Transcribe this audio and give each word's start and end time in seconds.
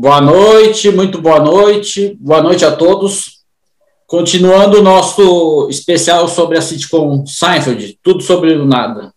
Boa 0.00 0.20
noite, 0.20 0.92
muito 0.92 1.20
boa 1.20 1.40
noite, 1.40 2.16
boa 2.20 2.40
noite 2.40 2.64
a 2.64 2.70
todos. 2.70 3.40
Continuando 4.06 4.78
o 4.78 4.82
nosso 4.82 5.66
especial 5.68 6.28
sobre 6.28 6.56
a 6.56 6.62
sitcom 6.62 7.26
Seinfeld, 7.26 7.98
tudo 8.00 8.22
sobre 8.22 8.54
o 8.54 8.64
nada. 8.64 9.12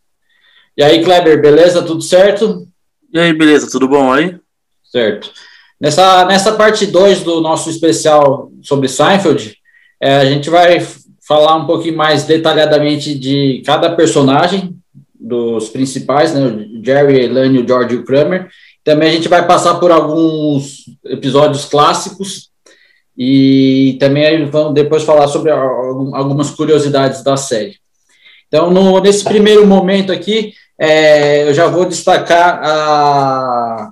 E 0.76 0.82
aí, 0.82 1.04
Kleber, 1.04 1.40
beleza? 1.40 1.84
Tudo 1.84 2.02
certo? 2.02 2.68
E 3.14 3.20
aí, 3.20 3.32
beleza? 3.32 3.70
Tudo 3.70 3.88
bom 3.88 4.12
aí? 4.12 4.36
Certo. 4.84 5.30
Nessa, 5.80 6.26
nessa 6.26 6.54
parte 6.54 6.88
2 6.88 7.22
do 7.22 7.42
nosso 7.42 7.70
especial 7.70 8.52
sobre 8.64 8.88
Seinfeld, 8.88 9.56
é, 10.02 10.16
a 10.16 10.26
gente 10.26 10.50
vai 10.50 10.84
falar 11.28 11.58
um 11.58 11.68
pouquinho 11.68 11.96
mais 11.96 12.24
detalhadamente 12.24 13.14
de 13.14 13.62
cada 13.64 13.96
personagem, 13.96 14.76
dos 15.14 15.70
principais, 15.70 16.34
né? 16.34 16.44
O 16.44 16.84
Jerry, 16.84 17.26
Elaine, 17.26 17.60
o 17.60 17.68
George 17.68 17.94
e 17.94 17.98
o 18.00 18.04
Kramer. 18.04 18.50
Também 18.84 19.10
a 19.10 19.14
gente 19.14 19.28
vai 19.28 19.46
passar 19.46 19.76
por 19.76 19.92
alguns 19.92 20.86
episódios 21.06 21.66
clássicos 21.66 22.50
e 23.18 23.98
também 24.00 24.46
vamos 24.46 24.74
depois 24.74 25.04
falar 25.04 25.28
sobre 25.28 25.52
algumas 25.52 26.50
curiosidades 26.50 27.24
da 27.24 27.38
série. 27.38 27.76
Então, 28.48 28.72
no, 28.72 29.00
nesse 29.00 29.24
primeiro 29.24 29.66
momento 29.66 30.12
aqui, 30.12 30.54
é, 30.80 31.48
eu 31.48 31.54
já 31.54 31.68
vou 31.68 31.86
destacar 31.86 32.60
a, 32.64 33.92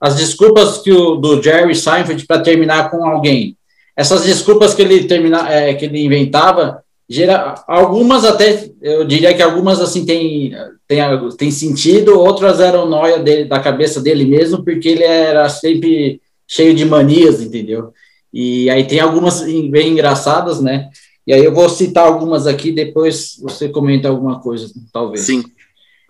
as 0.00 0.16
desculpas 0.16 0.78
que 0.78 0.92
o, 0.92 1.16
do 1.16 1.42
Jerry 1.42 1.74
Seinfeld 1.74 2.26
para 2.26 2.42
terminar 2.42 2.90
com 2.90 3.06
alguém. 3.06 3.56
Essas 3.96 4.24
desculpas 4.24 4.74
que 4.74 4.82
ele, 4.82 5.04
termina, 5.04 5.50
é, 5.52 5.74
que 5.74 5.84
ele 5.84 6.04
inventava 6.04 6.82
Gera, 7.10 7.54
algumas 7.66 8.22
até, 8.26 8.70
eu 8.82 9.02
diria 9.02 9.32
que 9.32 9.40
algumas 9.40 9.80
assim 9.80 10.04
tem, 10.04 10.52
tem, 10.86 11.00
tem 11.38 11.50
sentido, 11.50 12.20
outras 12.20 12.60
eram 12.60 12.86
noia 12.86 13.18
dele, 13.18 13.46
da 13.46 13.58
cabeça 13.58 13.98
dele 13.98 14.26
mesmo, 14.26 14.62
porque 14.62 14.88
ele 14.88 15.04
era 15.04 15.48
sempre 15.48 16.20
cheio 16.46 16.74
de 16.74 16.84
manias, 16.84 17.40
entendeu? 17.40 17.94
E 18.30 18.68
aí 18.68 18.86
tem 18.86 19.00
algumas 19.00 19.40
bem 19.40 19.92
engraçadas, 19.92 20.60
né? 20.60 20.90
E 21.26 21.32
aí 21.32 21.42
eu 21.42 21.54
vou 21.54 21.70
citar 21.70 22.06
algumas 22.06 22.46
aqui, 22.46 22.72
depois 22.72 23.38
você 23.40 23.70
comenta 23.70 24.08
alguma 24.08 24.40
coisa, 24.40 24.70
talvez. 24.92 25.24
Sim. 25.24 25.42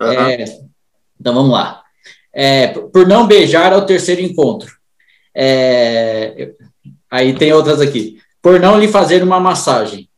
Uhum. 0.01 0.11
É, 0.11 0.43
então 1.19 1.33
vamos 1.33 1.51
lá. 1.51 1.81
É, 2.33 2.67
por 2.67 3.07
não 3.07 3.25
beijar 3.25 3.71
ao 3.71 3.85
terceiro 3.85 4.21
encontro. 4.21 4.69
É, 5.33 6.51
aí 7.09 7.33
tem 7.33 7.53
outras 7.53 7.79
aqui. 7.79 8.17
Por 8.41 8.59
não 8.59 8.77
lhe 8.77 8.87
fazer 8.89 9.23
uma 9.23 9.39
massagem 9.39 10.08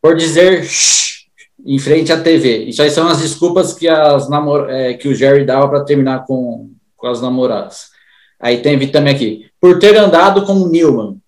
por 0.00 0.16
dizer 0.16 0.64
shh, 0.64 1.26
em 1.64 1.78
frente 1.78 2.12
à 2.12 2.20
TV. 2.20 2.64
Isso 2.64 2.82
aí 2.82 2.90
são 2.90 3.06
as 3.06 3.20
desculpas 3.20 3.74
que, 3.74 3.88
as 3.88 4.28
namor 4.28 4.68
é, 4.70 4.94
que 4.94 5.08
o 5.08 5.14
Jerry 5.14 5.44
dava 5.44 5.68
para 5.68 5.84
terminar 5.84 6.24
com, 6.26 6.70
com 6.96 7.06
as 7.06 7.20
namoradas. 7.20 7.90
Aí 8.38 8.62
tem 8.62 8.78
também 8.90 9.14
aqui, 9.14 9.50
por 9.60 9.78
ter 9.78 9.96
andado 9.96 10.46
com 10.46 10.54
o 10.54 10.68
Newman, 10.68 11.18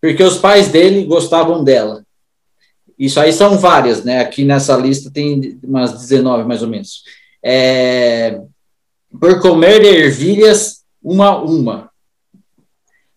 porque 0.00 0.22
os 0.22 0.38
pais 0.38 0.68
dele 0.68 1.04
gostavam 1.04 1.62
dela. 1.62 2.02
Isso 2.98 3.20
aí 3.20 3.32
são 3.32 3.58
várias, 3.58 4.04
né? 4.04 4.20
Aqui 4.20 4.44
nessa 4.44 4.76
lista 4.76 5.10
tem 5.10 5.58
umas 5.62 5.92
19 5.92 6.44
mais 6.44 6.62
ou 6.62 6.68
menos. 6.68 7.02
É, 7.42 8.40
por 9.20 9.40
comer 9.40 9.82
ervilhas 9.84 10.84
uma 11.02 11.26
a 11.26 11.42
uma. 11.42 11.90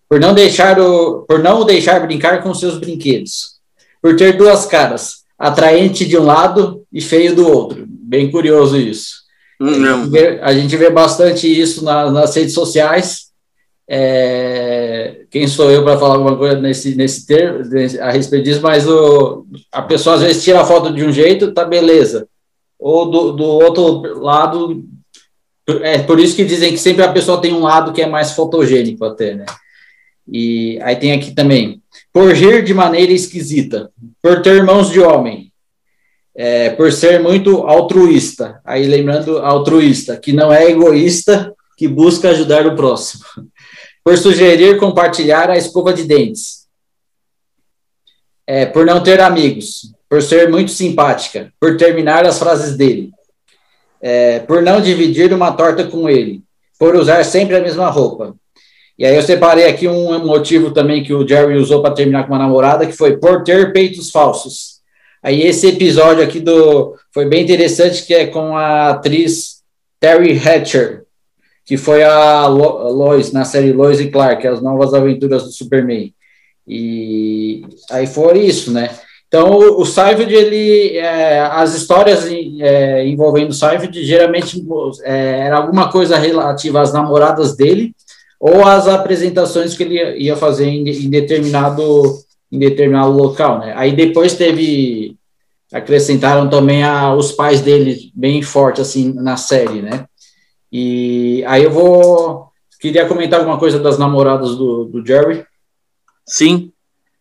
Por 0.09 0.19
não 0.19 0.34
deixar 0.34 0.79
o, 0.79 1.22
por 1.24 1.39
não 1.39 1.63
deixar 1.63 2.06
brincar 2.06 2.41
com 2.41 2.53
seus 2.53 2.79
brinquedos 2.79 3.56
por 4.02 4.16
ter 4.16 4.38
duas 4.38 4.66
caras, 4.66 5.24
atraente 5.38 6.06
de 6.06 6.18
um 6.18 6.24
lado 6.24 6.84
e 6.91 7.02
feio 7.02 7.35
do 7.35 7.47
outro. 7.47 7.85
Bem 7.88 8.31
curioso 8.31 8.78
isso. 8.78 9.28
Hum, 9.59 9.85
a, 9.85 9.97
gente 9.97 10.09
vê, 10.09 10.40
a, 10.41 10.53
gente 10.53 10.78
vê, 10.78 10.90
bastante 10.90 11.47
isso 11.47 11.84
na, 11.84 12.12
nas 12.12 12.36
redes 12.36 12.53
sociais. 12.53 13.28
É, 13.90 15.22
quem 15.30 15.47
sou 15.47 15.72
eu 15.72 15.84
para 15.84 15.97
falar 15.97 16.16
alguma 16.16 16.38
coisa 16.38 16.59
nesse, 16.59 16.96
nesse 16.96 17.25
termo, 17.25 17.63
a 18.02 18.12
respeito 18.12 18.44
disso, 18.44 18.62
mas 18.62 18.88
o, 18.88 19.46
a 19.72 19.81
pessoa 19.81 20.16
às 20.16 20.22
vezes 20.22 20.44
tira 20.44 20.62
a 20.62 20.66
foto 20.66 20.94
de 20.94 21.03
um 21.03 21.12
jeito, 21.12 21.53
tá 21.53 21.66
beleza. 21.66 22.28
Ou 22.78 23.09
do, 23.09 23.31
do 23.31 23.44
outro 23.44 24.19
lado, 24.19 24.84
é 25.81 26.00
por 26.00 26.19
isso 26.19 26.36
que 26.36 26.46
dizem 26.46 26.72
que 26.72 26.78
sempre 26.78 27.03
a 27.03 27.12
pessoa 27.12 27.41
tem 27.41 27.53
um 27.53 27.63
lado 27.63 27.94
que 27.94 28.02
é 28.02 28.07
mais 28.07 28.34
fotogênico 28.34 29.03
até, 29.03 29.36
né? 29.36 29.46
E 30.30 30.78
aí 30.81 30.96
tem 30.97 31.13
aqui 31.13 31.31
também, 31.34 31.81
por 32.17 32.33
de 32.63 32.73
maneira 32.73 33.13
esquisita, 33.13 33.91
por 34.23 34.41
ter 34.41 34.63
mãos 34.63 34.89
de 34.89 35.00
homem, 35.00 35.53
é, 36.35 36.72
por 36.72 36.91
ser 36.91 37.22
muito 37.22 37.57
altruísta. 37.57 38.59
Aí 38.66 38.88
lembrando, 38.88 39.38
altruísta, 39.38 40.17
que 40.17 40.33
não 40.33 40.51
é 40.51 40.72
egoísta, 40.72 41.53
que 41.77 41.88
busca 41.88 42.31
ajudar 42.31 42.66
o 42.66 42.75
próximo. 42.75 43.23
Por 44.03 44.17
sugerir 44.17 44.79
compartilhar 44.79 45.50
a 45.50 45.57
escova 45.57 45.94
de 45.94 46.06
dentes. 46.06 46.66
É, 48.47 48.66
por 48.66 48.85
não 48.85 49.03
ter 49.03 49.19
amigos, 49.19 49.94
por 50.09 50.23
ser 50.23 50.50
muito 50.50 50.72
simpática, 50.72 51.51
por 51.59 51.75
terminar 51.75 52.25
as 52.25 52.39
frases 52.39 52.77
dele, 52.77 53.11
é, 54.01 54.39
por 54.39 54.61
não 54.61 54.79
dividir 54.79 55.33
uma 55.33 55.51
torta 55.51 55.85
com 55.85 56.09
ele, 56.09 56.41
por 56.79 56.95
usar 56.95 57.25
sempre 57.25 57.57
a 57.57 57.61
mesma 57.61 57.89
roupa, 57.89 58.33
e 58.97 59.06
aí 59.06 59.16
eu 59.16 59.22
separei 59.22 59.66
aqui 59.66 59.88
um 59.88 60.25
motivo 60.25 60.72
também 60.72 61.03
que 61.03 61.13
o 61.13 61.28
Jerry 61.28 61.56
usou 61.56 61.81
para 61.81 61.94
terminar 61.94 62.24
com 62.24 62.34
uma 62.34 62.40
namorada, 62.40 62.85
que 62.85 62.94
foi 62.94 63.18
por 63.18 63.44
ter 63.44 63.72
peitos 63.72 64.09
falsos. 64.09 64.78
Aí 65.22 65.41
esse 65.41 65.68
episódio 65.68 66.24
aqui 66.24 66.40
do 66.40 66.96
foi 67.13 67.25
bem 67.28 67.44
interessante, 67.44 68.06
que 68.06 68.13
é 68.13 68.28
com 68.28 68.56
a 68.56 68.90
atriz 68.90 69.57
Terry 70.00 70.40
Hatcher, 70.40 71.04
que 71.66 71.77
foi 71.77 72.04
a 72.04 72.48
Lois 72.48 73.31
na 73.31 73.45
série 73.45 73.71
Lois 73.71 74.00
e 74.00 74.10
Clark, 74.10 74.48
as 74.48 74.62
novas 74.62 74.94
aventuras 74.94 75.44
do 75.44 75.51
Superman. 75.51 76.13
E 76.68 77.66
aí 77.92 78.07
foi 78.07 78.39
isso, 78.39 78.71
né? 78.71 78.89
Então, 79.27 79.57
o 79.57 79.86
Seinfeld, 79.86 80.33
ele, 80.33 80.98
é, 80.98 81.42
as 81.42 81.75
histórias 81.75 82.25
é, 82.62 83.06
envolvendo 83.06 83.50
o 83.50 83.54
Seinfeld, 83.54 84.06
geralmente 84.06 84.66
é, 85.04 85.39
era 85.42 85.57
alguma 85.57 85.92
coisa 85.92 86.18
relativa 86.18 86.81
às 86.81 86.94
namoradas 86.94 87.56
dele, 87.56 87.94
ou 88.39 88.66
as 88.66 88.88
apresentações 88.88 89.75
que 89.75 89.84
ele 89.84 90.18
ia 90.19 90.36
fazer 90.36 90.66
em, 90.66 90.88
em 90.88 91.10
determinado 91.10 92.19
em 92.51 92.60
determinado 92.60 93.12
local, 93.12 93.60
né? 93.60 93.74
Aí 93.75 93.95
depois 93.95 94.34
teve 94.34 95.18
acrescentaram 95.74 96.50
também 96.50 96.84
a, 96.84 97.13
os 97.13 97.31
pais 97.31 97.60
dele 97.62 98.12
bem 98.16 98.42
forte 98.42 98.80
assim 98.80 99.12
na 99.13 99.36
série, 99.36 99.81
né? 99.81 100.06
E 100.72 101.44
aí 101.45 101.63
eu 101.63 101.72
vou 101.72 102.48
queria 102.80 103.07
comentar 103.07 103.39
alguma 103.39 103.60
coisa 103.60 103.80
das 103.80 103.98
namoradas 103.98 104.56
do, 104.56 104.86
do 104.86 105.06
Jerry. 105.06 105.45
Sim, 106.25 106.72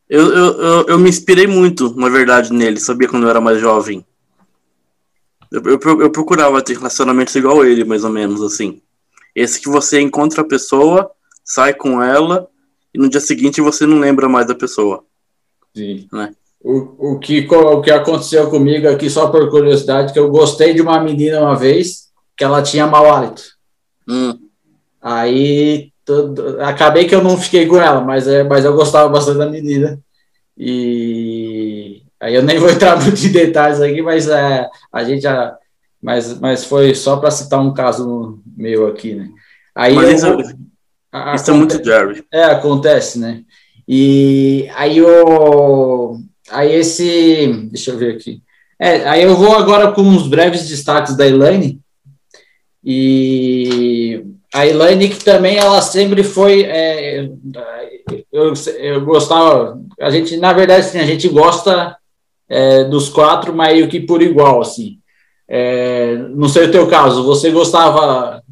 eu, 0.08 0.32
eu, 0.32 0.60
eu, 0.60 0.86
eu, 0.88 0.98
me 0.98 1.08
inspirei 1.08 1.46
muito, 1.46 1.94
na 1.96 2.08
verdade, 2.08 2.52
nele, 2.52 2.78
sabia 2.78 3.08
quando 3.08 3.24
eu 3.24 3.30
era 3.30 3.40
mais 3.40 3.60
jovem. 3.60 4.04
Eu, 5.50 5.62
eu, 5.64 6.00
eu 6.02 6.10
procurava 6.10 6.62
ter 6.62 6.76
relacionamentos 6.76 7.34
igual 7.34 7.64
ele, 7.64 7.84
mais 7.84 8.04
ou 8.04 8.10
menos, 8.10 8.42
assim. 8.42 8.80
Esse 9.36 9.60
que 9.60 9.68
você 9.68 10.00
encontra 10.00 10.40
a 10.40 10.48
pessoa, 10.48 11.10
sai 11.44 11.74
com 11.74 12.02
ela, 12.02 12.48
e 12.94 12.98
no 12.98 13.06
dia 13.06 13.20
seguinte 13.20 13.60
você 13.60 13.84
não 13.84 13.98
lembra 13.98 14.30
mais 14.30 14.46
da 14.46 14.54
pessoa. 14.54 15.04
Sim. 15.76 16.08
Né? 16.10 16.34
O, 16.58 17.12
o, 17.12 17.18
que, 17.18 17.46
o 17.46 17.82
que 17.82 17.90
aconteceu 17.90 18.48
comigo 18.48 18.88
aqui, 18.88 19.10
só 19.10 19.28
por 19.28 19.50
curiosidade, 19.50 20.14
que 20.14 20.18
eu 20.18 20.30
gostei 20.30 20.72
de 20.72 20.80
uma 20.80 20.98
menina 20.98 21.38
uma 21.38 21.54
vez, 21.54 22.08
que 22.34 22.42
ela 22.42 22.62
tinha 22.62 22.86
mau 22.86 23.12
hálito. 23.12 23.42
Hum. 24.08 24.38
Aí 25.02 25.92
tudo, 26.02 26.62
acabei 26.62 27.04
que 27.04 27.14
eu 27.14 27.22
não 27.22 27.36
fiquei 27.36 27.66
com 27.66 27.76
ela, 27.76 28.00
mas, 28.00 28.26
é, 28.26 28.42
mas 28.42 28.64
eu 28.64 28.74
gostava 28.74 29.08
bastante 29.10 29.38
da 29.38 29.50
menina. 29.50 30.00
E 30.56 32.00
aí 32.18 32.34
eu 32.34 32.42
nem 32.42 32.58
vou 32.58 32.70
entrar 32.70 32.98
muito 33.02 33.22
em 33.22 33.30
detalhes 33.30 33.82
aqui, 33.82 34.00
mas 34.00 34.28
é, 34.28 34.66
a 34.90 35.04
gente 35.04 35.20
já 35.20 35.58
mas, 36.02 36.38
mas 36.38 36.64
foi 36.64 36.94
só 36.94 37.16
para 37.16 37.30
citar 37.30 37.60
um 37.60 37.72
caso 37.72 38.40
meu 38.56 38.86
aqui, 38.86 39.14
né? 39.14 39.28
Aí 39.74 39.94
mas 39.94 40.22
eu, 40.22 40.40
isso, 40.40 40.56
a, 41.12 41.34
isso 41.34 41.50
é 41.50 41.54
muito 41.54 41.84
Jerry. 41.84 42.24
É, 42.32 42.44
acontece, 42.44 43.18
né? 43.18 43.42
E 43.88 44.68
aí 44.74 45.00
o 45.02 46.18
aí 46.50 46.74
esse, 46.74 47.68
deixa 47.70 47.90
eu 47.90 47.98
ver 47.98 48.14
aqui. 48.14 48.42
É, 48.78 49.08
aí 49.08 49.22
eu 49.22 49.36
vou 49.36 49.56
agora 49.56 49.92
com 49.92 50.02
uns 50.02 50.28
breves 50.28 50.68
destaques 50.68 51.16
da 51.16 51.26
Elaine. 51.26 51.80
E 52.84 54.24
a 54.54 54.66
Elaine 54.66 55.08
que 55.08 55.24
também 55.24 55.56
ela 55.56 55.82
sempre 55.82 56.22
foi 56.22 56.62
é, 56.62 57.28
eu, 58.32 58.52
eu 58.78 59.04
gostava, 59.04 59.80
a 60.00 60.10
gente 60.10 60.36
na 60.36 60.52
verdade 60.52 60.86
assim, 60.86 60.98
a 60.98 61.06
gente 61.06 61.28
gosta 61.28 61.96
é, 62.48 62.84
dos 62.84 63.08
quatro 63.08 63.54
meio 63.54 63.88
que 63.88 64.00
por 64.00 64.22
igual 64.22 64.60
assim. 64.60 64.98
É, 65.48 66.16
não 66.34 66.48
sei 66.48 66.66
o 66.66 66.70
teu 66.70 66.86
caso, 66.88 67.24
você 67.24 67.50
gostava, 67.50 68.42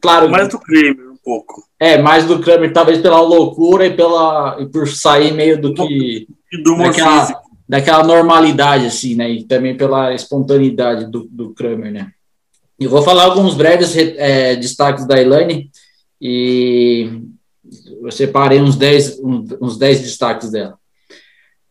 claro. 0.00 0.30
Mais 0.30 0.48
do 0.48 0.58
Kramer, 0.58 1.10
um 1.10 1.16
pouco. 1.22 1.62
É, 1.78 2.00
mais 2.00 2.24
do 2.24 2.38
Kramer, 2.38 2.72
talvez 2.72 2.98
pela 2.98 3.20
loucura 3.20 3.86
e, 3.86 3.94
pela, 3.94 4.56
e 4.60 4.66
por 4.66 4.88
sair 4.88 5.32
meio 5.32 5.60
do 5.60 5.74
que. 5.74 6.26
Do 6.64 6.78
daquela, 6.78 7.42
daquela 7.68 8.04
normalidade, 8.04 8.86
assim, 8.86 9.14
né? 9.14 9.30
E 9.30 9.44
também 9.44 9.76
pela 9.76 10.14
espontaneidade 10.14 11.10
do, 11.10 11.28
do 11.30 11.50
Kramer, 11.52 11.92
né? 11.92 12.12
Eu 12.80 12.88
vou 12.88 13.02
falar 13.02 13.24
alguns 13.24 13.54
breves 13.54 13.94
é, 13.96 14.54
destaques 14.56 15.06
da 15.06 15.20
Elaine. 15.20 15.70
E 16.20 17.22
Eu 18.02 18.10
separei 18.10 18.60
uns 18.60 18.76
10, 18.76 19.20
uns 19.60 19.76
10 19.76 20.00
destaques 20.02 20.50
dela. 20.50 20.78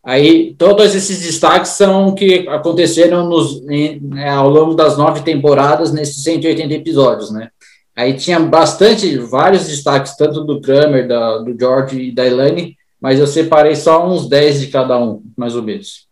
Aí, 0.07 0.55
todos 0.57 0.95
esses 0.95 1.19
destaques 1.19 1.71
são 1.71 2.15
que 2.15 2.47
aconteceram 2.47 3.27
nos, 3.27 3.61
em, 3.69 3.99
é, 4.15 4.29
ao 4.29 4.47
longo 4.47 4.73
das 4.73 4.97
nove 4.97 5.19
temporadas, 5.19 5.91
nesses 5.91 6.23
180 6.23 6.73
episódios, 6.75 7.29
né? 7.29 7.49
Aí 7.93 8.13
tinha 8.13 8.39
bastante, 8.39 9.17
vários 9.17 9.67
destaques, 9.67 10.15
tanto 10.15 10.45
do 10.45 10.61
Kramer, 10.61 11.09
da, 11.09 11.39
do 11.39 11.53
George 11.59 11.99
e 11.99 12.15
da 12.15 12.25
Elaine, 12.25 12.77
mas 13.01 13.19
eu 13.19 13.27
separei 13.27 13.75
só 13.75 14.07
uns 14.07 14.29
10 14.29 14.61
de 14.61 14.67
cada 14.67 14.97
um, 14.97 15.21
mais 15.35 15.57
ou 15.57 15.61
menos. 15.61 16.07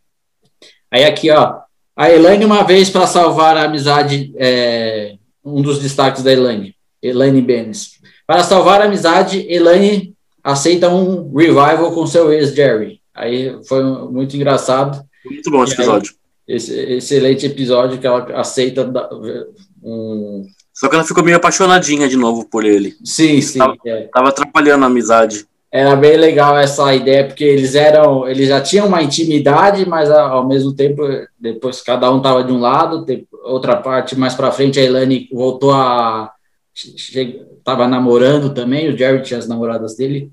Aí 0.91 1.05
aqui, 1.05 1.31
ó, 1.31 1.59
a 1.95 2.11
Elaine, 2.11 2.43
uma 2.43 2.63
vez 2.63 2.89
para 2.89 3.07
salvar 3.07 3.55
a 3.55 3.63
amizade, 3.63 4.33
é, 4.35 5.15
um 5.41 5.61
dos 5.61 5.79
destaques 5.79 6.21
da 6.21 6.33
Elaine, 6.33 6.75
Elaine 7.01 7.41
Benes. 7.41 7.91
Para 8.27 8.43
salvar 8.43 8.81
a 8.81 8.85
amizade, 8.87 9.45
Elaine 9.49 10.13
aceita 10.43 10.89
um 10.89 11.33
revival 11.33 11.93
com 11.93 12.05
seu 12.05 12.33
ex, 12.33 12.53
Jerry. 12.53 13.04
Aí 13.15 13.57
foi 13.67 13.83
muito 13.83 14.35
engraçado. 14.35 15.03
Muito 15.25 15.49
bom 15.49 15.63
esse 15.63 15.73
episódio. 15.73 16.13
Esse 16.47 16.73
excelente 16.73 17.45
episódio 17.45 17.99
que 17.99 18.05
ela 18.05 18.39
aceita 18.39 18.91
um. 19.81 20.45
Só 20.73 20.89
que 20.89 20.95
ela 20.95 21.05
ficou 21.05 21.23
meio 21.23 21.37
apaixonadinha 21.37 22.07
de 22.07 22.17
novo 22.17 22.47
por 22.47 22.65
ele. 22.65 22.93
Sim, 23.03 23.39
sim. 23.41 23.57
Tava, 23.57 23.75
é. 23.85 24.09
tava 24.13 24.29
atrapalhando 24.29 24.83
a 24.83 24.87
amizade. 24.87 25.47
Era 25.71 25.95
bem 25.95 26.15
legal 26.15 26.57
essa 26.57 26.93
ideia, 26.95 27.25
porque 27.25 27.43
eles 27.43 27.75
eram, 27.75 28.27
eles 28.27 28.47
já 28.47 28.61
tinham 28.61 28.87
uma 28.87 29.01
intimidade, 29.01 29.87
mas 29.87 30.09
ao 30.09 30.47
mesmo 30.47 30.73
tempo, 30.73 31.01
depois 31.37 31.81
cada 31.81 32.09
um 32.11 32.21
tava 32.21 32.43
de 32.43 32.51
um 32.53 32.59
lado, 32.59 33.05
outra 33.43 33.75
parte 33.77 34.15
mais 34.15 34.33
para 34.33 34.51
frente, 34.51 34.79
a 34.79 34.83
Elane 34.83 35.27
voltou 35.33 35.73
a 35.73 36.31
estava 36.75 37.87
namorando 37.87 38.53
também, 38.53 38.89
o 38.89 38.97
Jerry 38.97 39.21
tinha 39.21 39.39
as 39.39 39.47
namoradas 39.47 39.95
dele, 39.95 40.31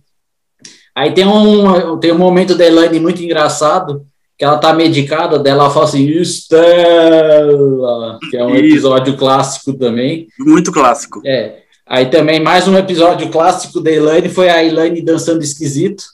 Aí 0.94 1.12
tem 1.12 1.26
um, 1.26 1.98
tem 1.98 2.12
um 2.12 2.18
momento 2.18 2.54
da 2.54 2.66
Elaine 2.66 3.00
muito 3.00 3.22
engraçado, 3.22 4.06
que 4.36 4.44
ela 4.44 4.58
tá 4.58 4.72
medicada, 4.72 5.38
dela 5.38 5.70
fala 5.70 5.86
assim, 5.86 6.06
Estela, 6.06 8.18
que 8.30 8.36
é 8.36 8.44
um 8.44 8.54
episódio 8.54 9.16
clássico 9.16 9.72
também. 9.72 10.28
Muito 10.38 10.70
clássico. 10.70 11.22
É. 11.24 11.62
Aí 11.86 12.06
também 12.06 12.40
mais 12.40 12.68
um 12.68 12.76
episódio 12.76 13.28
clássico 13.30 13.80
da 13.80 13.90
Elaine 13.90 14.28
foi 14.28 14.48
a 14.48 14.64
Elaine 14.64 15.02
dançando 15.02 15.42
esquisito. 15.42 16.04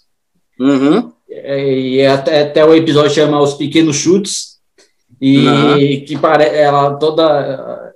Uhum. 0.58 1.12
É, 1.31 1.78
e 1.78 2.06
até, 2.06 2.42
até 2.42 2.64
o 2.64 2.74
episódio 2.74 3.14
chama 3.14 3.40
Os 3.40 3.54
Pequenos 3.54 3.96
Chutes. 3.96 4.58
E 5.20 5.46
uhum. 5.46 6.04
que 6.06 6.16
parece 6.16 6.56
ela 6.56 6.94
toda 6.94 7.92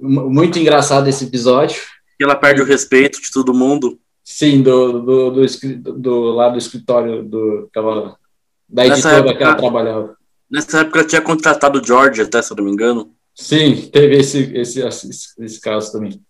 muito 0.00 0.58
engraçado 0.58 1.08
esse 1.08 1.24
episódio. 1.24 1.80
Ela 2.20 2.36
perde 2.36 2.62
o 2.62 2.66
respeito 2.66 3.20
de 3.20 3.32
todo 3.32 3.54
mundo. 3.54 3.98
Sim, 4.24 4.62
do, 4.62 5.00
do, 5.00 5.30
do, 5.32 5.92
do, 5.98 6.20
lá 6.32 6.48
do 6.48 6.56
escritório 6.56 7.22
do, 7.22 7.68
aquela, 7.68 8.16
da 8.66 8.86
editora 8.86 9.16
época, 9.16 9.36
que 9.36 9.42
ela 9.42 9.54
trabalhava. 9.54 10.16
Nessa 10.50 10.80
época 10.80 11.00
ela 11.00 11.08
tinha 11.08 11.20
contratado 11.20 11.78
o 11.78 11.84
George, 11.84 12.22
até 12.22 12.40
se 12.40 12.50
eu 12.50 12.56
não 12.56 12.64
me 12.64 12.70
engano. 12.70 13.10
Sim, 13.34 13.88
teve 13.92 14.16
esse, 14.16 14.50
esse, 14.56 14.80
esse, 14.80 15.10
esse 15.38 15.60
caso 15.60 15.92
também. 15.92 16.20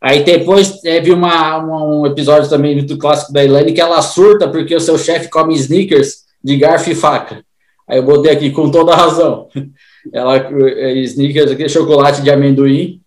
Aí 0.00 0.22
depois 0.22 0.80
teve 0.80 1.10
uma, 1.10 1.58
um 1.58 2.06
episódio 2.06 2.48
também 2.48 2.84
do 2.84 2.98
clássico 2.98 3.32
da 3.32 3.42
Elaine 3.42 3.72
que 3.72 3.80
ela 3.80 4.00
surta 4.02 4.48
porque 4.48 4.74
o 4.74 4.80
seu 4.80 4.98
chefe 4.98 5.28
come 5.28 5.54
sneakers 5.54 6.24
de 6.44 6.56
garfo 6.56 6.90
e 6.90 6.94
faca. 6.94 7.42
Aí 7.88 7.98
eu 7.98 8.04
botei 8.04 8.30
aqui 8.30 8.50
com 8.50 8.70
toda 8.70 8.94
razão. 8.94 9.48
Ela, 10.12 10.36
é, 10.36 10.92
sneakers, 11.00 11.50
aquele 11.50 11.68
chocolate 11.68 12.22
de 12.22 12.30
amendoim, 12.30 13.00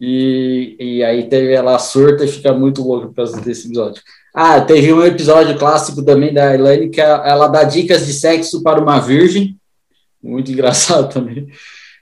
e, 0.00 0.76
e 0.80 1.04
aí 1.04 1.28
teve 1.28 1.52
ela 1.52 1.78
surta 1.78 2.24
e 2.24 2.28
fica 2.28 2.52
muito 2.52 2.82
louca 2.82 3.08
por 3.08 3.14
causa 3.14 3.40
desse 3.40 3.66
episódio. 3.66 4.02
Ah, 4.34 4.60
teve 4.60 4.92
um 4.92 5.04
episódio 5.04 5.58
clássico 5.58 6.02
também 6.02 6.32
da 6.32 6.54
Elaine 6.54 6.88
que 6.88 7.00
ela 7.00 7.48
dá 7.48 7.64
dicas 7.64 8.06
de 8.06 8.14
sexo 8.14 8.62
para 8.62 8.80
uma 8.80 8.98
virgem. 8.98 9.56
Muito 10.22 10.50
engraçado 10.52 11.12
também. 11.12 11.48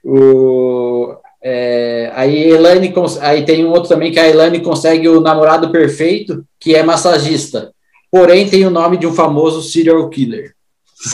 O, 0.04 1.16
é, 1.42 2.12
aí, 2.14 2.50
Elaine, 2.50 2.92
aí 3.20 3.44
tem 3.44 3.64
um 3.64 3.70
outro 3.70 3.88
também 3.88 4.12
que 4.12 4.20
a 4.20 4.28
Elaine 4.28 4.60
consegue 4.60 5.08
o 5.08 5.20
namorado 5.20 5.70
perfeito, 5.70 6.44
que 6.60 6.74
é 6.74 6.82
massagista. 6.82 7.72
Porém, 8.10 8.48
tem 8.48 8.64
o 8.64 8.70
nome 8.70 8.96
de 8.96 9.06
um 9.06 9.12
famoso 9.12 9.62
serial 9.62 10.08
killer. 10.08 10.54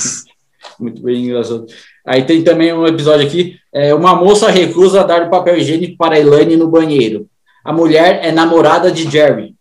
Muito 0.78 1.02
bem 1.02 1.24
engraçado. 1.24 1.66
Aí 2.06 2.24
tem 2.24 2.44
também 2.44 2.72
um 2.72 2.86
episódio 2.86 3.26
aqui, 3.26 3.56
é, 3.72 3.94
uma 3.94 4.14
moça 4.14 4.50
recusa 4.50 5.04
dar 5.04 5.26
o 5.26 5.30
papel 5.30 5.56
higiênico 5.56 5.96
para 5.96 6.18
Elaine 6.18 6.56
no 6.56 6.68
banheiro. 6.68 7.28
A 7.64 7.72
mulher 7.72 8.20
é 8.22 8.30
namorada 8.30 8.92
de 8.92 9.10
Jerry. 9.10 9.54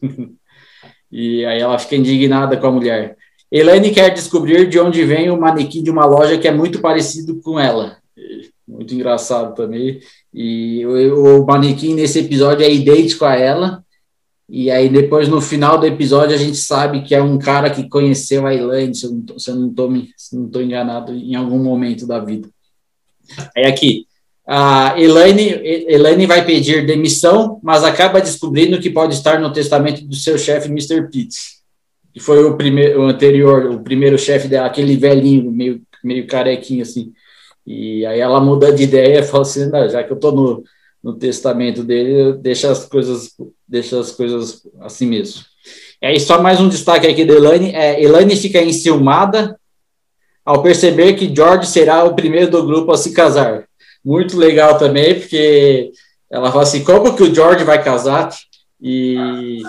e 1.10 1.44
aí 1.44 1.60
ela 1.60 1.78
fica 1.78 1.96
indignada 1.96 2.56
com 2.56 2.66
a 2.68 2.72
mulher. 2.72 3.16
Elaine 3.50 3.90
quer 3.90 4.10
descobrir 4.10 4.68
de 4.68 4.78
onde 4.78 5.04
vem 5.04 5.28
o 5.28 5.40
manequim 5.40 5.82
de 5.82 5.90
uma 5.90 6.06
loja 6.06 6.38
que 6.38 6.46
é 6.46 6.52
muito 6.52 6.80
parecido 6.80 7.40
com 7.42 7.58
ela. 7.58 7.98
Muito 8.66 8.94
engraçado 8.94 9.54
também. 9.56 10.00
E 10.32 10.86
o, 10.86 11.42
o 11.42 11.46
manequim 11.46 11.94
nesse 11.94 12.20
episódio 12.20 12.64
é 12.64 12.72
idêntico 12.72 13.24
a 13.24 13.34
ela. 13.34 13.84
E 14.52 14.68
aí, 14.68 14.88
depois, 14.88 15.28
no 15.28 15.40
final 15.40 15.78
do 15.78 15.86
episódio, 15.86 16.34
a 16.34 16.38
gente 16.38 16.56
sabe 16.56 17.02
que 17.02 17.14
é 17.14 17.22
um 17.22 17.38
cara 17.38 17.70
que 17.70 17.88
conheceu 17.88 18.44
a 18.44 18.52
Elaine, 18.52 18.92
se 18.92 19.06
eu 19.06 19.12
não 19.12 19.20
estou 19.20 19.54
não 19.54 20.48
tô, 20.48 20.58
tô 20.58 20.60
enganado, 20.60 21.12
em 21.12 21.36
algum 21.36 21.62
momento 21.62 22.04
da 22.04 22.18
vida. 22.18 22.48
Aí 23.56 23.64
aqui, 23.64 24.06
a 24.44 25.00
Elaine, 25.00 25.60
Elaine 25.86 26.26
vai 26.26 26.44
pedir 26.44 26.84
demissão, 26.84 27.60
mas 27.62 27.84
acaba 27.84 28.20
descobrindo 28.20 28.80
que 28.80 28.90
pode 28.90 29.14
estar 29.14 29.38
no 29.38 29.52
testamento 29.52 30.04
do 30.04 30.16
seu 30.16 30.36
chefe, 30.36 30.68
Mr. 30.68 31.08
Pitts, 31.08 31.60
que 32.12 32.18
foi 32.18 32.42
o, 32.42 32.56
primeiro, 32.56 33.02
o 33.02 33.04
anterior, 33.04 33.66
o 33.66 33.84
primeiro 33.84 34.18
chefe 34.18 34.48
dela, 34.48 34.66
aquele 34.66 34.96
velhinho, 34.96 35.48
meio, 35.52 35.80
meio 36.02 36.26
carequinho 36.26 36.82
assim. 36.82 37.12
E 37.64 38.04
aí 38.04 38.18
ela 38.18 38.40
muda 38.40 38.72
de 38.72 38.82
ideia 38.82 39.20
e 39.20 39.22
fala 39.22 39.42
assim, 39.42 39.70
já 39.88 40.02
que 40.02 40.10
eu 40.10 40.16
estou 40.16 40.32
no 40.32 40.64
no 41.02 41.14
testamento 41.14 41.82
dele, 41.82 42.34
deixa 42.34 42.70
as 42.70 42.84
coisas, 42.84 43.30
deixa 43.66 43.98
as 43.98 44.12
coisas 44.12 44.62
assim 44.80 45.06
mesmo. 45.06 45.42
E 46.02 46.06
aí, 46.06 46.20
só 46.20 46.40
mais 46.40 46.60
um 46.60 46.68
destaque 46.68 47.06
aqui 47.06 47.24
da 47.24 47.34
Elaine, 47.34 47.74
é, 47.74 48.02
Elaine 48.02 48.36
fica 48.36 48.62
enciumada 48.62 49.58
ao 50.44 50.62
perceber 50.62 51.14
que 51.14 51.34
George 51.34 51.66
será 51.66 52.04
o 52.04 52.14
primeiro 52.14 52.50
do 52.50 52.66
grupo 52.66 52.92
a 52.92 52.96
se 52.96 53.12
casar. 53.12 53.64
Muito 54.04 54.36
legal 54.36 54.78
também, 54.78 55.18
porque 55.18 55.92
ela 56.30 56.50
fala 56.50 56.62
assim, 56.62 56.82
como 56.82 57.14
que 57.14 57.22
o 57.22 57.34
George 57.34 57.64
vai 57.64 57.82
casar? 57.82 58.30
E 58.80 59.62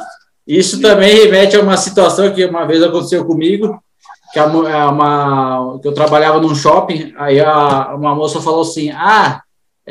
isso 0.47 0.81
também 0.81 1.13
remete 1.15 1.55
a 1.55 1.61
uma 1.61 1.77
situação 1.77 2.33
que 2.33 2.45
uma 2.45 2.65
vez 2.65 2.81
aconteceu 2.81 3.25
comigo, 3.25 3.81
que, 4.31 4.39
a, 4.39 4.45
uma, 4.45 5.79
que 5.81 5.87
eu 5.87 5.93
trabalhava 5.93 6.39
num 6.39 6.55
shopping, 6.55 7.13
aí 7.17 7.39
a, 7.41 7.93
uma 7.93 8.15
moça 8.15 8.39
falou 8.39 8.61
assim, 8.61 8.89
ah, 8.91 9.41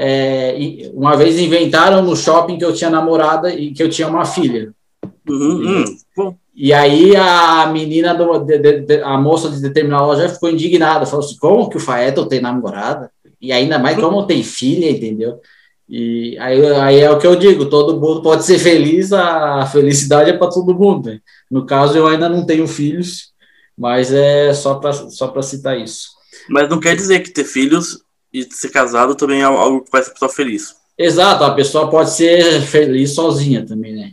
é, 0.03 0.91
uma 0.95 1.15
vez 1.15 1.39
inventaram 1.39 2.03
no 2.03 2.17
shopping 2.17 2.57
que 2.57 2.65
eu 2.65 2.73
tinha 2.73 2.89
namorada 2.89 3.53
e 3.55 3.71
que 3.71 3.83
eu 3.83 3.91
tinha 3.91 4.09
uma 4.09 4.25
filha. 4.25 4.73
Uhum, 5.29 5.85
uhum. 6.17 6.35
E 6.55 6.73
aí 6.73 7.15
a 7.15 7.67
menina, 7.67 8.15
do, 8.15 8.39
de, 8.39 8.59
de, 8.81 9.03
a 9.03 9.19
moça 9.19 9.51
de 9.51 9.61
determinada 9.61 10.07
loja 10.07 10.29
ficou 10.31 10.49
indignada, 10.49 11.05
falou 11.05 11.23
assim, 11.23 11.37
como 11.37 11.69
que 11.69 11.77
o 11.77 11.81
Faeto 11.81 12.25
tem 12.25 12.41
namorada? 12.41 13.11
E 13.39 13.53
ainda 13.53 13.79
mais 13.79 14.01
como 14.01 14.27
tem 14.27 14.43
filha, 14.43 14.91
entendeu? 14.91 15.39
E 15.87 16.39
aí, 16.39 16.67
aí 16.67 17.01
é 17.01 17.11
o 17.11 17.19
que 17.19 17.27
eu 17.27 17.37
digo, 17.37 17.67
todo 17.67 18.01
mundo 18.01 18.23
pode 18.23 18.45
ser 18.47 18.59
feliz, 18.59 19.13
a 19.13 19.67
felicidade 19.67 20.31
é 20.31 20.33
para 20.33 20.49
todo 20.49 20.75
mundo. 20.75 21.11
Né? 21.11 21.21
No 21.51 21.67
caso, 21.67 21.99
eu 21.99 22.07
ainda 22.07 22.27
não 22.27 22.47
tenho 22.47 22.67
filhos, 22.67 23.33
mas 23.77 24.13
é 24.15 24.55
só 24.55 24.77
para 24.77 24.95
só 24.95 25.43
citar 25.43 25.79
isso. 25.79 26.09
Mas 26.49 26.71
não 26.71 26.81
quer 26.81 26.97
dizer 26.97 27.21
que 27.21 27.31
ter 27.31 27.45
filhos 27.45 27.99
e 28.33 28.45
ser 28.45 28.71
casado 28.71 29.15
também 29.15 29.41
é 29.41 29.45
algo 29.45 29.83
que 29.83 29.91
faz 29.91 30.09
a 30.09 30.13
pessoa 30.13 30.31
feliz. 30.31 30.77
Exato, 30.97 31.45
a 31.45 31.55
pessoa 31.55 31.89
pode 31.89 32.11
ser 32.11 32.61
feliz 32.63 33.15
sozinha 33.15 33.65
também, 33.65 33.95
né? 33.95 34.13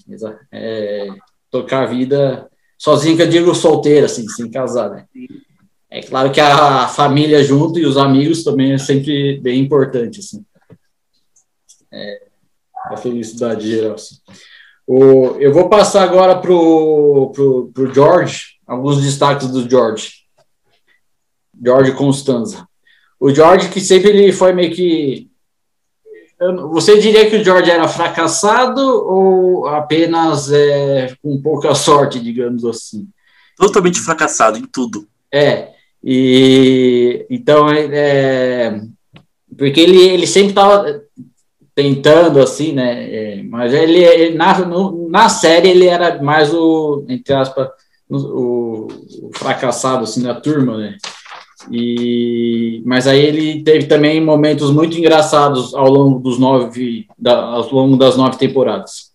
É, 0.52 1.08
tocar 1.52 1.84
a 1.84 1.86
vida 1.88 2.50
sozinha, 2.78 3.16
que 3.16 3.22
eu 3.22 3.30
digo 3.30 3.54
solteira, 3.54 4.06
assim, 4.06 4.28
sem 4.30 4.50
casar, 4.50 4.90
né? 4.90 5.06
É 5.90 6.02
claro 6.02 6.32
que 6.32 6.40
a 6.40 6.88
família 6.88 7.44
junto 7.44 7.80
e 7.80 7.86
os 7.86 7.98
amigos 7.98 8.44
também 8.44 8.74
é 8.74 8.78
sempre 8.78 9.40
bem 9.40 9.60
importante, 9.60 10.20
assim. 10.20 10.46
É, 11.92 12.28
a 12.86 12.98
felicidade 12.98 13.70
geral, 13.70 13.96
assim. 13.96 14.16
O, 14.86 15.36
eu 15.40 15.54
vou 15.54 15.70
passar 15.70 16.04
agora 16.04 16.40
para 16.40 16.52
o 16.54 17.92
George, 17.94 18.58
alguns 18.66 19.02
destaques 19.02 19.50
do 19.50 19.70
George. 19.70 20.26
George 21.62 21.92
Constanza. 21.94 22.67
O 23.20 23.34
George, 23.34 23.70
que 23.70 23.82
sempre 23.82 24.10
ele 24.10 24.32
foi 24.32 24.54
meio 24.54 24.74
que. 24.74 25.30
Você 26.72 27.00
diria 27.00 27.28
que 27.28 27.38
o 27.38 27.44
George 27.44 27.72
era 27.72 27.88
fracassado 27.88 28.80
ou 28.80 29.68
apenas 29.68 30.52
é, 30.52 31.16
com 31.22 31.42
pouca 31.42 31.74
sorte, 31.74 32.20
digamos 32.20 32.64
assim? 32.64 33.08
Totalmente 33.58 34.00
fracassado 34.00 34.58
em 34.58 34.66
tudo. 34.66 35.08
É. 35.32 35.70
E 36.04 37.26
então 37.28 37.68
é, 37.70 38.82
porque 39.58 39.80
ele, 39.80 40.00
ele 40.00 40.28
sempre 40.28 40.50
estava 40.50 41.02
tentando 41.74 42.40
assim, 42.40 42.72
né? 42.74 43.14
É, 43.14 43.44
mas 43.44 43.74
ele, 43.74 44.04
ele 44.04 44.36
na, 44.36 44.60
no, 44.60 45.10
na 45.10 45.30
série 45.30 45.70
ele 45.70 45.88
era 45.88 46.22
mais 46.22 46.54
o 46.54 47.04
entre 47.10 47.34
aspas 47.34 47.70
o, 48.10 48.88
o 48.88 49.32
fracassado 49.34 50.04
assim 50.04 50.22
da 50.22 50.36
turma, 50.36 50.78
né? 50.78 50.98
E, 51.72 52.82
mas 52.86 53.08
aí 53.08 53.20
ele 53.20 53.64
teve 53.64 53.88
também 53.88 54.24
momentos 54.24 54.72
muito 54.72 54.98
engraçados 54.98 55.74
ao 55.74 55.90
longo 55.90 56.20
dos 56.20 56.40
nove, 56.40 57.06
da, 57.18 57.38
ao 57.38 57.70
longo 57.72 57.98
das 57.98 58.16
nove 58.16 58.38
temporadas. 58.38 59.12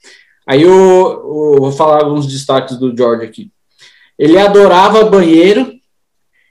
Aí 0.46 0.62
eu, 0.62 0.70
eu, 0.70 1.56
vou 1.58 1.72
falar 1.72 2.02
alguns 2.02 2.26
destaques 2.26 2.76
do 2.76 2.94
George 2.96 3.24
aqui. 3.24 3.50
Ele 4.18 4.38
adorava 4.38 5.04
banheiro 5.04 5.72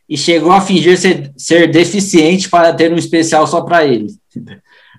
e 0.08 0.18
chegou 0.18 0.52
a 0.52 0.62
fingir 0.62 0.98
ser, 0.98 1.32
ser 1.38 1.70
deficiente 1.70 2.50
para 2.50 2.74
ter 2.74 2.92
um 2.92 2.98
especial 2.98 3.46
só 3.46 3.62
para 3.62 3.86
ele. 3.86 4.08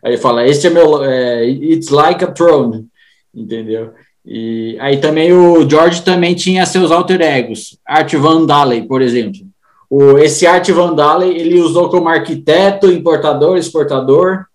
Aí 0.05 0.13
ele 0.13 0.19
fala, 0.19 0.47
este 0.47 0.67
é 0.67 0.71
meu, 0.71 1.05
é, 1.05 1.49
it's 1.49 1.89
like 1.89 2.25
a 2.25 2.27
throne, 2.27 2.87
entendeu? 3.33 3.93
E 4.25 4.77
aí 4.81 4.99
também 4.99 5.33
o 5.33 5.69
George 5.69 6.03
também 6.03 6.35
tinha 6.35 6.67
seus 6.67 6.91
alter 6.91 7.21
egos, 7.21 7.79
Art 7.87 8.13
Van 8.15 8.45
Dalen, 8.45 8.87
por 8.87 9.01
exemplo. 9.01 9.41
O, 9.95 10.17
esse 10.17 10.47
Art 10.47 10.67
Van 10.71 10.95
Dalen 10.95 11.37
ele 11.37 11.61
usou 11.61 11.91
como 11.91 12.09
arquiteto, 12.09 12.91
importador, 12.91 13.59
exportador 13.59 14.47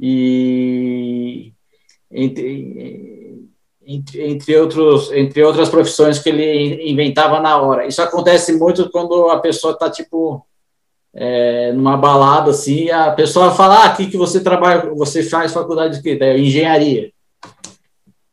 e 0.00 1.52
entre, 2.10 3.46
entre, 3.86 4.26
entre, 4.26 4.56
outros, 4.56 5.12
entre 5.12 5.42
outras 5.42 5.68
profissões 5.68 6.18
que 6.18 6.30
ele 6.30 6.90
inventava 6.90 7.40
na 7.40 7.60
hora. 7.60 7.86
Isso 7.86 8.00
acontece 8.00 8.54
muito 8.54 8.88
quando 8.88 9.28
a 9.28 9.38
pessoa 9.38 9.74
está 9.74 9.90
tipo 9.90 10.42
é, 11.14 11.72
numa 11.72 11.98
balada 11.98 12.50
assim, 12.50 12.88
a 12.88 13.10
pessoa 13.10 13.50
fala, 13.50 13.82
ah, 13.82 13.84
aqui 13.88 14.06
que 14.06 14.16
você 14.16 14.40
trabalha, 14.40 14.94
você 14.94 15.22
faz 15.22 15.52
faculdade 15.52 15.98
de 15.98 16.02
quê? 16.02 16.18
Engenharia. 16.38 17.12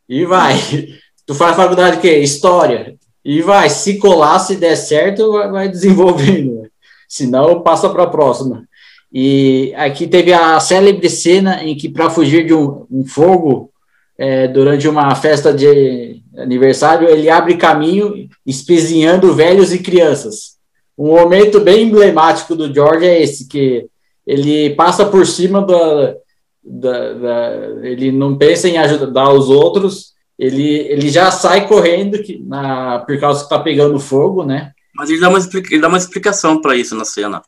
E 0.08 0.24
vai. 0.24 0.54
Tu 1.26 1.34
faz 1.34 1.56
faculdade 1.56 1.96
de 1.96 2.02
quê? 2.02 2.18
História. 2.20 2.96
E 3.24 3.40
vai. 3.40 3.70
Se 3.70 3.98
colar, 3.98 4.38
se 4.38 4.56
der 4.56 4.76
certo, 4.76 5.32
vai 5.32 5.68
desenvolvendo. 5.68 6.62
Né? 6.62 6.68
Se 7.08 7.26
não, 7.26 7.62
passa 7.62 7.88
para 7.88 8.02
a 8.02 8.08
próxima. 8.08 8.68
E 9.12 9.72
aqui 9.76 10.06
teve 10.06 10.32
a 10.32 10.58
célebre 10.58 11.08
cena 11.08 11.62
em 11.62 11.76
que, 11.76 11.88
para 11.88 12.10
fugir 12.10 12.46
de 12.46 12.52
um, 12.52 12.84
um 12.90 13.06
fogo, 13.06 13.70
é, 14.18 14.48
durante 14.48 14.88
uma 14.88 15.14
festa 15.14 15.52
de 15.52 16.22
aniversário, 16.36 17.08
ele 17.08 17.30
abre 17.30 17.56
caminho 17.56 18.28
espezinhando 18.44 19.34
velhos 19.34 19.72
e 19.72 19.78
crianças. 19.78 20.54
Um 20.96 21.08
momento 21.08 21.60
bem 21.60 21.88
emblemático 21.88 22.54
do 22.54 22.72
George 22.72 23.06
é 23.06 23.22
esse, 23.22 23.48
que 23.48 23.86
ele 24.26 24.70
passa 24.70 25.04
por 25.04 25.26
cima 25.26 25.62
da, 25.62 26.14
da, 26.62 27.12
da 27.14 27.52
ele 27.82 28.12
não 28.12 28.36
pensa 28.36 28.68
em 28.68 28.78
ajudar 28.78 29.32
os 29.32 29.48
outros, 29.48 30.13
ele, 30.38 30.78
ele 30.88 31.08
já 31.08 31.30
sai 31.30 31.66
correndo 31.66 32.22
que, 32.22 32.38
na, 32.38 32.98
por 33.00 33.18
causa 33.18 33.40
que 33.40 33.46
está 33.46 33.58
pegando 33.58 33.98
fogo, 34.00 34.44
né? 34.44 34.72
Mas 34.94 35.10
ele 35.10 35.20
dá 35.20 35.28
uma, 35.28 35.38
ele 35.38 35.80
dá 35.80 35.88
uma 35.88 35.98
explicação 35.98 36.60
para 36.60 36.76
isso 36.76 36.94
na 36.94 37.04
cena. 37.04 37.42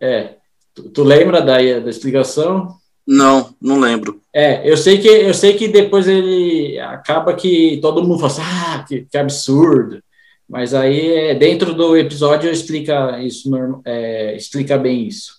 É. 0.00 0.34
Tu, 0.74 0.90
tu, 0.90 1.02
lembra 1.02 1.40
da, 1.40 1.56
da 1.56 1.90
explicação? 1.90 2.76
Não, 3.06 3.54
não 3.60 3.78
lembro. 3.78 4.20
É, 4.34 4.68
eu 4.70 4.76
sei 4.76 4.98
que 4.98 5.08
eu 5.08 5.32
sei 5.32 5.54
que 5.54 5.68
depois 5.68 6.08
ele 6.08 6.78
acaba 6.80 7.34
que 7.34 7.78
todo 7.80 8.02
mundo 8.02 8.18
fala 8.18 8.32
assim, 8.32 8.42
ah, 8.42 8.84
que, 8.86 9.06
que 9.10 9.16
absurdo. 9.16 10.02
Mas 10.48 10.74
aí 10.74 11.14
é, 11.14 11.34
dentro 11.34 11.74
do 11.74 11.96
episódio 11.96 12.50
explica 12.50 13.18
isso, 13.22 13.50
é, 13.84 14.36
explica 14.36 14.76
bem 14.76 15.06
isso. 15.06 15.36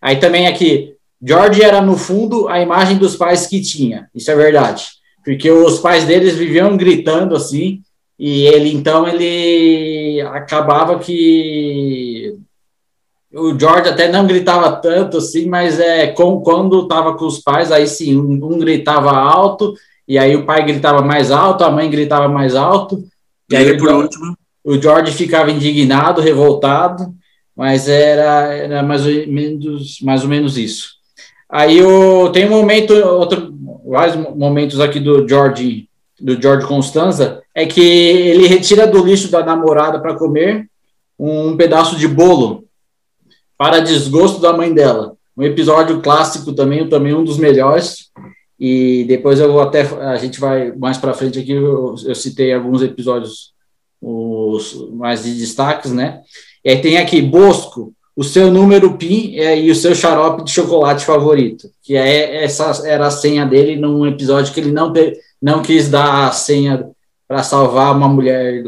Aí 0.00 0.16
também 0.16 0.46
aqui, 0.46 0.94
George 1.20 1.62
era 1.62 1.80
no 1.80 1.96
fundo 1.96 2.48
a 2.48 2.60
imagem 2.60 2.98
dos 2.98 3.16
pais 3.16 3.46
que 3.46 3.60
tinha. 3.60 4.08
Isso 4.14 4.30
é 4.30 4.36
verdade 4.36 4.97
porque 5.28 5.50
os 5.50 5.78
pais 5.78 6.06
deles 6.06 6.36
viviam 6.36 6.74
gritando 6.74 7.36
assim, 7.36 7.82
e 8.18 8.46
ele 8.46 8.72
então 8.72 9.06
ele 9.06 10.22
acabava 10.22 10.98
que 10.98 12.34
o 13.30 13.50
George 13.60 13.90
até 13.90 14.10
não 14.10 14.26
gritava 14.26 14.72
tanto 14.76 15.18
assim, 15.18 15.44
mas 15.44 15.78
é 15.78 16.06
com, 16.06 16.40
quando 16.40 16.80
estava 16.80 17.12
com 17.14 17.26
os 17.26 17.40
pais, 17.40 17.70
aí 17.70 17.86
sim, 17.86 18.16
um, 18.16 18.42
um, 18.42 18.58
gritava 18.58 19.10
alto, 19.10 19.74
e 20.08 20.18
aí 20.18 20.34
o 20.34 20.46
pai 20.46 20.64
gritava 20.64 21.02
mais 21.02 21.30
alto, 21.30 21.62
a 21.62 21.70
mãe 21.70 21.90
gritava 21.90 22.26
mais 22.26 22.56
alto, 22.56 23.04
e, 23.50 23.54
e 23.54 23.56
aí 23.56 23.76
por 23.76 23.90
o, 23.90 24.00
último 24.00 24.34
o 24.64 24.80
George 24.80 25.12
ficava 25.12 25.50
indignado, 25.50 26.22
revoltado, 26.22 27.14
mas 27.54 27.86
era, 27.86 28.54
era 28.54 28.82
mais, 28.82 29.04
ou 29.04 29.12
menos, 29.12 30.00
mais 30.00 30.22
ou 30.22 30.30
menos 30.30 30.56
isso. 30.56 30.96
Aí 31.50 31.82
o, 31.82 32.30
tem 32.30 32.46
um 32.46 32.50
momento, 32.50 32.94
outro, 32.94 33.57
vários 33.90 34.16
momentos 34.36 34.80
aqui 34.80 35.00
do 35.00 35.26
George, 35.26 35.88
do 36.20 36.40
George 36.40 36.66
Constanza, 36.66 37.42
é 37.54 37.66
que 37.66 37.80
ele 37.80 38.46
retira 38.46 38.86
do 38.86 39.04
lixo 39.04 39.30
da 39.30 39.44
namorada 39.44 39.98
para 39.98 40.14
comer 40.14 40.68
um 41.18 41.56
pedaço 41.56 41.96
de 41.96 42.06
bolo 42.06 42.64
para 43.56 43.80
desgosto 43.80 44.40
da 44.40 44.52
mãe 44.52 44.72
dela. 44.72 45.16
Um 45.36 45.42
episódio 45.42 46.00
clássico 46.00 46.52
também, 46.52 46.88
também 46.88 47.14
um 47.14 47.24
dos 47.24 47.38
melhores. 47.38 48.10
E 48.58 49.04
depois 49.08 49.40
eu 49.40 49.52
vou 49.52 49.60
até 49.60 49.82
a 49.82 50.16
gente 50.16 50.38
vai 50.38 50.72
mais 50.72 50.98
para 50.98 51.14
frente 51.14 51.38
aqui. 51.38 51.52
Eu, 51.52 51.94
eu, 52.04 52.14
citei 52.14 52.52
alguns 52.52 52.82
episódios 52.82 53.52
os 54.00 54.90
mais 54.92 55.24
de 55.24 55.34
destaques, 55.34 55.92
né? 55.92 56.20
E 56.64 56.70
aí 56.70 56.80
tem 56.80 56.98
aqui 56.98 57.20
Bosco, 57.20 57.92
o 58.18 58.24
seu 58.24 58.50
número 58.50 58.94
PIN 58.94 59.36
é, 59.36 59.56
e 59.56 59.70
o 59.70 59.76
seu 59.76 59.94
xarope 59.94 60.42
de 60.42 60.50
chocolate 60.50 61.04
favorito, 61.04 61.70
que 61.80 61.94
é 61.94 62.42
essa 62.42 62.82
era 62.84 63.06
a 63.06 63.12
senha 63.12 63.46
dele 63.46 63.76
num 63.76 64.04
episódio 64.04 64.52
que 64.52 64.58
ele 64.58 64.72
não, 64.72 64.92
não 65.40 65.62
quis 65.62 65.88
dar 65.88 66.26
a 66.26 66.32
senha 66.32 66.84
para 67.28 67.44
salvar 67.44 67.96
uma 67.96 68.08
mulher. 68.08 68.64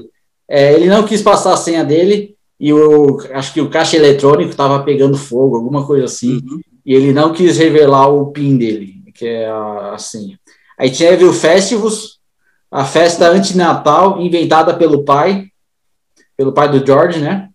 É, 0.49 0.75
ele 0.75 0.87
não 0.87 1.03
quis 1.03 1.21
passar 1.21 1.53
a 1.53 1.57
senha 1.57 1.85
dele 1.85 2.37
e 2.61 2.73
o, 2.73 3.19
acho 3.33 3.53
que 3.53 3.61
o 3.61 3.69
caixa 3.69 3.97
eletrônico 3.97 4.51
estava 4.51 4.85
pegando 4.85 5.19
fogo, 5.19 5.57
alguma 5.57 5.85
coisa 5.85 6.05
assim, 6.05 6.35
uhum. 6.35 6.61
e 6.87 6.95
ele 6.95 7.13
não 7.13 7.33
quis 7.33 7.59
revelar 7.59 8.07
o 8.07 8.31
PIN 8.31 8.57
dele, 8.57 9.03
que 9.13 9.27
é 9.27 9.51
a, 9.51 9.95
a 9.95 9.99
senha. 9.99 10.39
Aí 10.79 10.93
teve 10.93 11.25
o 11.25 11.33
Festivus, 11.33 12.21
a 12.71 12.85
festa 12.85 13.29
antinatal 13.29 14.21
inventada 14.21 14.75
pelo 14.75 15.03
pai, 15.03 15.49
pelo 16.37 16.53
pai 16.53 16.71
do 16.71 16.87
George, 16.87 17.19
né? 17.19 17.49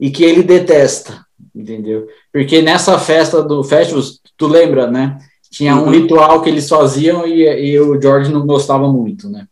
E 0.00 0.10
que 0.10 0.24
ele 0.24 0.42
detesta 0.42 1.22
entendeu? 1.54 2.06
Porque 2.32 2.62
nessa 2.62 2.98
festa 2.98 3.42
do 3.42 3.62
Festivus, 3.62 4.20
tu 4.36 4.46
lembra, 4.46 4.90
né? 4.90 5.18
Tinha 5.50 5.76
um 5.76 5.84
uhum. 5.84 5.90
ritual 5.90 6.40
que 6.40 6.48
eles 6.48 6.68
faziam 6.68 7.26
e, 7.26 7.42
e, 7.42 7.78
o 7.78 8.00
George 8.00 8.32
não 8.32 8.46
gostava 8.46 8.90
muito, 8.90 9.28
né? 9.28 9.46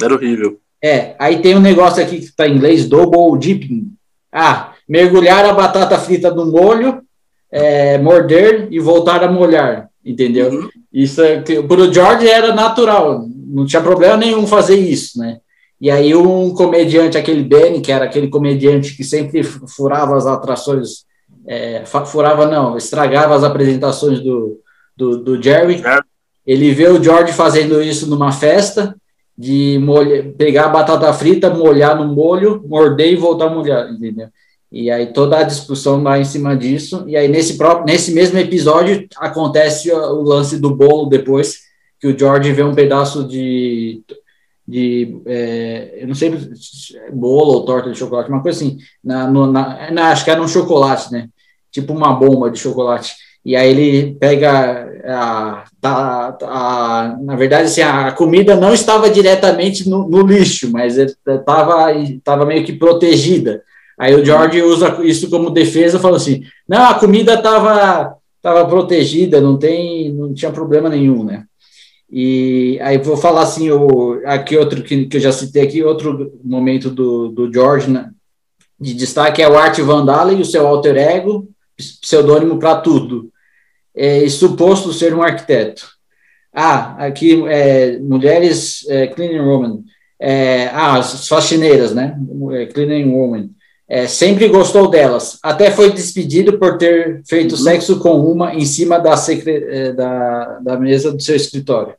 Era 0.00 0.14
horrível. 0.14 0.60
É, 0.82 1.16
aí 1.18 1.40
tem 1.40 1.56
um 1.56 1.60
negócio 1.60 2.02
aqui 2.02 2.18
que 2.18 2.24
está 2.26 2.46
em 2.46 2.54
inglês, 2.54 2.86
double 2.86 3.38
dipping. 3.38 3.90
Ah, 4.30 4.74
mergulhar 4.86 5.44
a 5.46 5.54
batata 5.54 5.98
frita 5.98 6.30
no 6.32 6.46
molho, 6.46 7.00
é, 7.50 7.96
morder 7.98 8.68
e 8.70 8.78
voltar 8.78 9.24
a 9.24 9.32
molhar, 9.32 9.88
entendeu? 10.04 10.50
Uhum. 10.50 10.68
Isso 10.92 11.22
é, 11.22 11.40
para 11.40 11.80
o 11.80 11.92
George 11.92 12.28
era 12.28 12.54
natural, 12.54 13.26
não 13.46 13.64
tinha 13.64 13.82
problema 13.82 14.16
nenhum 14.16 14.46
fazer 14.46 14.76
isso, 14.76 15.18
né? 15.18 15.38
E 15.80 15.90
aí 15.90 16.14
um 16.14 16.52
comediante, 16.52 17.16
aquele 17.16 17.42
Benny, 17.42 17.80
que 17.80 17.92
era 17.92 18.04
aquele 18.04 18.28
comediante 18.28 18.96
que 18.96 19.04
sempre 19.04 19.42
furava 19.42 20.16
as 20.16 20.26
atrações 20.26 21.06
é, 21.48 21.82
furava 21.86 22.46
não, 22.46 22.76
estragava 22.76 23.34
as 23.34 23.42
apresentações 23.42 24.20
do, 24.20 24.60
do, 24.94 25.16
do 25.16 25.42
Jerry. 25.42 25.82
É. 25.84 25.98
Ele 26.46 26.72
vê 26.72 26.88
o 26.88 27.02
George 27.02 27.32
fazendo 27.32 27.82
isso 27.82 28.08
numa 28.08 28.30
festa, 28.32 28.94
de 29.36 29.78
molha, 29.80 30.34
pegar 30.36 30.66
a 30.66 30.68
batata 30.68 31.12
frita, 31.12 31.48
molhar 31.48 31.96
no 31.96 32.12
molho, 32.12 32.62
morder 32.66 33.12
e 33.12 33.16
voltar 33.16 33.46
a 33.46 33.50
molhar, 33.50 33.90
entendeu? 33.90 34.28
E 34.70 34.90
aí 34.90 35.06
toda 35.06 35.38
a 35.38 35.42
discussão 35.44 36.02
lá 36.02 36.18
em 36.18 36.24
cima 36.24 36.54
disso. 36.54 37.04
E 37.06 37.16
aí 37.16 37.28
nesse 37.28 37.56
próprio, 37.56 37.86
nesse 37.86 38.12
mesmo 38.12 38.38
episódio 38.38 39.08
acontece 39.16 39.90
o 39.90 40.22
lance 40.22 40.58
do 40.58 40.74
bolo 40.74 41.08
depois 41.08 41.60
que 42.00 42.08
o 42.08 42.18
George 42.18 42.52
vê 42.52 42.62
um 42.62 42.74
pedaço 42.74 43.26
de 43.26 44.02
de 44.66 45.22
é, 45.24 46.02
eu 46.02 46.08
não 46.08 46.14
sei 46.14 46.30
bolo 47.10 47.52
ou 47.54 47.64
torta 47.64 47.90
de 47.90 47.98
chocolate, 47.98 48.28
uma 48.28 48.42
coisa 48.42 48.58
assim, 48.58 48.76
na, 49.02 49.26
no, 49.26 49.50
na, 49.50 49.90
na, 49.90 50.10
acho 50.10 50.22
que 50.22 50.30
era 50.30 50.42
um 50.42 50.46
chocolate, 50.46 51.10
né? 51.10 51.30
Tipo 51.70 51.92
uma 51.92 52.12
bomba 52.12 52.50
de 52.50 52.58
chocolate. 52.58 53.14
E 53.44 53.56
aí 53.56 53.70
ele 53.70 54.14
pega 54.16 54.88
a, 55.06 55.64
a, 55.82 56.36
a, 56.42 57.16
na 57.20 57.36
verdade, 57.36 57.64
assim, 57.64 57.80
a 57.80 58.12
comida 58.12 58.56
não 58.56 58.74
estava 58.74 59.08
diretamente 59.08 59.88
no, 59.88 60.08
no 60.08 60.26
lixo, 60.26 60.70
mas 60.70 60.98
estava 60.98 61.92
estava 61.94 62.44
meio 62.44 62.64
que 62.64 62.72
protegida. 62.72 63.62
Aí 63.98 64.14
o 64.14 64.24
George 64.24 64.62
usa 64.62 64.98
isso 65.02 65.30
como 65.30 65.50
defesa, 65.50 65.98
falou 65.98 66.16
assim: 66.16 66.42
não, 66.68 66.90
a 66.90 66.94
comida 66.94 67.34
estava 67.34 68.18
tava 68.40 68.66
protegida, 68.66 69.40
não 69.40 69.58
tem, 69.58 70.12
não 70.12 70.32
tinha 70.32 70.52
problema 70.52 70.88
nenhum, 70.88 71.24
né? 71.24 71.44
E 72.10 72.78
aí 72.80 72.96
vou 72.98 73.16
falar 73.16 73.42
assim, 73.42 73.70
o, 73.70 74.20
aqui 74.24 74.56
outro 74.56 74.82
que, 74.82 75.06
que 75.06 75.16
eu 75.18 75.20
já 75.20 75.32
citei 75.32 75.62
aqui, 75.62 75.82
outro 75.82 76.32
momento 76.42 76.88
do, 76.88 77.28
do 77.28 77.52
George 77.52 77.90
né, 77.90 78.10
de 78.80 78.94
destaque 78.94 79.42
é 79.42 79.48
o 79.48 79.58
Art 79.58 79.78
Vandala 79.80 80.32
e 80.32 80.40
o 80.40 80.44
seu 80.44 80.66
alter 80.66 80.96
ego, 80.96 81.48
pseudônimo 82.00 82.58
para 82.58 82.80
tudo, 82.80 83.30
é, 83.94 84.28
suposto 84.28 84.92
ser 84.92 85.14
um 85.14 85.22
arquiteto. 85.22 85.86
Ah, 86.52 87.06
aqui, 87.06 87.42
é, 87.46 87.98
mulheres 87.98 88.86
é, 88.88 89.06
cleaning 89.06 89.40
woman. 89.40 89.82
É, 90.20 90.66
ah, 90.72 90.98
as 90.98 91.28
faxineiras, 91.28 91.94
né? 91.94 92.16
É, 92.52 92.66
cleaning 92.66 93.12
woman. 93.12 93.50
É, 93.88 94.06
sempre 94.06 94.48
gostou 94.48 94.90
delas. 94.90 95.38
Até 95.42 95.70
foi 95.70 95.92
despedido 95.92 96.58
por 96.58 96.76
ter 96.76 97.22
feito 97.26 97.52
uhum. 97.52 97.58
sexo 97.58 97.98
com 98.00 98.20
uma 98.20 98.54
em 98.54 98.64
cima 98.64 98.98
da, 98.98 99.16
secre, 99.16 99.92
da, 99.92 100.58
da 100.60 100.78
mesa 100.78 101.12
do 101.12 101.22
seu 101.22 101.36
escritório. 101.36 101.94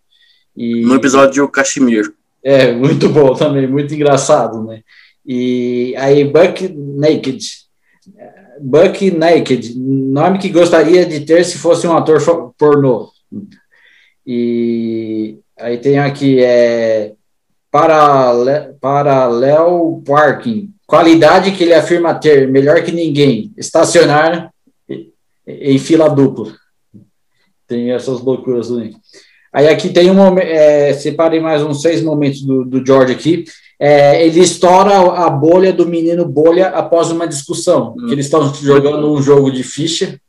E, 0.56 0.82
no 0.82 0.96
episódio 0.96 1.48
Kashmir. 1.48 2.14
É, 2.44 2.72
muito 2.72 3.10
bom 3.10 3.34
também, 3.34 3.68
muito 3.68 3.94
engraçado, 3.94 4.64
né? 4.64 4.82
E 5.26 5.94
aí, 5.98 6.24
Buck 6.24 6.68
Naked. 6.68 7.40
Buck 8.62 9.12
Naked, 9.12 9.78
nome 9.78 10.39
que 10.39 10.50
gostaria 10.50 11.06
de 11.06 11.22
ter 11.22 11.46
se 11.46 11.58
fosse 11.58 11.88
um 11.88 11.96
ator 11.96 12.20
pornô. 12.58 13.10
E 14.25 15.38
aí 15.58 15.78
tem 15.78 16.00
aqui, 16.00 16.44
é, 16.44 17.13
paralel, 17.72 18.75
parking, 20.06 20.74
qualidade 20.86 21.51
que 21.51 21.63
ele 21.63 21.74
afirma 21.74 22.13
ter, 22.13 22.48
melhor 22.48 22.84
que 22.84 22.92
ninguém, 22.92 23.54
estacionar 23.58 24.51
em 25.48 25.78
fila 25.78 26.10
dupla. 26.10 26.54
Tem 27.68 27.92
essas 27.92 28.22
loucuras 28.22 28.68
também. 28.68 28.96
Aí 29.51 29.68
aqui 29.68 29.89
tem 29.89 30.12
um 30.12 30.38
é, 30.38 30.94
separei 30.94 31.39
mais 31.39 31.63
uns 31.63 31.82
seis 31.82 32.04
momentos 32.04 32.42
do, 32.42 32.63
do 32.63 32.86
George 32.86 33.13
aqui. 33.13 33.46
É, 33.80 34.26
ele 34.26 34.42
estoura 34.42 34.98
a 34.98 35.30
bolha 35.30 35.72
do 35.72 35.88
menino 35.88 36.26
bolha 36.26 36.68
após 36.68 37.12
uma 37.12 37.28
discussão. 37.28 37.96
Hum. 37.98 38.10
eles 38.12 38.26
estão 38.26 38.54
jogando 38.54 39.12
um 39.12 39.22
jogo 39.22 39.52
de 39.52 39.63
ficha. 39.63 40.20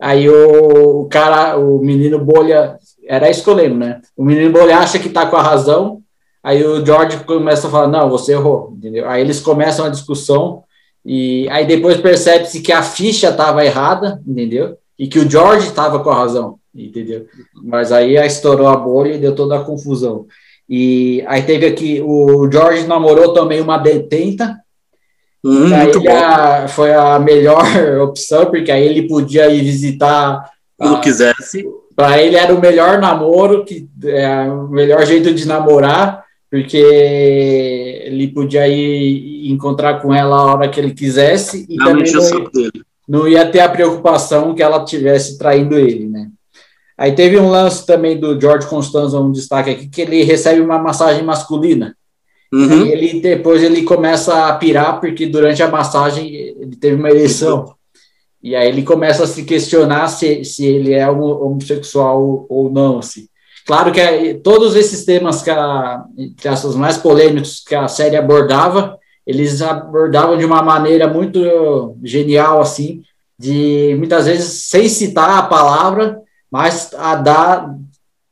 Aí 0.00 0.28
o, 0.28 1.02
o, 1.02 1.08
cara, 1.08 1.58
o 1.58 1.78
menino 1.78 2.18
bolha, 2.18 2.78
era 3.06 3.30
isso 3.30 3.44
que 3.44 3.50
eu 3.50 3.54
lembro, 3.54 3.78
né? 3.78 4.00
O 4.16 4.24
menino 4.24 4.50
bolha 4.50 4.78
acha 4.78 4.98
que 4.98 5.08
tá 5.08 5.26
com 5.26 5.36
a 5.36 5.42
razão. 5.42 6.02
Aí 6.42 6.64
o 6.64 6.84
George 6.84 7.18
começa 7.24 7.66
a 7.66 7.70
falar: 7.70 7.88
Não, 7.88 8.10
você 8.10 8.32
errou, 8.32 8.72
entendeu? 8.76 9.08
Aí 9.08 9.20
eles 9.20 9.40
começam 9.40 9.84
a 9.84 9.90
discussão. 9.90 10.62
E 11.04 11.48
aí 11.50 11.66
depois 11.66 11.98
percebe-se 11.98 12.60
que 12.60 12.72
a 12.72 12.82
ficha 12.82 13.28
estava 13.28 13.64
errada, 13.64 14.20
entendeu? 14.26 14.76
E 14.98 15.06
que 15.06 15.18
o 15.18 15.30
George 15.30 15.68
estava 15.68 16.00
com 16.00 16.10
a 16.10 16.16
razão 16.16 16.58
entendeu? 16.84 17.26
Mas 17.54 17.92
aí 17.92 18.16
estourou 18.16 18.68
a 18.68 18.76
bolha 18.76 19.14
e 19.14 19.18
deu 19.18 19.34
toda 19.34 19.56
a 19.56 19.64
confusão. 19.64 20.26
E 20.68 21.22
aí 21.26 21.42
teve 21.42 21.66
aqui, 21.66 22.02
o 22.04 22.50
George 22.50 22.86
namorou 22.86 23.32
também 23.32 23.60
uma 23.60 23.78
detenta, 23.78 24.58
hum, 25.44 25.72
aí 25.72 26.08
a, 26.08 26.66
foi 26.66 26.92
a 26.92 27.18
melhor 27.18 27.64
opção, 28.02 28.46
porque 28.46 28.70
aí 28.70 28.84
ele 28.84 29.06
podia 29.06 29.48
ir 29.48 29.62
visitar. 29.62 30.50
Quando 30.76 31.00
quisesse. 31.00 31.64
Para 31.94 32.20
ele 32.20 32.36
era 32.36 32.54
o 32.54 32.60
melhor 32.60 32.98
namoro, 32.98 33.64
que 33.64 33.88
é 34.04 34.42
o 34.50 34.68
melhor 34.68 35.06
jeito 35.06 35.32
de 35.32 35.46
namorar, 35.46 36.24
porque 36.50 36.76
ele 36.76 38.28
podia 38.28 38.68
ir 38.68 39.50
encontrar 39.50 40.00
com 40.00 40.12
ela 40.12 40.36
a 40.36 40.44
hora 40.44 40.68
que 40.68 40.78
ele 40.78 40.92
quisesse 40.92 41.64
e 41.68 41.76
não 41.76 41.86
também 41.86 42.12
não 42.12 42.22
ia, 42.22 42.70
não 43.08 43.28
ia 43.28 43.50
ter 43.50 43.60
a 43.60 43.68
preocupação 43.68 44.54
que 44.54 44.62
ela 44.62 44.84
tivesse 44.84 45.38
traindo 45.38 45.78
ele, 45.78 46.06
né? 46.06 46.28
Aí 46.98 47.12
teve 47.12 47.38
um 47.38 47.50
lance 47.50 47.84
também 47.84 48.18
do 48.18 48.40
George 48.40 48.66
Constanza, 48.66 49.20
um 49.20 49.30
destaque 49.30 49.70
aqui, 49.70 49.88
que 49.88 50.00
ele 50.00 50.22
recebe 50.22 50.60
uma 50.60 50.78
massagem 50.78 51.22
masculina. 51.22 51.94
Uhum. 52.52 52.86
E 52.86 52.92
ele 52.92 53.20
depois 53.20 53.62
ele 53.62 53.82
começa 53.82 54.46
a 54.46 54.54
pirar, 54.54 55.00
porque 55.00 55.26
durante 55.26 55.62
a 55.62 55.68
massagem 55.68 56.34
ele 56.34 56.76
teve 56.76 56.96
uma 56.96 57.10
ereção. 57.10 57.74
E 58.42 58.54
aí 58.54 58.68
ele 58.68 58.82
começa 58.82 59.24
a 59.24 59.26
se 59.26 59.44
questionar 59.44 60.08
se, 60.08 60.44
se 60.44 60.64
ele 60.64 60.92
é 60.94 61.08
homossexual 61.10 62.46
ou 62.48 62.70
não. 62.70 63.00
Assim. 63.00 63.26
Claro 63.66 63.90
que 63.90 64.00
é, 64.00 64.34
todos 64.34 64.76
esses 64.76 65.04
temas 65.04 65.42
que, 65.42 65.50
a, 65.50 66.04
que 66.36 66.46
essas 66.46 66.76
mais 66.76 66.96
polêmicos 66.96 67.62
que 67.66 67.74
a 67.74 67.88
série 67.88 68.16
abordava, 68.16 68.96
eles 69.26 69.60
abordavam 69.60 70.38
de 70.38 70.44
uma 70.44 70.62
maneira 70.62 71.08
muito 71.08 71.96
genial, 72.04 72.60
assim, 72.60 73.02
de 73.36 73.96
muitas 73.98 74.26
vezes 74.26 74.66
sem 74.68 74.88
citar 74.88 75.38
a 75.38 75.42
palavra, 75.42 76.22
mas 76.56 76.90
a 76.94 77.14
dar, 77.16 77.76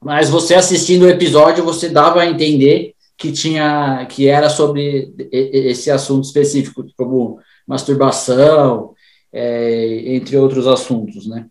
mas 0.02 0.30
você 0.30 0.54
assistindo 0.54 1.02
o 1.02 1.10
episódio 1.10 1.62
você 1.62 1.90
dava 1.90 2.22
a 2.22 2.26
entender 2.26 2.94
que 3.18 3.30
tinha 3.30 4.06
que 4.08 4.26
era 4.26 4.48
sobre 4.48 5.12
esse 5.30 5.90
assunto 5.90 6.24
específico 6.24 6.86
como 6.96 7.38
masturbação 7.66 8.94
é, 9.30 10.14
entre 10.14 10.38
outros 10.38 10.66
assuntos 10.66 11.26
né? 11.26 11.44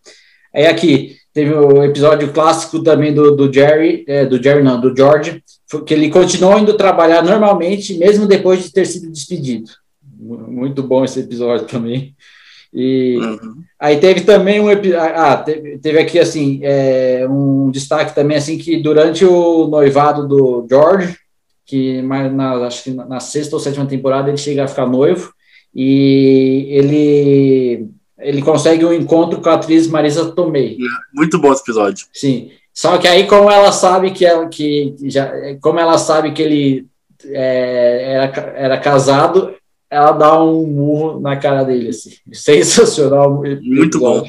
Aí 0.52 0.66
aqui 0.66 1.16
teve 1.32 1.54
o 1.54 1.84
episódio 1.84 2.34
clássico 2.34 2.82
também 2.82 3.14
do, 3.14 3.36
do 3.36 3.54
Jerry 3.54 4.04
é, 4.08 4.26
do 4.26 4.42
Jerry 4.42 4.64
não 4.64 4.82
do 4.82 4.96
George 4.98 5.44
que 5.86 5.94
ele 5.94 6.10
continuou 6.10 6.58
indo 6.58 6.76
trabalhar 6.76 7.22
normalmente 7.22 8.00
mesmo 8.00 8.26
depois 8.26 8.64
de 8.64 8.74
ter 8.74 8.88
sido 8.88 9.12
despedido. 9.12 9.70
Muito 10.20 10.82
bom 10.82 11.06
esse 11.06 11.20
episódio 11.20 11.68
também 11.68 12.16
e 12.74 13.18
uhum. 13.18 13.62
aí 13.80 13.98
teve 13.98 14.22
também 14.22 14.60
um 14.60 14.68
ah, 15.16 15.38
teve, 15.38 15.78
teve 15.78 16.00
aqui 16.00 16.18
assim 16.18 16.60
é, 16.64 17.28
um 17.30 17.70
destaque 17.70 18.16
também 18.16 18.38
assim 18.38 18.58
que 18.58 18.78
durante 18.78 19.24
o 19.24 19.68
noivado 19.68 20.28
do 20.28 20.66
George, 20.68 21.16
que 21.66 22.02
mais 22.02 22.34
na, 22.34 22.56
acho 22.66 22.84
que 22.84 22.92
na 22.92 23.20
sexta 23.20 23.56
ou 23.56 23.60
sétima 23.60 23.86
temporada 23.86 24.30
ele 24.30 24.38
chega 24.38 24.64
a 24.64 24.68
ficar 24.68 24.88
noivo 24.88 25.32
e 25.74 26.66
ele 26.70 27.90
ele 28.18 28.42
consegue 28.42 28.86
um 28.86 28.94
encontro 28.94 29.40
com 29.40 29.50
a 29.50 29.54
atriz 29.54 29.88
Marisa 29.88 30.32
Tomei. 30.32 30.78
Muito 31.14 31.40
bom 31.40 31.52
esse 31.52 31.62
episódio. 31.62 32.08
Sim. 32.12 32.52
Só 32.74 32.98
que 32.98 33.08
aí 33.08 33.28
como 33.28 33.52
ela 33.52 33.72
sabe 33.72 34.12
que 34.12 34.26
ela 34.26 34.48
que 34.48 34.96
já 35.04 35.32
como 35.62 35.80
ela 35.80 36.00
sabe 36.00 36.32
que 36.32 36.42
ele 36.42 36.88
é, 37.26 38.14
era, 38.14 38.54
era 38.56 38.78
casado, 38.80 39.54
ela 39.94 40.12
dá 40.12 40.42
um 40.42 40.66
murro 40.66 41.20
na 41.20 41.36
cara 41.38 41.64
dele, 41.64 41.90
assim. 41.90 42.12
Sensacional. 42.32 43.44
Muito 43.62 44.00
bom. 44.00 44.28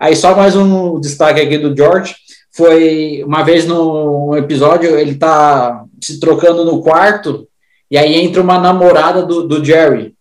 Aí 0.00 0.16
só 0.16 0.34
mais 0.34 0.56
um 0.56 0.98
destaque 0.98 1.40
aqui 1.40 1.58
do 1.58 1.76
George. 1.76 2.14
Foi 2.50 3.22
uma 3.24 3.42
vez 3.42 3.66
no 3.66 4.36
episódio, 4.36 4.98
ele 4.98 5.14
tá 5.14 5.84
se 6.00 6.18
trocando 6.18 6.64
no 6.64 6.82
quarto, 6.82 7.46
e 7.90 7.96
aí 7.96 8.14
entra 8.14 8.42
uma 8.42 8.58
namorada 8.58 9.22
do, 9.24 9.46
do 9.46 9.64
Jerry. 9.64 10.14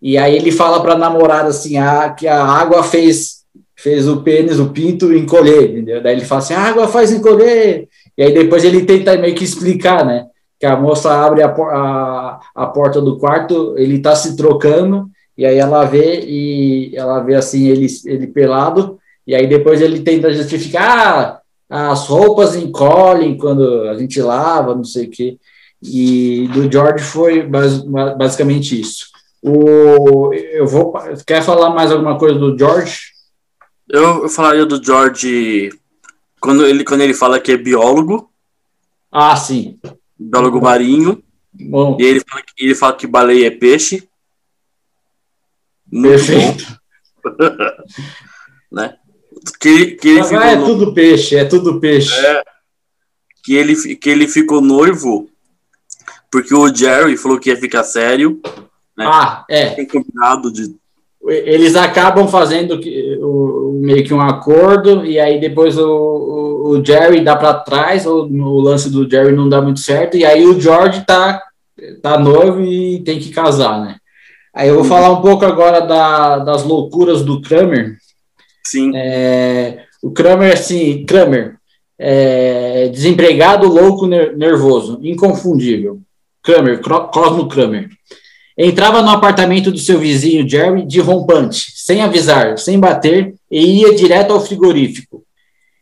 E 0.00 0.18
aí 0.18 0.34
ele 0.34 0.50
fala 0.50 0.82
para 0.82 0.94
a 0.94 0.98
namorada 0.98 1.48
assim, 1.48 1.78
ah, 1.78 2.10
que 2.10 2.26
a 2.26 2.42
água 2.42 2.82
fez 2.82 3.42
fez 3.76 4.06
o 4.06 4.22
pênis, 4.22 4.60
o 4.60 4.68
pinto 4.68 5.12
encolher, 5.12 5.70
entendeu? 5.70 6.02
Daí 6.02 6.14
ele 6.14 6.24
fala 6.24 6.40
assim, 6.40 6.54
a 6.54 6.60
água 6.60 6.86
faz 6.86 7.10
encolher. 7.10 7.88
E 8.16 8.22
aí 8.22 8.32
depois 8.32 8.64
ele 8.64 8.84
tenta 8.84 9.16
meio 9.16 9.34
que 9.34 9.44
explicar, 9.44 10.04
né? 10.04 10.26
Que 10.62 10.66
a 10.66 10.76
moça 10.76 11.12
abre 11.12 11.42
a, 11.42 11.48
a, 11.48 12.40
a 12.54 12.66
porta 12.68 13.00
do 13.00 13.18
quarto, 13.18 13.74
ele 13.76 13.96
está 13.96 14.14
se 14.14 14.36
trocando, 14.36 15.10
e 15.36 15.44
aí 15.44 15.58
ela 15.58 15.84
vê 15.84 16.20
e 16.20 16.94
ela 16.94 17.18
vê 17.18 17.34
assim 17.34 17.66
ele, 17.66 17.88
ele 18.06 18.28
pelado, 18.28 18.96
e 19.26 19.34
aí 19.34 19.48
depois 19.48 19.80
ele 19.80 20.02
tenta 20.02 20.32
justificar 20.32 21.40
ah, 21.68 21.90
as 21.90 22.06
roupas 22.06 22.54
encolhem 22.54 23.36
quando 23.36 23.88
a 23.88 23.98
gente 23.98 24.22
lava, 24.22 24.72
não 24.72 24.84
sei 24.84 25.06
o 25.06 25.10
quê. 25.10 25.36
E 25.82 26.46
do 26.52 26.70
George 26.70 27.02
foi 27.02 27.42
basicamente 27.42 28.80
isso. 28.80 29.06
O, 29.42 30.32
eu 30.32 30.64
vou. 30.64 30.94
Quer 31.26 31.42
falar 31.42 31.70
mais 31.70 31.90
alguma 31.90 32.16
coisa 32.16 32.38
do 32.38 32.56
George? 32.56 33.00
Eu, 33.90 34.22
eu 34.22 34.28
falaria 34.28 34.64
do 34.64 34.80
George 34.80 35.70
quando 36.40 36.64
ele, 36.64 36.84
quando 36.84 37.00
ele 37.00 37.14
fala 37.14 37.40
que 37.40 37.50
é 37.50 37.56
biólogo. 37.56 38.30
Ah, 39.10 39.34
sim 39.34 39.76
biólogo 40.30 40.60
marinho. 40.60 41.22
Bom. 41.52 41.96
E 42.00 42.04
ele 42.04 42.20
fala, 42.20 42.42
que, 42.42 42.64
ele 42.64 42.74
fala 42.74 42.96
que 42.96 43.06
baleia 43.06 43.46
é 43.46 43.50
peixe. 43.50 44.08
Perfeito. 45.90 46.80
né? 48.72 48.96
Que, 49.60 49.92
que 49.96 50.08
ele 50.08 50.20
ah, 50.36 50.52
é 50.52 50.56
no... 50.56 50.66
tudo 50.66 50.94
peixe, 50.94 51.36
é 51.36 51.44
tudo 51.44 51.80
peixe. 51.80 52.14
É, 52.14 52.42
que, 53.44 53.54
ele, 53.54 53.96
que 53.96 54.08
ele 54.08 54.28
ficou 54.28 54.60
noivo 54.60 55.28
porque 56.32 56.54
o 56.54 56.74
Jerry 56.74 57.14
falou 57.18 57.38
que 57.38 57.50
ia 57.50 57.56
ficar 57.58 57.84
sério. 57.84 58.40
Né? 58.96 59.04
Ah, 59.06 59.44
é. 59.50 59.74
Tem 59.74 59.86
combinado 59.86 60.50
de. 60.50 60.74
Eles 61.32 61.76
acabam 61.76 62.28
fazendo 62.28 62.80
o, 63.20 63.78
meio 63.80 64.04
que 64.04 64.14
um 64.14 64.20
acordo, 64.20 65.04
e 65.04 65.18
aí 65.18 65.40
depois 65.40 65.76
o, 65.78 65.86
o 65.86 66.84
Jerry 66.84 67.22
dá 67.22 67.36
para 67.36 67.54
trás, 67.54 68.06
ou 68.06 68.28
no 68.28 68.60
lance 68.60 68.90
do 68.90 69.08
Jerry 69.08 69.34
não 69.34 69.48
dá 69.48 69.60
muito 69.60 69.80
certo, 69.80 70.16
e 70.16 70.24
aí 70.24 70.46
o 70.46 70.60
George 70.60 71.04
tá, 71.06 71.42
tá 72.00 72.18
noivo 72.18 72.60
e 72.62 73.00
tem 73.00 73.18
que 73.18 73.30
casar, 73.30 73.80
né? 73.80 73.96
Aí 74.54 74.68
eu 74.68 74.76
vou 74.76 74.84
falar 74.84 75.10
um 75.10 75.22
pouco 75.22 75.44
agora 75.44 75.80
da, 75.80 76.38
das 76.38 76.62
loucuras 76.62 77.22
do 77.22 77.40
Kramer. 77.40 77.96
Sim. 78.64 78.92
É, 78.94 79.84
o 80.02 80.10
Kramer, 80.10 80.52
assim, 80.52 81.04
Kramer, 81.06 81.56
é, 81.98 82.88
desempregado, 82.88 83.66
louco, 83.66 84.06
nervoso, 84.06 84.98
inconfundível. 85.02 86.00
Kramer, 86.42 86.80
Cosmo 86.80 87.48
Kramer. 87.48 87.88
Entrava 88.64 89.02
no 89.02 89.10
apartamento 89.10 89.72
do 89.72 89.78
seu 89.78 89.98
vizinho 89.98 90.48
Jerry 90.48 90.86
de 90.86 91.00
rompante, 91.00 91.72
sem 91.74 92.00
avisar, 92.00 92.56
sem 92.58 92.78
bater, 92.78 93.34
e 93.50 93.80
ia 93.80 93.92
direto 93.92 94.32
ao 94.32 94.40
frigorífico 94.40 95.24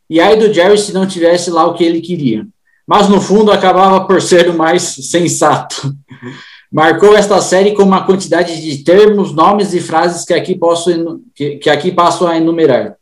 E 0.09 0.19
aí 0.19 0.35
do 0.39 0.51
Jerry 0.51 0.79
se 0.79 0.91
não 0.91 1.07
tivesse 1.07 1.51
lá 1.51 1.67
o 1.67 1.75
que 1.75 1.85
ele 1.85 2.01
queria. 2.01 2.47
Mas 2.87 3.07
no 3.07 3.21
fundo 3.21 3.53
acabava 3.53 4.07
por 4.07 4.23
ser 4.23 4.49
o 4.49 4.57
mais 4.57 4.81
sensato. 4.83 5.95
Marcou 6.73 7.15
esta 7.15 7.39
série 7.43 7.73
com 7.73 7.83
uma 7.83 8.07
quantidade 8.07 8.59
de 8.59 8.83
termos, 8.83 9.35
nomes 9.35 9.75
e 9.75 9.81
frases 9.81 10.25
que 10.25 10.33
aqui 10.33 10.55
posso 10.55 11.21
que, 11.35 11.57
que 11.57 11.69
aqui 11.69 11.93
passo 11.93 12.27
a 12.27 12.39
enumerar. 12.39 12.97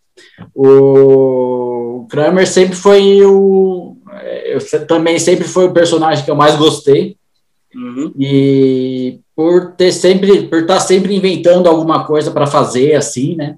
O 0.52 2.04
Kramer 2.10 2.48
sempre 2.48 2.74
foi 2.74 3.22
o 3.24 3.96
eu 4.44 4.86
também 4.88 5.20
sempre 5.20 5.46
foi 5.46 5.66
o 5.66 5.72
personagem 5.72 6.24
que 6.24 6.30
eu 6.32 6.34
mais 6.34 6.56
gostei. 6.56 7.16
Uhum. 7.72 8.12
E 8.18 9.20
por 9.38 9.70
ter 9.76 9.92
sempre, 9.92 10.48
por 10.48 10.62
estar 10.62 10.80
sempre 10.80 11.14
inventando 11.14 11.68
alguma 11.68 12.04
coisa 12.04 12.28
para 12.28 12.44
fazer 12.44 12.96
assim, 12.96 13.36
né? 13.36 13.54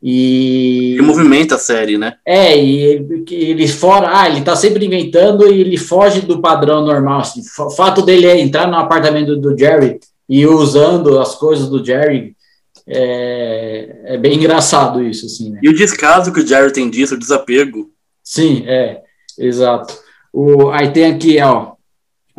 E 0.00 0.96
movimenta 1.02 1.56
a 1.56 1.58
série, 1.58 1.98
né? 1.98 2.14
É, 2.24 2.56
e 2.56 2.78
ele, 2.78 3.24
ele 3.32 3.66
fora, 3.66 4.16
ah, 4.16 4.30
ele 4.30 4.42
tá 4.42 4.54
sempre 4.54 4.86
inventando 4.86 5.52
e 5.52 5.60
ele 5.60 5.76
foge 5.76 6.20
do 6.20 6.40
padrão 6.40 6.86
normal. 6.86 7.22
Assim. 7.22 7.42
O 7.58 7.70
fato 7.70 8.02
dele 8.02 8.28
é 8.28 8.38
entrar 8.38 8.68
no 8.68 8.76
apartamento 8.76 9.34
do 9.34 9.58
Jerry 9.58 9.98
e 10.28 10.46
usando 10.46 11.18
as 11.18 11.34
coisas 11.34 11.68
do 11.68 11.84
Jerry 11.84 12.36
é, 12.86 14.02
é 14.04 14.16
bem 14.16 14.34
engraçado 14.36 15.02
isso, 15.02 15.26
assim, 15.26 15.50
né? 15.50 15.58
E 15.60 15.68
o 15.68 15.74
descaso 15.74 16.32
que 16.32 16.42
o 16.42 16.46
Jerry 16.46 16.72
tem 16.72 16.88
disso, 16.88 17.16
o 17.16 17.18
desapego. 17.18 17.90
Sim, 18.22 18.62
é, 18.68 19.00
exato. 19.36 19.98
O, 20.32 20.70
aí 20.70 20.92
tem 20.92 21.06
aqui, 21.06 21.40
ó, 21.42 21.72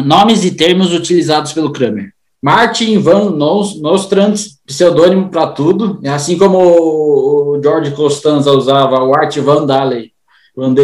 nomes 0.01 0.45
e 0.45 0.51
termos 0.51 0.93
utilizados 0.93 1.51
pelo 1.51 1.73
Kramer. 1.73 2.14
Martin 2.45 2.99
Van 2.99 3.31
Nostrand, 3.31 4.35
pseudônimo 4.67 5.29
para 5.31 5.47
tudo, 5.47 5.99
assim 6.05 6.37
como 6.37 6.59
o 6.59 7.59
George 7.59 7.89
Costanza 7.95 8.51
usava 8.51 9.03
o 9.03 9.15
Art 9.15 9.35
Van 9.39 9.65
Daley, 9.65 10.11
Van 10.55 10.75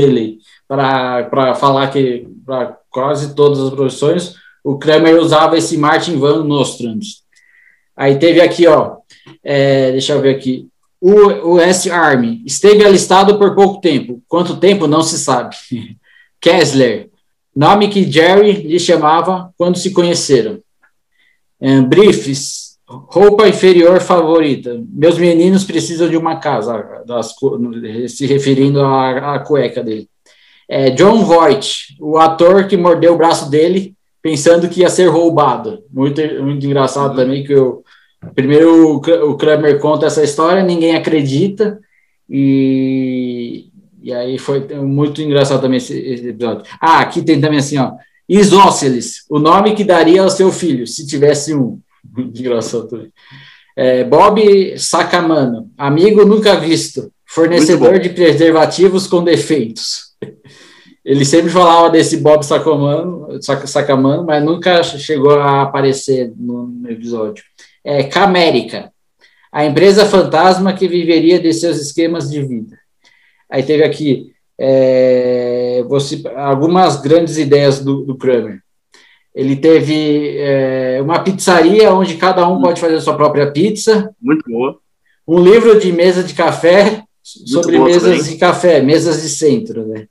para 0.67 1.53
falar 1.53 1.91
que 1.91 2.27
para 2.43 2.75
quase 2.89 3.35
todas 3.35 3.59
as 3.59 3.69
profissões, 3.69 4.33
o 4.63 4.79
Kramer 4.79 5.21
usava 5.21 5.55
esse 5.55 5.77
Martin 5.77 6.17
Van 6.17 6.43
Nostrand. 6.43 7.01
Aí 7.95 8.17
teve 8.17 8.41
aqui, 8.41 8.65
ó, 8.65 8.95
é, 9.43 9.91
deixa 9.91 10.13
eu 10.13 10.21
ver 10.21 10.35
aqui, 10.35 10.67
o, 10.99 11.51
o 11.53 11.59
S-Army 11.59 12.41
esteve 12.43 12.83
alistado 12.83 13.37
por 13.37 13.53
pouco 13.53 13.79
tempo. 13.79 14.19
Quanto 14.27 14.57
tempo 14.57 14.87
não 14.87 15.03
se 15.03 15.19
sabe. 15.19 15.55
Kessler, 16.41 17.11
nome 17.55 17.87
que 17.87 18.11
Jerry 18.11 18.51
lhe 18.63 18.79
chamava 18.79 19.53
quando 19.55 19.77
se 19.77 19.91
conheceram. 19.91 20.59
Um, 21.61 21.83
briefs, 21.83 22.77
roupa 22.87 23.47
inferior 23.47 24.01
favorita. 24.01 24.81
Meus 24.89 25.17
meninos 25.17 25.63
precisam 25.63 26.09
de 26.09 26.17
uma 26.17 26.37
casa, 26.37 27.03
das, 27.05 27.35
se 28.07 28.25
referindo 28.25 28.81
à, 28.81 29.35
à 29.35 29.39
cueca 29.39 29.83
dele. 29.83 30.07
É, 30.67 30.89
John 30.89 31.23
Voight, 31.23 31.95
o 31.99 32.17
ator 32.17 32.67
que 32.67 32.77
mordeu 32.77 33.13
o 33.13 33.17
braço 33.17 33.49
dele, 33.49 33.93
pensando 34.21 34.69
que 34.69 34.81
ia 34.81 34.89
ser 34.89 35.07
roubado. 35.07 35.83
Muito, 35.91 36.21
muito 36.41 36.65
engraçado 36.65 37.15
também 37.15 37.43
que 37.43 37.53
o 37.53 37.83
primeiro 38.33 38.95
o 38.95 39.35
Kramer 39.35 39.79
conta 39.79 40.05
essa 40.05 40.23
história, 40.23 40.63
ninguém 40.63 40.95
acredita 40.95 41.79
e, 42.29 43.65
e 44.01 44.13
aí 44.13 44.37
foi 44.37 44.61
muito 44.75 45.21
engraçado 45.21 45.61
também 45.61 45.77
esse, 45.77 45.97
esse 45.97 46.29
episódio. 46.29 46.63
Ah, 46.79 46.99
aqui 47.01 47.21
tem 47.21 47.41
também 47.41 47.59
assim, 47.59 47.77
ó, 47.77 47.93
Isósceles, 48.33 49.25
o 49.29 49.39
nome 49.39 49.75
que 49.75 49.83
daria 49.83 50.21
ao 50.21 50.29
seu 50.29 50.53
filho, 50.53 50.87
se 50.87 51.05
tivesse 51.05 51.53
um. 51.53 51.81
Engraçado 52.17 52.87
também. 52.87 53.11
É, 53.75 54.05
Bob 54.05 54.79
Sacamano, 54.79 55.69
amigo 55.77 56.23
nunca 56.23 56.55
visto, 56.57 57.11
fornecedor 57.25 57.99
de 57.99 58.07
preservativos 58.07 59.05
com 59.05 59.21
defeitos. 59.21 60.11
Ele 61.03 61.25
sempre 61.25 61.49
falava 61.49 61.89
desse 61.89 62.15
Bob 62.15 62.45
Sacamano, 62.45 63.37
Sacamano 63.41 64.23
mas 64.23 64.41
nunca 64.41 64.81
chegou 64.81 65.37
a 65.37 65.63
aparecer 65.63 66.31
no, 66.37 66.89
episódio. 66.89 67.43
É, 67.83 68.03
Camérica, 68.03 68.93
a 69.51 69.65
empresa 69.65 70.05
fantasma 70.05 70.71
que 70.71 70.87
viveria 70.87 71.37
de 71.37 71.51
seus 71.53 71.81
esquemas 71.81 72.29
de 72.29 72.41
vida. 72.41 72.77
Aí 73.49 73.61
teve 73.61 73.83
aqui 73.83 74.31
é, 74.63 75.83
você, 75.87 76.21
algumas 76.35 77.01
grandes 77.01 77.39
ideias 77.39 77.79
do, 77.83 78.03
do 78.03 78.15
Kramer. 78.15 78.59
Ele 79.33 79.55
teve 79.55 80.37
é, 80.37 80.99
uma 81.01 81.17
pizzaria 81.19 81.91
onde 81.91 82.15
cada 82.15 82.47
um 82.47 82.61
pode 82.61 82.79
fazer 82.79 82.95
a 82.95 83.01
sua 83.01 83.15
própria 83.15 83.51
pizza. 83.51 84.13
Muito 84.21 84.47
boa. 84.47 84.77
Um 85.27 85.39
livro 85.39 85.79
de 85.79 85.91
mesa 85.91 86.23
de 86.23 86.35
café 86.35 87.03
sobre 87.23 87.79
mesas 87.79 88.03
também. 88.03 88.33
de 88.33 88.37
café, 88.37 88.81
mesas 88.81 89.23
de 89.23 89.29
centro, 89.29 89.87
né? 89.87 90.05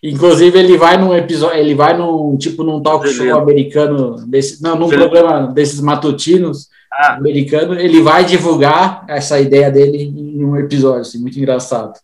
Inclusive 0.00 0.56
ele 0.56 0.76
vai 0.76 0.96
num 0.96 1.14
episódio, 1.14 1.58
ele 1.58 1.74
vai 1.74 1.96
num 1.96 2.36
tipo 2.36 2.62
num 2.62 2.80
talk 2.80 3.08
show 3.08 3.36
americano 3.36 4.24
desse, 4.26 4.62
não, 4.62 4.76
num 4.76 4.88
programa 4.88 5.48
desses 5.48 5.80
matutinos 5.80 6.68
ah. 6.92 7.14
americano, 7.14 7.74
ele 7.74 8.00
vai 8.00 8.24
divulgar 8.24 9.04
essa 9.08 9.40
ideia 9.40 9.70
dele 9.70 10.02
em 10.02 10.44
um 10.44 10.56
episódio, 10.56 11.00
assim, 11.00 11.18
muito 11.18 11.38
engraçado. 11.38 11.98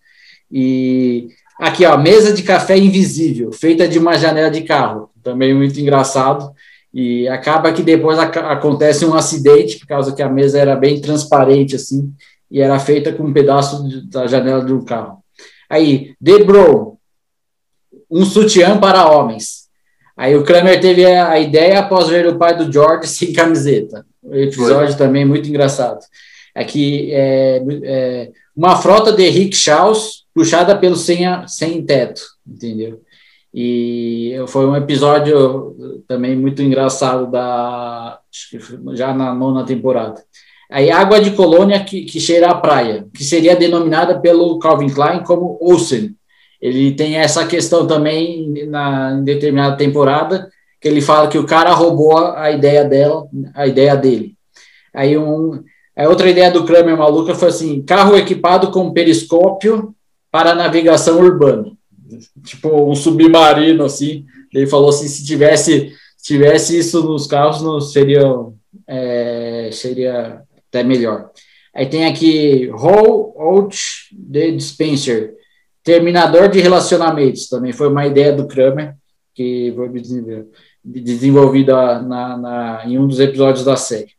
E 0.51 1.29
Aqui, 1.59 1.85
ó, 1.85 1.99
mesa 1.99 2.33
de 2.33 2.43
café 2.43 2.79
invisível, 2.79 3.51
feita 3.53 3.89
de 3.89 3.99
uma 3.99 4.17
janela 4.17 4.51
de 4.51 4.63
carro, 4.63 5.11
também 5.23 5.53
muito 5.53 5.81
engraçado. 5.81 6.53
E 6.95 7.29
acaba 7.29 7.73
que 7.73 7.83
depois 7.83 8.19
acontece 8.19 9.05
um 9.05 9.15
acidente, 9.15 9.79
por 9.79 9.87
causa 9.87 10.15
que 10.15 10.23
a 10.23 10.29
mesa 10.29 10.59
era 10.59 10.75
bem 10.75 11.01
transparente, 11.01 11.77
assim, 11.77 12.13
e 12.51 12.61
era 12.61 12.79
feita 12.79 13.13
com 13.13 13.25
um 13.25 13.33
pedaço 13.33 13.87
de, 13.89 14.09
da 14.09 14.27
janela 14.27 14.65
de 14.65 14.73
um 14.73 14.85
carro. 14.85 15.19
Aí, 15.69 16.15
Debro, 16.21 16.97
um 18.11 18.25
sutiã 18.25 18.79
para 18.79 19.11
homens. 19.11 19.69
Aí 20.17 20.35
o 20.35 20.43
Kramer 20.43 20.81
teve 20.81 21.05
a 21.05 21.39
ideia 21.39 21.81
após 21.81 22.09
ver 22.09 22.27
o 22.27 22.39
pai 22.39 22.57
do 22.57 22.73
George 22.73 23.07
sem 23.11 23.33
camiseta. 23.33 24.07
O 24.23 24.35
episódio 24.35 24.97
Foi. 24.97 25.07
também 25.07 25.25
muito 25.25 25.49
engraçado. 25.49 26.01
Aqui 26.55 27.11
é, 27.13 27.63
é 27.85 28.31
uma 28.57 28.77
frota 28.77 29.13
de 29.13 29.29
rickshaws 29.29 30.25
puxada 30.39 30.79
pelo 30.79 30.95
sem, 30.95 31.25
sem 31.49 31.85
teto, 31.85 32.23
entendeu? 32.47 33.01
E 33.53 34.37
foi 34.47 34.67
um 34.67 34.77
episódio 34.77 35.75
também 36.07 36.37
muito 36.37 36.63
engraçado 36.63 37.29
da 37.29 38.21
já 38.95 39.13
na 39.13 39.35
nona 39.35 39.67
temporada. 39.67 40.23
Aí 40.71 40.93
água 40.93 41.21
de 41.21 41.33
colônia 41.33 41.83
que, 41.83 42.03
que 42.03 42.21
cheira 42.21 42.51
à 42.51 42.55
praia, 42.55 43.05
que 43.13 43.25
seria 43.25 43.57
denominada 43.57 44.21
pelo 44.21 44.61
Calvin 44.61 44.91
Klein 44.91 45.25
como 45.25 45.59
Ocean. 45.61 46.11
Ele 46.61 46.93
tem 46.93 47.17
essa 47.17 47.45
questão 47.45 47.85
também 47.85 48.65
na 48.69 49.15
em 49.15 49.25
determinada 49.25 49.77
temporada 49.77 50.49
que 50.81 50.87
ele 50.87 51.01
fala 51.01 51.27
que 51.27 51.39
o 51.39 51.47
cara 51.47 51.73
roubou 51.73 52.17
a 52.17 52.53
ideia 52.53 52.85
dela, 52.85 53.27
a 53.57 53.67
ideia 53.67 53.97
dele. 53.97 54.37
Aí 54.95 55.19
um 55.19 55.65
a 55.97 56.09
outra 56.09 56.31
ideia 56.31 56.49
do 56.49 56.65
Kramer 56.65 56.97
maluca 56.97 57.35
foi 57.35 57.49
assim: 57.49 57.83
carro 57.83 58.17
equipado 58.17 58.71
com 58.71 58.93
periscópio 58.93 59.97
para 60.31 60.55
navegação 60.55 61.19
urbana. 61.21 61.73
Tipo 62.45 62.91
um 62.91 62.95
submarino, 62.95 63.85
assim. 63.85 64.25
Ele 64.53 64.67
falou 64.67 64.89
assim: 64.89 65.09
se 65.09 65.25
tivesse, 65.25 65.93
tivesse 66.23 66.79
isso 66.79 67.03
nos 67.03 67.27
carros, 67.27 67.63
não 67.63 67.81
seria, 67.81 68.23
é, 68.87 69.71
seria 69.73 70.43
até 70.69 70.83
melhor. 70.83 71.31
Aí 71.75 71.87
tem 71.87 72.07
aqui 72.07 72.67
Roll 72.69 73.35
Out 73.39 73.79
the 74.33 74.51
Dispenser, 74.51 75.35
terminador 75.85 76.49
de 76.49 76.61
relacionamentos. 76.61 77.49
Também 77.49 77.73
foi 77.73 77.89
uma 77.89 78.07
ideia 78.07 78.33
do 78.33 78.49
Kramer, 78.49 78.95
que 79.35 79.73
foi 79.77 79.89
desenvolvida 80.85 82.01
na, 82.03 82.37
na, 82.37 82.83
em 82.87 82.99
um 82.99 83.07
dos 83.07 83.21
episódios 83.21 83.65
da 83.65 83.77
série. 83.77 84.13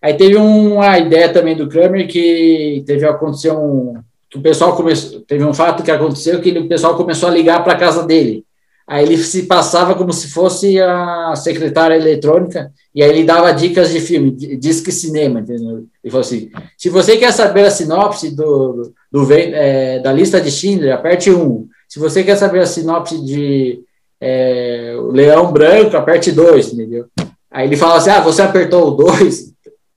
Aí 0.00 0.14
teve 0.14 0.36
uma 0.36 0.98
ideia 0.98 1.32
também 1.32 1.56
do 1.56 1.66
Kramer 1.66 2.06
que 2.06 2.84
teve 2.86 3.06
acontecer 3.06 3.50
um 3.52 3.94
o 4.34 4.40
pessoal 4.40 4.76
começou, 4.76 5.20
teve 5.20 5.44
um 5.44 5.54
fato 5.54 5.82
que 5.82 5.90
aconteceu 5.90 6.40
que 6.40 6.50
o 6.58 6.68
pessoal 6.68 6.96
começou 6.96 7.28
a 7.28 7.32
ligar 7.32 7.62
para 7.62 7.74
a 7.74 7.78
casa 7.78 8.04
dele. 8.04 8.44
Aí 8.86 9.04
ele 9.04 9.16
se 9.16 9.44
passava 9.44 9.94
como 9.94 10.12
se 10.12 10.28
fosse 10.28 10.78
a 10.78 11.34
secretária 11.36 11.94
eletrônica 11.94 12.70
e 12.94 13.02
aí 13.02 13.08
ele 13.08 13.24
dava 13.24 13.50
dicas 13.52 13.90
de 13.90 13.98
filme, 13.98 14.30
disque 14.30 14.92
cinema, 14.92 15.40
entendeu? 15.40 15.86
Ele 16.02 16.10
falou 16.10 16.20
assim: 16.20 16.50
se 16.76 16.90
você 16.90 17.16
quer 17.16 17.32
saber 17.32 17.64
a 17.64 17.70
sinopse 17.70 18.30
do, 18.36 18.92
do, 19.10 19.32
é, 19.32 20.00
da 20.00 20.12
lista 20.12 20.38
de 20.38 20.50
Schindler, 20.50 20.94
aperte 20.94 21.30
um. 21.30 21.66
Se 21.88 21.98
você 21.98 22.22
quer 22.22 22.36
saber 22.36 22.60
a 22.60 22.66
sinopse 22.66 23.24
de 23.24 23.80
é, 24.20 24.94
Leão 25.12 25.50
Branco, 25.50 25.96
aperte 25.96 26.30
dois, 26.30 26.70
entendeu? 26.72 27.06
Aí 27.50 27.66
ele 27.66 27.76
fala 27.76 27.96
assim: 27.96 28.10
ah, 28.10 28.20
você 28.20 28.42
apertou 28.42 28.88
o 28.88 28.90
dois, 28.90 29.53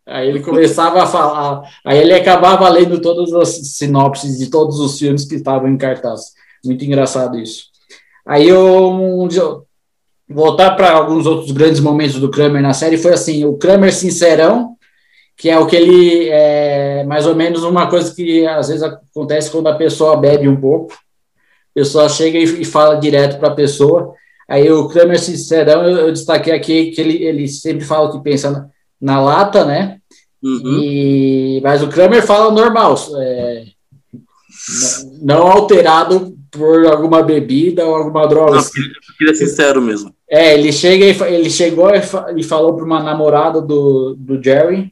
Aí 0.07 0.29
ele 0.29 0.39
começava 0.39 1.03
a 1.03 1.05
falar, 1.05 1.63
aí 1.83 1.99
ele 1.99 2.13
acabava 2.13 2.69
lendo 2.69 3.01
todas 3.01 3.33
as 3.33 3.49
sinopses 3.75 4.37
de 4.37 4.49
todos 4.49 4.79
os 4.79 4.97
filmes 4.97 5.25
que 5.25 5.35
estavam 5.35 5.67
em 5.67 5.77
cartaz. 5.77 6.33
Muito 6.63 6.85
engraçado 6.85 7.37
isso. 7.37 7.65
Aí 8.25 8.47
eu, 8.47 8.89
um 8.89 9.27
voltar 10.29 10.71
para 10.75 10.91
alguns 10.91 11.25
outros 11.25 11.51
grandes 11.51 11.81
momentos 11.81 12.19
do 12.19 12.31
Kramer 12.31 12.61
na 12.61 12.73
série 12.73 12.97
foi 12.97 13.13
assim, 13.13 13.43
o 13.43 13.57
Kramer 13.57 13.93
sincerão, 13.93 14.75
que 15.35 15.49
é 15.49 15.59
o 15.59 15.67
que 15.67 15.75
ele 15.75 16.29
é 16.29 17.03
mais 17.03 17.27
ou 17.27 17.35
menos 17.35 17.63
uma 17.63 17.89
coisa 17.89 18.13
que 18.13 18.45
às 18.45 18.69
vezes 18.69 18.83
acontece 18.83 19.51
quando 19.51 19.67
a 19.67 19.75
pessoa 19.75 20.15
bebe 20.15 20.47
um 20.47 20.59
pouco. 20.59 20.93
pessoa 21.73 22.07
chega 22.07 22.37
e, 22.37 22.61
e 22.61 22.65
fala 22.65 22.95
direto 22.95 23.39
para 23.39 23.49
a 23.49 23.55
pessoa. 23.55 24.13
Aí 24.47 24.71
o 24.71 24.87
Kramer 24.87 25.19
Sincerão, 25.19 25.83
eu, 25.83 25.97
eu, 25.97 26.11
destaquei 26.13 26.53
aqui 26.53 26.91
que 26.91 27.01
ele, 27.01 27.23
ele 27.23 27.47
sempre 27.47 27.83
fala 27.83 28.07
o 28.07 28.11
que 28.13 28.23
pensa 28.23 28.71
na, 29.01 29.19
lata, 29.21 29.65
né? 29.65 29.97
Uhum. 30.43 30.79
E, 30.81 31.61
mas 31.63 31.81
o 31.81 31.87
Kramer 31.87 32.25
fala 32.25 32.51
normal, 32.51 32.95
é, 33.19 33.65
não 35.21 35.47
alterado 35.47 36.35
por 36.51 36.85
alguma 36.85 37.21
bebida 37.23 37.85
ou 37.85 37.95
alguma 37.95 38.27
droga. 38.27 38.57
Não, 38.57 38.63
ele 39.21 39.31
é 39.31 39.33
sincero 39.33 39.81
mesmo. 39.81 40.13
É, 40.29 40.53
ele 40.53 40.71
chega 40.71 41.05
e 41.05 41.33
ele 41.33 41.49
chegou 41.49 41.89
e 42.35 42.43
falou 42.43 42.75
para 42.75 42.85
uma 42.85 43.01
namorada 43.01 43.61
do, 43.61 44.15
do 44.15 44.41
Jerry, 44.41 44.91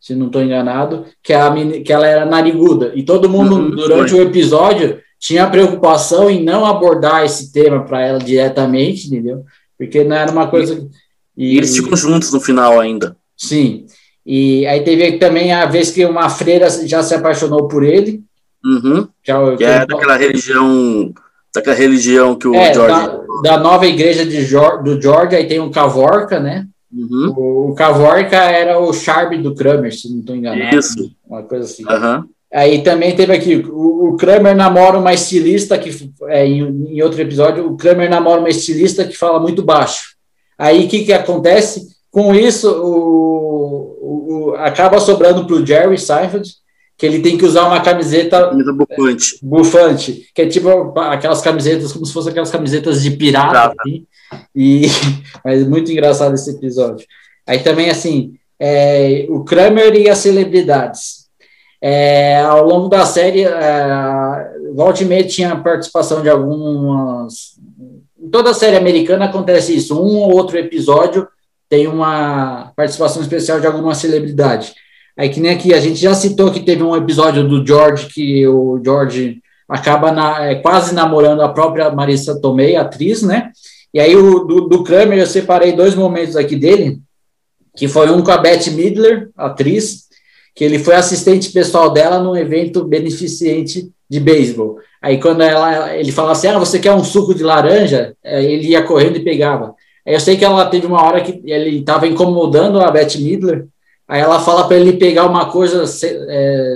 se 0.00 0.14
não 0.14 0.26
estou 0.26 0.42
enganado, 0.42 1.04
que, 1.22 1.32
a, 1.32 1.52
que 1.84 1.92
ela 1.92 2.06
era 2.06 2.24
nariguda. 2.24 2.92
E 2.94 3.02
todo 3.02 3.28
mundo, 3.28 3.56
uhum, 3.56 3.70
durante 3.70 4.10
foi. 4.10 4.20
o 4.20 4.22
episódio, 4.22 4.98
tinha 5.18 5.50
preocupação 5.50 6.30
em 6.30 6.42
não 6.42 6.64
abordar 6.64 7.24
esse 7.24 7.52
tema 7.52 7.84
para 7.84 8.00
ela 8.00 8.18
diretamente, 8.18 9.06
entendeu? 9.06 9.44
Porque 9.76 10.02
não 10.02 10.16
era 10.16 10.32
uma 10.32 10.48
coisa. 10.48 10.88
E, 11.36 11.54
e 11.54 11.58
eles 11.58 11.76
ficam 11.76 11.96
juntos 11.96 12.32
no 12.32 12.40
final 12.40 12.80
ainda. 12.80 13.16
Sim. 13.40 13.86
E 14.24 14.66
aí 14.66 14.82
teve 14.82 15.12
também 15.12 15.50
a 15.52 15.64
vez 15.64 15.90
que 15.90 16.04
uma 16.04 16.28
freira 16.28 16.68
já 16.86 17.02
se 17.02 17.14
apaixonou 17.14 17.66
por 17.66 17.82
ele. 17.82 18.22
Uhum. 18.62 19.08
Já, 19.24 19.56
que 19.56 19.64
é 19.64 19.86
daquela 19.86 20.16
religião. 20.16 21.12
Daquela 21.52 21.74
religião 21.74 22.36
que 22.36 22.46
o 22.46 22.54
é, 22.54 22.72
George. 22.72 22.94
Da, 23.42 23.56
da, 23.56 23.58
nova 23.58 23.86
igreja 23.86 24.24
de, 24.24 24.44
do 24.84 25.02
George, 25.02 25.34
aí 25.34 25.48
tem 25.48 25.58
um 25.58 25.70
Cavorca, 25.70 26.38
né? 26.38 26.66
Uhum. 26.92 27.34
O, 27.36 27.70
o 27.70 27.74
Cavorca 27.74 28.36
era 28.36 28.78
o 28.78 28.92
Charme 28.92 29.38
do 29.38 29.54
Kramer, 29.54 29.92
se 29.92 30.08
não 30.12 30.20
estou 30.20 30.36
enganado. 30.36 30.76
Isso. 30.76 31.10
Uma 31.26 31.42
coisa 31.42 31.64
assim. 31.64 31.82
Uhum. 31.84 32.24
Aí 32.52 32.82
também 32.82 33.16
teve 33.16 33.32
aqui, 33.32 33.56
o, 33.56 34.10
o 34.10 34.16
Kramer 34.16 34.54
namora 34.54 34.98
uma 34.98 35.14
estilista 35.14 35.78
que, 35.78 35.90
é, 36.28 36.46
em, 36.46 36.94
em, 36.94 37.02
outro 37.02 37.20
episódio, 37.20 37.66
o 37.66 37.76
Kramer 37.76 38.10
namora 38.10 38.40
uma 38.40 38.50
estilista 38.50 39.04
que 39.04 39.16
fala 39.16 39.40
muito 39.40 39.62
baixo. 39.62 40.14
Aí 40.58 40.84
o 40.84 40.88
que, 40.88 41.04
que 41.04 41.12
acontece? 41.12 41.88
Com 42.10 42.34
isso, 42.34 42.68
o, 42.68 43.98
o, 44.00 44.50
o 44.50 44.54
acaba 44.56 44.98
sobrando 44.98 45.46
para 45.46 45.56
o 45.56 45.64
Jerry 45.64 45.98
Seinfeld, 45.98 46.50
que 46.98 47.06
ele 47.06 47.20
tem 47.20 47.38
que 47.38 47.46
usar 47.46 47.66
uma 47.66 47.80
camiseta 47.80 48.50
bufante. 48.52 49.38
bufante, 49.42 50.30
que 50.34 50.42
é 50.42 50.46
tipo 50.46 50.98
aquelas 50.98 51.40
camisetas, 51.40 51.92
como 51.92 52.04
se 52.04 52.12
fossem 52.12 52.30
aquelas 52.30 52.50
camisetas 52.50 53.02
de 53.02 53.12
pirata. 53.12 53.72
Assim, 53.80 54.06
e, 54.54 54.82
mas 55.44 55.66
muito 55.66 55.90
engraçado 55.90 56.34
esse 56.34 56.50
episódio. 56.50 57.06
Aí 57.46 57.60
também, 57.60 57.88
assim, 57.88 58.34
é, 58.58 59.26
o 59.30 59.42
Kramer 59.44 59.94
e 59.94 60.10
as 60.10 60.18
celebridades. 60.18 61.20
É, 61.80 62.40
ao 62.42 62.66
longo 62.66 62.88
da 62.88 63.06
série, 63.06 63.44
é, 63.44 64.50
Walt 64.74 65.00
e 65.00 65.24
tinha 65.24 65.56
participação 65.56 66.22
de 66.22 66.28
algumas. 66.28 67.58
Em 68.22 68.28
toda 68.28 68.50
a 68.50 68.54
série 68.54 68.76
americana 68.76 69.24
acontece 69.24 69.74
isso. 69.74 69.98
Um 69.98 70.18
ou 70.18 70.36
outro 70.36 70.58
episódio 70.58 71.26
tem 71.70 71.86
uma 71.86 72.72
participação 72.74 73.22
especial 73.22 73.60
de 73.60 73.66
alguma 73.66 73.94
celebridade. 73.94 74.74
Aí 75.16 75.28
que 75.28 75.38
nem 75.38 75.52
aqui, 75.52 75.72
a 75.72 75.80
gente 75.80 76.00
já 76.00 76.12
citou 76.14 76.50
que 76.50 76.60
teve 76.60 76.82
um 76.82 76.96
episódio 76.96 77.46
do 77.46 77.64
George 77.64 78.08
que 78.08 78.46
o 78.46 78.80
George 78.84 79.40
acaba 79.68 80.10
na, 80.10 80.46
é, 80.46 80.56
quase 80.56 80.92
namorando 80.92 81.42
a 81.42 81.48
própria 81.48 81.90
Marissa 81.90 82.40
Tomei, 82.40 82.74
atriz, 82.74 83.22
né? 83.22 83.52
E 83.94 84.00
aí 84.00 84.16
o 84.16 84.40
do, 84.40 84.68
do 84.68 84.82
Kramer 84.82 85.18
eu 85.18 85.26
separei 85.26 85.72
dois 85.72 85.94
momentos 85.94 86.36
aqui 86.36 86.56
dele, 86.56 86.98
que 87.76 87.86
foi 87.86 88.10
um 88.10 88.20
com 88.20 88.32
a 88.32 88.38
Beth 88.38 88.70
Midler, 88.72 89.30
atriz, 89.36 90.08
que 90.56 90.64
ele 90.64 90.78
foi 90.78 90.96
assistente 90.96 91.52
pessoal 91.52 91.92
dela 91.92 92.20
num 92.20 92.36
evento 92.36 92.84
beneficente 92.84 93.88
de 94.08 94.18
beisebol. 94.18 94.78
Aí 95.00 95.20
quando 95.20 95.42
ela, 95.42 95.94
ele 95.94 96.10
falava 96.10 96.32
assim, 96.32 96.48
ah, 96.48 96.58
você 96.58 96.80
quer 96.80 96.92
um 96.92 97.04
suco 97.04 97.32
de 97.32 97.44
laranja? 97.44 98.16
Ele 98.24 98.68
ia 98.68 98.82
correndo 98.82 99.18
e 99.18 99.24
pegava. 99.24 99.74
Eu 100.04 100.20
sei 100.20 100.36
que 100.36 100.44
ela 100.44 100.66
teve 100.66 100.86
uma 100.86 101.02
hora 101.02 101.20
que 101.20 101.40
ele 101.44 101.78
estava 101.78 102.06
incomodando 102.06 102.80
a 102.80 102.90
Beth 102.90 103.16
Midler, 103.18 103.66
aí 104.08 104.20
ela 104.20 104.40
fala 104.40 104.66
para 104.66 104.76
ele 104.76 104.94
pegar 104.94 105.26
uma 105.26 105.46
coisa 105.50 105.84
é, 106.04 106.74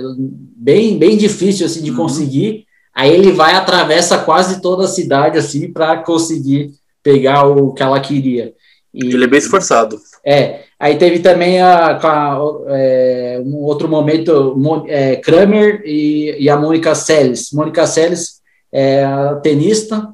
bem, 0.55 0.97
bem 0.97 1.17
difícil 1.17 1.65
assim 1.65 1.81
de 1.81 1.91
uhum. 1.91 1.97
conseguir, 1.97 2.65
aí 2.93 3.13
ele 3.13 3.31
vai 3.31 3.55
atravessa 3.55 4.17
quase 4.19 4.61
toda 4.61 4.85
a 4.85 4.87
cidade 4.87 5.37
assim 5.37 5.71
para 5.71 5.97
conseguir 5.97 6.71
pegar 7.03 7.43
o 7.45 7.73
que 7.73 7.83
ela 7.83 7.99
queria. 7.99 8.53
E, 8.93 9.13
ele 9.13 9.25
é 9.25 9.27
bem 9.27 9.39
esforçado. 9.39 9.97
É, 10.25 10.65
Aí 10.77 10.97
teve 10.97 11.19
também 11.19 11.61
a, 11.61 11.97
a 11.97 12.39
é, 12.67 13.41
um 13.43 13.55
outro 13.63 13.87
momento, 13.87 14.55
é, 14.87 15.15
Kramer 15.15 15.81
e, 15.85 16.35
e, 16.37 16.49
a 16.49 16.57
Mônica 16.57 16.93
Seles. 16.93 17.51
Mônica 17.53 17.87
Seles 17.87 18.41
é 18.71 19.05
a 19.05 19.35
tenista, 19.35 20.09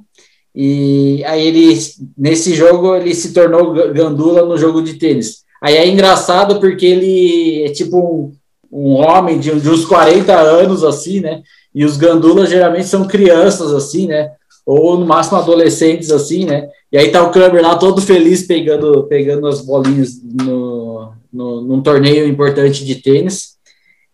e 0.56 1.24
aí 1.26 1.48
ele, 1.48 1.80
nesse 2.18 2.54
jogo, 2.54 2.96
ele 2.96 3.16
se 3.16 3.34
tornou 3.34 3.74
gandula 3.94 4.46
no 4.46 4.58
jogo 4.58 4.82
de 4.82 4.96
tênis. 4.96 5.44
Aí 5.62 5.76
é 5.76 5.88
engraçado 5.88 6.60
porque 6.60 6.86
ele 6.86 7.64
é 7.64 7.70
tipo 7.70 7.98
um, 7.98 8.34
um 8.72 8.94
homem 8.96 9.40
de, 9.40 9.58
de 9.60 9.70
uns 9.70 9.86
40 9.86 10.34
anos, 10.34 10.84
assim, 10.84 11.22
né? 11.22 11.42
E 11.74 11.86
os 11.86 11.96
gandulas 11.96 12.50
geralmente 12.50 12.88
são 12.88 13.08
crianças, 13.08 13.72
assim, 13.74 14.08
né? 14.08 14.32
Ou 14.66 14.98
no 14.98 15.06
máximo 15.06 15.38
adolescentes, 15.38 16.12
assim, 16.12 16.46
né? 16.46 16.68
E 16.92 16.98
aí 16.98 17.10
tá 17.10 17.24
o 17.24 17.32
Kramer 17.32 17.62
lá 17.62 17.78
todo 17.78 18.02
feliz 18.02 18.46
pegando, 18.46 19.04
pegando 19.04 19.48
as 19.48 19.62
bolinhas 19.62 20.22
no, 20.24 21.14
no, 21.32 21.62
num 21.62 21.82
torneio 21.82 22.28
importante 22.28 22.84
de 22.84 22.96
tênis. 22.96 23.56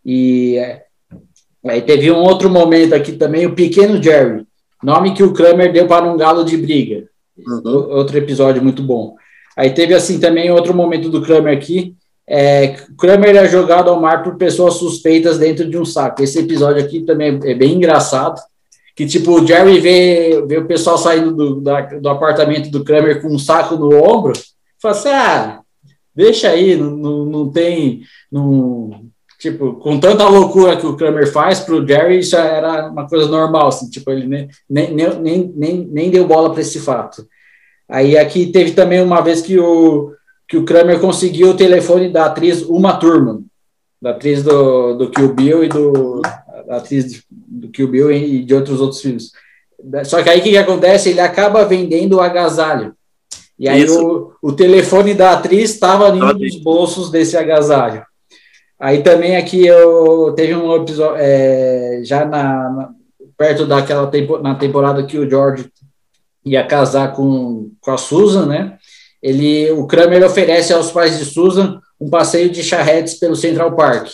E 0.06 0.58
é, 0.58 0.84
aí 1.66 1.82
teve 1.82 2.12
um 2.12 2.20
outro 2.20 2.50
momento 2.50 2.94
aqui 2.94 3.14
também, 3.14 3.46
o 3.46 3.56
Pequeno 3.56 4.02
Jerry, 4.02 4.47
nome 4.84 5.14
que 5.14 5.24
o 5.24 5.34
Kramer 5.34 5.72
deu 5.72 5.88
para 5.88 6.06
um 6.06 6.18
galo 6.18 6.44
de 6.44 6.58
briga. 6.58 7.08
Uhum. 7.38 7.62
Outro 7.92 8.18
episódio 8.18 8.64
muito 8.64 8.82
bom. 8.82 9.16
Aí 9.56 9.72
teve 9.72 9.94
assim 9.94 10.20
também 10.20 10.52
outro 10.52 10.74
momento 10.74 11.10
do 11.10 11.22
Kramer 11.22 11.56
aqui. 11.56 11.96
É, 12.30 12.76
Kramer 12.98 13.36
é 13.36 13.48
jogado 13.48 13.90
ao 13.90 14.00
mar 14.00 14.24
por 14.24 14.36
pessoas 14.36 14.76
suspeitas 14.76 15.38
dentro 15.38 15.70
de 15.70 15.78
um 15.78 15.86
saco. 15.86 16.22
Esse 16.22 16.40
episódio 16.40 16.84
aqui 16.84 17.02
também 17.02 17.40
é 17.44 17.54
bem 17.54 17.74
engraçado 17.74 18.40
que 18.98 19.06
tipo, 19.06 19.40
o 19.40 19.46
Jerry 19.46 19.80
vê, 19.80 20.44
vê 20.48 20.58
o 20.58 20.66
pessoal 20.66 20.98
saindo 20.98 21.32
do, 21.32 21.62
da, 21.62 21.82
do 21.82 22.10
apartamento 22.10 22.72
do 22.72 22.84
Kramer 22.84 23.22
com 23.22 23.28
um 23.28 23.38
saco 23.38 23.76
no 23.76 23.96
ombro, 23.96 24.34
fala 24.82 24.96
assim, 24.96 25.10
ah, 25.10 25.62
deixa 26.16 26.50
aí, 26.50 26.76
não, 26.76 26.90
não, 26.90 27.26
não 27.26 27.50
tem, 27.52 28.02
não, 28.32 29.06
tipo, 29.38 29.74
com 29.74 30.00
tanta 30.00 30.28
loucura 30.28 30.78
que 30.78 30.86
o 30.86 30.96
Kramer 30.96 31.32
faz 31.32 31.60
para 31.60 31.76
o 31.76 31.88
Jerry, 31.88 32.20
isso 32.20 32.36
era 32.36 32.90
uma 32.90 33.08
coisa 33.08 33.28
normal, 33.28 33.68
assim, 33.68 33.90
tipo, 33.90 34.12
ele 34.12 34.26
nem, 34.26 34.50
nem, 34.70 34.94
nem, 34.94 35.54
nem, 35.56 35.88
nem 35.92 36.12
deu 36.12 36.26
bola 36.26 36.52
para 36.52 36.62
esse 36.62 36.80
fato. 36.80 37.28
Aí 37.88 38.18
aqui 38.18 38.48
teve 38.48 38.72
também 38.72 39.02
uma 39.02 39.22
vez 39.22 39.42
que 39.42 39.58
o, 39.60 40.12
que 40.48 40.58
o 40.58 40.66
Kramer 40.66 41.00
conseguiu 41.00 41.50
o 41.50 41.58
telefone 41.58 42.10
da 42.10 42.26
atriz 42.26 42.64
Uma 42.64 42.98
Turma, 42.98 43.42
da 44.02 44.12
atriz 44.12 44.44
do, 44.44 44.96
do 44.96 45.10
Kill 45.10 45.34
Bill 45.34 45.64
e 45.64 45.70
do 45.70 46.22
atriz 46.70 47.24
do 47.30 47.70
Kill 47.70 47.88
Bill 47.88 48.12
e 48.12 48.44
de 48.44 48.54
outros 48.54 48.82
outros 48.82 49.02
filmes. 49.02 49.32
Só 50.06 50.22
que 50.22 50.30
aí 50.30 50.40
o 50.40 50.44
que, 50.44 50.50
que 50.52 50.58
acontece? 50.58 51.10
Ele 51.10 51.22
acaba 51.22 51.66
vendendo 51.66 52.18
o 52.18 52.22
agasalho. 52.22 52.94
E 53.58 53.68
aí 53.68 53.90
o, 53.90 54.34
o 54.42 54.52
telefone 54.52 55.14
da 55.14 55.32
atriz 55.32 55.72
estava 55.72 56.10
em 56.10 56.22
um 56.22 56.34
dos 56.34 56.56
bolsos 56.58 57.10
desse 57.10 57.38
agasalho. 57.38 58.04
Aí 58.80 59.02
também 59.02 59.36
aqui 59.36 59.66
eu 59.66 60.34
teve 60.36 60.56
um 60.56 60.76
episódio 60.76 61.16
é, 61.18 62.02
já 62.04 62.26
na, 62.26 62.70
na, 62.70 62.90
perto 63.38 63.66
daquela 63.66 64.08
tempo, 64.08 64.38
na 64.38 64.56
temporada 64.56 65.04
que 65.04 65.18
o 65.18 65.30
George 65.30 65.70
ia 66.46 66.66
casar 66.66 67.14
com, 67.14 67.72
com 67.82 67.92
a 67.92 67.98
Susan, 67.98 68.46
né? 68.46 68.78
Ele, 69.22 69.72
o 69.72 69.88
Kramer 69.88 70.24
oferece 70.24 70.72
aos 70.72 70.92
pais 70.92 71.18
de 71.18 71.26
Susan 71.26 71.82
um 72.00 72.10
passeio 72.10 72.50
de 72.50 72.64
charretes 72.64 73.16
pelo 73.16 73.36
Central 73.36 73.76
Park. 73.76 74.08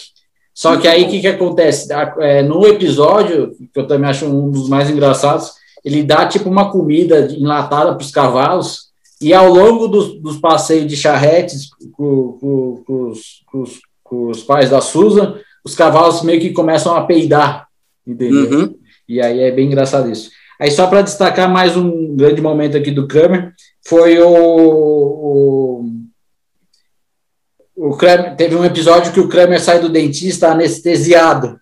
Só 0.54 0.78
que 0.78 0.88
aí 0.88 1.04
o 1.04 1.10
que, 1.10 1.20
que 1.20 1.28
acontece? 1.28 1.90
É, 2.20 2.42
no 2.42 2.66
episódio, 2.66 3.52
que 3.74 3.80
eu 3.80 3.88
também 3.88 4.10
acho 4.10 4.26
um 4.26 4.50
dos 4.50 4.70
mais 4.70 4.90
engraçados, 4.90 5.52
ele 5.84 6.04
dá 6.04 6.26
tipo 6.26 6.50
uma 6.50 6.72
comida 6.72 7.28
enlatada 7.32 7.94
para 7.94 8.04
os 8.04 8.12
cavalos, 8.12 8.94
e 9.20 9.34
ao 9.34 9.50
longo 9.50 9.88
dos, 9.88 10.22
dos 10.22 10.38
passeios 10.38 10.88
de 10.88 10.96
charretes 10.96 11.70
com, 11.94 12.38
com, 12.40 12.84
com, 12.86 13.10
os, 13.10 13.44
os, 13.54 13.80
com, 14.14 14.30
os, 14.30 14.44
pais 14.44 14.70
da 14.70 14.82
Susan, 14.82 15.36
os 15.64 15.76
cavalos 15.76 16.22
meio 16.22 16.40
que 16.40 16.52
começam 16.52 16.96
a 16.96 17.06
peidar, 17.06 17.68
entendeu? 18.06 18.60
Uhum. 18.60 18.76
E 19.08 19.22
aí 19.22 19.40
é 19.40 19.52
bem 19.52 19.68
engraçado 19.68 20.10
isso. 20.10 20.30
Aí 20.60 20.70
só 20.72 20.88
para 20.88 21.02
destacar 21.02 21.52
mais 21.52 21.76
um 21.76 22.16
grande 22.16 22.42
momento 22.42 22.78
aqui 22.78 22.92
do 22.92 23.08
Kramer, 23.08 23.52
foi 23.86 24.20
o, 24.20 24.30
o 24.30 25.86
o 27.76 27.98
Kramer, 27.98 28.36
teve 28.36 28.56
um 28.56 28.64
episódio 28.64 29.12
que 29.12 29.20
o 29.20 29.28
Kramer 29.28 29.60
sai 29.60 29.80
do 29.80 29.90
dentista 29.90 30.50
anestesiado 30.52 31.60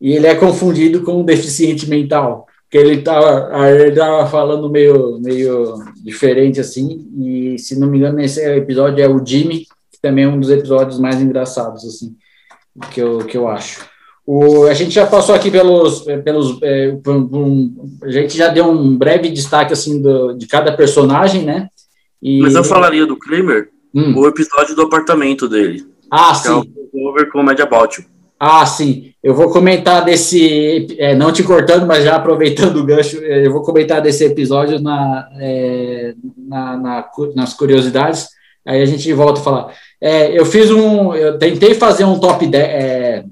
e 0.00 0.12
ele 0.12 0.26
é 0.26 0.34
confundido 0.34 1.02
com 1.02 1.20
um 1.20 1.24
deficiente 1.24 1.88
mental, 1.88 2.46
porque 2.62 2.76
ele 2.76 3.00
estava 3.00 3.68
ele 3.70 3.96
tava 3.96 4.26
falando 4.28 4.70
meio, 4.70 5.18
meio 5.20 5.82
diferente 6.04 6.60
assim, 6.60 7.08
e 7.18 7.58
se 7.58 7.78
não 7.78 7.88
me 7.88 7.98
engano, 7.98 8.20
esse 8.20 8.40
episódio 8.40 9.02
é 9.02 9.08
o 9.08 9.24
Jimmy, 9.24 9.60
que 9.60 9.66
também 10.04 10.24
é 10.24 10.28
um 10.28 10.38
dos 10.38 10.50
episódios 10.50 10.98
mais 10.98 11.20
engraçados, 11.20 11.82
assim, 11.84 12.14
que 12.90 13.00
eu, 13.00 13.18
que 13.24 13.36
eu 13.36 13.48
acho. 13.48 13.80
O, 14.26 14.64
a 14.64 14.74
gente 14.74 14.90
já 14.90 15.06
passou 15.06 15.34
aqui 15.34 15.50
pelos. 15.50 16.00
pelos 16.24 16.58
é, 16.62 16.94
um, 17.06 17.90
a 18.02 18.10
gente 18.10 18.36
já 18.36 18.48
deu 18.48 18.66
um 18.66 18.96
breve 18.96 19.30
destaque 19.30 19.72
assim, 19.72 20.00
do, 20.00 20.34
de 20.34 20.46
cada 20.46 20.72
personagem, 20.76 21.42
né? 21.42 21.68
E... 22.22 22.40
Mas 22.40 22.54
eu 22.54 22.64
falaria 22.64 23.06
do 23.06 23.18
Kramer 23.18 23.68
hum. 23.94 24.14
o 24.16 24.26
episódio 24.26 24.74
do 24.74 24.82
apartamento 24.82 25.48
dele. 25.48 25.86
Ah, 26.10 26.34
sim. 26.34 26.48
É 26.48 26.96
o 26.96 27.08
Over 27.08 27.30
Comedy 27.30 27.62
About 27.62 28.00
You. 28.00 28.06
Ah, 28.38 28.66
sim. 28.66 29.12
Eu 29.22 29.34
vou 29.34 29.50
comentar 29.50 30.04
desse. 30.04 30.86
É, 30.98 31.14
não 31.14 31.32
te 31.32 31.42
cortando, 31.42 31.86
mas 31.86 32.04
já 32.04 32.16
aproveitando 32.16 32.76
o 32.76 32.84
gancho, 32.84 33.18
é, 33.22 33.46
eu 33.46 33.52
vou 33.52 33.62
comentar 33.62 34.02
desse 34.02 34.24
episódio 34.24 34.80
na, 34.80 35.28
é, 35.38 36.14
na, 36.36 36.76
na, 36.76 37.10
nas 37.34 37.54
curiosidades. 37.54 38.28
Aí 38.66 38.80
a 38.80 38.86
gente 38.86 39.12
volta 39.12 39.40
a 39.40 39.44
falar. 39.44 39.74
É, 40.04 40.38
eu 40.38 40.44
fiz 40.44 40.70
um. 40.70 41.14
Eu 41.14 41.38
tentei 41.38 41.72
fazer 41.72 42.04
um 42.04 42.18
top 42.18 42.46
10. 42.46 42.62
É, 42.62 43.24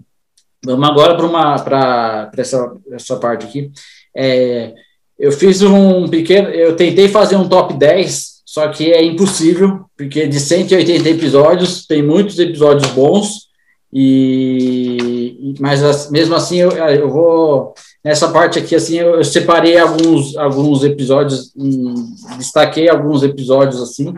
vamos 0.65 0.89
agora 0.89 1.15
para 1.63 2.31
essa, 2.35 2.75
essa 2.91 3.17
parte 3.17 3.45
aqui. 3.45 3.71
É, 4.17 4.73
eu 5.19 5.31
fiz 5.31 5.61
um 5.61 6.09
pequeno. 6.09 6.49
Eu 6.49 6.75
tentei 6.75 7.09
fazer 7.09 7.37
um 7.37 7.47
top 7.47 7.75
10, 7.75 8.43
só 8.47 8.69
que 8.69 8.91
é 8.91 9.05
impossível, 9.05 9.85
porque 9.99 10.27
de 10.27 10.41
180 10.41 11.11
episódios, 11.11 11.87
tem 11.87 12.03
muitos 12.03 12.39
episódios 12.39 12.91
bons. 12.93 13.53
E, 13.93 15.55
mas 15.61 16.09
mesmo 16.11 16.35
assim 16.35 16.57
eu, 16.57 16.71
eu 16.71 17.11
vou 17.11 17.75
nessa 18.03 18.29
parte 18.31 18.59
aqui 18.59 18.75
assim 18.75 18.99
eu, 18.99 19.17
eu 19.17 19.25
separei 19.25 19.77
alguns 19.77 20.35
alguns 20.39 20.83
episódios 20.83 21.53
e 21.55 22.39
destaquei 22.39 22.89
alguns 22.89 23.23
episódios 23.23 23.83
assim 23.83 24.15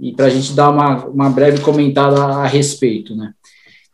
e 0.00 0.12
para 0.12 0.26
a 0.26 0.30
gente 0.30 0.54
dar 0.54 0.70
uma, 0.70 1.04
uma 1.06 1.30
breve 1.30 1.60
comentada 1.60 2.24
a 2.24 2.46
respeito, 2.46 3.14
né? 3.14 3.34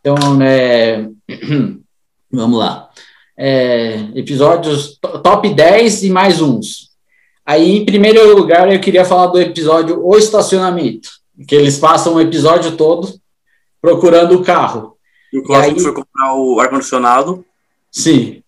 Então, 0.00 0.16
é, 0.40 1.08
vamos 2.30 2.58
lá. 2.58 2.88
É, 3.36 4.08
episódios 4.14 4.98
top 5.22 5.52
10 5.52 6.04
e 6.04 6.10
mais 6.10 6.40
uns. 6.40 6.90
Aí, 7.44 7.78
em 7.78 7.84
primeiro 7.84 8.36
lugar, 8.36 8.72
eu 8.72 8.80
queria 8.80 9.04
falar 9.04 9.26
do 9.26 9.40
episódio 9.40 10.00
O 10.04 10.16
Estacionamento, 10.16 11.10
que 11.46 11.54
eles 11.54 11.78
passam 11.78 12.14
o 12.14 12.20
episódio 12.20 12.76
todo 12.76 13.12
procurando 13.82 14.36
o 14.36 14.44
carro. 14.44 14.96
E 15.32 15.38
o 15.38 15.42
Cláudio 15.42 15.80
foi 15.80 15.92
comprar 15.92 16.34
o 16.34 16.60
ar-condicionado. 16.60 17.44
Sim. 17.90 18.42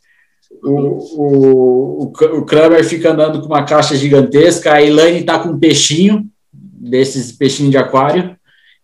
O, 0.63 0.71
o, 0.71 2.03
o, 2.05 2.39
o 2.39 2.45
Kramer 2.45 2.85
fica 2.85 3.13
andando 3.13 3.41
com 3.41 3.47
uma 3.47 3.65
caixa 3.65 3.95
gigantesca, 3.97 4.73
a 4.73 4.83
Elaine 4.83 5.21
está 5.21 5.39
com 5.39 5.51
um 5.51 5.59
peixinho, 5.59 6.29
desses 6.81 7.33
peixinhos 7.33 7.71
de 7.71 7.79
aquário, 7.79 8.37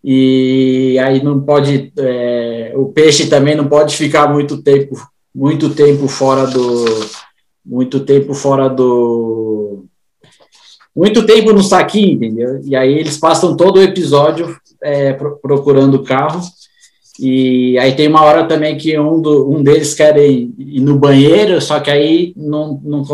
e 0.02 0.98
aí 0.98 1.22
não 1.22 1.40
pode, 1.40 1.92
é, 1.98 2.72
o 2.76 2.86
peixe 2.86 3.26
também 3.26 3.54
não 3.54 3.66
pode 3.66 3.96
ficar 3.96 4.30
muito 4.32 4.62
tempo, 4.62 4.96
muito 5.34 5.70
tempo 5.70 6.06
fora 6.08 6.46
do, 6.46 6.84
muito 7.64 8.00
tempo 8.00 8.34
fora 8.34 8.68
do, 8.68 9.86
muito 10.94 11.24
tempo 11.24 11.52
no 11.52 11.62
saquinho, 11.62 12.12
entendeu? 12.12 12.60
E 12.64 12.76
aí 12.76 12.92
eles 12.92 13.16
passam 13.16 13.56
todo 13.56 13.78
o 13.78 13.82
episódio 13.82 14.56
é, 14.82 15.12
procurando 15.12 15.94
o 15.94 16.04
carro, 16.04 16.40
e 17.18 17.78
aí 17.78 17.94
tem 17.94 18.08
uma 18.08 18.22
hora 18.22 18.44
também 18.46 18.76
que 18.76 18.98
um, 18.98 19.20
do, 19.20 19.50
um 19.50 19.62
deles 19.62 19.94
quer 19.94 20.16
ir, 20.18 20.52
ir 20.58 20.80
no 20.80 20.98
banheiro, 20.98 21.60
só 21.60 21.78
que 21.78 21.90
aí 21.90 22.32
não, 22.36 22.80
não 22.82 23.04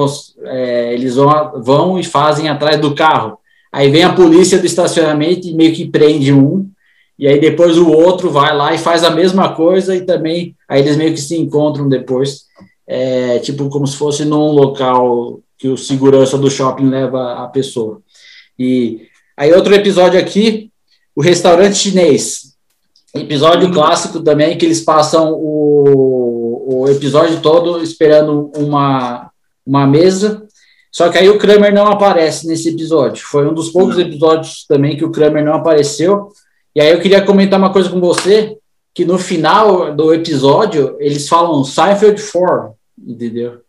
é, 0.44 0.94
eles 0.94 1.16
vão, 1.16 1.62
vão 1.62 1.98
e 1.98 2.04
fazem 2.04 2.48
atrás 2.48 2.80
do 2.80 2.94
carro. 2.94 3.38
Aí 3.72 3.90
vem 3.90 4.02
a 4.02 4.12
polícia 4.12 4.58
do 4.58 4.66
estacionamento 4.66 5.46
e 5.46 5.54
meio 5.54 5.74
que 5.74 5.86
prende 5.86 6.32
um, 6.32 6.68
e 7.18 7.28
aí 7.28 7.38
depois 7.38 7.76
o 7.76 7.88
outro 7.88 8.30
vai 8.30 8.56
lá 8.56 8.74
e 8.74 8.78
faz 8.78 9.04
a 9.04 9.10
mesma 9.10 9.54
coisa 9.54 9.94
e 9.94 10.04
também, 10.04 10.56
aí 10.68 10.80
eles 10.80 10.96
meio 10.96 11.12
que 11.12 11.20
se 11.20 11.36
encontram 11.36 11.88
depois, 11.88 12.46
é, 12.86 13.38
tipo 13.38 13.68
como 13.68 13.86
se 13.86 13.96
fosse 13.96 14.24
num 14.24 14.50
local 14.52 15.40
que 15.56 15.68
o 15.68 15.76
segurança 15.76 16.38
do 16.38 16.50
shopping 16.50 16.88
leva 16.88 17.44
a 17.44 17.46
pessoa. 17.46 18.00
E 18.58 19.02
aí 19.36 19.52
outro 19.52 19.74
episódio 19.74 20.18
aqui, 20.18 20.70
o 21.14 21.20
restaurante 21.20 21.76
chinês, 21.76 22.54
episódio 23.14 23.68
uhum. 23.68 23.74
clássico 23.74 24.20
também, 24.20 24.56
que 24.56 24.64
eles 24.64 24.80
passam 24.80 25.32
o, 25.34 26.82
o 26.82 26.88
episódio 26.88 27.40
todo 27.40 27.82
esperando 27.82 28.50
uma, 28.56 29.30
uma 29.66 29.86
mesa 29.86 30.46
só 30.90 31.08
que 31.08 31.18
aí 31.18 31.28
o 31.28 31.38
Kramer 31.38 31.72
não 31.72 31.86
aparece 31.86 32.46
nesse 32.46 32.68
episódio. 32.68 33.24
Foi 33.24 33.46
um 33.46 33.54
dos 33.54 33.70
poucos 33.70 33.98
episódios 33.98 34.64
também 34.66 34.96
que 34.96 35.04
o 35.04 35.12
Kramer 35.12 35.44
não 35.44 35.54
apareceu. 35.54 36.28
E 36.74 36.80
aí 36.80 36.90
eu 36.90 37.00
queria 37.00 37.24
comentar 37.24 37.58
uma 37.58 37.72
coisa 37.72 37.88
com 37.88 38.00
você, 38.00 38.58
que 38.92 39.04
no 39.04 39.18
final 39.18 39.94
do 39.94 40.12
episódio 40.12 40.96
eles 40.98 41.28
falam 41.28 41.62
Seinfeld 41.64 42.20
4, 42.20 42.72
entendeu? 42.98 43.60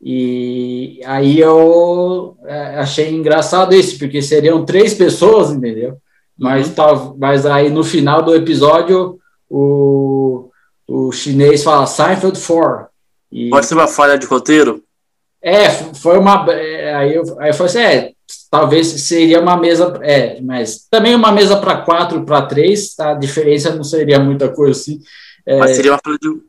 E 0.00 1.00
aí 1.04 1.40
eu 1.40 2.36
é, 2.44 2.78
achei 2.78 3.10
engraçado 3.10 3.74
isso, 3.74 3.98
porque 3.98 4.20
seriam 4.22 4.64
três 4.64 4.94
pessoas, 4.94 5.50
entendeu? 5.50 5.96
Mas, 6.38 6.72
tá, 6.72 7.12
mas 7.18 7.46
aí 7.46 7.70
no 7.70 7.82
final 7.82 8.22
do 8.22 8.34
episódio 8.34 9.18
o, 9.50 10.50
o 10.86 11.10
chinês 11.10 11.64
fala 11.64 11.86
Seinfeld 11.86 12.38
4. 12.38 12.86
E... 13.32 13.50
Pode 13.50 13.66
ser 13.66 13.74
uma 13.74 13.88
falha 13.88 14.18
de 14.18 14.26
roteiro? 14.26 14.82
É, 15.42 15.68
foi 15.70 16.18
uma. 16.18 16.46
É, 16.50 16.94
aí 16.94 17.14
eu, 17.14 17.22
aí 17.40 17.50
eu 17.50 17.54
falei 17.54 17.70
assim: 17.70 17.78
é, 17.78 18.12
talvez 18.50 18.86
seria 18.86 19.40
uma 19.40 19.56
mesa. 19.56 19.98
É, 20.02 20.40
mas 20.40 20.86
também 20.90 21.14
uma 21.14 21.32
mesa 21.32 21.56
para 21.56 21.78
quatro, 21.78 22.24
para 22.24 22.42
três, 22.42 22.94
tá? 22.94 23.12
a 23.12 23.14
diferença 23.14 23.74
não 23.74 23.84
seria 23.84 24.18
muita 24.18 24.48
coisa 24.48 24.72
assim. 24.72 25.00
É, 25.46 25.58
mas 25.58 25.76
seria 25.76 25.92
uma 25.92 26.00
falha 26.04 26.18
de. 26.20 26.48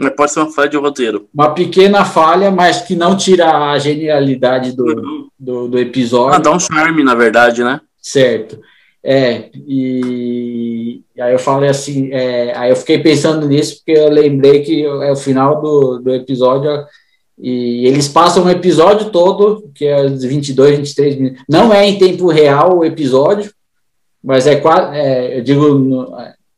Mas 0.00 0.12
pode 0.14 0.30
ser 0.30 0.40
uma 0.40 0.52
falha 0.52 0.68
de 0.68 0.76
roteiro. 0.76 1.28
Uma 1.34 1.50
pequena 1.50 2.04
falha, 2.04 2.52
mas 2.52 2.82
que 2.82 2.94
não 2.94 3.16
tira 3.16 3.72
a 3.72 3.78
genialidade 3.80 4.70
do, 4.70 4.84
uhum. 4.84 5.28
do, 5.36 5.68
do, 5.68 5.78
episódio. 5.78 6.36
Ah, 6.36 6.38
dá 6.38 6.52
um 6.52 6.60
charme, 6.60 7.02
na 7.02 7.16
verdade, 7.16 7.64
né? 7.64 7.80
Certo. 8.00 8.60
É, 9.02 9.50
e, 9.54 11.02
e 11.16 11.20
aí 11.20 11.32
eu 11.32 11.38
falei 11.38 11.68
assim, 11.68 12.10
é, 12.12 12.56
aí 12.56 12.70
eu 12.70 12.76
fiquei 12.76 13.00
pensando 13.00 13.48
nisso, 13.48 13.78
porque 13.78 13.98
eu 13.98 14.08
lembrei 14.08 14.62
que 14.62 14.84
é 14.84 15.10
o 15.10 15.16
final 15.16 15.60
do, 15.60 15.98
do 15.98 16.14
episódio 16.14 16.70
e 17.40 17.86
eles 17.86 18.08
passam 18.08 18.44
o 18.44 18.50
episódio 18.50 19.10
todo, 19.10 19.70
que 19.74 19.86
é 19.86 20.08
22, 20.08 20.78
23 20.78 21.16
minutos. 21.16 21.44
Não 21.48 21.72
é 21.72 21.86
em 21.86 21.98
tempo 21.98 22.26
real 22.28 22.78
o 22.78 22.84
episódio, 22.84 23.52
mas 24.22 24.46
é 24.46 24.60
é, 24.92 25.38
eu 25.38 25.42
digo, 25.42 25.78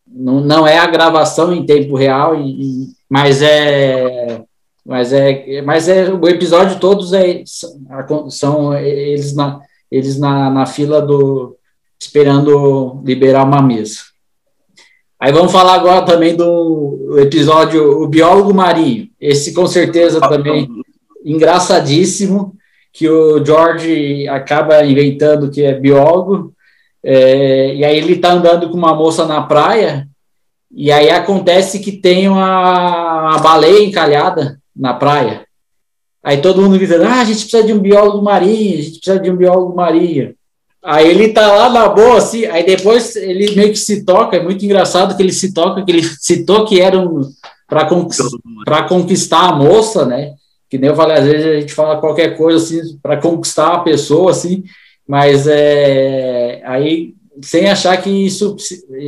não, 0.06 0.40
não 0.40 0.66
é 0.66 0.78
a 0.78 0.86
gravação 0.86 1.52
em 1.52 1.66
tempo 1.66 1.96
real, 1.96 2.34
e, 2.34 2.88
mas 3.08 3.42
é, 3.42 4.42
mas 4.84 5.12
é, 5.12 5.60
mas 5.62 5.88
é 5.88 6.10
o 6.10 6.28
episódio 6.28 6.80
todos 6.80 7.12
é, 7.12 7.42
são 8.30 8.74
eles 8.74 9.34
na, 9.34 9.60
eles 9.90 10.18
na, 10.18 10.50
na 10.50 10.66
fila 10.66 11.02
do 11.02 11.56
esperando 12.00 13.02
liberar 13.04 13.44
uma 13.44 13.60
mesa. 13.60 14.09
Aí 15.20 15.32
vamos 15.32 15.52
falar 15.52 15.74
agora 15.74 16.00
também 16.06 16.34
do 16.34 17.18
episódio 17.18 18.02
O 18.02 18.08
Biólogo 18.08 18.54
Marinho. 18.54 19.10
Esse 19.20 19.52
com 19.52 19.66
certeza 19.66 20.18
também 20.18 20.66
engraçadíssimo, 21.22 22.54
que 22.90 23.06
o 23.06 23.44
George 23.44 24.26
acaba 24.28 24.82
inventando 24.82 25.50
que 25.50 25.62
é 25.62 25.78
biólogo, 25.78 26.54
é, 27.04 27.74
e 27.74 27.84
aí 27.84 27.98
ele 27.98 28.14
está 28.14 28.32
andando 28.32 28.70
com 28.70 28.78
uma 28.78 28.94
moça 28.94 29.26
na 29.26 29.42
praia, 29.42 30.08
e 30.72 30.90
aí 30.90 31.10
acontece 31.10 31.80
que 31.80 31.92
tem 31.92 32.26
uma, 32.26 33.30
uma 33.30 33.38
baleia 33.40 33.84
encalhada 33.84 34.58
na 34.74 34.94
praia. 34.94 35.44
Aí 36.22 36.40
todo 36.40 36.62
mundo 36.62 36.78
dizendo, 36.78 37.04
ah, 37.04 37.20
a 37.20 37.24
gente 37.24 37.42
precisa 37.42 37.62
de 37.62 37.74
um 37.74 37.78
biólogo 37.78 38.22
marinho, 38.22 38.78
a 38.78 38.82
gente 38.82 39.00
precisa 39.00 39.20
de 39.20 39.30
um 39.30 39.36
biólogo 39.36 39.76
marinho. 39.76 40.34
Aí 40.82 41.08
ele 41.08 41.32
tá 41.32 41.46
lá 41.52 41.68
na 41.68 41.88
boa, 41.88 42.16
assim, 42.16 42.46
aí 42.46 42.64
depois 42.64 43.14
ele 43.14 43.54
meio 43.54 43.70
que 43.70 43.78
se 43.78 44.04
toca, 44.04 44.36
é 44.36 44.42
muito 44.42 44.64
engraçado 44.64 45.14
que 45.14 45.22
ele 45.22 45.32
se 45.32 45.52
toca, 45.52 45.84
que 45.84 45.92
ele 45.92 46.02
citou 46.02 46.64
que 46.64 46.80
era 46.80 46.98
um 46.98 47.20
para 47.68 47.84
conquistar, 47.84 48.88
conquistar 48.88 49.48
a 49.48 49.52
moça, 49.54 50.04
né? 50.04 50.34
Que 50.68 50.78
nem 50.78 50.90
eu 50.90 50.96
falei, 50.96 51.18
às 51.18 51.24
vezes 51.24 51.46
a 51.46 51.60
gente 51.60 51.72
fala 51.72 52.00
qualquer 52.00 52.36
coisa 52.36 52.58
assim 52.58 52.98
para 53.02 53.18
conquistar 53.18 53.74
a 53.74 53.80
pessoa, 53.80 54.30
assim, 54.30 54.64
mas 55.06 55.46
é 55.46 56.62
aí 56.64 57.14
sem 57.42 57.68
achar 57.68 57.96
que 58.00 58.10
isso, 58.10 58.56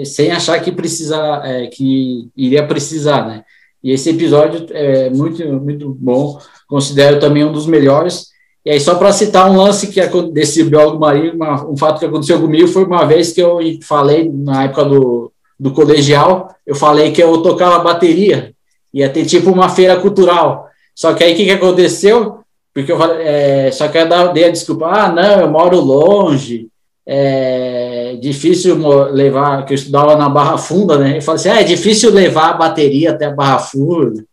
sem 0.05 0.31
achar 0.31 0.61
que 0.61 0.73
precisa, 0.73 1.43
é, 1.45 1.67
que 1.67 2.29
iria 2.37 2.67
precisar, 2.67 3.27
né? 3.27 3.45
E 3.83 3.91
esse 3.91 4.11
episódio 4.11 4.67
é 4.71 5.11
muito, 5.11 5.45
muito 5.61 5.97
bom, 5.99 6.39
considero 6.69 7.19
também 7.19 7.45
um 7.45 7.53
dos 7.53 7.67
melhores. 7.67 8.32
E 8.65 8.71
aí, 8.71 8.81
só 8.81 8.95
para 8.95 9.13
citar 9.13 9.51
um 9.51 9.57
lance 9.57 9.89
que 9.89 10.01
desse 10.31 10.63
biólogo 10.63 11.01
marinho, 11.01 11.35
uma, 11.35 11.69
um 11.69 11.77
fato 11.77 11.99
que 11.99 12.07
aconteceu 12.07 12.41
comigo 12.41 12.69
foi 12.69 12.85
uma 12.85 13.05
vez 13.05 13.33
que 13.33 13.43
eu 13.43 13.59
falei, 13.83 14.31
na 14.33 14.65
época 14.65 14.85
do, 14.85 15.33
do 15.59 15.73
colegial, 15.73 16.55
eu 16.65 16.75
falei 16.75 17.11
que 17.11 17.23
eu 17.23 17.43
tocava 17.43 17.83
bateria, 17.83 18.53
ia 18.95 19.09
ter 19.09 19.25
tipo 19.25 19.51
uma 19.51 19.69
feira 19.69 19.97
cultural. 19.97 20.69
Só 20.95 21.13
que 21.13 21.25
aí 21.25 21.33
o 21.33 21.37
que, 21.37 21.45
que 21.45 21.51
aconteceu? 21.51 22.39
Porque 22.73 22.93
eu 22.93 22.99
falei, 22.99 23.27
é, 23.27 23.71
só 23.73 23.89
que 23.89 23.99
eu 23.99 24.33
dei 24.33 24.45
a 24.45 24.51
desculpa, 24.51 24.87
ah, 24.87 25.13
não, 25.13 25.41
eu 25.41 25.51
moro 25.51 25.81
longe, 25.81 26.69
é 27.05 28.17
difícil 28.21 28.77
levar, 29.11 29.65
que 29.65 29.73
eu 29.73 29.75
estudava 29.75 30.17
na 30.17 30.29
Barra 30.29 30.57
Funda, 30.57 30.99
né? 30.99 31.17
Eu 31.17 31.23
falei 31.23 31.41
assim, 31.41 31.49
ah, 31.49 31.61
é 31.61 31.65
difícil 31.65 32.13
levar 32.13 32.51
a 32.51 32.55
bateria 32.55 33.11
até 33.11 33.27
a 33.27 33.31
Barra 33.31 33.59
Funda. 33.59 34.25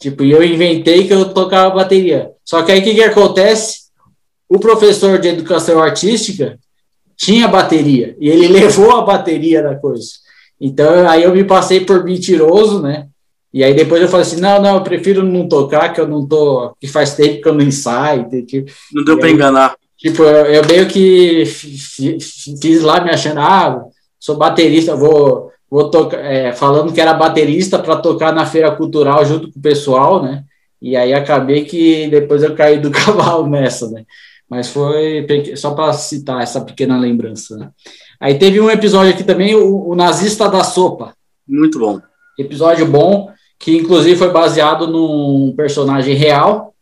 Tipo, 0.00 0.24
eu 0.24 0.42
inventei 0.42 1.06
que 1.06 1.12
eu 1.12 1.32
tocava 1.32 1.74
bateria. 1.74 2.30
Só 2.44 2.62
que 2.62 2.72
aí 2.72 2.80
o 2.80 2.84
que, 2.84 2.94
que 2.94 3.02
acontece? 3.02 3.84
O 4.48 4.58
professor 4.58 5.18
de 5.18 5.28
educação 5.28 5.82
artística 5.82 6.58
tinha 7.16 7.48
bateria 7.48 8.16
e 8.20 8.28
ele 8.28 8.48
levou 8.52 8.92
a 8.92 9.02
bateria 9.02 9.62
da 9.62 9.74
coisa. 9.74 10.10
Então 10.60 11.08
aí 11.08 11.22
eu 11.22 11.34
me 11.34 11.44
passei 11.44 11.80
por 11.80 12.04
mentiroso, 12.04 12.80
né? 12.82 13.06
E 13.52 13.62
aí 13.62 13.72
depois 13.72 14.02
eu 14.02 14.08
falei 14.08 14.26
assim, 14.26 14.40
não, 14.40 14.60
não, 14.60 14.76
eu 14.76 14.82
prefiro 14.82 15.22
não 15.22 15.48
tocar, 15.48 15.92
que 15.92 16.00
eu 16.00 16.08
não 16.08 16.26
tô, 16.26 16.74
que 16.80 16.88
faz 16.88 17.14
tempo 17.14 17.40
que 17.40 17.48
eu 17.48 17.54
não 17.54 17.64
ensaio. 17.64 18.28
Tipo, 18.44 18.70
não 18.92 19.04
deu 19.04 19.18
para 19.18 19.30
enganar. 19.30 19.76
Tipo, 19.96 20.24
eu, 20.24 20.46
eu 20.46 20.66
meio 20.66 20.88
que 20.88 21.44
fiz 21.46 22.82
lá 22.82 23.02
me 23.02 23.10
achando, 23.10 23.38
ah, 23.38 23.84
sou 24.18 24.36
baterista, 24.36 24.96
vou, 24.96 25.52
vou 25.74 25.90
tocar, 25.90 26.18
é, 26.18 26.52
falando 26.52 26.92
que 26.92 27.00
era 27.00 27.12
baterista 27.12 27.80
para 27.80 27.96
tocar 27.96 28.32
na 28.32 28.46
feira 28.46 28.70
cultural 28.70 29.24
junto 29.24 29.50
com 29.50 29.58
o 29.58 29.62
pessoal, 29.62 30.22
né? 30.22 30.44
E 30.80 30.94
aí 30.96 31.12
acabei 31.12 31.64
que 31.64 32.06
depois 32.06 32.44
eu 32.44 32.54
caí 32.54 32.78
do 32.78 32.92
cavalo 32.94 33.48
nessa, 33.48 33.90
né? 33.90 34.04
Mas 34.48 34.68
foi 34.68 35.26
só 35.56 35.72
para 35.72 35.92
citar 35.92 36.40
essa 36.44 36.60
pequena 36.60 36.96
lembrança. 36.96 37.56
Né? 37.56 37.70
Aí 38.20 38.38
teve 38.38 38.60
um 38.60 38.70
episódio 38.70 39.12
aqui 39.12 39.24
também, 39.24 39.56
o, 39.56 39.88
o 39.88 39.96
Nazista 39.96 40.48
da 40.48 40.62
Sopa. 40.62 41.12
Muito 41.48 41.80
bom. 41.80 42.00
Episódio 42.38 42.86
bom, 42.86 43.32
que 43.58 43.76
inclusive 43.76 44.14
foi 44.14 44.30
baseado 44.30 44.86
num 44.86 45.54
personagem 45.56 46.14
real, 46.14 46.72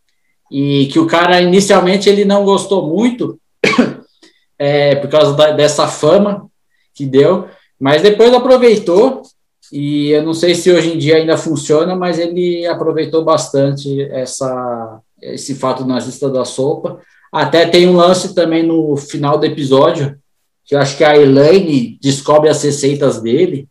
e 0.50 0.84
que 0.92 0.98
o 0.98 1.06
cara 1.06 1.40
inicialmente 1.40 2.10
ele 2.10 2.26
não 2.26 2.44
gostou 2.44 2.86
muito, 2.86 3.40
é, 4.58 4.96
por 4.96 5.08
causa 5.08 5.32
da, 5.32 5.50
dessa 5.52 5.88
fama 5.88 6.46
que 6.94 7.06
deu, 7.06 7.48
mas 7.82 8.00
depois 8.00 8.32
aproveitou, 8.32 9.22
e 9.72 10.10
eu 10.10 10.22
não 10.22 10.32
sei 10.32 10.54
se 10.54 10.70
hoje 10.70 10.94
em 10.94 10.98
dia 10.98 11.16
ainda 11.16 11.36
funciona, 11.36 11.96
mas 11.96 12.16
ele 12.16 12.64
aproveitou 12.64 13.24
bastante 13.24 14.02
essa, 14.02 15.00
esse 15.20 15.56
fato 15.56 15.84
nazista 15.84 16.30
da 16.30 16.44
sopa, 16.44 17.00
até 17.32 17.66
tem 17.66 17.88
um 17.88 17.96
lance 17.96 18.36
também 18.36 18.62
no 18.62 18.96
final 18.96 19.36
do 19.36 19.46
episódio, 19.46 20.16
que 20.64 20.76
eu 20.76 20.78
acho 20.78 20.96
que 20.96 21.02
a 21.02 21.18
Elaine 21.18 21.98
descobre 22.00 22.48
as 22.48 22.62
receitas 22.62 23.20
dele, 23.20 23.66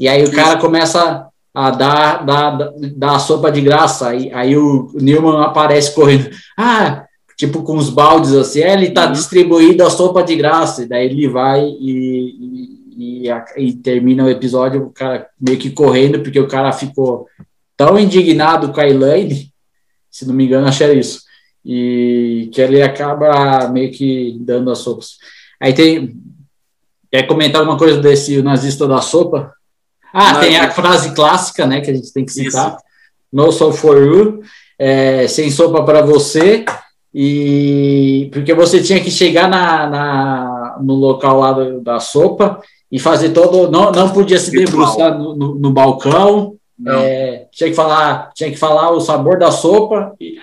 e 0.00 0.08
aí 0.08 0.24
o 0.24 0.32
cara 0.32 0.58
começa 0.58 1.26
a 1.52 1.70
dar, 1.70 2.24
dar, 2.24 2.72
dar 2.96 3.16
a 3.16 3.18
sopa 3.18 3.52
de 3.52 3.60
graça. 3.60 4.08
Aí, 4.08 4.32
aí 4.32 4.56
o 4.56 4.90
Newman 4.94 5.44
aparece 5.44 5.94
correndo. 5.94 6.30
Ah, 6.58 7.04
tipo 7.36 7.62
com 7.62 7.76
os 7.76 7.90
baldes 7.90 8.32
assim, 8.32 8.60
é, 8.60 8.72
ele 8.72 8.90
tá 8.90 9.06
uhum. 9.06 9.12
distribuindo 9.12 9.84
a 9.84 9.90
sopa 9.90 10.22
de 10.22 10.34
graça. 10.36 10.84
E 10.84 10.88
daí 10.88 11.04
ele 11.04 11.28
vai 11.28 11.62
e, 11.62 12.71
e, 12.96 13.28
e, 13.28 13.68
e, 13.68 13.72
termina 13.74 14.24
o 14.24 14.30
episódio, 14.30 14.86
o 14.86 14.90
cara 14.90 15.28
meio 15.40 15.58
que 15.58 15.70
correndo, 15.70 16.20
porque 16.20 16.40
o 16.40 16.48
cara 16.48 16.72
ficou 16.72 17.26
tão 17.76 17.98
indignado 17.98 18.72
com 18.72 18.80
a 18.80 18.88
Elaine, 18.88 19.52
se 20.10 20.26
não 20.26 20.34
me 20.34 20.44
engano, 20.44 20.68
acho 20.68 20.84
é 20.84 20.94
isso 20.94 21.22
e 21.64 22.50
que 22.52 22.60
ele 22.60 22.82
acaba 22.82 23.68
meio 23.68 23.92
que 23.92 24.36
dando 24.40 24.70
as 24.70 24.78
sopas. 24.78 25.16
Aí 25.60 25.72
tem. 25.72 26.14
Quer 27.10 27.26
comentar 27.26 27.60
alguma 27.60 27.78
coisa 27.78 28.00
desse 28.00 28.40
nazista 28.42 28.88
da 28.88 29.00
sopa? 29.00 29.52
Ah, 30.12 30.34
Não, 30.34 30.40
tem 30.40 30.56
a 30.56 30.70
frase 30.70 31.14
clássica, 31.14 31.66
né, 31.66 31.80
que 31.80 31.90
a 31.90 31.94
gente 31.94 32.12
tem 32.12 32.24
que 32.24 32.32
citar. 32.32 32.70
Isso. 32.70 32.78
No 33.30 33.52
soap 33.52 33.74
for 33.74 34.02
you, 34.02 34.42
é, 34.78 35.26
sem 35.28 35.50
sopa 35.50 35.84
para 35.84 36.02
você, 36.02 36.64
e 37.14 38.30
porque 38.32 38.54
você 38.54 38.82
tinha 38.82 39.02
que 39.02 39.10
chegar 39.10 39.48
na, 39.48 39.88
na 39.88 40.78
no 40.82 40.94
local 40.94 41.38
lá 41.38 41.52
do, 41.52 41.80
da 41.80 42.00
sopa 42.00 42.60
e 42.92 42.98
fazer 42.98 43.30
todo, 43.30 43.70
não, 43.70 43.90
não 43.90 44.10
podia 44.10 44.38
se 44.38 44.50
debruçar 44.50 45.18
no, 45.18 45.34
no, 45.34 45.54
no 45.54 45.72
balcão, 45.72 46.56
é, 46.86 47.46
tinha 47.50 47.70
que 47.70 47.76
falar, 47.76 48.30
tinha 48.34 48.50
que 48.50 48.58
falar 48.58 48.90
o 48.90 49.00
sabor 49.00 49.38
da 49.38 49.50
sopa, 49.50 50.14
e, 50.20 50.36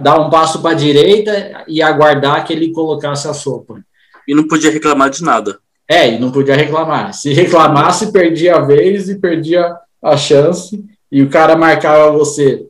dar 0.00 0.20
um 0.20 0.30
passo 0.30 0.62
para 0.62 0.70
a 0.70 0.74
direita 0.74 1.64
e 1.66 1.82
aguardar 1.82 2.46
que 2.46 2.52
ele 2.52 2.72
colocasse 2.72 3.26
a 3.26 3.34
sopa. 3.34 3.80
E 4.28 4.34
não 4.34 4.46
podia 4.46 4.70
reclamar 4.70 5.10
de 5.10 5.24
nada. 5.24 5.58
É, 5.88 6.14
e 6.14 6.20
não 6.20 6.30
podia 6.30 6.54
reclamar. 6.54 7.14
Se 7.14 7.32
reclamasse, 7.32 8.12
perdia 8.12 8.56
a 8.56 8.60
vez 8.60 9.08
e 9.08 9.18
perdia 9.18 9.74
a 10.00 10.16
chance, 10.16 10.84
e 11.10 11.20
o 11.22 11.28
cara 11.28 11.56
marcava 11.56 12.12
você, 12.12 12.64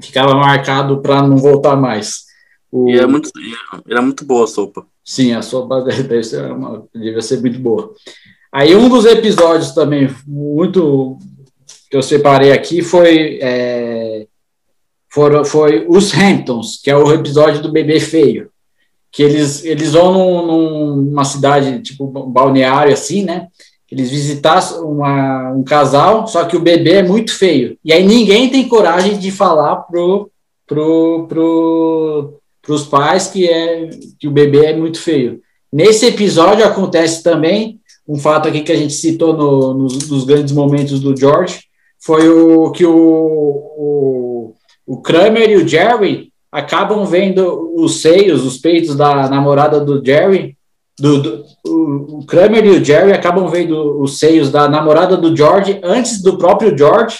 ficava 0.00 0.34
marcado 0.34 1.02
para 1.02 1.20
não 1.22 1.36
voltar 1.36 1.76
mais. 1.76 2.24
O... 2.72 2.88
E 2.88 2.98
é 2.98 3.06
muito, 3.06 3.28
era 3.86 4.00
muito 4.00 4.24
boa 4.24 4.44
a 4.44 4.46
sopa. 4.46 4.86
Sim, 5.04 5.34
a 5.34 5.42
sopa 5.42 5.82
deve 5.84 6.22
ser, 6.22 6.50
uma, 6.50 6.86
devia 6.94 7.20
ser 7.20 7.40
muito 7.40 7.58
boa. 7.58 7.92
Aí 8.54 8.76
um 8.76 8.88
dos 8.88 9.04
episódios 9.04 9.72
também 9.72 10.08
muito 10.24 11.18
que 11.90 11.96
eu 11.96 12.02
separei 12.02 12.52
aqui 12.52 12.82
foi, 12.82 13.40
é, 13.42 14.28
foi, 15.12 15.44
foi 15.44 15.86
Os 15.88 16.14
Hamptons, 16.14 16.80
que 16.80 16.88
é 16.88 16.96
o 16.96 17.12
episódio 17.12 17.60
do 17.60 17.72
bebê 17.72 17.98
feio. 17.98 18.50
Que 19.10 19.24
eles, 19.24 19.64
eles 19.64 19.94
vão 19.94 20.46
num, 20.46 20.96
numa 20.98 21.24
cidade, 21.24 21.82
tipo 21.82 22.06
balneário 22.06 22.92
assim, 22.92 23.24
né? 23.24 23.48
Eles 23.90 24.08
visitassem 24.08 24.78
uma, 24.78 25.50
um 25.50 25.64
casal, 25.64 26.28
só 26.28 26.44
que 26.44 26.56
o 26.56 26.62
bebê 26.62 26.98
é 26.98 27.02
muito 27.02 27.36
feio. 27.36 27.76
E 27.84 27.92
aí 27.92 28.06
ninguém 28.06 28.50
tem 28.50 28.68
coragem 28.68 29.18
de 29.18 29.32
falar 29.32 29.78
pro, 29.78 30.30
pro, 30.64 31.26
pro, 31.28 32.40
pros 32.62 32.84
pais 32.86 33.26
que, 33.26 33.48
é, 33.48 33.90
que 34.16 34.28
o 34.28 34.32
bebê 34.32 34.66
é 34.66 34.76
muito 34.76 35.00
feio. 35.00 35.40
Nesse 35.72 36.06
episódio 36.06 36.64
acontece 36.64 37.20
também 37.20 37.80
um 38.06 38.18
fato 38.18 38.48
aqui 38.48 38.62
que 38.62 38.72
a 38.72 38.76
gente 38.76 38.92
citou 38.92 39.36
no, 39.36 39.74
nos, 39.74 40.08
nos 40.08 40.24
grandes 40.24 40.52
momentos 40.52 41.00
do 41.00 41.16
George, 41.16 41.60
foi 42.04 42.28
o 42.28 42.70
que 42.70 42.84
o, 42.84 42.94
o, 42.94 44.54
o 44.86 45.00
Kramer 45.00 45.50
e 45.50 45.56
o 45.56 45.66
Jerry 45.66 46.30
acabam 46.52 47.04
vendo 47.06 47.72
os 47.74 48.02
seios, 48.02 48.44
os 48.44 48.58
peitos 48.58 48.94
da 48.94 49.28
namorada 49.28 49.80
do 49.80 50.04
Jerry. 50.04 50.56
Do, 50.98 51.20
do 51.20 51.44
o, 51.66 52.18
o, 52.18 52.26
Kramer 52.26 52.64
e 52.64 52.70
o 52.70 52.84
Jerry 52.84 53.12
acabam 53.12 53.48
vendo 53.48 54.00
os 54.00 54.18
seios 54.18 54.50
da 54.50 54.68
namorada 54.68 55.16
do 55.16 55.34
George 55.34 55.80
antes 55.82 56.22
do 56.22 56.38
próprio 56.38 56.76
George, 56.76 57.18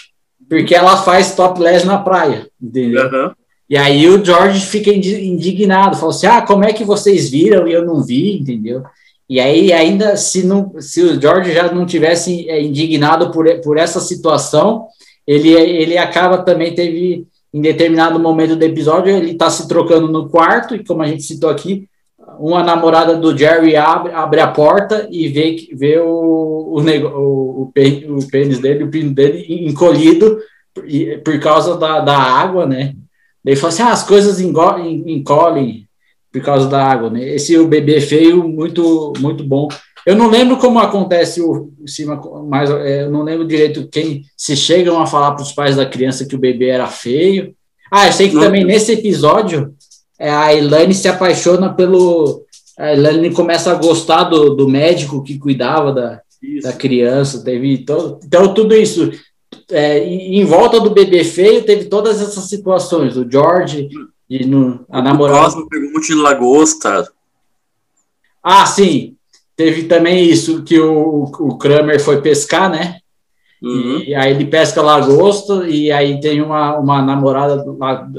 porque 0.49 0.75
ela 0.75 0.99
faz 0.99 1.35
topless 1.35 1.85
na 1.85 1.99
praia, 1.99 2.47
entendeu? 2.63 3.07
Uhum. 3.07 3.31
E 3.69 3.77
aí 3.77 4.07
o 4.07 4.25
George 4.25 4.65
fica 4.65 4.91
indignado, 4.93 5.97
fala 5.97 6.13
assim: 6.13 6.27
ah, 6.27 6.43
como 6.43 6.65
é 6.65 6.73
que 6.73 6.85
vocês 6.85 7.31
viram 7.31 7.67
e 7.67 7.73
eu 7.73 7.85
não 7.85 8.03
vi, 8.03 8.39
entendeu? 8.39 8.85
E 9.29 9.41
aí, 9.41 9.73
ainda 9.73 10.17
se, 10.17 10.45
não, 10.45 10.73
se 10.79 11.03
o 11.03 11.21
George 11.21 11.53
já 11.53 11.73
não 11.73 11.87
tivesse 11.87 12.49
é, 12.49 12.63
indignado 12.63 13.31
por, 13.31 13.47
por 13.61 13.79
essa 13.79 14.01
situação, 14.01 14.87
ele, 15.27 15.51
ele 15.51 15.97
acaba 15.97 16.39
também 16.39 16.75
teve, 16.75 17.27
em 17.53 17.61
determinado 17.61 18.19
momento 18.19 18.55
do 18.55 18.63
episódio, 18.63 19.15
ele 19.15 19.33
está 19.33 19.49
se 19.49 19.67
trocando 19.67 20.09
no 20.09 20.29
quarto, 20.29 20.75
e 20.75 20.85
como 20.85 21.03
a 21.03 21.07
gente 21.07 21.23
citou 21.23 21.49
aqui, 21.49 21.89
uma 22.39 22.63
namorada 22.63 23.17
do 23.17 23.37
Jerry 23.37 23.77
abre, 23.77 24.13
abre 24.13 24.41
a 24.41 24.49
porta 24.49 25.09
e 25.11 25.29
vê, 25.29 25.57
vê 25.73 25.99
o, 25.99 26.07
o, 26.07 26.81
o, 26.81 27.63
o, 27.63 28.29
pênis 28.31 28.59
dele, 28.59 28.85
o 28.85 28.91
pino 28.91 29.15
dele 29.15 29.47
encolhido 29.69 30.39
por, 30.75 30.85
por 31.25 31.41
causa 31.41 31.77
da, 31.77 32.01
da 32.01 32.17
água, 32.17 32.67
né? 32.67 32.95
Ele 33.45 33.57
fala 33.57 33.73
assim: 33.73 33.83
ah, 33.83 33.93
as 33.93 34.03
coisas 34.03 34.41
encolhem 34.41 35.87
por 36.35 36.43
causa 36.43 36.69
da 36.69 36.85
água, 36.85 37.09
né? 37.09 37.25
Esse 37.29 37.57
o 37.57 37.69
bebê 37.69 38.01
feio 38.01 38.43
muito 38.49 39.13
muito 39.21 39.45
bom. 39.45 39.69
Eu 40.05 40.17
não 40.17 40.29
lembro 40.29 40.57
como 40.57 40.81
acontece 40.81 41.41
o 41.41 41.73
cima, 41.87 42.21
mas 42.49 42.69
é, 42.71 43.05
eu 43.05 43.11
não 43.11 43.23
lembro 43.23 43.47
direito 43.47 43.87
quem 43.87 44.25
se 44.37 44.57
chegam 44.57 45.01
a 45.01 45.07
falar 45.07 45.33
para 45.33 45.45
os 45.45 45.53
pais 45.53 45.77
da 45.77 45.87
criança 45.87 46.27
que 46.27 46.35
o 46.35 46.39
bebê 46.39 46.71
era 46.71 46.89
feio. 46.89 47.55
Ah, 47.89 48.09
eu 48.09 48.13
sei 48.13 48.29
que 48.29 48.35
não. 48.35 48.43
também 48.43 48.65
nesse 48.65 48.91
episódio 48.91 49.73
é, 50.19 50.29
a 50.29 50.53
Elaine 50.53 50.93
se 50.93 51.07
apaixona 51.07 51.73
pelo 51.73 52.43
a 52.77 52.93
Elaine 52.93 53.33
começa 53.33 53.71
a 53.71 53.77
gostar 53.77 54.25
do, 54.25 54.57
do 54.57 54.69
médico 54.69 55.23
que 55.23 55.39
cuidava 55.39 55.93
da, 55.93 56.21
da 56.65 56.73
criança, 56.73 57.45
teve 57.45 57.79
todo, 57.79 58.19
então 58.25 58.53
tudo 58.53 58.75
isso 58.75 59.13
é, 59.71 60.01
em 60.05 60.45
volta 60.45 60.81
do 60.81 60.91
bebê 60.91 61.23
feio 61.23 61.63
teve 61.63 61.85
todas 61.85 62.21
essas 62.21 62.49
situações, 62.49 63.17
o 63.17 63.31
George 63.31 63.89
e 64.29 64.45
no, 64.45 64.85
a 64.91 65.03
namorada. 65.03 65.41
O 65.41 65.45
Cosmo 65.45 65.69
pegou 65.69 65.91
muito 65.91 66.07
de 66.07 66.15
lagosta. 66.15 67.09
Ah, 68.43 68.67
sim. 68.67 69.17
Teve 69.57 69.85
também 69.85 70.29
isso 70.29 70.65
que 70.65 70.79
o, 70.79 71.25
o 71.25 71.57
Kramer 71.57 72.01
foi 72.01 72.21
pescar, 72.21 72.71
né? 72.71 72.99
Uhum. 73.63 74.01
E 74.01 74.15
aí 74.15 74.33
ele 74.33 74.45
pesca 74.45 74.83
lagosta 74.83 75.67
e 75.67 75.91
aí 75.91 76.21
tem 76.21 76.43
uma, 76.43 76.77
uma 76.79 77.01
namorada, 77.01 77.65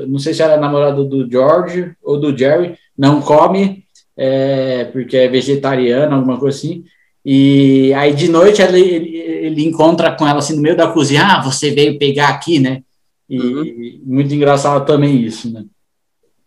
não 0.08 0.18
sei 0.18 0.34
se 0.34 0.42
era 0.42 0.58
namorada 0.58 1.04
do 1.04 1.30
George 1.30 1.94
ou 2.02 2.20
do 2.20 2.36
Jerry, 2.36 2.76
não 2.98 3.22
come 3.22 3.86
é, 4.18 4.86
porque 4.86 5.16
é 5.16 5.28
vegetariana, 5.28 6.16
alguma 6.16 6.40
coisa 6.40 6.58
assim. 6.58 6.84
E 7.24 7.94
aí 7.94 8.14
de 8.14 8.28
noite 8.28 8.62
ele, 8.62 8.80
ele, 8.80 9.18
ele, 9.18 9.66
encontra 9.66 10.12
com 10.16 10.28
ela 10.28 10.40
assim 10.40 10.56
no 10.56 10.62
meio 10.64 10.78
da 10.78 10.88
cozinha, 10.88 11.26
ah, 11.26 11.44
você 11.44 11.70
veio 11.70 12.00
pegar 12.00 12.30
aqui, 12.30 12.58
né? 12.58 12.82
E 13.30 13.40
uhum. 13.40 14.00
muito 14.04 14.34
engraçado 14.34 14.84
também 14.86 15.22
isso, 15.22 15.52
né? 15.52 15.66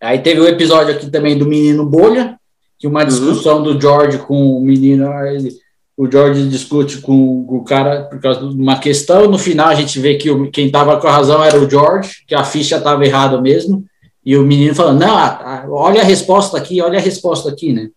Aí 0.01 0.21
teve 0.21 0.41
o 0.41 0.45
um 0.45 0.49
episódio 0.49 0.95
aqui 0.95 1.11
também 1.11 1.37
do 1.37 1.47
menino 1.47 1.85
bolha, 1.85 2.39
que 2.79 2.87
uma 2.87 3.01
uhum. 3.01 3.07
discussão 3.07 3.59
uhum. 3.59 3.63
do 3.65 3.81
George 3.81 4.19
com 4.19 4.59
o 4.59 4.61
menino, 4.61 5.13
ele, 5.27 5.51
o 5.97 6.11
George 6.11 6.49
discute 6.49 6.99
com 6.99 7.45
o 7.49 7.65
cara 7.65 8.03
por 8.03 8.21
causa 8.21 8.41
de 8.41 8.55
uma 8.55 8.79
questão. 8.79 9.29
No 9.29 9.39
final, 9.39 9.69
a 9.69 9.75
gente 9.75 9.99
vê 9.99 10.15
que 10.15 10.31
o, 10.31 10.51
quem 10.51 10.67
estava 10.67 10.97
com 11.01 11.09
a 11.09 11.13
razão 11.13 11.43
era 11.43 11.59
o 11.59 11.69
George, 11.69 12.25
que 12.27 12.35
a 12.35 12.45
ficha 12.45 12.77
estava 12.77 13.05
errada 13.05 13.41
mesmo. 13.41 13.85
E 14.25 14.37
o 14.37 14.45
menino 14.45 14.75
falando: 14.75 15.01
Não, 15.01 15.73
olha 15.73 16.03
a 16.03 16.05
resposta 16.05 16.57
aqui, 16.57 16.81
olha 16.81 16.99
a 16.99 17.03
resposta 17.03 17.49
aqui, 17.49 17.73
né? 17.73 17.89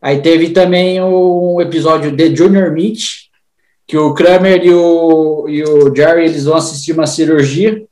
Aí 0.00 0.20
teve 0.20 0.50
também 0.50 1.02
um 1.02 1.60
episódio 1.60 2.10
de 2.10 2.34
Junior 2.34 2.70
Meat, 2.72 3.26
que 3.86 3.96
o 3.96 4.14
Kramer 4.14 4.64
e 4.64 4.72
o, 4.72 5.46
e 5.48 5.62
o 5.62 5.94
Jerry 5.94 6.24
eles 6.24 6.44
vão 6.44 6.56
assistir 6.56 6.92
uma 6.92 7.06
cirurgia 7.06 7.82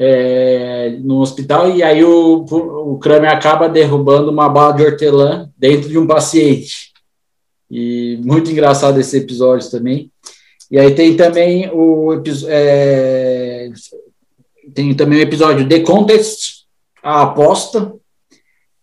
é, 0.00 0.96
no 1.00 1.20
hospital 1.20 1.74
e 1.74 1.82
aí 1.82 2.04
o, 2.04 2.44
o 2.44 2.98
Kramer 2.98 3.32
acaba 3.32 3.68
derrubando 3.68 4.30
uma 4.30 4.48
bala 4.48 4.72
de 4.72 4.84
hortelã 4.84 5.50
dentro 5.58 5.88
de 5.88 5.98
um 5.98 6.06
paciente. 6.06 6.92
E 7.68 8.18
muito 8.22 8.50
engraçado 8.50 9.00
esse 9.00 9.16
episódio 9.16 9.68
também. 9.68 10.10
E 10.70 10.78
aí 10.78 10.94
tem 10.94 11.16
também 11.16 11.68
o 11.72 12.22
é, 12.46 13.70
tem 14.72 14.94
também 14.94 15.18
o 15.18 15.22
episódio 15.22 15.68
The 15.68 15.80
Contest, 15.80 16.64
a 17.02 17.22
aposta, 17.22 17.92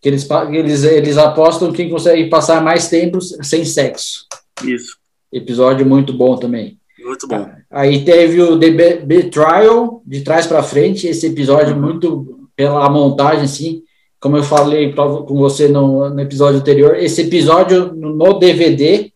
que 0.01 0.09
eles, 0.09 0.27
eles, 0.51 0.83
eles 0.83 1.17
apostam 1.17 1.71
quem 1.71 1.89
consegue 1.89 2.29
passar 2.29 2.61
mais 2.61 2.89
tempo 2.89 3.21
sem 3.21 3.63
sexo. 3.63 4.25
Isso. 4.63 4.97
Episódio 5.31 5.85
muito 5.85 6.11
bom 6.11 6.35
também. 6.35 6.77
Muito 7.05 7.27
bom. 7.27 7.47
Aí 7.69 8.03
teve 8.03 8.41
o 8.41 8.59
The 8.59 8.71
Betrayal, 9.05 10.01
de 10.03 10.21
trás 10.21 10.47
para 10.47 10.63
frente, 10.63 11.07
esse 11.07 11.27
episódio 11.27 11.75
uhum. 11.75 11.81
muito 11.81 12.49
pela 12.55 12.89
montagem, 12.89 13.43
assim, 13.43 13.83
como 14.19 14.37
eu 14.37 14.43
falei 14.43 14.91
com 14.91 15.37
você 15.37 15.67
no, 15.67 16.09
no, 16.09 16.19
episódio 16.19 16.59
anterior, 16.59 16.95
esse 16.95 17.21
episódio 17.21 17.93
no 17.93 18.39
DVD, 18.39 19.11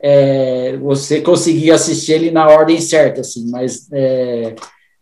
é, 0.00 0.78
você 0.78 1.20
conseguia 1.20 1.74
assistir 1.74 2.12
ele 2.12 2.30
na 2.30 2.48
ordem 2.48 2.80
certa, 2.80 3.20
assim, 3.20 3.50
mas 3.50 3.88
é, 3.92 4.54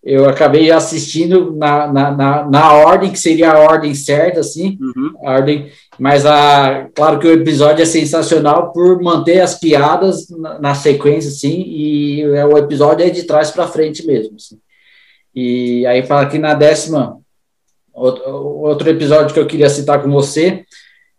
eu 0.02 0.28
acabei 0.28 0.72
assistindo 0.72 1.54
na, 1.54 1.92
na, 1.92 2.10
na, 2.10 2.50
na, 2.50 2.72
ordem, 2.72 3.12
que 3.12 3.20
seria 3.20 3.52
a 3.52 3.58
ordem 3.60 3.94
certa, 3.94 4.40
assim, 4.40 4.76
uhum. 4.80 5.12
a 5.24 5.32
ordem, 5.32 5.70
mas 5.98 6.26
a, 6.26 6.88
claro 6.94 7.18
que 7.18 7.26
o 7.26 7.32
episódio 7.32 7.82
é 7.82 7.86
sensacional 7.86 8.72
por 8.72 9.00
manter 9.02 9.40
as 9.40 9.58
piadas 9.58 10.28
na, 10.28 10.58
na 10.58 10.74
sequência, 10.74 11.30
assim, 11.30 11.62
e 11.66 12.22
é, 12.22 12.44
o 12.44 12.58
episódio 12.58 13.06
é 13.06 13.10
de 13.10 13.24
trás 13.24 13.50
para 13.50 13.68
frente 13.68 14.06
mesmo, 14.06 14.36
assim. 14.36 14.58
E 15.34 15.86
aí 15.86 16.06
fala 16.06 16.22
aqui 16.22 16.38
na 16.38 16.54
décima, 16.54 17.18
outro, 17.92 18.30
outro 18.30 18.88
episódio 18.90 19.34
que 19.34 19.40
eu 19.40 19.46
queria 19.46 19.68
citar 19.68 20.02
com 20.02 20.10
você, 20.10 20.64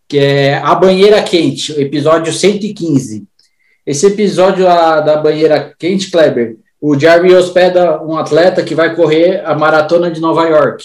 que 0.07 0.17
é 0.17 0.57
A 0.57 0.73
Banheira 0.73 1.21
Quente, 1.21 1.79
episódio 1.79 2.31
115. 2.31 3.25
Esse 3.85 4.07
episódio 4.07 4.67
a, 4.67 5.01
da 5.01 5.17
Banheira 5.17 5.73
Quente, 5.77 6.09
Kleber, 6.09 6.57
o 6.79 6.97
Jerry 6.97 7.33
hospeda 7.33 8.01
um 8.03 8.17
atleta 8.17 8.63
que 8.63 8.75
vai 8.75 8.95
correr 8.95 9.43
a 9.45 9.55
maratona 9.55 10.11
de 10.11 10.21
Nova 10.21 10.47
York. 10.47 10.83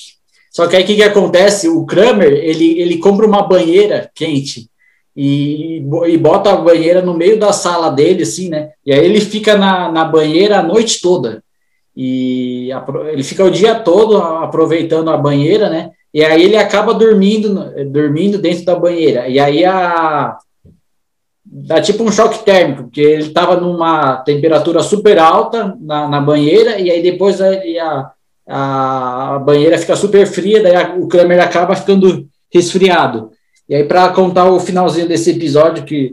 Só 0.53 0.67
que 0.67 0.77
aí 0.77 0.85
o 0.85 0.87
que, 0.87 0.97
que 0.97 1.03
acontece? 1.03 1.69
O 1.69 1.87
Kramer 1.87 2.31
ele, 2.31 2.79
ele 2.79 2.99
compra 2.99 3.27
uma 3.27 3.43
banheira 3.43 4.11
quente 4.15 4.71
e, 5.17 5.79
e 6.07 6.17
bota 6.19 6.53
a 6.53 6.57
banheira 6.57 7.01
no 7.01 7.15
meio 7.15 7.41
da 7.41 7.53
sala 7.53 7.91
dele, 7.91 8.23
assim, 8.23 8.51
né? 8.51 8.71
E 8.85 8.93
aí 8.93 9.03
ele 9.05 9.21
fica 9.21 9.57
na, 9.57 9.91
na 9.91 10.05
banheira 10.05 10.59
a 10.59 10.63
noite 10.63 11.01
toda. 11.01 11.43
E 11.97 12.71
a, 12.71 12.85
ele 13.11 13.23
fica 13.23 13.45
o 13.45 13.51
dia 13.51 13.75
todo 13.75 14.19
aproveitando 14.19 15.11
a 15.11 15.17
banheira, 15.17 15.71
né? 15.71 15.91
E 16.13 16.23
aí 16.23 16.43
ele 16.43 16.57
acaba 16.57 16.93
dormindo, 16.93 17.73
dormindo 17.91 18.37
dentro 18.37 18.67
da 18.67 18.75
banheira. 18.75 19.29
E 19.29 19.39
aí 19.41 19.65
a, 19.65 20.37
dá 21.45 21.81
tipo 21.81 22.05
um 22.05 22.13
choque 22.13 22.45
térmico, 22.45 22.85
porque 22.85 23.01
ele 23.01 23.25
estava 23.25 23.57
numa 23.57 24.17
temperatura 24.19 24.83
super 24.83 25.19
alta 25.19 25.77
na, 25.81 26.09
na 26.09 26.21
banheira, 26.21 26.79
e 26.79 26.91
aí 26.91 27.03
depois 27.03 27.41
a, 27.41 27.49
a, 27.51 28.11
a 28.55 29.39
banheira 29.39 29.79
fica 29.79 29.97
super 29.97 30.27
fria, 30.27 30.63
daí 30.63 30.77
a, 30.77 30.95
o 30.95 31.09
Kramer 31.09 31.41
acaba 31.41 31.75
ficando 31.75 32.29
resfriado. 32.53 33.31
E 33.67 33.75
aí, 33.75 33.85
para 33.85 34.11
contar 34.11 34.51
o 34.51 34.61
finalzinho 34.61 35.09
desse 35.09 35.31
episódio, 35.31 35.85
que 35.85 36.13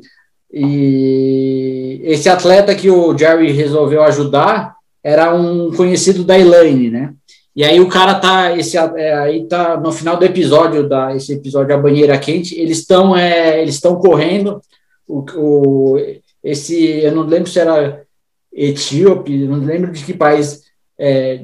e 0.52 2.02
esse 2.04 2.30
atleta 2.30 2.74
que 2.74 2.90
o 2.90 3.16
Jerry 3.16 3.52
resolveu 3.52 4.02
ajudar 4.04 4.74
era 5.04 5.36
um 5.36 5.72
conhecido 5.72 6.24
da 6.24 6.40
Elaine, 6.40 6.90
né? 6.90 7.14
E 7.56 7.64
aí 7.64 7.80
o 7.80 7.90
cara 7.90 8.16
tá, 8.16 8.58
esse, 8.58 8.78
é, 8.78 9.14
aí 9.16 9.46
tá 9.46 9.78
no 9.78 9.92
final 9.92 10.18
do 10.18 10.24
episódio, 10.24 10.88
da, 10.88 11.14
esse 11.16 11.34
episódio 11.34 11.76
A 11.76 11.78
Banheira 11.78 12.18
Quente, 12.18 12.58
eles 12.58 12.80
estão 12.80 13.16
é, 13.16 13.62
eles 13.62 13.76
estão 13.76 13.96
correndo, 13.98 14.62
o, 15.08 15.26
o, 15.36 15.98
esse, 16.44 17.02
eu 17.02 17.14
não 17.14 17.24
lembro 17.24 17.50
se 17.50 17.60
era 17.60 18.04
Etíope, 18.52 19.46
não 19.46 19.60
lembro 19.60 19.92
de 19.92 20.04
que 20.06 20.14
país, 20.14 20.64
é, 20.98 21.44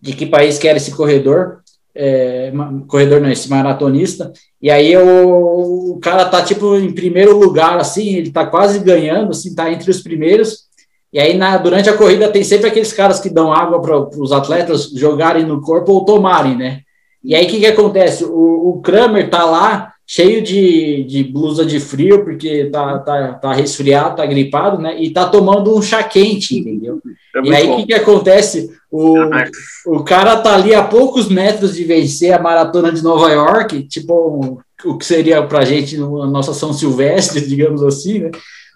de, 0.00 0.12
que 0.12 0.26
país 0.26 0.58
que 0.58 0.68
era 0.68 0.76
esse 0.76 0.92
corredor, 0.92 1.60
é, 1.94 2.52
corredor 2.86 3.20
não, 3.20 3.30
esse 3.30 3.48
maratonista, 3.48 4.32
e 4.60 4.70
aí 4.70 4.96
o, 4.96 5.92
o 5.92 5.98
cara 6.00 6.24
tá 6.26 6.42
tipo 6.42 6.76
em 6.76 6.92
primeiro 6.92 7.36
lugar, 7.36 7.78
assim, 7.78 8.14
ele 8.14 8.30
tá 8.30 8.46
quase 8.46 8.78
ganhando, 8.78 9.30
assim, 9.30 9.54
tá 9.54 9.72
entre 9.72 9.90
os 9.90 10.00
primeiros, 10.00 10.68
e 11.12 11.18
aí 11.18 11.36
na, 11.36 11.56
durante 11.56 11.88
a 11.88 11.96
corrida 11.96 12.28
tem 12.28 12.44
sempre 12.44 12.68
aqueles 12.68 12.92
caras 12.92 13.18
que 13.18 13.30
dão 13.30 13.52
água 13.52 13.80
para 13.80 14.20
os 14.20 14.32
atletas 14.32 14.90
jogarem 14.90 15.44
no 15.44 15.60
corpo 15.60 15.92
ou 15.92 16.04
tomarem, 16.04 16.56
né? 16.56 16.82
E 17.22 17.34
aí 17.34 17.46
o 17.46 17.48
que, 17.48 17.60
que 17.60 17.66
acontece? 17.66 18.24
O, 18.24 18.70
o 18.70 18.80
Kramer 18.80 19.28
tá 19.28 19.44
lá 19.44 19.92
cheio 20.10 20.40
de, 20.40 21.04
de 21.04 21.22
blusa 21.22 21.66
de 21.66 21.78
frio, 21.78 22.24
porque 22.24 22.70
tá, 22.72 22.98
tá, 23.00 23.34
tá 23.34 23.52
resfriado, 23.52 24.16
tá 24.16 24.24
gripado, 24.24 24.80
né? 24.80 24.98
E 24.98 25.10
tá 25.10 25.28
tomando 25.28 25.76
um 25.76 25.82
chá 25.82 26.02
quente, 26.02 26.58
entendeu? 26.58 27.00
É 27.36 27.40
e 27.42 27.54
aí 27.54 27.70
o 27.70 27.76
que, 27.76 27.86
que 27.86 27.94
acontece? 27.94 28.70
O, 28.90 29.16
é 29.18 29.50
o 29.86 30.02
cara 30.02 30.38
tá 30.38 30.54
ali 30.54 30.74
a 30.74 30.82
poucos 30.82 31.28
metros 31.28 31.76
de 31.76 31.84
vencer 31.84 32.32
a 32.32 32.38
maratona 32.40 32.90
de 32.90 33.02
Nova 33.02 33.30
York, 33.30 33.82
tipo 33.82 34.60
o 34.84 34.96
que 34.96 35.04
seria 35.04 35.42
pra 35.42 35.64
gente 35.64 35.94
a 35.96 36.26
nossa 36.26 36.54
São 36.54 36.72
Silvestre, 36.72 37.44
digamos 37.46 37.82
assim, 37.82 38.20
né? 38.20 38.30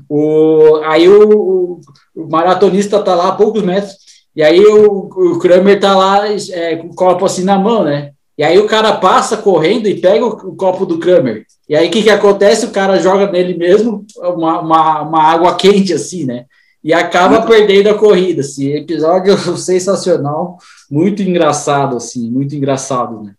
O, 0.08 0.80
aí 0.84 1.08
o, 1.08 1.80
o 2.14 2.28
maratonista 2.28 3.02
tá 3.02 3.14
lá 3.14 3.28
a 3.28 3.32
poucos 3.32 3.62
metros, 3.62 3.94
e 4.36 4.42
aí 4.42 4.64
o, 4.64 5.08
o 5.08 5.38
Kramer 5.38 5.80
tá 5.80 5.96
lá 5.96 6.28
é, 6.28 6.76
com 6.76 6.88
o 6.88 6.94
copo 6.94 7.24
assim 7.24 7.42
na 7.42 7.58
mão, 7.58 7.84
né? 7.84 8.12
E 8.42 8.44
aí 8.44 8.58
o 8.58 8.66
cara 8.66 8.96
passa 8.96 9.36
correndo 9.36 9.86
e 9.86 10.00
pega 10.00 10.26
o, 10.26 10.30
o 10.30 10.56
copo 10.56 10.84
do 10.84 10.98
Kramer. 10.98 11.46
E 11.68 11.76
aí 11.76 11.86
o 11.86 11.90
que, 11.92 12.02
que 12.02 12.10
acontece? 12.10 12.66
O 12.66 12.72
cara 12.72 12.98
joga 12.98 13.30
nele 13.30 13.56
mesmo 13.56 14.04
uma, 14.16 14.60
uma, 14.60 15.02
uma 15.02 15.22
água 15.22 15.54
quente, 15.54 15.92
assim, 15.92 16.24
né? 16.24 16.46
E 16.82 16.92
acaba 16.92 17.36
muito... 17.36 17.46
perdendo 17.46 17.90
a 17.90 17.94
corrida. 17.94 18.40
Assim. 18.40 18.72
Episódio 18.72 19.38
sensacional, 19.56 20.58
muito 20.90 21.22
engraçado, 21.22 21.96
assim, 21.96 22.28
muito 22.32 22.56
engraçado, 22.56 23.22
né? 23.22 23.34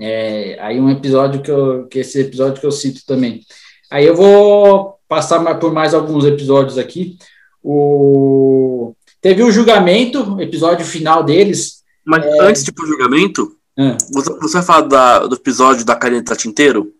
É, 0.00 0.56
aí 0.58 0.80
um 0.80 0.88
episódio 0.88 1.42
que 1.42 1.50
eu, 1.50 1.86
que 1.86 1.98
esse 1.98 2.18
episódio 2.22 2.62
que 2.62 2.66
eu 2.66 2.72
cito 2.72 3.02
também. 3.06 3.42
Aí 3.90 4.06
eu 4.06 4.16
vou 4.16 4.94
passar 5.06 5.38
por 5.56 5.70
mais 5.70 5.92
alguns 5.92 6.24
episódios 6.24 6.78
aqui. 6.78 7.18
O 7.62 8.94
teve 9.20 9.42
o 9.42 9.52
julgamento, 9.52 10.40
episódio 10.40 10.86
final 10.86 11.22
deles. 11.22 11.82
Mas 12.02 12.24
é... 12.24 12.40
antes 12.40 12.64
de 12.64 12.70
ir 12.70 12.72
pro 12.72 12.86
julgamento, 12.86 13.54
é. 13.78 13.96
Você, 14.12 14.32
você 14.38 14.52
vai 14.54 14.62
falar 14.62 14.82
da, 14.82 15.26
do 15.26 15.34
episódio 15.34 15.84
da 15.84 15.96
caneta 15.96 16.36
tinteiro? 16.36 16.92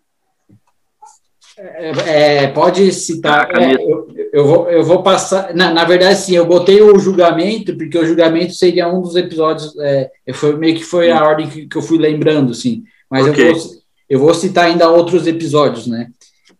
É, 1.57 2.43
é, 2.43 2.47
pode 2.47 2.91
citar. 2.91 3.49
É, 3.55 3.75
eu, 3.75 4.07
eu, 4.33 4.45
vou, 4.45 4.69
eu 4.69 4.83
vou 4.83 5.01
passar. 5.01 5.53
Na, 5.53 5.73
na 5.73 5.85
verdade, 5.85 6.19
sim, 6.19 6.35
eu 6.35 6.45
botei 6.45 6.81
o 6.81 6.99
julgamento, 6.99 7.75
porque 7.77 7.97
o 7.97 8.05
julgamento 8.05 8.53
seria 8.53 8.89
um 8.89 9.01
dos 9.01 9.15
episódios. 9.15 9.73
É, 9.79 10.11
foi 10.33 10.57
meio 10.57 10.75
que 10.75 10.83
foi 10.83 11.09
a 11.11 11.23
ordem 11.23 11.47
que, 11.47 11.65
que 11.65 11.75
eu 11.77 11.81
fui 11.81 11.97
lembrando, 11.97 12.53
sim. 12.53 12.83
Mas 13.09 13.25
okay. 13.27 13.49
eu, 13.49 13.55
vou, 13.55 13.71
eu 14.09 14.19
vou 14.19 14.33
citar 14.33 14.65
ainda 14.65 14.89
outros 14.89 15.27
episódios, 15.27 15.87
né? 15.87 16.09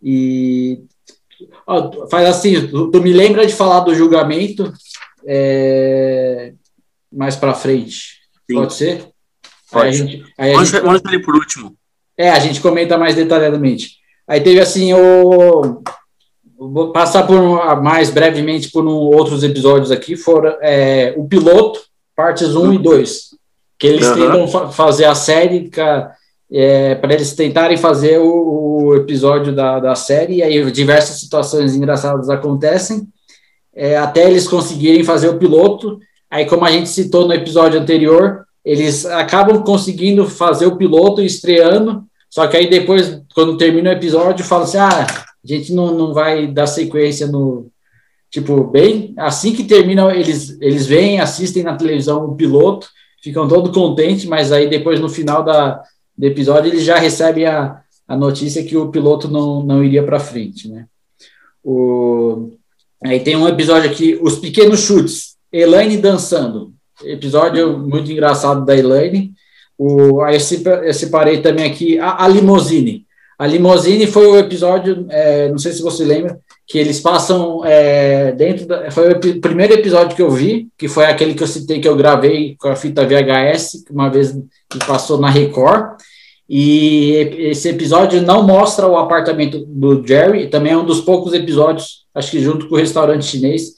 E 0.02 0.80
ó, 1.66 2.08
faz 2.08 2.28
assim, 2.28 2.66
tu, 2.66 2.90
tu, 2.90 3.02
me 3.02 3.12
lembra 3.12 3.46
de 3.46 3.52
falar 3.52 3.80
do 3.80 3.94
julgamento 3.94 4.72
é, 5.26 6.54
mais 7.12 7.36
para 7.36 7.52
frente. 7.52 8.20
Sim. 8.48 8.56
Pode 8.56 8.72
ser? 8.72 9.15
Aí 9.78 9.88
a 9.88 9.92
gente, 9.92 10.24
aí 10.38 10.54
a 10.54 10.64
gente, 10.64 10.80
vamos 10.80 11.02
por 11.24 11.34
último. 11.34 11.76
É, 12.16 12.30
a 12.30 12.38
gente 12.38 12.60
comenta 12.60 12.96
mais 12.96 13.14
detalhadamente. 13.14 13.96
Aí 14.26 14.40
teve 14.40 14.60
assim 14.60 14.92
o 14.94 15.82
vou 16.58 16.92
passar 16.92 17.26
por 17.26 17.82
mais 17.82 18.10
brevemente 18.10 18.70
por 18.70 18.84
um, 18.84 18.90
outros 18.90 19.42
episódios 19.42 19.90
aqui, 19.90 20.16
foram 20.16 20.56
é, 20.60 21.14
o 21.16 21.24
piloto, 21.26 21.80
partes 22.14 22.54
1 22.54 22.60
uhum. 22.60 22.72
e 22.72 22.78
2, 22.78 23.20
que 23.78 23.86
eles 23.86 24.06
uhum. 24.08 24.14
tentam 24.14 24.48
fa 24.48 24.68
fazer 24.68 25.04
a 25.04 25.14
série 25.14 25.70
é, 26.50 26.94
para 26.94 27.12
eles 27.12 27.34
tentarem 27.34 27.76
fazer 27.76 28.18
o, 28.18 28.86
o, 28.86 28.96
episódio 28.96 29.54
da, 29.54 29.78
da 29.78 29.94
série, 29.94 30.36
e 30.36 30.42
aí 30.42 30.70
diversas 30.70 31.20
situações 31.20 31.74
engraçadas 31.74 32.30
acontecem, 32.30 33.06
é, 33.74 33.98
até 33.98 34.28
eles 34.28 34.48
conseguirem 34.48 35.04
fazer 35.04 35.28
o 35.28 35.38
piloto. 35.38 35.98
Aí, 36.30 36.46
como 36.46 36.64
a 36.64 36.70
gente 36.70 36.88
citou 36.88 37.26
no 37.26 37.34
episódio 37.34 37.78
anterior, 37.78 38.45
eles 38.66 39.06
acabam 39.06 39.62
conseguindo 39.62 40.28
fazer 40.28 40.66
o 40.66 40.76
piloto 40.76 41.22
estreando, 41.22 42.04
só 42.28 42.46
que 42.46 42.56
aí 42.58 42.68
depois, 42.68 43.22
quando 43.34 43.56
termina 43.56 43.90
o 43.90 43.92
episódio, 43.94 44.44
fala 44.44 44.64
assim: 44.64 44.78
ah, 44.78 45.06
a 45.06 45.46
gente 45.46 45.72
não, 45.72 45.94
não 45.94 46.12
vai 46.12 46.46
dar 46.46 46.66
sequência 46.66 47.26
no, 47.26 47.70
Tipo, 48.36 48.64
bem, 48.64 49.14
assim 49.16 49.54
que 49.54 49.64
termina, 49.64 50.14
eles, 50.14 50.58
eles 50.60 50.86
vêm, 50.86 51.20
assistem 51.20 51.62
na 51.62 51.76
televisão 51.76 52.24
o 52.26 52.34
piloto, 52.34 52.88
ficam 53.22 53.48
todo 53.48 53.72
contentes, 53.72 54.26
mas 54.26 54.52
aí 54.52 54.68
depois 54.68 55.00
no 55.00 55.08
final 55.08 55.42
da, 55.42 55.82
do 56.14 56.26
episódio 56.26 56.70
eles 56.70 56.84
já 56.84 56.98
recebem 56.98 57.46
a, 57.46 57.80
a 58.06 58.14
notícia 58.14 58.62
que 58.62 58.76
o 58.76 58.90
piloto 58.90 59.26
não, 59.28 59.62
não 59.62 59.82
iria 59.82 60.04
para 60.04 60.20
frente, 60.20 60.68
né? 60.68 60.86
O, 61.64 62.52
aí 63.02 63.20
tem 63.20 63.36
um 63.36 63.48
episódio 63.48 63.90
aqui, 63.90 64.18
os 64.20 64.38
pequenos 64.38 64.80
chutes, 64.80 65.36
Elaine 65.50 65.96
dançando, 65.96 66.74
episódio 67.04 67.78
muito 67.78 68.10
engraçado 68.10 68.64
da 68.64 68.76
Elaine. 68.76 69.32
O, 69.78 70.22
aí 70.22 70.38
eu 70.84 70.94
separei 70.94 71.40
também 71.40 71.66
aqui 71.66 71.98
a, 71.98 72.24
a 72.24 72.28
Limousine. 72.28 73.06
A 73.38 73.46
Limousine 73.46 74.06
foi 74.06 74.26
o 74.26 74.38
episódio, 74.38 75.06
é, 75.10 75.48
não 75.50 75.58
sei 75.58 75.72
se 75.72 75.82
você 75.82 76.04
lembra, 76.04 76.40
que 76.66 76.78
eles 76.78 77.00
passam 77.00 77.62
é, 77.64 78.32
dentro 78.32 78.66
da. 78.66 78.90
Foi 78.90 79.12
o 79.12 79.40
primeiro 79.40 79.74
episódio 79.74 80.16
que 80.16 80.22
eu 80.22 80.30
vi, 80.30 80.68
que 80.76 80.88
foi 80.88 81.04
aquele 81.04 81.34
que 81.34 81.42
eu 81.42 81.46
citei 81.46 81.78
que 81.78 81.86
eu 81.86 81.96
gravei 81.96 82.56
com 82.58 82.68
a 82.68 82.76
fita 82.76 83.06
VHS, 83.06 83.84
uma 83.90 84.08
vez 84.08 84.32
que 84.68 84.78
passou 84.86 85.18
na 85.18 85.28
Record. 85.28 85.98
E 86.48 87.12
esse 87.38 87.68
episódio 87.68 88.22
não 88.22 88.42
mostra 88.42 88.86
o 88.86 88.96
apartamento 88.96 89.64
do 89.66 90.06
Jerry, 90.06 90.48
também 90.48 90.72
é 90.72 90.76
um 90.76 90.84
dos 90.84 91.00
poucos 91.00 91.34
episódios, 91.34 92.06
acho 92.14 92.30
que 92.30 92.40
junto 92.40 92.68
com 92.68 92.76
o 92.76 92.78
restaurante 92.78 93.24
chinês, 93.24 93.74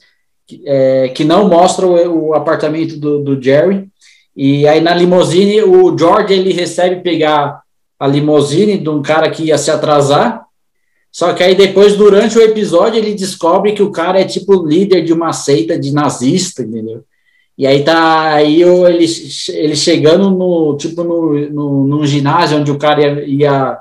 que, 0.49 0.63
é, 0.65 1.09
que 1.09 1.23
não 1.23 1.47
mostra 1.47 1.85
o, 1.85 2.29
o 2.29 2.33
apartamento 2.33 2.97
do, 2.97 3.19
do, 3.23 3.41
Jerry. 3.41 3.87
E 4.35 4.67
aí 4.67 4.81
na 4.81 4.95
limousine, 4.95 5.61
o 5.61 5.95
George 5.95 6.33
ele 6.33 6.51
recebe 6.51 7.03
pegar 7.03 7.61
a 7.99 8.07
limousine 8.07 8.79
de 8.79 8.89
um 8.89 8.99
cara 8.99 9.29
que 9.29 9.43
ia 9.43 9.59
se 9.59 9.69
atrasar. 9.69 10.43
Só 11.11 11.33
que 11.33 11.43
aí 11.43 11.53
depois, 11.53 11.95
durante 11.95 12.37
o 12.37 12.41
episódio, 12.41 12.97
ele 12.97 13.13
descobre 13.13 13.73
que 13.73 13.83
o 13.83 13.91
cara 13.91 14.19
é 14.19 14.25
tipo 14.25 14.65
líder 14.65 15.03
de 15.03 15.13
uma 15.13 15.33
seita 15.33 15.77
de 15.77 15.91
nazista, 15.91 16.63
entendeu? 16.63 17.03
E 17.55 17.67
aí 17.67 17.83
tá 17.83 18.33
aí 18.33 18.63
ele, 18.63 19.05
ele 19.49 19.75
chegando 19.75 20.31
no 20.31 20.77
tipo 20.77 21.03
no, 21.03 21.49
no, 21.49 21.83
num 21.83 22.05
ginásio 22.07 22.57
onde 22.57 22.71
o 22.71 22.77
cara 22.77 23.01
ia, 23.01 23.25
ia 23.25 23.77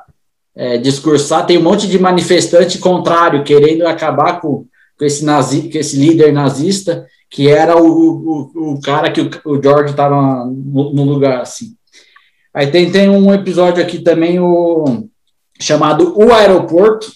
é, 0.55 0.77
discursar, 0.77 1.47
tem 1.47 1.57
um 1.57 1.63
monte 1.63 1.87
de 1.87 1.99
manifestante 1.99 2.79
contrário, 2.79 3.45
querendo 3.45 3.87
acabar 3.87 4.41
com, 4.41 4.67
com, 4.99 5.05
esse, 5.05 5.25
nazi, 5.25 5.71
com 5.71 5.79
esse 5.79 5.97
líder 5.97 6.33
nazista, 6.33 7.07
que 7.31 7.49
era 7.49 7.77
o, 7.77 7.87
o, 7.87 8.73
o 8.73 8.81
cara 8.81 9.11
que 9.13 9.21
o, 9.21 9.31
o 9.45 9.63
George 9.63 9.91
estava 9.91 10.45
no, 10.47 10.93
no, 10.93 11.05
lugar 11.05 11.41
assim. 11.41 11.77
Aí 12.53 12.67
tem, 12.67 12.91
tem 12.91 13.09
um 13.09 13.33
episódio 13.33 13.83
aqui 13.83 14.01
também 14.01 14.41
o, 14.41 15.09
chamado 15.61 16.15
O 16.19 16.33
Aeroporto, 16.33 17.07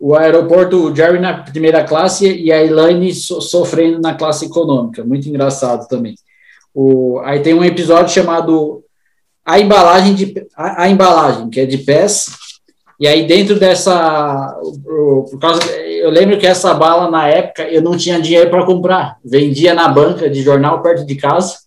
o 0.00 0.14
aeroporto, 0.14 0.76
o 0.76 0.94
Jerry 0.94 1.18
na 1.18 1.42
primeira 1.42 1.82
classe 1.82 2.32
e 2.32 2.52
a 2.52 2.64
Elaine 2.64 3.12
so, 3.12 3.40
sofrendo 3.40 4.00
na 4.00 4.14
classe 4.14 4.44
econômica. 4.44 5.02
Muito 5.02 5.28
engraçado 5.28 5.88
também. 5.88 6.14
O, 6.72 7.18
aí 7.24 7.40
tem 7.40 7.52
um 7.52 7.64
episódio 7.64 8.14
chamado 8.14 8.84
A 9.44 9.58
Embalagem, 9.58 10.14
de, 10.14 10.46
a, 10.56 10.84
a 10.84 10.88
Embalagem, 10.88 11.50
que 11.50 11.58
é 11.58 11.66
de 11.66 11.78
pés. 11.78 12.28
E 13.00 13.06
aí 13.06 13.26
dentro 13.26 13.58
dessa, 13.58 14.58
por 15.30 15.38
causa, 15.40 15.60
eu 15.76 16.10
lembro 16.10 16.36
que 16.38 16.46
essa 16.46 16.74
bala 16.74 17.10
na 17.10 17.28
época 17.28 17.62
eu 17.62 17.80
não 17.80 17.96
tinha 17.96 18.20
dinheiro 18.20 18.50
para 18.50 18.66
comprar, 18.66 19.16
vendia 19.24 19.72
na 19.72 19.88
banca 19.88 20.28
de 20.28 20.42
jornal 20.42 20.82
perto 20.82 21.06
de 21.06 21.14
casa. 21.14 21.58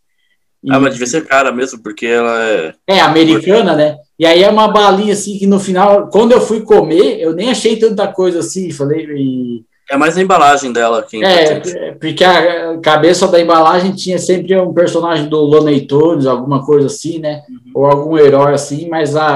Ah, 0.69 0.79
mas 0.79 0.93
devia 0.93 1.07
ser 1.07 1.25
cara 1.25 1.51
mesmo, 1.51 1.81
porque 1.81 2.05
ela 2.05 2.43
é. 2.43 2.73
É, 2.87 2.99
americana, 2.99 3.75
né? 3.75 3.97
E 4.19 4.25
aí 4.25 4.43
é 4.43 4.49
uma 4.49 4.67
balinha 4.67 5.13
assim 5.13 5.37
que 5.37 5.47
no 5.47 5.59
final, 5.59 6.09
quando 6.09 6.33
eu 6.33 6.41
fui 6.41 6.61
comer, 6.61 7.19
eu 7.19 7.33
nem 7.33 7.49
achei 7.49 7.77
tanta 7.77 8.07
coisa 8.07 8.39
assim, 8.39 8.69
falei. 8.69 9.05
E... 9.05 9.63
É 9.91 9.97
mais 9.97 10.17
a 10.17 10.21
embalagem 10.21 10.71
dela 10.71 11.03
que 11.03 11.21
é, 11.21 11.91
porque 11.99 12.23
a 12.23 12.77
cabeça 12.77 13.27
da 13.27 13.41
embalagem 13.41 13.91
tinha 13.91 14.17
sempre 14.17 14.57
um 14.57 14.73
personagem 14.73 15.27
do 15.27 15.41
Looney 15.41 15.81
Tunes, 15.81 16.25
alguma 16.25 16.65
coisa 16.65 16.87
assim, 16.87 17.19
né? 17.19 17.43
Uhum. 17.49 17.71
Ou 17.75 17.85
algum 17.85 18.17
herói 18.17 18.53
assim, 18.53 18.87
mas 18.87 19.17
a, 19.17 19.27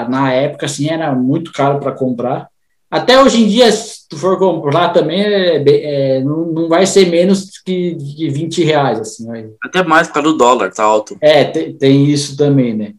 a, 0.00 0.08
na 0.08 0.32
época 0.32 0.64
assim 0.64 0.88
era 0.88 1.12
muito 1.12 1.52
caro 1.52 1.78
para 1.80 1.92
comprar. 1.92 2.48
Até 2.90 3.22
hoje 3.22 3.42
em 3.42 3.46
dia, 3.46 3.70
se 3.70 4.08
tu 4.08 4.16
for 4.16 4.38
comprar 4.38 4.88
também, 4.88 5.20
é, 5.20 5.62
é, 5.66 6.20
não, 6.22 6.46
não 6.46 6.66
vai 6.66 6.86
ser 6.86 7.04
menos 7.10 7.60
que, 7.62 7.94
que 7.94 8.30
20 8.30 8.64
reais, 8.64 8.98
assim. 8.98 9.28
Até 9.62 9.84
mais 9.84 10.08
para 10.08 10.26
o 10.26 10.32
dólar, 10.32 10.72
tá 10.72 10.82
alto. 10.82 11.14
É, 11.20 11.44
tem, 11.44 11.74
tem 11.74 12.06
isso 12.06 12.38
também, 12.38 12.74
né? 12.74 12.94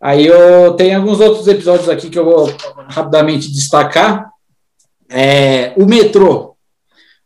Aí 0.00 0.26
eu 0.26 0.72
tenho 0.72 0.98
alguns 0.98 1.20
outros 1.20 1.46
episódios 1.46 1.88
aqui 1.88 2.10
que 2.10 2.18
eu 2.18 2.24
vou 2.24 2.52
rapidamente 2.88 3.52
destacar. 3.52 4.29
É, 5.10 5.72
o 5.76 5.84
metrô. 5.84 6.54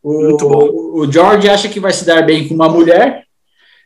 O, 0.03 1.01
o, 1.01 1.13
George 1.13 1.49
acha 1.49 1.69
que 1.69 1.81
vai 1.81 1.93
se 1.93 2.05
dar 2.05 2.23
bem 2.23 2.47
com 2.49 2.55
uma 2.55 2.69
mulher, 2.69 3.25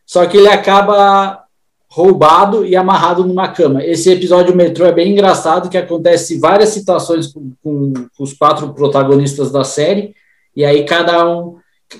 só 0.05 0.27
que 0.27 0.37
ele 0.37 0.49
acaba 0.49 1.45
roubado 1.89 2.65
e 2.65 2.75
amarrado 2.75 3.25
numa 3.25 3.49
cama. 3.49 3.85
Esse 3.85 4.11
episódio 4.11 4.53
do 4.53 4.57
metrô 4.57 4.85
é 4.87 4.93
bem 4.93 5.13
engraçado, 5.13 5.69
que 5.69 5.79
acontece 5.79 6.39
várias 6.39 6.71
situações 6.71 7.33
com, 7.33 7.53
com, 7.63 7.93
com, 7.93 8.25
os 8.25 8.33
quatro 8.33 8.75
protagonistas 8.75 9.51
da 9.51 9.65
série, 9.65 10.15
e 10.55 10.65
aí 10.65 10.85
cada 10.85 11.29
um, 11.29 11.57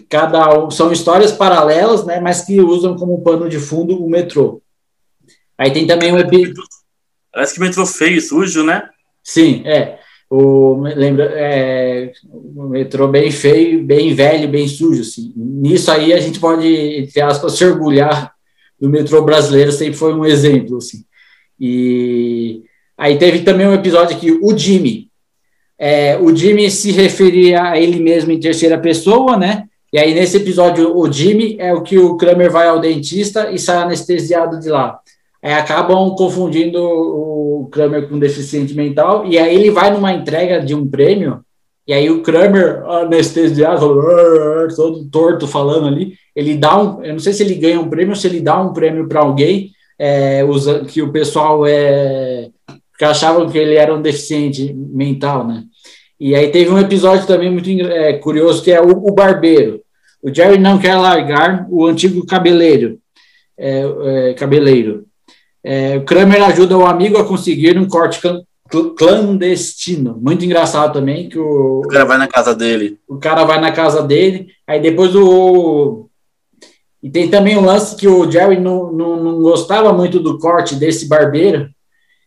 cada 0.09 0.59
um 0.59 0.71
são 0.71 0.93
histórias 0.93 1.33
paralelas, 1.33 2.05
né, 2.05 2.21
mas 2.21 2.45
que 2.45 2.61
usam 2.61 2.97
como 2.97 3.23
pano 3.23 3.49
de 3.49 3.59
fundo 3.59 4.05
o 4.05 4.11
metrô. 4.11 4.61
Aí 5.57 5.73
tem 5.73 5.87
também 5.87 6.13
um 6.13 6.19
episódio 6.19 6.55
Parece 7.33 7.55
que 7.55 7.61
metrô 7.61 7.87
feio, 7.87 8.21
sujo, 8.21 8.65
né? 8.65 8.89
Sim, 9.23 9.63
é. 9.67 10.01
O, 10.31 10.83
lembra, 10.83 11.25
é, 11.35 12.13
o 12.31 12.65
metrô 12.65 13.09
bem 13.09 13.31
feio, 13.31 13.83
bem 13.83 14.15
velho, 14.15 14.49
bem 14.49 14.69
sujo. 14.69 15.01
Assim. 15.01 15.33
Nisso 15.35 15.91
aí 15.91 16.13
a 16.13 16.21
gente 16.21 16.39
pode, 16.39 16.67
entre 16.67 17.21
aspas, 17.21 17.55
se 17.55 17.65
orgulhar 17.65 18.33
do 18.79 18.89
metrô 18.89 19.23
brasileiro, 19.23 19.73
sempre 19.73 19.95
foi 19.95 20.13
um 20.13 20.25
exemplo. 20.25 20.77
Assim. 20.77 21.05
E 21.59 22.63
aí 22.97 23.17
teve 23.17 23.41
também 23.41 23.67
um 23.67 23.75
episódio 23.75 24.17
aqui, 24.17 24.31
o 24.43 24.57
Jimmy. 24.57 25.09
É, 25.79 26.19
o 26.19 26.35
Jimmy 26.35 26.71
se 26.71 26.91
referia 26.91 27.63
a 27.63 27.81
ele 27.81 28.01
mesmo 28.01 28.31
em 28.31 28.41
terceira 28.41 28.77
pessoa, 28.77 29.37
né? 29.37 29.65
E 29.91 29.99
aí 29.99 30.13
nesse 30.13 30.37
episódio, 30.37 30.95
o 30.95 31.11
Jimmy 31.11 31.57
é 31.59 31.73
o 31.73 31.83
que 31.83 31.99
o 31.99 32.17
Kramer 32.17 32.51
vai 32.51 32.69
ao 32.69 32.81
dentista 32.81 33.51
e 33.51 33.59
sai 33.59 33.79
anestesiado 33.79 34.61
de 34.61 34.69
lá 34.69 35.01
é, 35.43 35.55
acabam 35.55 36.15
confundindo 36.17 36.83
o 36.83 37.69
Kramer 37.71 38.09
com 38.09 38.19
deficiente 38.19 38.75
mental, 38.75 39.27
e 39.27 39.39
aí 39.39 39.55
ele 39.55 39.71
vai 39.71 39.91
numa 39.91 40.13
entrega 40.13 40.61
de 40.61 40.75
um 40.75 40.87
prêmio, 40.89 41.41
e 41.87 41.93
aí 41.93 42.11
o 42.11 42.23
Kramer, 42.23 42.85
anestesiado, 42.85 43.99
todo 44.77 45.09
torto 45.11 45.47
falando 45.47 45.87
ali, 45.87 46.15
ele 46.37 46.55
dá 46.55 46.81
um, 46.81 47.03
eu 47.03 47.13
não 47.13 47.19
sei 47.19 47.33
se 47.33 47.43
ele 47.43 47.55
ganha 47.55 47.81
um 47.81 47.89
prêmio 47.89 48.15
se 48.15 48.27
ele 48.27 48.41
dá 48.41 48.61
um 48.61 48.73
prêmio 48.73 49.09
para 49.09 49.21
alguém, 49.21 49.71
é, 49.99 50.45
usa, 50.45 50.85
que 50.85 51.03
o 51.03 51.11
pessoal 51.11 51.67
é, 51.67 52.51
que 52.99 53.05
achavam 53.05 53.49
que 53.49 53.57
ele 53.57 53.75
era 53.75 53.95
um 53.95 54.03
deficiente 54.03 54.73
mental, 54.75 55.47
né? 55.47 55.65
E 56.21 56.35
aí 56.35 56.51
teve 56.51 56.71
um 56.71 56.79
episódio 56.79 57.27
também 57.27 57.51
muito 57.51 57.71
é, 57.71 58.15
curioso, 58.15 58.63
que 58.63 58.73
é 58.73 58.81
o, 58.81 58.91
o 58.91 59.13
barbeiro. 59.13 59.81
O 60.23 60.35
Jerry 60.35 60.59
não 60.59 60.79
quer 60.79 60.97
largar 60.97 61.67
o 61.71 61.87
antigo 61.87 62.27
cabeleiro, 62.27 62.99
é, 63.57 63.83
é, 64.05 64.35
cabeleiro. 64.35 65.07
É, 65.71 65.99
o 65.99 66.05
Kramer 66.05 66.43
ajuda 66.45 66.79
o 66.79 66.87
amigo 66.87 67.19
a 67.19 67.27
conseguir 67.27 67.79
um 67.79 67.87
corte 67.87 68.23
clandestino. 68.97 70.19
Muito 70.19 70.43
engraçado 70.43 70.95
também 70.95 71.29
que 71.29 71.39
o, 71.39 71.83
o 71.85 71.89
cara 71.89 72.07
vai 72.07 72.17
na 72.17 72.27
casa 72.27 72.55
dele. 72.55 72.99
O 73.07 73.19
cara 73.19 73.45
vai 73.45 73.61
na 73.61 73.71
casa 73.71 74.03
dele, 74.03 74.47
aí 74.67 74.81
depois 74.81 75.15
o 75.15 76.09
e 77.03 77.11
tem 77.11 77.29
também 77.29 77.59
um 77.59 77.65
lance 77.67 77.95
que 77.97 78.09
o 78.09 78.31
Jerry 78.31 78.59
não, 78.59 78.91
não, 78.91 79.23
não 79.23 79.43
gostava 79.43 79.93
muito 79.93 80.19
do 80.19 80.39
corte 80.39 80.75
desse 80.75 81.07
barbeiro. 81.07 81.69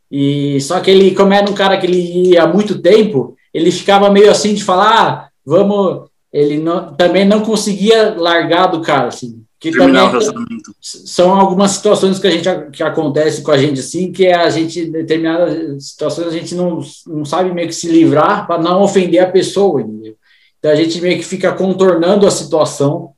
E 0.10 0.62
só 0.62 0.80
que 0.80 0.92
ele, 0.92 1.16
como 1.16 1.34
era 1.34 1.50
um 1.50 1.56
cara 1.56 1.78
que 1.80 1.88
ele 1.88 2.30
ia 2.30 2.44
há 2.44 2.48
muito 2.48 2.80
tempo, 2.80 3.36
ele 3.52 3.72
ficava 3.72 4.12
meio 4.12 4.30
assim 4.30 4.54
de 4.54 4.64
falar, 4.64 5.02
ah, 5.02 5.30
vamos. 5.44 6.10
Ele 6.32 6.60
não, 6.60 6.94
também 6.94 7.26
não 7.26 7.42
conseguia 7.42 8.14
largar 8.16 8.68
do 8.68 8.82
cara, 8.82 9.08
assim. 9.08 9.41
Que 9.62 9.70
Terminar 9.70 10.12
também 10.12 10.57
é, 10.57 10.72
são 10.82 11.39
algumas 11.39 11.70
situações 11.70 12.18
que 12.18 12.26
a 12.26 12.32
gente 12.32 12.49
que 12.72 12.82
acontece 12.82 13.43
com 13.43 13.51
a 13.51 13.57
gente 13.59 13.80
assim, 13.80 14.12
que 14.12 14.26
a 14.26 14.49
gente 14.49 14.80
em 14.80 14.91
determinadas 14.91 15.86
situações 15.86 16.30
a 16.30 16.32
gente 16.32 16.55
não, 16.55 16.82
não 17.05 17.24
sabe 17.24 17.53
meio 17.53 17.68
que 17.68 17.76
se 17.76 17.88
livrar 17.88 18.47
para 18.47 18.59
não 18.59 18.82
ofender 18.82 19.22
a 19.22 19.30
pessoa, 19.30 19.80
entendeu? 19.80 20.16
Então 20.57 20.72
a 20.72 20.76
gente 20.76 20.99
meio 20.99 21.16
que 21.20 21.24
fica 21.24 21.51
contornando 21.51 22.26
a 22.26 22.32
situação 22.32 23.12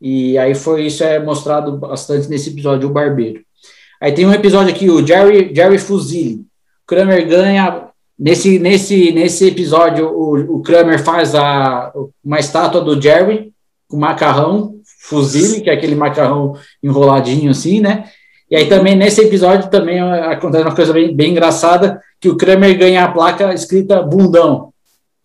e 0.00 0.38
aí 0.38 0.54
foi 0.54 0.86
isso 0.86 1.04
é 1.04 1.18
mostrado 1.18 1.76
bastante 1.76 2.30
nesse 2.30 2.48
episódio 2.48 2.88
o 2.88 2.92
barbeiro. 2.92 3.42
Aí 4.00 4.12
tem 4.12 4.24
um 4.24 4.32
episódio 4.32 4.72
aqui 4.72 4.88
o 4.88 5.06
Jerry 5.06 5.54
Jerry 5.54 5.76
Fuzili. 5.76 6.36
O 6.36 6.86
Kramer 6.86 7.28
ganha 7.28 7.90
nesse 8.18 8.58
nesse 8.58 9.12
nesse 9.12 9.48
episódio 9.48 10.08
o, 10.08 10.56
o 10.56 10.62
Kramer 10.62 11.04
faz 11.04 11.34
a 11.34 11.92
uma 12.24 12.38
estátua 12.38 12.80
do 12.80 12.98
Jerry 12.98 13.52
com 13.86 13.98
macarrão 13.98 14.79
fusilli, 15.10 15.60
que 15.60 15.68
é 15.68 15.72
aquele 15.72 15.96
macarrão 15.96 16.54
enroladinho 16.80 17.50
assim, 17.50 17.80
né? 17.80 18.04
E 18.48 18.54
aí 18.56 18.68
também 18.68 18.94
nesse 18.94 19.20
episódio 19.20 19.68
também 19.68 20.00
acontece 20.00 20.64
uma 20.64 20.74
coisa 20.74 20.92
bem, 20.92 21.14
bem 21.14 21.32
engraçada, 21.32 22.00
que 22.20 22.28
o 22.28 22.36
Kramer 22.36 22.78
ganha 22.78 23.04
a 23.04 23.10
placa 23.10 23.52
escrita 23.52 24.00
bundão, 24.02 24.72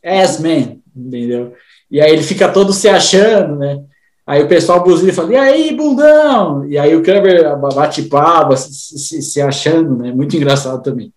ass 0.04 0.40
man, 0.40 0.78
entendeu? 0.96 1.54
E 1.90 2.02
aí 2.02 2.12
ele 2.12 2.24
fica 2.24 2.50
todo 2.50 2.74
se 2.74 2.90
achando, 2.90 3.58
né? 3.58 3.80
Aí 4.26 4.42
o 4.42 4.48
pessoal 4.48 4.84
buzina 4.84 5.12
e 5.12 5.14
fala, 5.14 5.34
e 5.34 5.38
aí, 5.38 5.76
bundão? 5.76 6.66
E 6.66 6.80
aí 6.80 6.96
o 6.96 7.04
Kramer 7.04 7.56
bate 7.76 8.02
pava, 8.04 8.58
se, 8.58 8.98
se, 8.98 9.22
se, 9.22 9.40
achando, 9.40 9.98
né? 9.98 10.12
Muito 10.12 10.36
engraçado 10.36 10.82
também. 10.82 11.14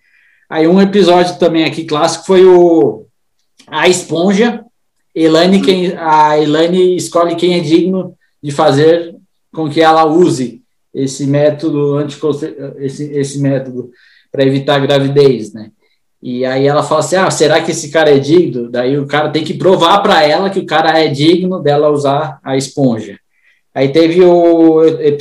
Aí 0.48 0.68
um 0.68 0.80
episódio 0.80 1.38
também 1.38 1.64
aqui 1.64 1.84
clássico 1.84 2.26
foi 2.26 2.44
o 2.44 3.06
A 3.66 3.88
Esponja. 3.88 4.62
Elaine, 5.14 5.62
quem, 5.62 5.96
a 5.96 6.38
Elaine 6.38 6.96
escolhe 6.96 7.34
quem 7.34 7.58
é 7.58 7.60
digno 7.60 8.14
de 8.42 8.50
fazer 8.50 9.14
com 9.52 9.68
que 9.68 9.80
ela 9.80 10.04
use 10.04 10.62
esse 10.92 11.26
método 11.26 11.98
esse, 12.78 13.04
esse 13.12 13.40
método 13.40 13.90
para 14.30 14.44
evitar 14.44 14.78
gravidez, 14.80 15.52
né? 15.52 15.70
E 16.20 16.44
aí 16.44 16.66
ela 16.66 16.82
fala 16.82 17.00
assim: 17.00 17.16
ah, 17.16 17.30
será 17.30 17.62
que 17.62 17.70
esse 17.70 17.90
cara 17.90 18.10
é 18.10 18.18
digno? 18.18 18.68
Daí 18.68 18.98
o 18.98 19.06
cara 19.06 19.30
tem 19.30 19.44
que 19.44 19.54
provar 19.54 20.00
para 20.00 20.22
ela 20.24 20.50
que 20.50 20.58
o 20.58 20.66
cara 20.66 20.98
é 20.98 21.08
digno 21.08 21.60
dela 21.60 21.90
usar 21.90 22.40
a 22.42 22.56
esponja. 22.56 23.18
Aí 23.74 23.92
teve 23.92 24.20
o 24.22 24.80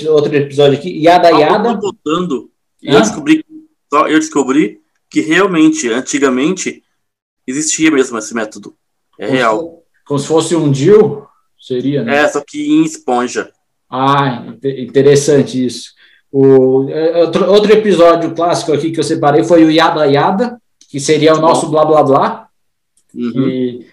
outro 0.10 0.36
episódio 0.36 0.78
aqui, 0.78 0.90
Yada 1.04 1.30
Yada. 1.30 1.76
Botando, 1.76 2.50
eu 2.82 3.00
descobri, 3.00 3.46
eu 3.92 4.20
descobri 4.20 4.82
que 5.10 5.22
realmente, 5.22 5.88
antigamente, 5.90 6.84
existia 7.46 7.92
mesmo 7.92 8.18
esse 8.18 8.34
método. 8.34 8.76
É 9.20 9.28
como 9.28 9.38
real. 9.38 9.60
Se, 9.60 10.04
como 10.06 10.20
se 10.20 10.28
fosse 10.28 10.56
um 10.56 10.72
DIL, 10.72 11.28
seria, 11.60 12.04
né? 12.04 12.24
É, 12.24 12.28
só 12.28 12.44
que 12.46 12.80
em 12.80 12.84
esponja. 12.84 13.50
Ah, 13.90 14.46
interessante 14.64 15.66
isso. 15.66 15.92
O, 16.32 16.90
é, 16.90 17.18
outro, 17.22 17.50
outro 17.50 17.72
episódio 17.72 18.36
clássico 18.36 18.74
aqui 18.74 18.92
que 18.92 19.00
eu 19.00 19.04
separei 19.04 19.44
foi 19.44 19.64
o 19.64 19.72
Yada 19.72 20.06
Yada, 20.06 20.60
que 20.90 21.00
seria 21.00 21.34
o 21.34 21.40
nosso 21.40 21.70
blá 21.70 21.86
blá 21.86 22.04
blá. 22.04 22.48
Uhum. 23.16 23.48
E 23.48 23.88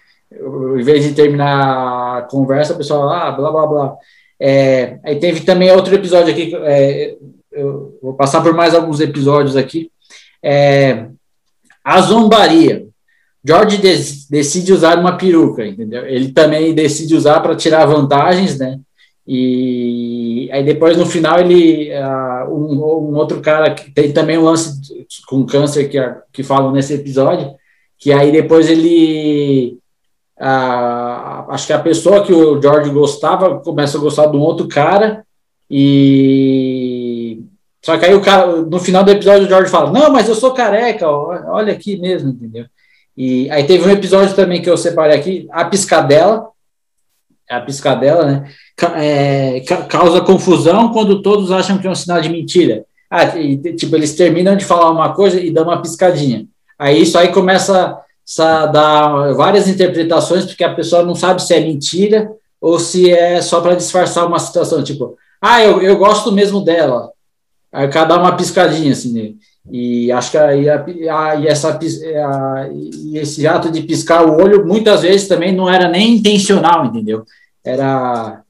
em 0.78 0.82
vez 0.82 1.04
de 1.04 1.14
terminar 1.14 2.18
a 2.18 2.22
conversa, 2.22 2.74
o 2.74 2.76
pessoal, 2.76 3.08
ah, 3.08 3.30
blá 3.30 3.50
blá 3.50 3.66
blá. 3.66 3.96
É, 4.38 4.98
aí 5.04 5.16
teve 5.16 5.40
também 5.40 5.70
outro 5.70 5.94
episódio 5.94 6.32
aqui, 6.32 6.52
é, 6.56 7.16
eu 7.52 7.96
vou 8.02 8.14
passar 8.14 8.42
por 8.42 8.52
mais 8.52 8.74
alguns 8.74 9.00
episódios 9.00 9.56
aqui. 9.56 9.90
É, 10.42 11.06
a 11.84 12.00
zombaria. 12.00 12.86
George 13.46 13.78
decide 14.30 14.72
usar 14.72 14.98
uma 14.98 15.18
peruca, 15.18 15.66
entendeu? 15.66 16.06
Ele 16.06 16.32
também 16.32 16.74
decide 16.74 17.14
usar 17.14 17.40
para 17.40 17.54
tirar 17.54 17.84
vantagens, 17.84 18.58
né? 18.58 18.80
E 19.26 20.48
aí 20.52 20.62
depois 20.64 20.96
no 20.96 21.06
final 21.06 21.38
ele 21.40 21.90
uh, 21.92 22.50
um, 22.50 23.10
um, 23.10 23.16
outro 23.16 23.40
cara 23.40 23.74
que 23.74 23.90
tem 23.90 24.12
também 24.12 24.38
um 24.38 24.44
lance 24.44 25.06
com 25.26 25.46
câncer 25.46 25.88
que, 25.88 25.98
que 26.32 26.42
falam 26.42 26.72
nesse 26.72 26.94
episódio, 26.94 27.54
que 27.98 28.12
aí 28.12 28.30
depois 28.30 28.68
ele 28.68 29.78
uh, 30.38 31.50
acho 31.50 31.66
que 31.66 31.72
a 31.72 31.78
pessoa 31.78 32.22
que 32.22 32.32
o 32.34 32.60
George 32.60 32.90
gostava 32.90 33.60
começa 33.60 33.96
a 33.96 34.00
gostar 34.00 34.26
de 34.26 34.36
um 34.36 34.40
outro 34.40 34.68
cara 34.68 35.24
e 35.70 37.42
só 37.82 37.96
que 37.96 38.04
aí 38.04 38.14
o 38.14 38.20
cara 38.20 38.46
no 38.62 38.78
final 38.78 39.02
do 39.04 39.10
episódio 39.10 39.46
o 39.46 39.48
George 39.48 39.70
fala 39.70 39.90
não 39.90 40.10
mas 40.10 40.28
eu 40.28 40.34
sou 40.34 40.52
careca 40.52 41.08
olha 41.10 41.72
aqui 41.72 41.96
mesmo 41.96 42.30
entendeu 42.30 42.66
e 43.16 43.50
aí 43.50 43.64
teve 43.64 43.86
um 43.86 43.92
episódio 43.92 44.34
também 44.34 44.60
que 44.60 44.68
eu 44.68 44.76
separei 44.76 45.16
aqui 45.16 45.48
a 45.50 45.64
piscadela 45.64 46.48
a 47.48 47.60
piscadela 47.60 48.24
né 48.24 48.50
é, 48.96 49.60
causa 49.88 50.20
confusão 50.20 50.92
quando 50.92 51.22
todos 51.22 51.52
acham 51.52 51.78
que 51.78 51.86
é 51.86 51.90
um 51.90 51.94
sinal 51.94 52.20
de 52.20 52.28
mentira. 52.28 52.84
Ah, 53.10 53.38
e, 53.38 53.56
tipo, 53.74 53.94
eles 53.94 54.16
terminam 54.16 54.56
de 54.56 54.64
falar 54.64 54.90
uma 54.90 55.14
coisa 55.14 55.40
e 55.40 55.50
dão 55.50 55.64
uma 55.64 55.80
piscadinha. 55.80 56.46
Aí 56.78 57.02
isso 57.02 57.16
aí 57.16 57.28
começa 57.28 57.98
a 58.38 58.66
dar 58.66 59.32
várias 59.34 59.68
interpretações, 59.68 60.44
porque 60.44 60.64
a 60.64 60.74
pessoa 60.74 61.04
não 61.04 61.14
sabe 61.14 61.42
se 61.42 61.54
é 61.54 61.60
mentira 61.60 62.32
ou 62.60 62.78
se 62.80 63.10
é 63.10 63.40
só 63.40 63.60
para 63.60 63.76
disfarçar 63.76 64.26
uma 64.26 64.38
situação, 64.38 64.82
tipo, 64.82 65.16
ah, 65.40 65.62
eu, 65.62 65.80
eu 65.82 65.96
gosto 65.96 66.32
mesmo 66.32 66.64
dela. 66.64 67.10
Aí 67.72 67.88
dá 67.88 68.18
uma 68.18 68.36
piscadinha 68.36 68.92
assim 68.92 69.12
nele. 69.12 69.36
E 69.70 70.12
acho 70.12 70.30
que 70.30 70.38
aí 70.38 70.68
a, 70.68 70.84
a, 70.84 71.36
e 71.36 71.46
essa, 71.46 71.78
a, 71.78 72.68
e 72.72 73.18
esse 73.18 73.46
ato 73.46 73.70
de 73.70 73.82
piscar 73.82 74.26
o 74.26 74.42
olho 74.42 74.66
muitas 74.66 75.02
vezes 75.02 75.26
também 75.26 75.54
não 75.54 75.70
era 75.70 75.88
nem 75.88 76.16
intencional, 76.16 76.84
entendeu? 76.84 77.24
Era 77.64 78.44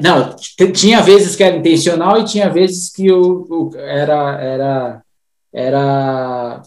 não, 0.00 0.36
tinha 0.72 1.00
vezes 1.00 1.34
que 1.34 1.42
era 1.42 1.56
intencional 1.56 2.18
e 2.18 2.24
tinha 2.24 2.48
vezes 2.48 2.92
que 2.92 3.10
o, 3.10 3.46
o 3.50 3.70
era, 3.76 4.40
era, 4.40 5.02
era 5.52 6.62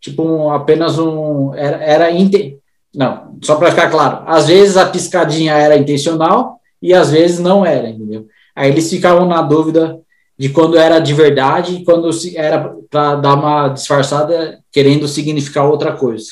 tipo 0.00 0.22
um, 0.22 0.50
apenas 0.50 0.98
um. 0.98 1.54
Era, 1.54 1.82
era 1.82 2.10
inte, 2.10 2.58
não, 2.94 3.38
só 3.42 3.56
para 3.56 3.70
ficar 3.70 3.90
claro, 3.90 4.24
às 4.26 4.48
vezes 4.48 4.76
a 4.76 4.86
piscadinha 4.86 5.54
era 5.54 5.76
intencional 5.76 6.60
e 6.82 6.92
às 6.92 7.10
vezes 7.10 7.38
não 7.38 7.64
era, 7.64 7.88
entendeu? 7.88 8.26
Aí 8.54 8.70
eles 8.70 8.90
ficavam 8.90 9.26
na 9.26 9.40
dúvida 9.40 9.98
de 10.40 10.48
quando 10.48 10.78
era 10.78 10.98
de 10.98 11.12
verdade 11.12 11.74
e 11.74 11.84
quando 11.84 12.08
era 12.34 12.74
para 12.88 13.16
dar 13.16 13.34
uma 13.34 13.68
disfarçada 13.68 14.58
querendo 14.72 15.06
significar 15.06 15.68
outra 15.68 15.92
coisa. 15.92 16.30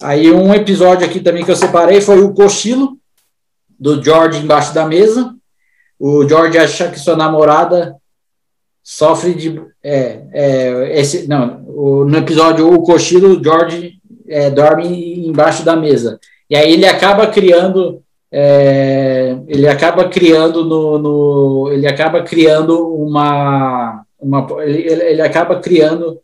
Aí 0.00 0.30
um 0.30 0.54
episódio 0.54 1.06
aqui 1.06 1.20
também 1.20 1.44
que 1.44 1.50
eu 1.50 1.56
separei 1.56 2.00
foi 2.00 2.22
o 2.22 2.32
cochilo, 2.32 2.96
do 3.78 4.02
George 4.02 4.42
embaixo 4.42 4.72
da 4.72 4.86
mesa. 4.86 5.34
O 6.00 6.26
George 6.26 6.56
acha 6.56 6.90
que 6.90 6.98
sua 6.98 7.14
namorada 7.14 7.94
sofre 8.82 9.34
de. 9.34 9.62
É, 9.82 10.22
é, 10.32 10.98
esse, 10.98 11.28
não, 11.28 11.62
o, 11.66 12.06
no 12.06 12.16
episódio 12.16 12.72
O 12.72 12.82
Cochilo, 12.84 13.38
o 13.38 13.44
George 13.44 14.00
é, 14.26 14.48
dorme 14.48 15.28
embaixo 15.28 15.62
da 15.62 15.76
mesa. 15.76 16.18
E 16.48 16.56
aí 16.56 16.72
ele 16.72 16.86
acaba 16.86 17.26
criando. 17.26 18.02
É, 18.36 19.36
ele 19.46 19.68
acaba 19.68 20.08
criando 20.08 20.64
no, 20.64 20.98
no, 20.98 21.70
ele 21.72 21.86
acaba 21.86 22.20
criando 22.22 22.92
uma, 22.92 24.02
uma 24.18 24.46
ele, 24.64 24.88
ele 24.88 25.22
acaba 25.22 25.60
criando 25.60 26.18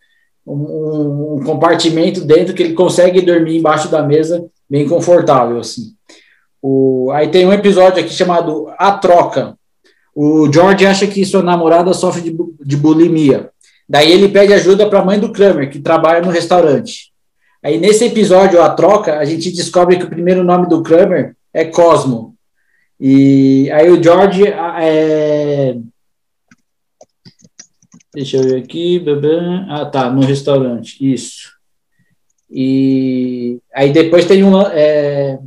um, 0.45 1.37
um 1.37 1.45
compartimento 1.45 2.23
dentro 2.23 2.53
que 2.53 2.65
ele 2.65 2.75
consegue 2.75 3.21
dormir 3.21 3.59
embaixo 3.59 3.89
da 3.89 4.03
mesa 4.03 4.45
bem 4.69 4.89
confortável 4.89 5.61
assim 5.61 5.95
o, 6.63 7.11
aí 7.13 7.29
tem 7.29 7.47
um 7.47 7.53
episódio 7.53 8.03
aqui 8.03 8.13
chamado 8.13 8.71
A 8.79 8.93
Troca. 8.93 9.57
O 10.15 10.53
George 10.53 10.87
acha 10.87 11.07
que 11.07 11.25
sua 11.25 11.43
namorada 11.43 11.93
sofre 11.95 12.23
de, 12.23 12.37
de 12.65 12.77
bulimia. 12.77 13.51
Daí 13.89 14.13
ele 14.13 14.29
pede 14.29 14.53
ajuda 14.53 14.89
para 14.89 15.01
a 15.01 15.05
mãe 15.05 15.19
do 15.19 15.33
Kramer, 15.33 15.71
que 15.71 15.81
trabalha 15.81 16.21
no 16.21 16.31
restaurante. 16.31 17.11
Aí 17.63 17.79
nesse 17.79 18.05
episódio, 18.05 18.63
A 18.63 18.71
Troca, 18.71 19.19
a 19.19 19.25
gente 19.25 19.51
descobre 19.51 19.97
que 19.97 20.05
o 20.05 20.11
primeiro 20.11 20.45
nome 20.45 20.69
do 20.69 20.83
Kramer 20.83 21.35
é 21.53 21.65
Cosmo. 21.65 22.35
E 22.99 23.71
aí 23.71 23.91
o 23.91 24.03
George 24.03 24.47
é... 24.47 25.77
Deixa 28.13 28.39
eu 28.39 28.43
ver 28.43 28.63
aqui. 28.63 29.05
Ah, 29.69 29.87
tá, 29.87 30.11
no 30.11 30.21
restaurante. 30.23 30.97
Isso. 31.01 31.53
E 32.51 33.59
aí 33.73 33.93
depois 33.93 34.25
tem 34.25 34.43
um. 34.43 34.61
É 34.61 35.39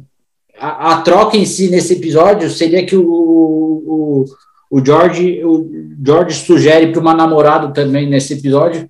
a, 0.63 0.93
a, 0.93 1.01
troca 1.01 1.35
em 1.35 1.45
si 1.45 1.69
nesse 1.69 1.93
episódio 1.93 2.49
seria 2.49 2.85
que 2.85 2.95
o, 2.95 3.03
o, 3.05 4.25
o 4.71 4.85
George 4.85 5.43
o 5.43 5.69
George 6.05 6.39
sugere 6.39 6.91
para 6.91 7.01
uma 7.01 7.13
namorada 7.13 7.73
também 7.73 8.07
nesse 8.07 8.33
episódio 8.33 8.89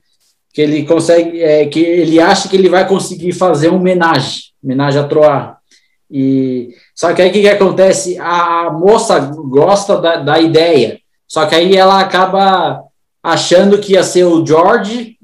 que 0.54 0.62
ele 0.62 0.86
consegue 0.86 1.42
é, 1.42 1.66
que 1.66 1.80
ele 1.80 2.20
acha 2.20 2.48
que 2.48 2.56
ele 2.56 2.70
vai 2.70 2.88
conseguir 2.88 3.32
fazer 3.32 3.70
uma 3.70 3.80
homenagem 3.80 4.44
homenagem 4.64 5.02
a 5.02 5.08
Troar 5.08 5.58
e 6.12 6.70
só 6.96 7.14
que 7.14 7.22
aí 7.22 7.30
o 7.30 7.34
que, 7.34 7.42
que 7.42 7.50
acontece? 7.50 8.18
A 8.20 8.70
moça 8.72 9.20
gosta 9.20 9.98
da, 10.00 10.18
da 10.18 10.40
ideia. 10.40 11.00
Só 11.28 11.46
que 11.46 11.56
aí 11.56 11.76
ela 11.76 12.00
acaba 12.00 12.84
achando 13.22 13.80
que 13.80 13.94
ia 13.94 14.04
ser 14.04 14.26
o 14.26 14.46
George 14.46 15.18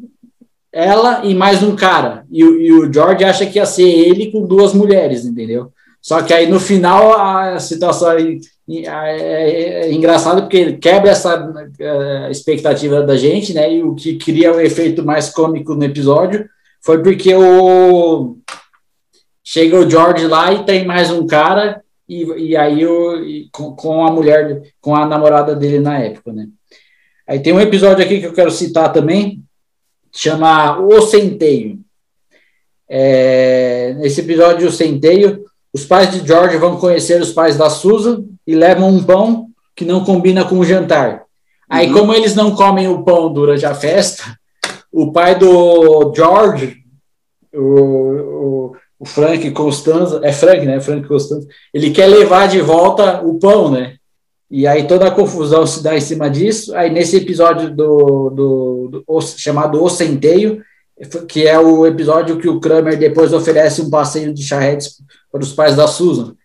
ela 0.72 1.26
e 1.26 1.34
mais 1.36 1.62
um 1.64 1.76
cara. 1.76 2.26
E, 2.32 2.42
e 2.42 2.74
o 2.74 2.92
George 2.92 3.24
acha 3.24 3.46
que 3.46 3.58
ia 3.58 3.66
ser 3.66 3.88
ele 3.88 4.32
com 4.32 4.46
duas 4.46 4.74
mulheres 4.74 5.26
entendeu? 5.26 5.72
Só 6.02 6.22
que 6.22 6.34
aí 6.34 6.48
no 6.48 6.60
final 6.60 7.14
a 7.20 7.60
situação 7.60 8.12
é, 8.12 8.40
é, 8.70 9.82
é 9.88 9.94
engraçada 9.94 10.42
porque 10.42 10.74
quebra 10.74 11.12
essa 11.12 11.52
é, 11.80 12.32
expectativa 12.32 13.02
da 13.02 13.18
gente, 13.18 13.54
né? 13.54 13.74
E 13.74 13.84
o 13.84 13.94
que 13.96 14.18
cria 14.18 14.54
o 14.54 14.62
efeito 14.62 15.04
mais 15.04 15.30
cômico 15.30 15.76
no 15.76 15.84
episódio 15.84 16.48
foi 16.82 17.04
porque 17.04 17.36
o 17.36 18.38
chega 19.50 19.80
o 19.80 19.90
George 19.90 20.28
lá 20.28 20.54
e 20.54 20.64
tem 20.64 20.86
mais 20.86 21.10
um 21.10 21.26
cara 21.26 21.82
e, 22.08 22.24
e 22.50 22.56
aí 22.56 22.86
o, 22.86 23.16
e 23.24 23.50
com, 23.52 23.76
com 23.76 24.06
a 24.06 24.12
mulher, 24.12 24.62
com 24.80 24.96
a 24.96 25.08
namorada 25.08 25.56
dele 25.56 25.80
na 25.80 25.98
época, 25.98 26.32
né? 26.32 26.48
Aí 27.28 27.40
tem 27.40 27.52
um 27.52 27.60
episódio 27.60 28.06
aqui 28.06 28.20
que 28.20 28.28
eu 28.28 28.34
quero 28.34 28.52
citar 28.52 28.94
também, 28.94 29.44
chama 30.12 30.80
O 30.80 31.02
Centeio. 31.02 31.80
É, 32.88 33.96
nesse 33.98 34.22
episódio, 34.22 34.68
o 34.68 34.72
Centeio, 34.72 35.44
os 35.74 35.84
pais 35.84 36.12
de 36.12 36.28
George 36.28 36.58
vão 36.58 36.78
conhecer 36.78 37.20
os 37.20 37.32
pais 37.32 37.58
da 37.58 37.72
Susan 37.72 38.26
e 38.46 38.54
levam 38.54 38.88
um 38.88 39.04
pão 39.04 39.50
que 39.76 39.84
não 39.84 40.06
combina 40.06 40.46
com 40.46 40.60
o 40.60 40.66
jantar. 40.66 41.24
Aí, 41.68 41.88
uhum. 41.88 41.94
como 41.94 42.14
eles 42.14 42.36
não 42.36 42.56
comem 42.56 42.88
o 42.88 43.04
pão 43.04 43.34
durante 43.34 43.66
a 43.66 43.74
festa, 43.74 44.38
o 44.92 45.12
pai 45.12 45.34
do 45.34 46.14
George 46.16 46.84
o, 47.52 47.62
o, 47.62 48.76
o 49.00 49.06
Frank 49.06 49.50
Constanza, 49.52 50.20
é 50.24 50.32
Frank, 50.34 50.66
né? 50.66 50.80
Frank 50.82 51.08
Constanza, 51.08 51.48
ele 51.74 51.92
quer 51.92 52.08
levar 52.08 52.48
de 52.48 52.60
volta 52.60 53.22
o 53.26 53.40
pão, 53.40 53.72
né? 53.72 53.96
E 54.52 54.68
aí 54.68 54.88
toda 54.88 55.08
a 55.08 55.12
confusão 55.12 55.66
se 55.66 55.82
dá 55.82 55.96
em 55.96 56.02
cima 56.02 56.30
disso. 56.30 56.76
Aí 56.76 56.90
nesse 56.90 57.16
episódio 57.16 57.74
do, 57.74 58.30
do, 58.30 59.04
do 59.08 59.22
chamado 59.22 59.82
O 59.82 59.90
Centeio, 59.90 60.62
que 61.28 61.48
é 61.48 61.58
o 61.58 61.86
episódio 61.86 62.38
que 62.38 62.50
o 62.50 62.60
Kramer 62.60 62.98
depois 62.98 63.32
oferece 63.32 63.82
um 63.82 63.90
passeio 63.90 64.34
de 64.34 64.44
charretes 64.44 65.02
para 65.32 65.42
os 65.42 65.54
pais 65.54 65.76
da 65.76 65.88
Susan. 65.88 66.36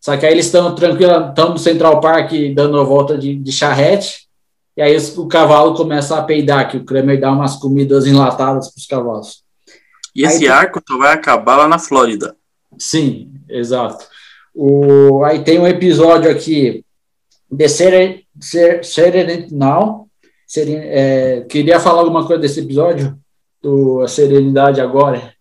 Só 0.00 0.16
que 0.16 0.26
aí 0.26 0.32
eles 0.32 0.46
estão 0.46 0.74
tranquilos, 0.74 1.28
estão 1.28 1.50
no 1.50 1.58
Central 1.58 2.00
Park 2.00 2.32
dando 2.52 2.80
a 2.80 2.82
volta 2.82 3.16
de, 3.16 3.36
de 3.36 3.52
charrete, 3.52 4.26
e 4.76 4.82
aí 4.82 4.96
o 5.16 5.28
cavalo 5.28 5.74
começa 5.74 6.16
a 6.16 6.22
peidar, 6.22 6.68
que 6.68 6.78
o 6.78 6.84
Kramer 6.84 7.20
dá 7.20 7.30
umas 7.30 7.56
comidas 7.56 8.06
enlatadas 8.06 8.68
para 8.68 8.78
os 8.78 8.86
cavalos. 8.86 9.41
E 10.14 10.24
esse 10.24 10.44
aí, 10.44 10.48
arco 10.48 10.80
vai 10.98 11.12
acabar 11.12 11.56
lá 11.56 11.68
na 11.68 11.78
Flórida. 11.78 12.36
Sim, 12.78 13.32
exato. 13.48 14.06
O, 14.54 15.24
aí 15.24 15.42
tem 15.42 15.58
um 15.58 15.66
episódio 15.66 16.30
aqui, 16.30 16.84
The 17.56 17.68
Serenity 17.68 19.54
Now. 19.54 20.08
Seren, 20.46 20.80
é, 20.82 21.46
queria 21.48 21.80
falar 21.80 22.00
alguma 22.00 22.26
coisa 22.26 22.42
desse 22.42 22.60
episódio? 22.60 23.16
Do 23.62 24.00
A 24.02 24.08
Serenidade 24.08 24.80
Agora. 24.80 25.32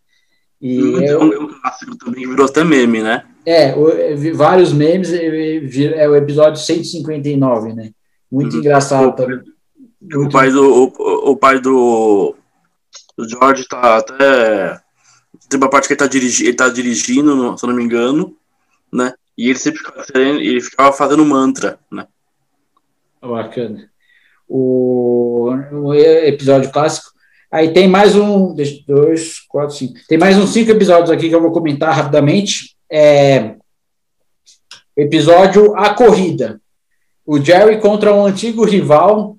E 0.61 0.81
hum, 0.81 1.01
é, 1.01 1.17
um 1.17 1.47
clássico 1.59 1.97
também, 1.97 2.27
virou 2.27 2.45
até 2.45 2.63
meme, 2.63 3.01
né? 3.01 3.25
É, 3.45 3.75
o, 3.75 4.35
vários 4.35 4.71
memes, 4.71 5.11
é 5.11 6.07
o 6.07 6.15
episódio 6.15 6.61
159, 6.61 7.73
né? 7.73 7.91
Muito 8.31 8.55
hum, 8.55 8.59
engraçado 8.59 9.09
o, 9.09 9.11
também. 9.13 9.41
O 10.15 10.29
pai 10.29 10.51
do, 10.51 10.63
o, 10.63 11.31
o 11.31 11.35
pai 11.35 11.59
do, 11.59 12.35
do 13.17 13.27
George 13.27 13.67
tá 13.67 13.97
até. 13.97 14.79
Tem 15.49 15.57
uma 15.57 15.69
parte 15.69 15.87
que 15.87 15.93
ele 15.93 15.99
tá, 15.99 16.07
dirigi, 16.07 16.45
ele 16.45 16.55
tá 16.55 16.69
dirigindo, 16.69 17.57
se 17.57 17.65
eu 17.65 17.69
não 17.69 17.75
me 17.75 17.83
engano, 17.83 18.37
né? 18.91 19.13
E 19.37 19.49
ele 19.49 19.59
sempre 19.59 19.79
ficava, 19.79 20.05
ele 20.15 20.61
ficava 20.61 20.93
fazendo 20.93 21.25
mantra, 21.25 21.79
né? 21.91 22.07
Bacana. 23.21 23.89
O, 24.47 25.51
o 25.71 25.93
episódio 25.93 26.71
clássico 26.71 27.11
Aí 27.51 27.73
tem 27.73 27.85
mais 27.85 28.15
um, 28.15 28.55
dois, 28.87 29.41
quatro, 29.49 29.75
cinco. 29.75 29.95
Tem 30.07 30.17
mais 30.17 30.37
uns 30.37 30.51
cinco 30.51 30.71
episódios 30.71 31.11
aqui 31.11 31.27
que 31.27 31.35
eu 31.35 31.41
vou 31.41 31.51
comentar 31.51 31.93
rapidamente. 31.93 32.77
É, 32.89 33.55
episódio 34.95 35.75
A 35.75 35.93
Corrida. 35.93 36.61
O 37.25 37.37
Jerry 37.37 37.81
contra 37.81 38.13
um 38.13 38.25
antigo 38.25 38.63
rival. 38.63 39.35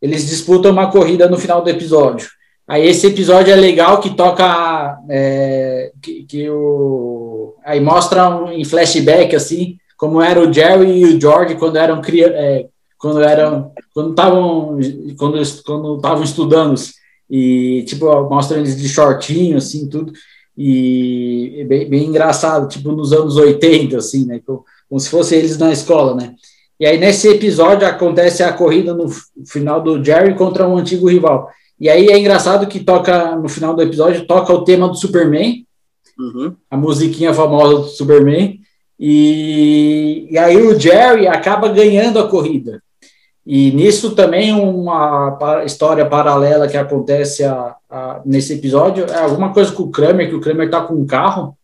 Eles 0.00 0.26
disputam 0.30 0.72
uma 0.72 0.90
corrida 0.90 1.28
no 1.28 1.36
final 1.36 1.62
do 1.62 1.68
episódio. 1.68 2.30
Aí 2.70 2.86
esse 2.86 3.08
episódio 3.08 3.52
é 3.52 3.56
legal 3.56 4.00
que 4.00 4.10
toca. 4.10 4.98
É, 5.08 5.90
que, 6.00 6.22
que, 6.22 6.48
o, 6.48 7.56
aí 7.64 7.80
mostra 7.80 8.28
um, 8.28 8.52
em 8.52 8.64
flashback 8.64 9.34
assim 9.34 9.76
como 9.96 10.22
era 10.22 10.40
o 10.40 10.50
Jerry 10.50 11.00
e 11.00 11.04
o 11.04 11.20
George 11.20 11.56
quando 11.56 11.76
eram 11.76 12.00
é, 12.00 12.66
quando 12.96 13.20
eram 13.20 13.72
quando 13.92 14.10
estavam 14.10 14.78
quando 15.18 15.62
quando 15.64 15.96
estavam 15.96 16.22
estudando 16.22 16.74
e, 17.30 17.84
tipo, 17.86 18.06
mostra 18.28 18.58
eles 18.58 18.76
de 18.76 18.88
shortinho, 18.88 19.56
assim, 19.56 19.88
tudo, 19.88 20.12
e 20.58 21.64
bem, 21.68 21.88
bem 21.88 22.06
engraçado, 22.06 22.68
tipo, 22.68 22.90
nos 22.90 23.12
anos 23.12 23.36
80, 23.36 23.96
assim, 23.96 24.26
né, 24.26 24.40
como, 24.44 24.64
como 24.88 24.98
se 25.00 25.08
fosse 25.08 25.36
eles 25.36 25.56
na 25.56 25.70
escola, 25.70 26.16
né. 26.16 26.34
E 26.78 26.86
aí, 26.86 26.98
nesse 26.98 27.28
episódio, 27.28 27.86
acontece 27.86 28.42
a 28.42 28.52
corrida 28.52 28.92
no 28.94 29.06
final 29.46 29.80
do 29.80 30.02
Jerry 30.04 30.34
contra 30.34 30.66
um 30.66 30.76
antigo 30.76 31.08
rival. 31.08 31.48
E 31.80 31.88
aí 31.88 32.08
é 32.08 32.18
engraçado 32.18 32.66
que 32.66 32.80
toca, 32.80 33.34
no 33.36 33.48
final 33.48 33.74
do 33.74 33.80
episódio, 33.80 34.26
toca 34.26 34.52
o 34.52 34.64
tema 34.64 34.86
do 34.86 34.96
Superman, 34.96 35.66
uhum. 36.18 36.54
a 36.70 36.76
musiquinha 36.76 37.32
famosa 37.32 37.78
do 37.78 37.84
Superman, 37.84 38.60
e, 38.98 40.28
e 40.30 40.36
aí 40.36 40.60
o 40.60 40.78
Jerry 40.78 41.26
acaba 41.26 41.68
ganhando 41.68 42.18
a 42.18 42.28
corrida. 42.28 42.82
E 43.46 43.72
nisso 43.72 44.14
também 44.14 44.52
uma 44.52 45.62
história 45.64 46.04
paralela 46.04 46.68
que 46.68 46.76
acontece 46.76 47.42
a, 47.42 47.74
a, 47.88 48.20
nesse 48.26 48.52
episódio 48.52 49.06
é 49.06 49.18
alguma 49.18 49.54
coisa 49.54 49.72
com 49.72 49.84
o 49.84 49.90
Kramer, 49.90 50.28
que 50.28 50.34
o 50.34 50.40
Kramer 50.40 50.66
está 50.66 50.82
com 50.82 50.94
um 50.94 51.06
carro, 51.06 51.56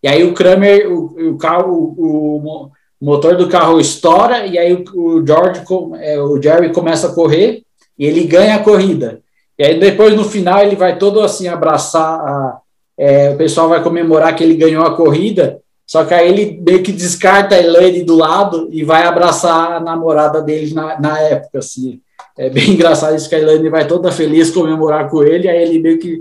e 0.00 0.06
aí 0.06 0.22
o 0.22 0.32
Kramer, 0.32 0.88
o, 0.92 1.32
o 1.32 1.36
carro, 1.36 1.72
o, 1.74 2.36
o, 2.36 2.70
motor 3.00 3.36
do 3.36 3.48
carro 3.48 3.80
estoura, 3.80 4.46
e 4.46 4.56
aí 4.56 4.72
o, 4.72 4.84
o 4.94 5.26
George, 5.26 5.60
é, 6.00 6.20
o 6.20 6.40
Jerry 6.40 6.72
começa 6.72 7.08
a 7.08 7.12
correr, 7.12 7.64
e 7.98 8.06
ele 8.06 8.24
ganha 8.24 8.54
a 8.54 8.62
corrida. 8.62 9.25
E 9.58 9.64
aí 9.64 9.80
depois 9.80 10.14
no 10.14 10.24
final 10.24 10.62
ele 10.62 10.76
vai 10.76 10.98
todo 10.98 11.20
assim 11.20 11.48
abraçar, 11.48 12.20
a, 12.20 12.60
é, 12.98 13.30
o 13.30 13.36
pessoal 13.36 13.68
vai 13.68 13.82
comemorar 13.82 14.34
que 14.34 14.44
ele 14.44 14.54
ganhou 14.54 14.84
a 14.84 14.94
corrida, 14.94 15.60
só 15.86 16.04
que 16.04 16.12
aí 16.12 16.28
ele 16.28 16.60
meio 16.66 16.82
que 16.82 16.92
descarta 16.92 17.54
a 17.54 17.60
Elaine 17.60 18.02
do 18.02 18.16
lado 18.16 18.68
e 18.72 18.82
vai 18.82 19.04
abraçar 19.04 19.72
a 19.72 19.80
namorada 19.80 20.42
dele 20.42 20.74
na, 20.74 21.00
na 21.00 21.20
época, 21.20 21.58
assim. 21.60 22.00
É 22.36 22.50
bem 22.50 22.70
engraçado 22.74 23.14
isso 23.14 23.28
que 23.28 23.34
a 23.34 23.38
Elaine 23.38 23.70
vai 23.70 23.86
toda 23.86 24.10
feliz 24.10 24.50
comemorar 24.50 25.08
com 25.08 25.22
ele, 25.22 25.48
aí 25.48 25.62
ele 25.62 25.78
meio 25.78 25.98
que 25.98 26.20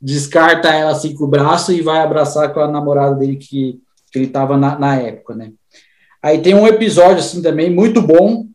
descarta 0.00 0.68
ela 0.68 0.92
assim 0.92 1.14
com 1.14 1.24
o 1.24 1.28
braço 1.28 1.72
e 1.72 1.80
vai 1.80 2.00
abraçar 2.00 2.52
com 2.52 2.60
a 2.60 2.68
namorada 2.68 3.14
dele 3.16 3.36
que, 3.36 3.80
que 4.12 4.18
ele 4.18 4.26
estava 4.26 4.56
na, 4.56 4.78
na 4.78 4.96
época, 4.96 5.34
né? 5.34 5.52
Aí 6.22 6.38
tem 6.38 6.54
um 6.54 6.66
episódio 6.66 7.18
assim 7.18 7.42
também 7.42 7.70
muito 7.70 8.00
bom 8.02 8.46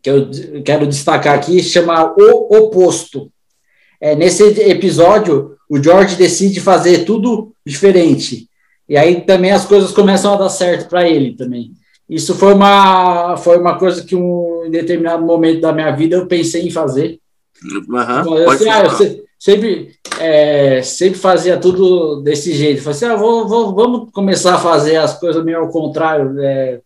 que 0.00 0.10
eu 0.10 0.28
quero 0.64 0.86
destacar 0.86 1.34
aqui, 1.34 1.62
chama 1.62 2.14
O 2.16 2.56
Oposto. 2.56 3.32
É, 4.04 4.14
nesse 4.14 4.42
episódio, 4.68 5.56
o 5.66 5.82
George 5.82 6.16
decide 6.16 6.60
fazer 6.60 7.06
tudo 7.06 7.54
diferente. 7.64 8.46
E 8.86 8.98
aí 8.98 9.22
também 9.22 9.50
as 9.50 9.64
coisas 9.64 9.92
começam 9.92 10.34
a 10.34 10.36
dar 10.36 10.50
certo 10.50 10.90
para 10.90 11.08
ele 11.08 11.32
também. 11.32 11.70
Isso 12.06 12.34
foi 12.34 12.52
uma, 12.52 13.34
foi 13.38 13.56
uma 13.56 13.78
coisa 13.78 14.04
que 14.04 14.14
um, 14.14 14.64
em 14.66 14.70
determinado 14.70 15.24
momento 15.24 15.62
da 15.62 15.72
minha 15.72 15.90
vida 15.92 16.16
eu 16.16 16.26
pensei 16.26 16.66
em 16.66 16.70
fazer. 16.70 17.18
Uhum, 17.64 18.36
eu, 18.36 18.50
assim, 18.50 18.68
ah, 18.68 18.84
eu 18.84 19.24
sempre, 19.38 19.92
é, 20.20 20.82
sempre 20.82 21.18
fazia 21.18 21.56
tudo 21.56 22.20
desse 22.20 22.52
jeito. 22.52 22.82
Falei 22.82 22.96
assim, 22.96 23.06
ah, 23.06 23.16
vou, 23.16 23.48
vou, 23.48 23.74
vamos 23.74 24.10
começar 24.12 24.56
a 24.56 24.60
fazer 24.60 24.96
as 24.96 25.18
coisas 25.18 25.42
meio 25.42 25.60
ao 25.60 25.70
contrário. 25.70 26.38
É, 26.40 26.78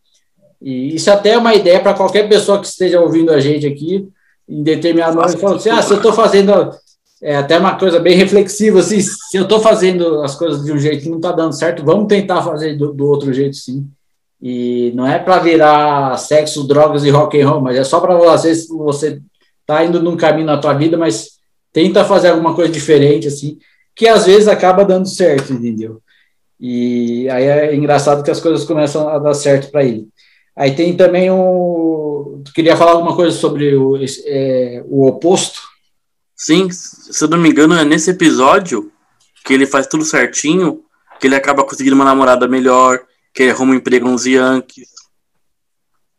e 0.62 0.94
isso 0.94 1.10
até 1.10 1.30
é 1.30 1.38
uma 1.38 1.52
ideia 1.52 1.80
para 1.80 1.94
qualquer 1.94 2.28
pessoa 2.28 2.60
que 2.60 2.68
esteja 2.68 3.00
ouvindo 3.00 3.32
a 3.32 3.40
gente 3.40 3.66
aqui, 3.66 4.08
em 4.48 4.62
determinado 4.62 5.16
momento, 5.16 5.38
falando 5.38 5.56
assim, 5.56 5.70
ah, 5.70 5.82
se 5.82 5.90
eu 5.92 5.96
estou 5.96 6.12
fazendo 6.12 6.52
é 7.22 7.36
até 7.36 7.58
uma 7.58 7.76
coisa 7.76 7.98
bem 7.98 8.16
reflexiva, 8.16 8.80
assim, 8.80 9.00
se 9.00 9.36
eu 9.36 9.42
estou 9.42 9.60
fazendo 9.60 10.22
as 10.22 10.36
coisas 10.36 10.64
de 10.64 10.72
um 10.72 10.78
jeito 10.78 11.02
que 11.02 11.08
não 11.08 11.16
está 11.16 11.32
dando 11.32 11.52
certo, 11.52 11.84
vamos 11.84 12.06
tentar 12.06 12.42
fazer 12.42 12.76
do, 12.76 12.92
do 12.92 13.06
outro 13.06 13.32
jeito, 13.32 13.56
sim. 13.56 13.88
E 14.40 14.92
não 14.94 15.06
é 15.06 15.18
para 15.18 15.40
virar 15.40 16.16
sexo, 16.16 16.66
drogas 16.66 17.04
e 17.04 17.10
rock 17.10 17.40
and 17.40 17.48
roll, 17.48 17.60
mas 17.60 17.76
é 17.76 17.82
só 17.82 17.98
para 17.98 18.14
você, 18.14 18.54
você 18.68 19.20
tá 19.66 19.84
indo 19.84 20.00
num 20.00 20.16
caminho 20.16 20.46
na 20.46 20.58
tua 20.58 20.74
vida, 20.74 20.96
mas 20.96 21.38
tenta 21.72 22.04
fazer 22.04 22.28
alguma 22.28 22.54
coisa 22.54 22.72
diferente, 22.72 23.26
assim, 23.26 23.58
que 23.96 24.06
às 24.06 24.26
vezes 24.26 24.46
acaba 24.46 24.84
dando 24.84 25.08
certo, 25.08 25.52
entendeu? 25.52 26.00
E 26.60 27.28
aí 27.30 27.44
é 27.44 27.74
engraçado 27.74 28.22
que 28.22 28.30
as 28.30 28.40
coisas 28.40 28.64
começam 28.64 29.08
a 29.08 29.18
dar 29.18 29.34
certo 29.34 29.70
para 29.70 29.84
ele. 29.84 30.08
Aí 30.56 30.74
tem 30.74 30.96
também 30.96 31.30
um. 31.30 32.42
Tu 32.44 32.52
queria 32.52 32.76
falar 32.76 32.92
alguma 32.92 33.14
coisa 33.14 33.36
sobre 33.36 33.76
o, 33.76 33.96
é, 34.26 34.82
o 34.88 35.06
oposto? 35.06 35.67
Sim, 36.38 36.70
se 36.70 37.24
eu 37.24 37.28
não 37.28 37.36
me 37.36 37.50
engano, 37.50 37.74
é 37.74 37.84
nesse 37.84 38.10
episódio 38.10 38.92
que 39.44 39.52
ele 39.52 39.66
faz 39.66 39.88
tudo 39.88 40.04
certinho, 40.04 40.84
que 41.18 41.26
ele 41.26 41.34
acaba 41.34 41.64
conseguindo 41.64 41.96
uma 41.96 42.04
namorada 42.04 42.46
melhor, 42.46 43.00
que 43.34 43.42
ele 43.42 43.50
arruma 43.50 43.72
um 43.72 43.76
emprego 43.76 44.08
nos 44.08 44.24
Yankees. 44.24 44.88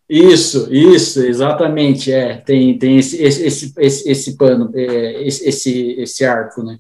Isso, 0.10 0.68
isso, 0.74 1.22
exatamente, 1.22 2.12
é, 2.12 2.36
tem, 2.38 2.78
tem 2.78 2.98
esse, 2.98 3.22
esse, 3.22 3.74
esse, 3.78 4.10
esse 4.10 4.38
pano, 4.38 4.72
é, 4.74 5.24
esse, 5.24 5.96
esse 6.00 6.26
arco, 6.26 6.64
né, 6.64 6.80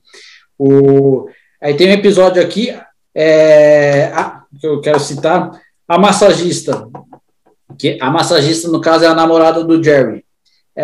o, 0.57 1.29
aí 1.61 1.75
tem 1.75 1.89
um 1.89 1.93
episódio 1.93 2.41
aqui, 2.41 2.75
é, 3.13 4.05
a, 4.05 4.43
que 4.59 4.65
eu 4.65 4.81
quero 4.81 4.99
citar, 4.99 5.51
a 5.87 5.99
massagista, 5.99 6.89
que 7.77 7.99
a 8.01 8.09
massagista, 8.09 8.67
no 8.67 8.81
caso, 8.81 9.05
é 9.05 9.07
a 9.07 9.13
namorada 9.13 9.63
do 9.63 9.81
Jerry, 9.81 10.25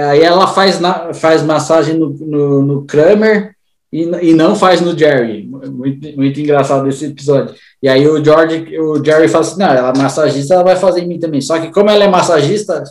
aí 0.01 0.21
ela 0.21 0.47
faz, 0.47 0.79
na, 0.79 1.13
faz 1.13 1.41
massagem 1.41 1.97
no, 1.97 2.09
no, 2.09 2.61
no 2.61 2.85
Kramer 2.85 3.55
e, 3.91 4.01
e, 4.01 4.33
não 4.33 4.55
faz 4.55 4.81
no 4.81 4.97
Jerry. 4.97 5.43
Muito, 5.43 6.17
muito 6.17 6.39
engraçado 6.39 6.87
esse 6.89 7.05
episódio. 7.05 7.55
E 7.81 7.87
aí 7.87 8.05
o, 8.07 8.23
George, 8.23 8.77
o 8.77 9.03
Jerry 9.03 9.27
fala 9.27 9.45
assim: 9.45 9.59
não, 9.59 9.67
ela 9.67 9.93
é 9.95 9.97
massagista, 9.97 10.53
ela 10.53 10.63
vai 10.63 10.75
fazer 10.75 11.01
em 11.01 11.07
mim 11.07 11.19
também. 11.19 11.39
Só 11.39 11.59
que, 11.59 11.71
como 11.71 11.89
ela 11.89 12.03
é 12.03 12.07
massagista, 12.07 12.83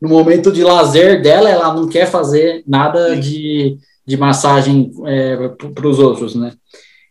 no 0.00 0.08
momento 0.08 0.52
de 0.52 0.62
lazer 0.62 1.22
dela, 1.22 1.48
ela 1.48 1.72
não 1.72 1.88
quer 1.88 2.06
fazer 2.06 2.62
nada 2.66 3.16
de, 3.16 3.78
de 4.06 4.16
massagem 4.16 4.92
é, 5.06 5.48
para 5.74 5.88
os 5.88 5.98
outros, 5.98 6.34
né? 6.34 6.52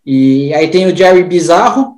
E 0.06 0.54
aí 0.54 0.68
tem 0.70 0.86
o 0.86 0.96
Jerry 0.96 1.24
Bizarro. 1.24 1.96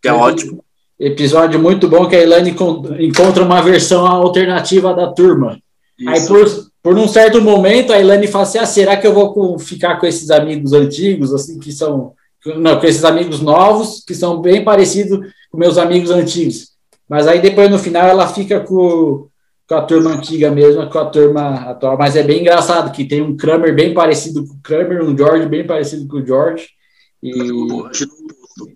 Que 0.00 0.08
é 0.08 0.12
ótimo. 0.12 0.64
Episódio 0.98 1.60
muito 1.60 1.88
bom 1.88 2.08
que 2.08 2.16
a 2.16 2.22
Elaine 2.22 2.54
encontra 3.00 3.44
uma 3.44 3.60
versão 3.60 4.06
alternativa 4.06 4.94
da 4.94 5.12
turma. 5.12 5.58
Aí, 6.06 6.26
por, 6.26 6.46
por 6.82 6.98
um 6.98 7.08
certo 7.08 7.40
momento, 7.40 7.92
a 7.92 8.00
Ilane 8.00 8.26
fala 8.26 8.44
assim: 8.44 8.58
ah, 8.58 8.66
será 8.66 8.96
que 8.96 9.06
eu 9.06 9.12
vou 9.12 9.58
ficar 9.58 9.98
com 9.98 10.06
esses 10.06 10.30
amigos 10.30 10.72
antigos, 10.72 11.32
assim, 11.32 11.58
que 11.58 11.72
são 11.72 12.14
não, 12.44 12.80
com 12.80 12.86
esses 12.86 13.04
amigos 13.04 13.40
novos, 13.40 14.02
que 14.04 14.14
são 14.14 14.40
bem 14.40 14.64
parecidos 14.64 15.32
com 15.50 15.58
meus 15.58 15.78
amigos 15.78 16.10
antigos. 16.10 16.72
Mas 17.08 17.28
aí 17.28 17.40
depois 17.40 17.70
no 17.70 17.78
final 17.78 18.08
ela 18.08 18.26
fica 18.26 18.60
com, 18.60 19.28
com 19.68 19.74
a 19.74 19.82
turma 19.82 20.10
antiga 20.14 20.50
mesmo, 20.50 20.88
com 20.90 20.98
a 20.98 21.04
turma 21.06 21.70
atual. 21.70 21.96
Mas 21.96 22.16
é 22.16 22.22
bem 22.22 22.40
engraçado 22.40 22.90
que 22.90 23.04
tem 23.04 23.22
um 23.22 23.36
Kramer 23.36 23.74
bem 23.74 23.94
parecido 23.94 24.46
com 24.46 24.54
o 24.54 24.60
Kramer, 24.62 25.04
um 25.04 25.16
George 25.16 25.46
bem 25.46 25.66
parecido 25.66 26.08
com 26.08 26.16
o 26.16 26.26
George. 26.26 26.68
E, 27.22 27.30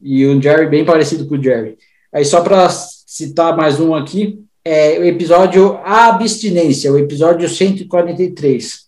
e 0.02 0.26
um 0.26 0.40
Jerry 0.40 0.68
bem 0.68 0.84
parecido 0.84 1.26
com 1.26 1.34
o 1.34 1.42
Jerry. 1.42 1.76
Aí 2.12 2.24
só 2.24 2.40
para 2.40 2.68
citar 2.68 3.56
mais 3.56 3.80
um 3.80 3.94
aqui, 3.94 4.38
é 4.68 4.98
o 4.98 5.04
episódio 5.04 5.78
Abstinência, 5.84 6.90
o 6.90 6.98
episódio 6.98 7.48
143. 7.48 8.86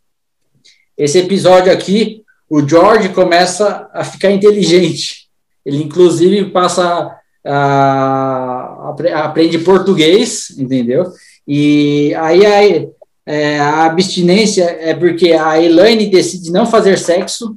Esse 0.96 1.18
episódio 1.20 1.72
aqui, 1.72 2.24
o 2.50 2.66
George 2.66 3.10
começa 3.10 3.88
a 3.94 4.02
ficar 4.02 4.32
inteligente. 4.32 5.28
Ele, 5.64 5.80
inclusive, 5.84 6.50
passa 6.50 7.16
a, 7.46 8.92
aprende 9.22 9.58
português, 9.60 10.50
entendeu? 10.58 11.12
E 11.46 12.12
aí, 12.16 12.88
é, 13.24 13.60
a 13.60 13.84
abstinência 13.84 14.64
é 14.64 14.92
porque 14.94 15.32
a 15.32 15.62
Elaine 15.62 16.10
decide 16.10 16.50
não 16.50 16.66
fazer 16.66 16.98
sexo 16.98 17.54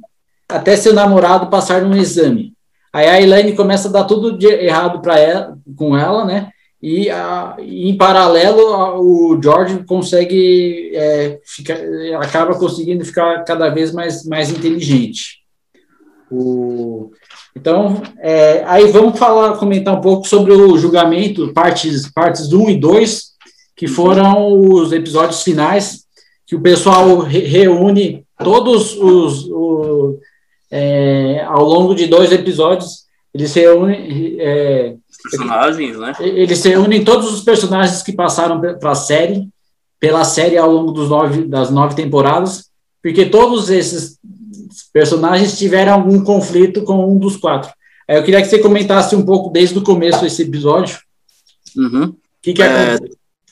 até 0.48 0.76
seu 0.76 0.94
namorado 0.94 1.50
passar 1.50 1.82
num 1.82 1.96
exame. 1.96 2.52
Aí 2.92 3.08
a 3.08 3.20
Elaine 3.20 3.56
começa 3.56 3.88
a 3.88 3.92
dar 3.92 4.04
tudo 4.04 4.38
de 4.38 4.46
errado 4.46 5.00
para 5.00 5.18
ela, 5.18 5.58
com 5.74 5.98
ela, 5.98 6.24
né? 6.24 6.52
E 6.82 7.08
a, 7.08 7.56
em 7.60 7.96
paralelo 7.96 8.74
a, 8.74 9.00
o 9.00 9.38
George 9.40 9.84
consegue 9.84 10.90
é, 10.94 11.40
fica, 11.44 11.78
acaba 12.20 12.58
conseguindo 12.58 13.04
ficar 13.04 13.44
cada 13.44 13.68
vez 13.68 13.92
mais, 13.92 14.24
mais 14.24 14.50
inteligente. 14.50 15.42
O, 16.30 17.12
então, 17.54 18.02
é, 18.18 18.64
aí 18.66 18.90
vamos 18.90 19.18
falar, 19.18 19.56
comentar 19.58 19.94
um 19.96 20.00
pouco 20.00 20.26
sobre 20.26 20.52
o 20.52 20.76
julgamento, 20.76 21.52
partes, 21.52 22.10
partes 22.10 22.52
1 22.52 22.70
e 22.70 22.76
2, 22.78 23.32
que 23.76 23.86
foram 23.86 24.58
os 24.58 24.92
episódios 24.92 25.42
finais, 25.42 26.04
que 26.46 26.56
o 26.56 26.60
pessoal 26.60 27.18
re, 27.18 27.40
reúne 27.40 28.24
todos 28.42 28.96
os, 28.96 29.46
os 29.46 30.16
é, 30.70 31.44
ao 31.46 31.64
longo 31.64 31.94
de 31.94 32.06
dois 32.06 32.32
episódios, 32.32 33.01
eles 33.34 33.50
se 33.50 33.60
reúnem. 33.60 34.36
É, 34.40 34.94
personagens, 35.22 35.98
né? 35.98 36.14
Eles 36.20 36.58
se 36.58 36.68
reúnem 36.68 37.04
todos 37.04 37.32
os 37.32 37.42
personagens 37.42 38.02
que 38.02 38.12
passaram 38.12 38.60
para 38.60 38.90
a 38.90 38.94
série, 38.94 39.48
pela 39.98 40.24
série 40.24 40.58
ao 40.58 40.70
longo 40.70 40.92
dos 40.92 41.08
nove, 41.08 41.44
das 41.44 41.70
nove 41.70 41.94
temporadas, 41.94 42.70
porque 43.02 43.26
todos 43.26 43.70
esses 43.70 44.18
personagens 44.92 45.58
tiveram 45.58 45.94
algum 45.94 46.22
conflito 46.22 46.82
com 46.82 47.14
um 47.14 47.18
dos 47.18 47.36
quatro. 47.36 47.72
Aí 48.08 48.16
eu 48.16 48.24
queria 48.24 48.42
que 48.42 48.48
você 48.48 48.58
comentasse 48.58 49.14
um 49.16 49.24
pouco 49.24 49.50
desde 49.50 49.78
o 49.78 49.82
começo 49.82 50.20
desse 50.20 50.42
episódio. 50.42 50.98
Uhum. 51.76 52.04
O 52.06 52.16
que, 52.42 52.52
que, 52.52 52.62
é... 52.62 52.98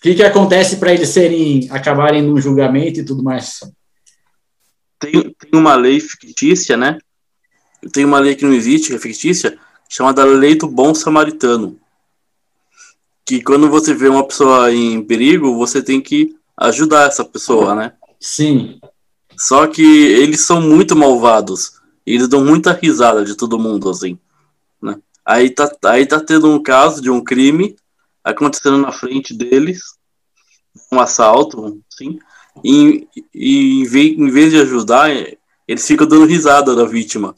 que, 0.02 0.14
que 0.14 0.22
acontece 0.22 0.76
para 0.76 0.92
eles 0.92 1.08
serem 1.08 1.68
acabarem 1.70 2.20
no 2.20 2.38
julgamento 2.40 3.00
e 3.00 3.04
tudo 3.04 3.22
mais? 3.22 3.60
Tem, 4.98 5.12
tem 5.12 5.50
uma 5.54 5.76
lei 5.76 6.00
fictícia, 6.00 6.76
né? 6.76 6.98
tem 7.92 8.04
uma 8.04 8.18
lei 8.18 8.34
que 8.34 8.44
não 8.44 8.52
existe, 8.52 8.88
que 8.88 8.96
é 8.96 8.98
fictícia, 8.98 9.56
chamada 9.90 10.24
Lei 10.24 10.54
do 10.54 10.68
Bom 10.68 10.94
Samaritano. 10.94 11.76
Que 13.26 13.42
quando 13.42 13.68
você 13.68 13.92
vê 13.92 14.08
uma 14.08 14.24
pessoa 14.24 14.72
em 14.72 15.02
perigo, 15.02 15.56
você 15.56 15.82
tem 15.82 16.00
que 16.00 16.36
ajudar 16.56 17.08
essa 17.08 17.24
pessoa, 17.24 17.74
né? 17.74 17.92
Sim. 18.20 18.80
Só 19.36 19.66
que 19.66 19.82
eles 19.82 20.42
são 20.42 20.60
muito 20.60 20.94
malvados. 20.94 21.80
Eles 22.06 22.28
dão 22.28 22.44
muita 22.44 22.72
risada 22.72 23.24
de 23.24 23.34
todo 23.34 23.58
mundo, 23.58 23.90
assim. 23.90 24.16
Né? 24.80 24.96
Aí, 25.24 25.50
tá, 25.50 25.68
aí 25.86 26.06
tá 26.06 26.20
tendo 26.20 26.48
um 26.48 26.62
caso 26.62 27.02
de 27.02 27.10
um 27.10 27.22
crime 27.22 27.74
acontecendo 28.22 28.78
na 28.78 28.92
frente 28.92 29.34
deles, 29.34 29.80
um 30.92 31.00
assalto, 31.00 31.82
sim. 31.88 32.18
E, 32.62 33.08
e 33.34 33.80
em, 33.80 33.84
vez, 33.84 34.18
em 34.18 34.30
vez 34.30 34.52
de 34.52 34.60
ajudar, 34.60 35.10
eles 35.66 35.86
ficam 35.86 36.06
dando 36.06 36.26
risada 36.26 36.76
da 36.76 36.84
vítima 36.84 37.34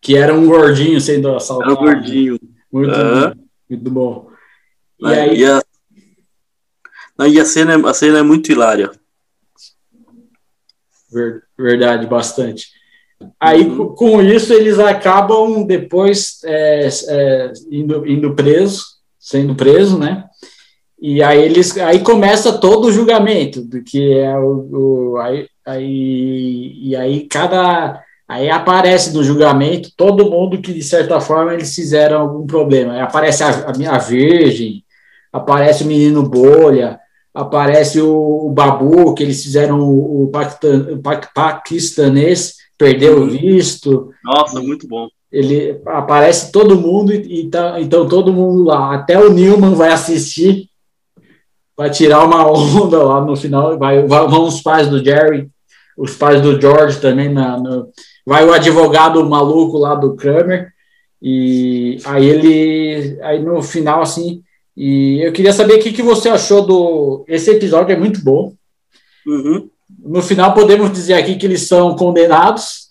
que 0.00 0.16
era 0.16 0.34
um 0.34 0.46
gordinho 0.46 1.00
sendo 1.00 1.34
assaltado. 1.34 1.72
Era 1.72 1.80
um 1.80 1.84
gordinho. 1.84 2.40
Muito, 2.72 2.94
uhum. 2.94 3.34
muito 3.68 3.90
bom. 3.90 4.30
E, 5.00 5.06
aí... 5.06 5.38
e, 5.38 5.46
a... 5.46 5.62
E 7.26 7.38
a, 7.38 7.44
cena, 7.44 7.88
a 7.88 7.92
cena 7.92 8.20
é 8.20 8.22
muito 8.22 8.50
hilária. 8.50 8.90
Verdade, 11.58 12.06
bastante. 12.06 12.68
Aí, 13.38 13.66
uhum. 13.66 13.94
com 13.94 14.22
isso, 14.22 14.54
eles 14.54 14.78
acabam 14.78 15.64
depois 15.66 16.40
é, 16.44 16.88
é, 17.08 17.52
indo, 17.70 18.06
indo 18.06 18.34
preso, 18.34 18.84
sendo 19.18 19.54
preso, 19.54 19.98
né? 19.98 20.24
E 20.98 21.22
aí 21.22 21.42
eles 21.42 21.76
aí 21.78 22.00
começa 22.00 22.58
todo 22.58 22.86
o 22.86 22.92
julgamento, 22.92 23.62
do 23.62 23.82
que 23.82 24.14
é 24.14 24.38
o, 24.38 25.14
o 25.14 25.16
aí, 25.18 25.48
aí, 25.66 26.72
e 26.78 26.96
aí 26.96 27.26
cada 27.26 28.02
Aí 28.30 28.48
aparece 28.48 29.12
no 29.12 29.24
julgamento 29.24 29.90
todo 29.96 30.30
mundo 30.30 30.62
que, 30.62 30.72
de 30.72 30.84
certa 30.84 31.20
forma, 31.20 31.52
eles 31.52 31.74
fizeram 31.74 32.20
algum 32.20 32.46
problema. 32.46 32.92
Aí 32.92 33.00
aparece 33.00 33.42
a, 33.42 33.48
a, 33.48 33.96
a 33.96 33.98
Virgem, 33.98 34.84
aparece 35.32 35.82
o 35.82 35.86
menino 35.88 36.22
Bolha, 36.22 37.00
aparece 37.34 38.00
o, 38.00 38.46
o 38.46 38.52
Babu, 38.52 39.14
que 39.14 39.24
eles 39.24 39.42
fizeram 39.42 39.80
o, 39.80 40.22
o, 40.22 40.28
paquistan, 40.28 40.92
o 40.92 40.98
paquistanês, 41.34 42.54
perdeu 42.78 43.20
o 43.20 43.26
visto. 43.26 44.12
Nossa, 44.22 44.60
muito 44.60 44.86
bom. 44.86 45.08
Ele 45.32 45.80
aparece 45.84 46.52
todo 46.52 46.78
mundo 46.78 47.12
e, 47.12 47.40
e 47.40 47.50
tá, 47.50 47.80
então 47.80 48.06
todo 48.06 48.32
mundo 48.32 48.62
lá. 48.62 48.94
Até 48.94 49.18
o 49.18 49.32
Newman 49.32 49.74
vai 49.74 49.88
assistir, 49.88 50.68
vai 51.76 51.90
tirar 51.90 52.24
uma 52.24 52.46
onda 52.46 53.02
lá 53.02 53.24
no 53.24 53.34
final. 53.34 53.76
Vai, 53.76 54.06
vão 54.06 54.44
os 54.44 54.60
pais 54.60 54.86
do 54.86 55.04
Jerry, 55.04 55.50
os 55.98 56.14
pais 56.14 56.40
do 56.40 56.60
George 56.60 57.00
também 57.00 57.28
na, 57.28 57.58
no, 57.58 57.88
vai 58.30 58.46
o 58.46 58.52
advogado 58.52 59.28
maluco 59.28 59.76
lá 59.76 59.96
do 59.96 60.14
Kramer, 60.14 60.72
e 61.20 61.98
aí 62.04 62.28
ele, 62.28 63.18
aí 63.22 63.40
no 63.40 63.60
final, 63.60 64.00
assim, 64.00 64.40
e 64.76 65.20
eu 65.20 65.32
queria 65.32 65.52
saber 65.52 65.74
o 65.74 65.78
que, 65.80 65.92
que 65.92 66.00
você 66.00 66.28
achou 66.28 66.64
do, 66.64 67.24
esse 67.26 67.50
episódio 67.50 67.92
é 67.92 67.98
muito 67.98 68.22
bom, 68.22 68.52
uhum. 69.26 69.68
no 69.98 70.22
final 70.22 70.54
podemos 70.54 70.92
dizer 70.92 71.14
aqui 71.14 71.34
que 71.34 71.44
eles 71.44 71.66
são 71.66 71.96
condenados, 71.96 72.90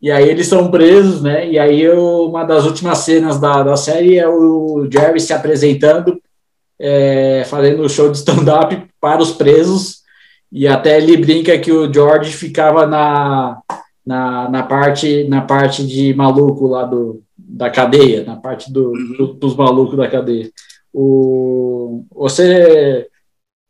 e 0.00 0.12
aí 0.12 0.28
eles 0.28 0.46
são 0.46 0.70
presos, 0.70 1.20
né, 1.20 1.50
e 1.50 1.58
aí 1.58 1.82
eu, 1.82 2.28
uma 2.28 2.44
das 2.44 2.66
últimas 2.66 2.98
cenas 2.98 3.40
da, 3.40 3.64
da 3.64 3.76
série 3.76 4.16
é 4.16 4.28
o 4.28 4.88
Jerry 4.88 5.18
se 5.18 5.32
apresentando, 5.32 6.22
é, 6.78 7.42
fazendo 7.48 7.82
o 7.82 7.88
show 7.88 8.12
de 8.12 8.18
stand-up 8.18 8.80
para 9.00 9.20
os 9.20 9.32
presos, 9.32 10.02
e 10.52 10.68
até 10.68 10.98
ele 10.98 11.16
brinca 11.16 11.58
que 11.58 11.72
o 11.72 11.92
George 11.92 12.32
ficava 12.32 12.86
na, 12.86 13.60
na, 14.06 14.48
na, 14.48 14.62
parte, 14.62 15.24
na 15.24 15.40
parte 15.42 15.84
de 15.84 16.14
maluco 16.14 16.68
lá 16.68 16.84
do, 16.84 17.22
da 17.36 17.68
cadeia, 17.68 18.22
na 18.24 18.36
parte 18.36 18.72
do, 18.72 18.90
uhum. 18.90 19.16
do, 19.18 19.26
dos 19.34 19.56
malucos 19.56 19.96
da 19.96 20.08
cadeia. 20.08 20.48
O, 20.94 22.04
você, 22.14 23.08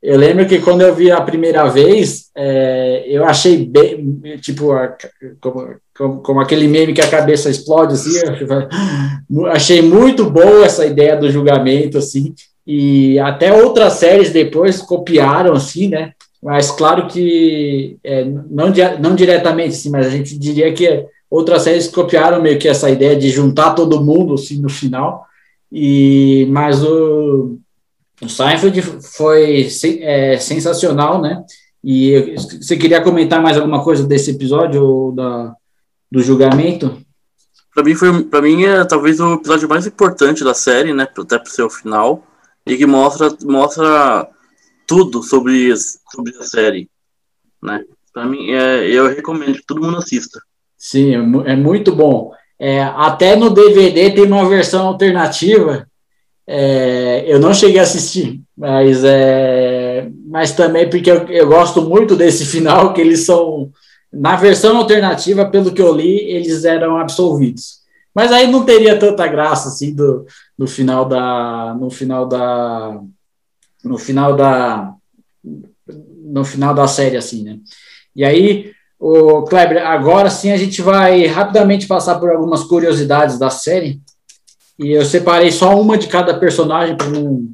eu 0.03 0.19
lembro 0.19 0.47
que 0.47 0.61
quando 0.61 0.83
eu 0.83 0.95
vi 0.95 1.11
a 1.11 1.21
primeira 1.21 1.67
vez, 1.69 2.31
é, 2.37 3.05
eu 3.07 3.25
achei 3.25 3.65
bem, 3.65 4.21
tipo, 4.41 4.73
a, 4.73 4.95
como, 5.41 5.77
como, 5.97 6.23
como, 6.23 6.41
aquele 6.41 6.69
meme 6.69 6.93
que 6.93 7.01
a 7.01 7.11
cabeça 7.11 7.49
explode, 7.49 7.95
assim, 7.95 8.21
achei 9.49 9.81
muito 9.81 10.31
boa 10.31 10.67
essa 10.67 10.85
ideia 10.85 11.17
do 11.17 11.31
julgamento, 11.31 11.97
assim, 11.97 12.35
e 12.67 13.19
até 13.19 13.53
outras 13.53 13.95
séries 13.95 14.31
depois 14.31 14.83
copiaram, 14.83 15.55
assim, 15.55 15.89
né, 15.89 16.13
mas 16.47 16.71
claro 16.71 17.09
que 17.09 17.99
é, 18.05 18.25
não, 18.25 18.73
não 19.01 19.17
diretamente, 19.17 19.75
sim, 19.75 19.91
mas 19.91 20.07
a 20.07 20.11
gente 20.11 20.39
diria 20.39 20.73
que 20.73 21.05
outras 21.29 21.63
séries 21.63 21.89
copiaram 21.89 22.41
meio 22.41 22.57
que 22.57 22.69
essa 22.69 22.89
ideia 22.89 23.17
de 23.17 23.31
juntar 23.31 23.75
todo 23.75 24.01
mundo 24.01 24.35
assim, 24.35 24.63
no 24.63 24.69
final. 24.69 25.27
E 25.73 26.47
mas 26.49 26.85
o, 26.85 27.59
o 28.23 28.29
Seinfeld 28.29 28.81
foi 28.81 29.67
é, 30.03 30.39
sensacional, 30.39 31.21
né? 31.21 31.43
E 31.83 32.37
você 32.37 32.77
queria 32.77 33.03
comentar 33.03 33.43
mais 33.43 33.57
alguma 33.57 33.83
coisa 33.83 34.07
desse 34.07 34.31
episódio 34.31 34.85
ou 34.85 35.11
da, 35.11 35.53
do 36.09 36.23
julgamento? 36.23 36.97
Para 37.75 37.83
mim 37.83 37.97
foi, 37.97 38.23
para 38.23 38.41
mim 38.41 38.63
é 38.63 38.85
talvez 38.85 39.19
o 39.19 39.35
episódio 39.35 39.69
mais 39.69 39.85
importante 39.85 40.45
da 40.45 40.55
série, 40.55 40.95
né? 40.95 41.09
Até 41.19 41.65
o 41.65 41.71
final 41.71 42.23
e 42.65 42.77
que 42.77 42.87
mostra 42.87 43.37
mostra 43.45 44.29
tudo 44.87 45.23
sobre, 45.23 45.75
sobre 45.77 46.37
a 46.39 46.43
série, 46.43 46.89
né? 47.63 47.85
Para 48.13 48.25
mim, 48.25 48.51
é, 48.51 48.87
eu 48.87 49.09
recomendo 49.09 49.57
que 49.57 49.67
todo 49.67 49.83
mundo 49.83 49.99
assista. 49.99 50.41
Sim, 50.79 51.15
é, 51.15 51.53
é 51.53 51.57
muito 51.57 51.95
bom. 51.95 52.33
É, 52.59 52.83
até 52.83 53.37
no 53.37 53.51
DVD 53.51 54.11
tem 54.11 54.25
uma 54.25 54.49
versão 54.49 54.87
alternativa. 54.87 55.87
É, 56.47 57.25
eu 57.27 57.39
não 57.39 57.53
cheguei 57.53 57.79
a 57.79 57.83
assistir, 57.83 58.41
mas, 58.57 59.03
é, 59.05 60.09
mas 60.27 60.53
também 60.53 60.89
porque 60.89 61.11
eu, 61.11 61.27
eu, 61.27 61.47
gosto 61.49 61.83
muito 61.83 62.15
desse 62.15 62.47
final, 62.47 62.95
que 62.95 63.01
eles 63.01 63.27
são, 63.27 63.71
na 64.13 64.37
versão 64.37 64.77
alternativa, 64.77 65.51
pelo 65.51 65.73
que 65.73 65.83
eu 65.83 65.95
li, 65.95 66.21
eles 66.31 66.65
eram 66.65 66.97
absolvidos. 66.97 67.81
Mas 68.15 68.33
aí 68.33 68.51
não 68.51 68.65
teria 68.65 68.99
tanta 68.99 69.27
graça 69.27 69.69
assim 69.69 69.95
do, 69.95 70.25
no 70.57 70.67
final 70.67 71.05
da 71.05 71.77
no 71.79 71.91
final 71.91 72.27
da 72.27 72.99
no 73.85 73.99
final 73.99 74.37
da 74.37 74.93
no 76.25 76.45
final 76.45 76.75
da 76.75 76.89
série 76.89 77.17
assim, 77.17 77.45
né? 77.45 77.59
E 78.15 78.25
aí 78.25 78.73
o 78.99 79.43
Kleber, 79.43 79.87
agora 79.87 80.31
sim 80.31 80.51
a 80.51 80.57
gente 80.57 80.81
vai 80.83 81.27
rapidamente 81.27 81.87
passar 81.87 82.19
por 82.19 82.31
algumas 82.31 82.65
curiosidades 82.65 83.39
da 83.39 83.51
série. 83.51 84.01
E 84.79 84.91
eu 84.91 85.05
separei 85.05 85.51
só 85.51 85.79
uma 85.81 85.97
de 85.97 86.09
cada 86.09 86.39
personagem 86.39 86.97
para 86.97 87.09
não 87.09 87.49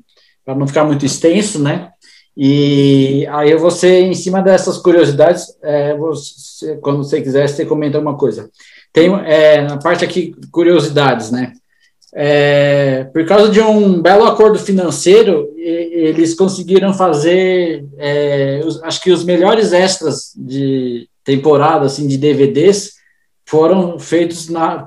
para 0.44 0.54
não 0.56 0.66
ficar 0.66 0.84
muito 0.84 1.06
extenso, 1.06 1.60
né? 1.60 1.90
E 2.36 3.26
aí 3.30 3.70
ser 3.70 4.00
em 4.00 4.14
cima 4.14 4.40
dessas 4.40 4.78
curiosidades, 4.78 5.46
é, 5.62 5.96
você, 5.96 6.76
quando 6.76 7.04
você 7.04 7.20
quiser, 7.20 7.46
você 7.48 7.64
comenta 7.64 7.98
uma 7.98 8.16
coisa. 8.16 8.50
Tem 8.92 9.12
é, 9.24 9.62
na 9.62 9.78
parte 9.78 10.04
aqui, 10.04 10.34
curiosidades, 10.50 11.30
né? 11.30 11.52
É, 12.14 13.04
por 13.04 13.24
causa 13.24 13.50
de 13.50 13.60
um 13.60 14.02
belo 14.02 14.24
acordo 14.24 14.58
financeiro, 14.58 15.48
eles 15.56 16.34
conseguiram 16.34 16.92
fazer, 16.92 17.86
é, 17.96 18.60
os, 18.64 18.82
acho 18.82 19.00
que 19.00 19.10
os 19.10 19.24
melhores 19.24 19.72
extras 19.72 20.32
de 20.36 21.08
temporada, 21.24 21.86
assim, 21.86 22.06
de 22.06 22.18
DVDs, 22.18 22.92
foram 23.46 23.98
feitos 23.98 24.48
na, 24.48 24.84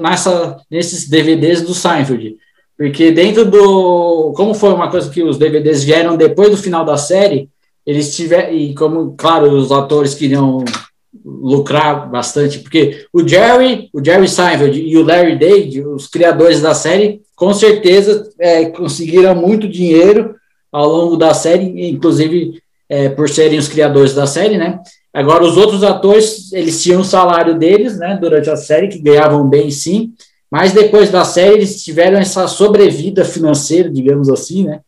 nessa, 0.00 0.56
nesses 0.70 1.08
DVDs 1.08 1.62
do 1.62 1.74
Seinfeld. 1.74 2.36
Porque 2.76 3.10
dentro 3.10 3.44
do. 3.44 4.32
Como 4.34 4.54
foi 4.54 4.72
uma 4.72 4.90
coisa 4.90 5.10
que 5.10 5.22
os 5.22 5.36
DVDs 5.36 5.84
vieram 5.84 6.16
depois 6.16 6.50
do 6.50 6.56
final 6.56 6.82
da 6.82 6.96
série, 6.96 7.50
eles 7.84 8.16
tiveram. 8.16 8.54
E 8.54 8.74
como, 8.74 9.14
claro, 9.18 9.50
os 9.50 9.70
atores 9.70 10.14
queriam 10.14 10.64
lucrar 11.24 12.08
bastante, 12.08 12.60
porque 12.60 13.06
o 13.12 13.26
Jerry, 13.26 13.90
o 13.92 14.04
Jerry 14.04 14.28
Seinfeld 14.28 14.80
e 14.80 14.96
o 14.96 15.04
Larry 15.04 15.38
David, 15.38 15.82
os 15.82 16.06
criadores 16.06 16.60
da 16.60 16.72
série, 16.74 17.20
com 17.34 17.52
certeza 17.52 18.30
é, 18.38 18.66
conseguiram 18.66 19.34
muito 19.34 19.68
dinheiro 19.68 20.34
ao 20.70 20.88
longo 20.88 21.16
da 21.16 21.34
série, 21.34 21.90
inclusive 21.90 22.62
é, 22.88 23.08
por 23.08 23.28
serem 23.28 23.58
os 23.58 23.68
criadores 23.68 24.14
da 24.14 24.26
série, 24.26 24.56
né? 24.56 24.78
Agora, 25.12 25.42
os 25.42 25.56
outros 25.56 25.82
atores, 25.82 26.52
eles 26.52 26.80
tinham 26.82 27.00
o 27.00 27.04
salário 27.04 27.58
deles, 27.58 27.98
né, 27.98 28.16
durante 28.20 28.48
a 28.48 28.56
série, 28.56 28.88
que 28.88 29.00
ganhavam 29.00 29.48
bem 29.48 29.70
sim, 29.70 30.12
mas 30.48 30.72
depois 30.72 31.10
da 31.10 31.24
série 31.24 31.54
eles 31.54 31.82
tiveram 31.82 32.18
essa 32.18 32.46
sobrevida 32.46 33.24
financeira, 33.24 33.90
digamos 33.90 34.28
assim, 34.28 34.64
né, 34.64 34.80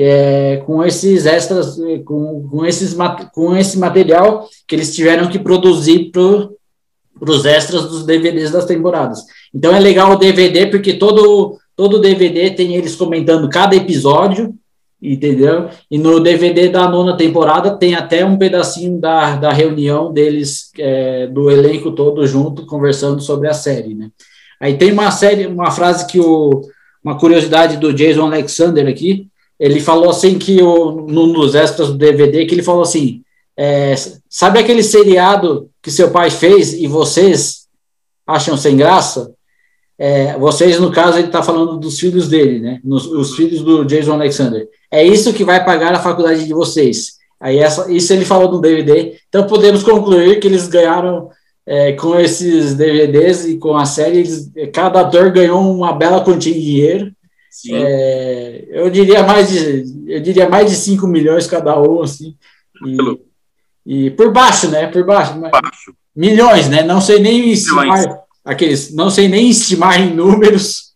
é, 0.00 0.62
com 0.64 0.84
esses 0.84 1.26
extras, 1.26 1.76
é, 1.80 1.98
com, 1.98 2.46
com, 2.48 2.64
esses, 2.64 2.96
com 3.34 3.56
esse 3.56 3.76
material 3.76 4.48
que 4.68 4.76
eles 4.76 4.94
tiveram 4.94 5.28
que 5.28 5.40
produzir 5.40 6.12
para 6.12 7.32
os 7.32 7.44
extras 7.44 7.82
dos 7.88 8.06
DVDs 8.06 8.52
das 8.52 8.64
temporadas. 8.64 9.24
Então 9.52 9.74
é 9.74 9.80
legal 9.80 10.12
o 10.12 10.16
DVD, 10.16 10.66
porque 10.66 10.94
todo, 10.94 11.58
todo 11.74 12.00
DVD 12.00 12.52
tem 12.52 12.76
eles 12.76 12.94
comentando 12.94 13.48
cada 13.48 13.74
episódio, 13.74 14.54
entendeu? 15.02 15.68
E 15.90 15.98
no 15.98 16.20
DVD 16.20 16.68
da 16.68 16.88
nona 16.88 17.16
temporada 17.16 17.76
tem 17.76 17.96
até 17.96 18.24
um 18.24 18.38
pedacinho 18.38 19.00
da, 19.00 19.34
da 19.34 19.52
reunião 19.52 20.12
deles, 20.12 20.70
é, 20.78 21.26
do 21.26 21.50
elenco 21.50 21.90
todo 21.90 22.24
junto, 22.24 22.66
conversando 22.66 23.20
sobre 23.20 23.48
a 23.48 23.52
série, 23.52 23.96
né? 23.96 24.10
Aí 24.60 24.76
tem 24.76 24.92
uma 24.92 25.10
série, 25.10 25.46
uma 25.48 25.72
frase 25.72 26.06
que 26.06 26.20
o, 26.20 26.62
uma 27.02 27.18
curiosidade 27.18 27.78
do 27.78 27.92
Jason 27.92 28.26
Alexander 28.26 28.86
aqui, 28.86 29.27
ele 29.58 29.80
falou 29.80 30.10
assim 30.10 30.38
que 30.38 30.62
o, 30.62 31.06
num 31.08 31.32
dos 31.32 31.54
extras 31.54 31.88
do 31.88 31.98
DVD, 31.98 32.46
que 32.46 32.54
ele 32.54 32.62
falou 32.62 32.82
assim, 32.82 33.22
é, 33.56 33.94
sabe 34.28 34.58
aquele 34.58 34.82
seriado 34.82 35.68
que 35.82 35.90
seu 35.90 36.10
pai 36.10 36.30
fez 36.30 36.72
e 36.72 36.86
vocês 36.86 37.66
acham 38.26 38.56
sem 38.56 38.76
graça? 38.76 39.32
É, 39.98 40.38
vocês, 40.38 40.78
no 40.78 40.92
caso, 40.92 41.18
ele 41.18 41.26
está 41.26 41.42
falando 41.42 41.76
dos 41.76 41.98
filhos 41.98 42.28
dele, 42.28 42.60
né? 42.60 42.80
Nos, 42.84 43.06
os 43.06 43.34
filhos 43.34 43.62
do 43.62 43.84
Jason 43.84 44.12
Alexander. 44.12 44.68
É 44.92 45.02
isso 45.02 45.32
que 45.32 45.42
vai 45.42 45.64
pagar 45.64 45.92
a 45.92 45.98
faculdade 45.98 46.46
de 46.46 46.54
vocês. 46.54 47.18
Aí 47.40 47.58
essa, 47.58 47.90
isso 47.90 48.12
ele 48.12 48.24
falou 48.24 48.50
no 48.52 48.60
DVD. 48.60 49.16
Então 49.28 49.46
podemos 49.46 49.82
concluir 49.82 50.38
que 50.38 50.46
eles 50.46 50.68
ganharam 50.68 51.30
é, 51.66 51.92
com 51.92 52.18
esses 52.18 52.74
DVDs 52.74 53.44
e 53.44 53.58
com 53.58 53.76
a 53.76 53.84
série, 53.84 54.18
eles, 54.18 54.50
cada 54.72 55.00
ator 55.00 55.30
ganhou 55.30 55.60
uma 55.60 55.92
bela 55.92 56.24
quantia 56.24 56.54
de 56.54 56.60
dinheiro. 56.60 57.12
É, 57.66 58.66
eu 58.70 58.88
diria 58.90 59.22
mais 59.22 59.48
de 59.48 59.84
eu 60.06 60.20
diria 60.20 60.48
mais 60.48 60.70
de 60.70 60.76
5 60.76 61.06
milhões 61.06 61.46
cada 61.46 61.80
um, 61.80 62.02
assim. 62.02 62.36
E, 62.86 64.06
e 64.06 64.10
por 64.12 64.32
baixo, 64.32 64.68
né? 64.68 64.86
Por 64.86 65.04
baixo. 65.04 65.38
baixo. 65.38 65.94
Milhões, 66.14 66.68
né? 66.68 66.82
Não 66.82 67.00
sei 67.00 67.20
nem 67.20 67.50
estimar 67.50 68.24
aqueles, 68.44 68.92
não 68.94 69.10
sei 69.10 69.28
nem 69.28 69.50
estimar 69.50 70.00
em 70.00 70.14
números. 70.14 70.94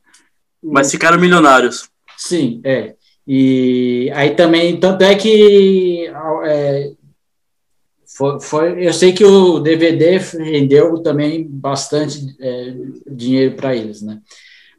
Mas 0.62 0.90
ficaram 0.90 1.18
milionários. 1.18 1.88
Sim, 2.16 2.60
é. 2.64 2.94
E 3.26 4.10
aí 4.14 4.34
também, 4.34 4.78
tanto 4.78 5.02
é 5.02 5.14
que 5.14 6.10
é, 6.44 6.92
foi, 8.16 8.40
foi, 8.40 8.86
eu 8.86 8.92
sei 8.92 9.12
que 9.12 9.24
o 9.24 9.58
DVD 9.58 10.18
rendeu 10.18 10.98
também 11.02 11.46
bastante 11.48 12.34
é, 12.40 12.74
dinheiro 13.10 13.54
para 13.54 13.74
eles, 13.74 14.02
né? 14.02 14.20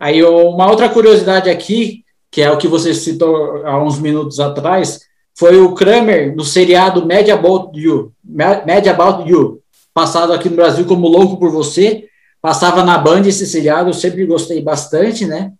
Aí 0.03 0.21
uma 0.21 0.69
outra 0.69 0.89
curiosidade 0.89 1.49
aqui, 1.49 2.03
que 2.29 2.41
é 2.41 2.51
o 2.51 2.57
que 2.57 2.67
você 2.67 2.93
citou 2.93 3.65
há 3.65 3.81
uns 3.81 3.97
minutos 3.97 4.37
atrás, 4.37 4.99
foi 5.33 5.61
o 5.61 5.73
Kramer 5.73 6.35
no 6.35 6.43
seriado 6.43 7.07
Mad 7.07 7.29
About 7.29 7.79
You, 7.79 8.11
Mad 8.21 8.85
About 8.85 9.31
You, 9.31 9.61
passado 9.93 10.33
aqui 10.33 10.49
no 10.49 10.57
Brasil 10.57 10.83
como 10.83 11.07
Louco 11.07 11.37
por 11.37 11.51
Você, 11.51 12.09
passava 12.41 12.83
na 12.83 12.97
Band 12.97 13.21
esse 13.21 13.47
seriado, 13.47 13.91
eu 13.91 13.93
sempre 13.93 14.25
gostei 14.25 14.61
bastante, 14.61 15.25
né? 15.25 15.53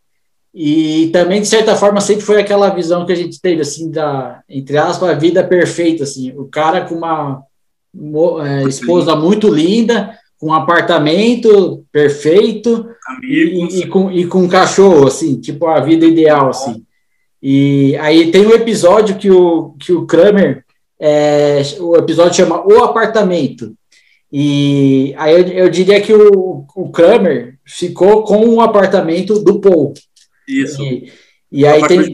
E 0.53 1.10
também, 1.14 1.40
de 1.40 1.48
certa 1.48 1.78
forma, 1.78 2.02
sempre 2.02 2.26
foi 2.26 2.41
aquela 2.41 2.68
visão 2.68 3.06
que 3.06 3.14
a 3.14 3.15
gente 3.15 3.40
teve, 3.40 3.61
assim, 3.61 3.90
da, 3.90 4.41
entre 4.49 4.78
aspas, 4.78 5.10
a 5.10 5.14
vida 5.14 5.41
perfeita, 5.41 6.03
assim, 6.03 6.34
o 6.36 6.49
cara 6.49 6.82
com 6.82 6.95
uma 6.95 7.41
é, 8.45 8.64
esposa 8.68 9.15
muito 9.15 9.48
linda, 9.48 10.20
com 10.44 10.49
um 10.49 10.53
apartamento 10.53 11.86
perfeito 11.90 12.86
e, 13.24 13.80
e, 13.80 13.88
com, 13.88 14.11
e 14.11 14.28
com 14.28 14.40
um 14.40 14.48
cachorro, 14.49 15.07
assim, 15.07 15.40
tipo 15.40 15.68
a 15.68 15.80
vida 15.80 16.06
ideal, 16.06 16.49
assim. 16.49 16.84
E 17.41 17.95
aí 17.95 18.30
tem 18.30 18.45
um 18.45 18.52
episódio 18.52 19.18
que 19.18 19.32
o, 19.32 19.74
que 19.80 19.94
o 19.94 20.06
Kramer, 20.06 20.65
é, 20.99 21.61
o 21.80 21.95
episódio 21.95 22.36
chama 22.36 22.61
O 22.68 22.84
Apartamento. 22.84 23.74
E 24.30 25.14
aí 25.18 25.34
eu, 25.34 25.48
eu 25.48 25.70
diria 25.70 26.02
que 26.02 26.14
o, 26.14 26.65
o 26.76 26.90
Kramer 26.90 27.57
ficou 27.65 28.24
com 28.24 28.45
o 28.45 28.60
apartamento 28.60 29.40
do 29.40 29.61
Paul. 29.61 29.94
Isso. 30.45 30.84
E, 30.84 31.10
e 31.54 31.68
aí 31.68 31.88
tem 31.88 32.12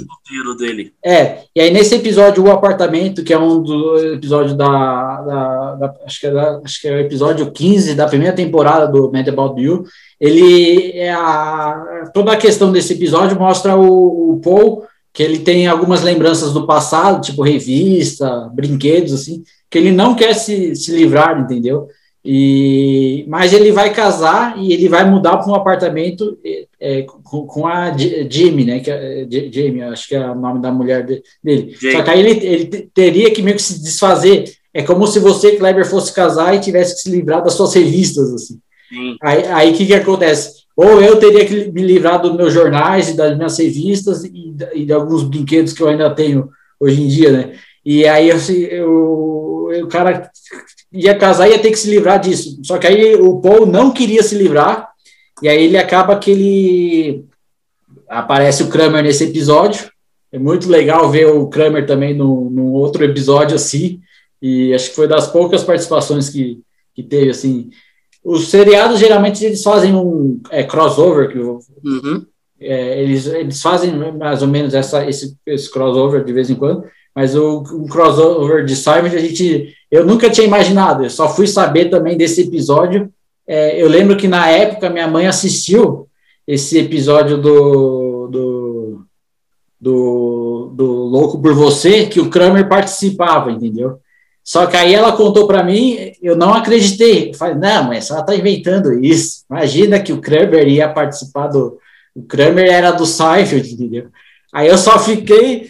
dele. 0.57 0.91
É, 1.03 1.43
e 1.55 1.61
aí 1.61 1.71
nesse 1.71 1.95
episódio 1.95 2.43
o 2.43 2.51
apartamento, 2.51 3.23
que 3.23 3.33
é 3.33 3.39
um 3.39 3.63
dos 3.63 4.03
episódios 4.03 4.53
da, 4.53 5.21
da, 5.21 5.75
da, 5.75 5.95
acho, 6.05 6.19
que 6.19 6.27
é 6.27 6.31
da 6.31 6.61
acho 6.63 6.81
que 6.81 6.87
é 6.87 6.95
o 6.95 6.99
episódio 6.99 7.49
15 7.49 7.95
da 7.95 8.05
primeira 8.05 8.35
temporada 8.35 8.85
do 8.85 9.09
Mad 9.11 9.27
About 9.29 9.61
You, 9.61 9.85
ele 10.19 10.91
é 10.91 11.11
a, 11.11 12.11
toda 12.13 12.33
a 12.33 12.37
questão 12.37 12.71
desse 12.71 12.93
episódio 12.93 13.39
mostra 13.39 13.77
o, 13.77 14.33
o 14.33 14.41
Paul 14.41 14.83
que 15.13 15.23
ele 15.23 15.39
tem 15.39 15.67
algumas 15.67 16.03
lembranças 16.03 16.53
do 16.53 16.67
passado, 16.67 17.21
tipo 17.21 17.41
revista, 17.41 18.49
brinquedos 18.53 19.13
assim, 19.13 19.43
que 19.69 19.77
ele 19.77 19.91
não 19.91 20.15
quer 20.15 20.33
se, 20.33 20.75
se 20.75 20.91
livrar, 20.95 21.39
entendeu? 21.39 21.87
E, 22.23 23.25
mas 23.29 23.53
ele 23.53 23.71
vai 23.71 23.93
casar 23.93 24.57
e 24.57 24.73
ele 24.73 24.89
vai 24.89 25.09
mudar 25.09 25.37
para 25.37 25.49
um 25.49 25.55
apartamento 25.55 26.37
é, 26.79 27.03
com, 27.03 27.47
com, 27.47 27.65
a 27.65 27.95
Jimmy, 27.97 28.65
né? 28.65 28.79
Que 28.79 28.91
é, 28.91 29.25
Jamie, 29.29 29.83
acho 29.83 30.07
que 30.07 30.15
é 30.15 30.29
o 30.29 30.35
nome 30.35 30.61
da 30.61 30.71
mulher 30.71 31.05
dele. 31.05 31.23
Jamie. 31.43 31.95
Só 31.95 32.03
que 32.03 32.09
aí 32.09 32.19
ele, 32.19 32.45
ele 32.45 32.89
teria 32.93 33.31
que 33.31 33.41
meio 33.41 33.55
que 33.55 33.61
se 33.61 33.81
desfazer. 33.81 34.51
É 34.73 34.83
como 34.83 35.07
se 35.07 35.19
você, 35.19 35.55
Kleber, 35.55 35.85
fosse 35.85 36.13
casar 36.13 36.53
e 36.55 36.59
tivesse 36.59 36.95
que 36.95 37.01
se 37.01 37.09
livrar 37.09 37.41
das 37.41 37.53
suas 37.53 37.73
revistas, 37.73 38.33
assim. 38.33 38.59
Sim. 38.89 39.15
Aí 39.21 39.71
o 39.71 39.73
que, 39.73 39.85
que 39.85 39.93
acontece? 39.93 40.59
Ou 40.75 41.01
eu 41.01 41.17
teria 41.17 41.45
que 41.45 41.71
me 41.71 41.81
livrar 41.81 42.21
dos 42.21 42.35
meus 42.35 42.53
jornais 42.53 43.09
e 43.09 43.13
das 43.17 43.35
minhas 43.35 43.57
revistas 43.57 44.23
e, 44.23 44.55
e 44.73 44.85
de 44.85 44.93
alguns 44.93 45.23
brinquedos 45.23 45.73
que 45.73 45.81
eu 45.81 45.87
ainda 45.87 46.09
tenho 46.09 46.49
hoje 46.79 47.01
em 47.01 47.07
dia, 47.07 47.31
né? 47.31 47.53
E 47.85 48.05
aí 48.07 48.31
assim, 48.31 48.61
eu, 48.63 49.69
eu, 49.71 49.85
o 49.85 49.89
cara 49.89 50.29
ia 50.91 51.15
casar 51.17 51.47
e 51.47 51.51
ia 51.51 51.59
ter 51.59 51.71
que 51.71 51.77
se 51.77 51.89
livrar 51.89 52.19
disso. 52.19 52.59
Só 52.63 52.77
que 52.77 52.87
aí 52.87 53.15
o 53.15 53.39
Paul 53.39 53.65
não 53.65 53.91
queria 53.91 54.23
se 54.23 54.35
livrar, 54.35 54.89
e 55.41 55.47
aí 55.47 55.63
ele 55.63 55.77
acaba 55.77 56.17
que 56.17 56.31
ele 56.31 57.25
aparece 58.07 58.63
o 58.63 58.69
Kramer 58.69 59.03
nesse 59.03 59.23
episódio. 59.23 59.89
É 60.31 60.37
muito 60.37 60.69
legal 60.69 61.09
ver 61.09 61.27
o 61.27 61.47
Kramer 61.47 61.85
também 61.85 62.13
no, 62.13 62.49
no 62.49 62.73
outro 62.73 63.03
episódio 63.03 63.55
assim. 63.55 64.01
E 64.41 64.73
acho 64.73 64.89
que 64.89 64.95
foi 64.95 65.07
das 65.07 65.27
poucas 65.27 65.63
participações 65.63 66.29
que, 66.29 66.61
que 66.93 67.03
teve 67.03 67.29
assim. 67.29 67.69
Os 68.23 68.49
seriados 68.49 68.99
geralmente 68.99 69.43
eles 69.43 69.63
fazem 69.63 69.93
um 69.93 70.41
é, 70.49 70.63
crossover 70.63 71.29
que 71.29 71.37
uhum. 71.39 72.25
é, 72.59 73.01
eles, 73.01 73.25
eles 73.27 73.61
fazem 73.61 73.93
mais 74.13 74.41
ou 74.41 74.47
menos 74.47 74.73
essa, 74.73 75.07
esse, 75.07 75.37
esse 75.45 75.71
crossover 75.71 76.23
de 76.23 76.33
vez 76.33 76.49
em 76.49 76.55
quando, 76.55 76.83
mas 77.19 77.35
o 77.35 77.63
crossover 77.89 78.63
de 78.63 78.77
Simon 78.77 79.07
a 79.07 79.17
gente 79.17 79.75
eu 79.91 80.05
nunca 80.05 80.29
tinha 80.29 80.47
imaginado, 80.47 81.03
eu 81.03 81.09
só 81.09 81.27
fui 81.27 81.47
saber 81.47 81.89
também 81.89 82.15
desse 82.15 82.43
episódio. 82.43 83.11
É, 83.45 83.81
eu 83.81 83.89
lembro 83.89 84.15
que 84.15 84.25
na 84.25 84.47
época 84.47 84.89
minha 84.89 85.05
mãe 85.05 85.27
assistiu 85.27 86.07
esse 86.47 86.77
episódio 86.77 87.37
do, 87.37 88.27
do, 88.27 89.01
do, 89.81 90.73
do 90.73 90.85
Louco 90.85 91.41
por 91.41 91.53
Você, 91.53 92.05
que 92.05 92.21
o 92.21 92.29
Kramer 92.29 92.69
participava, 92.69 93.51
entendeu? 93.51 93.99
Só 94.41 94.65
que 94.65 94.77
aí 94.77 94.95
ela 94.95 95.11
contou 95.11 95.45
para 95.45 95.61
mim, 95.61 96.13
eu 96.21 96.37
não 96.37 96.53
acreditei. 96.53 97.31
Eu 97.31 97.33
falei, 97.33 97.55
não, 97.55 97.89
mas 97.89 98.09
ela 98.09 98.23
tá 98.23 98.33
inventando 98.33 98.93
isso. 99.03 99.43
Imagina 99.51 99.99
que 99.99 100.13
o 100.13 100.21
Kramer 100.21 100.69
ia 100.69 100.87
participar 100.87 101.47
do. 101.47 101.77
O 102.15 102.23
Kramer 102.23 102.71
era 102.71 102.91
do 102.91 103.05
Seinfeld, 103.05 103.73
entendeu? 103.73 104.07
Aí 104.53 104.69
eu 104.69 104.77
só 104.77 104.97
fiquei. 104.97 105.67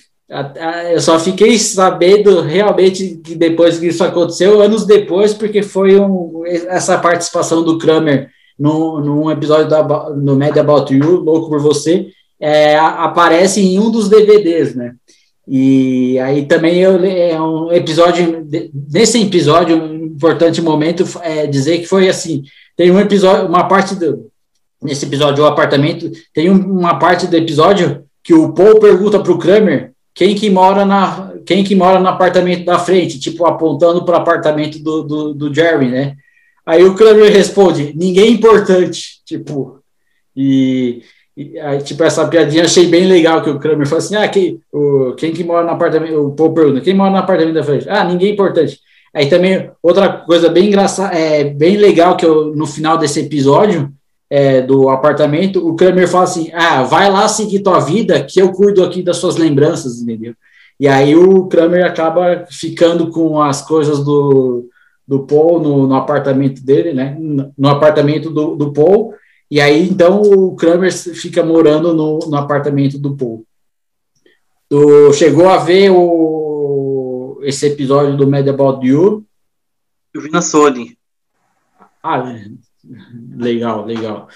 Eu 0.91 0.99
só 1.01 1.19
fiquei 1.19 1.57
sabendo 1.57 2.41
realmente 2.41 3.19
que 3.23 3.34
depois 3.34 3.80
que 3.80 3.88
isso 3.88 4.03
aconteceu, 4.03 4.61
anos 4.61 4.85
depois, 4.85 5.34
porque 5.34 5.64
foi 5.64 5.99
um, 5.99 6.43
essa 6.45 6.99
participação 6.99 7.64
do 7.64 7.80
Kramer 7.80 8.30
num, 8.57 8.99
num 8.99 9.31
episódio 9.31 9.68
da, 9.68 9.81
no 10.11 10.35
Mad 10.35 10.56
About 10.56 10.93
You, 10.93 11.22
Louco 11.22 11.49
por 11.49 11.60
Você, 11.61 12.10
é, 12.39 12.77
aparece 12.77 13.60
em 13.60 13.80
um 13.80 13.89
dos 13.89 14.07
DVDs, 14.07 14.76
né? 14.76 14.93
E 15.47 16.19
aí 16.19 16.45
também 16.45 16.77
eu, 16.77 17.03
é 17.03 17.41
um 17.41 17.72
episódio, 17.72 18.47
nesse 18.91 19.19
episódio, 19.19 19.81
um 19.81 20.06
importante 20.06 20.61
momento 20.61 21.03
é 21.23 21.47
dizer 21.47 21.80
que 21.80 21.88
foi 21.88 22.07
assim, 22.07 22.43
tem 22.77 22.91
um 22.91 22.99
episódio, 22.99 23.47
uma 23.47 23.68
parte 23.68 23.95
do, 23.95 24.30
nesse 24.80 25.06
episódio, 25.06 25.43
o 25.43 25.47
apartamento, 25.47 26.11
tem 26.35 26.51
uma 26.51 26.99
parte 26.99 27.26
do 27.26 27.35
episódio 27.35 28.03
que 28.23 28.34
o 28.34 28.53
Paul 28.53 28.80
pergunta 28.80 29.19
para 29.19 29.31
o 29.31 29.39
Kramer 29.39 29.91
quem 30.14 30.36
que 30.36 30.49
mora 30.49 30.86
na 30.86 31.34
quem 31.45 31.64
que 31.64 31.76
mora 31.76 31.99
no 31.99 32.07
apartamento 32.07 32.65
da 32.65 32.77
frente, 32.77 33.19
tipo 33.19 33.45
apontando 33.45 34.03
para 34.06 34.18
o 34.18 34.22
apartamento 34.22 34.80
do, 34.80 35.03
do, 35.03 35.34
do, 35.34 35.53
Jerry, 35.53 35.88
né? 35.88 36.15
Aí 36.65 36.84
o 36.84 36.94
Kramer 36.95 37.31
responde 37.31 37.94
ninguém 37.95 38.34
importante, 38.34 39.22
tipo 39.26 39.80
e, 40.36 41.02
e 41.36 41.60
aí, 41.60 41.81
tipo 41.81 42.03
essa 42.03 42.27
piadinha 42.27 42.65
achei 42.65 42.88
bem 42.88 43.06
legal 43.06 43.41
que 43.41 43.49
o 43.49 43.60
Kramer 43.60 43.88
falou 43.88 43.99
assim, 43.99 44.15
ah, 44.15 44.27
quem, 44.27 44.60
o, 44.72 45.14
quem 45.14 45.31
que 45.31 45.44
mora 45.44 45.65
no 45.65 45.72
apartamento, 45.72 46.19
o 46.19 46.31
Paul 46.34 46.53
pergunta, 46.53 46.81
quem 46.81 46.94
mora 46.94 47.11
no 47.11 47.18
apartamento 47.18 47.56
da 47.56 47.64
frente? 47.64 47.90
Ah, 47.90 48.03
ninguém 48.03 48.34
importante. 48.34 48.80
Aí 49.14 49.27
também 49.27 49.72
outra 49.81 50.10
coisa 50.10 50.49
bem 50.49 50.68
engraçada, 50.68 51.15
é 51.15 51.44
bem 51.44 51.77
legal 51.77 52.15
que 52.15 52.26
eu, 52.26 52.56
no 52.56 52.68
final 52.68 52.98
desse 52.98 53.22
episódio 53.22 53.91
é, 54.30 54.61
do 54.61 54.89
apartamento, 54.89 55.68
o 55.68 55.76
Kramer 55.76 56.07
fala 56.07 56.26
assim: 56.26 56.51
ah, 56.53 56.84
vai 56.84 57.11
lá 57.11 57.27
seguir 57.27 57.61
tua 57.61 57.80
vida, 57.80 58.23
que 58.23 58.39
eu 58.39 58.51
cuido 58.51 58.84
aqui 58.84 59.01
das 59.01 59.18
suas 59.18 59.38
lembranças, 59.38 60.01
entendeu? 60.01 60.35
E 60.80 60.88
aí 60.88 61.15
o 61.15 61.47
Kramer 61.47 61.85
acaba 61.85 62.45
ficando 62.49 63.10
com 63.10 63.41
as 63.41 63.61
coisas 63.61 64.03
do, 64.03 64.69
do 65.06 65.26
Paul 65.26 65.60
no, 65.60 65.88
no 65.88 65.95
apartamento 65.95 66.64
dele, 66.64 66.93
né? 66.93 67.18
No 67.19 67.68
apartamento 67.68 68.30
do, 68.30 68.56
do 68.56 68.72
Paul. 68.72 69.14
E 69.51 69.60
aí 69.60 69.89
então 69.89 70.22
o 70.22 70.56
Kramer 70.56 70.93
fica 70.93 71.43
morando 71.43 71.93
no, 71.93 72.19
no 72.19 72.38
apartamento 72.38 72.97
do 72.97 73.18
Paul. 73.18 73.43
Do, 74.69 75.11
chegou 75.11 75.49
a 75.49 75.57
ver 75.57 75.89
o, 75.89 77.39
esse 77.41 77.65
episódio 77.65 78.15
do 78.15 78.27
Mad 78.27 78.47
About 78.47 78.85
You? 78.88 79.26
Eu 80.14 80.22
vi 80.22 80.30
na 80.30 80.41
Sony. 80.41 80.97
Ah, 82.01 82.23
Legal, 83.36 83.86
legal. 83.86 84.28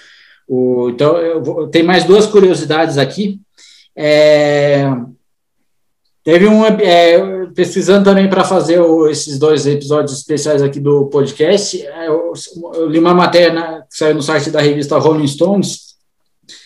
O, 0.46 0.90
então, 0.90 1.42
vou, 1.42 1.68
tem 1.68 1.82
mais 1.82 2.04
duas 2.04 2.26
curiosidades 2.26 2.98
aqui. 2.98 3.40
É, 3.96 4.90
teve 6.22 6.46
um. 6.46 6.64
É, 6.64 7.46
pesquisando 7.54 8.04
também 8.04 8.28
para 8.28 8.44
fazer 8.44 8.80
o, 8.80 9.08
esses 9.08 9.38
dois 9.38 9.66
episódios 9.66 10.18
especiais 10.18 10.62
aqui 10.62 10.80
do 10.80 11.06
podcast, 11.06 11.80
é, 11.80 12.08
eu, 12.08 12.32
eu, 12.74 12.88
li 12.88 12.98
uma 12.98 13.14
matéria 13.14 13.52
na, 13.52 13.80
que 13.82 13.96
saiu 13.96 14.14
no 14.14 14.22
site 14.22 14.50
da 14.50 14.60
revista 14.60 14.98
Rolling 14.98 15.26
Stones, 15.26 15.94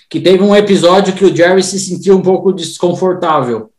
que 0.08 0.20
teve 0.20 0.42
um 0.42 0.56
episódio 0.56 1.14
que 1.14 1.24
o 1.24 1.34
Jerry 1.34 1.62
se 1.62 1.78
sentiu 1.78 2.16
um 2.16 2.22
pouco 2.22 2.52
desconfortável. 2.52 3.70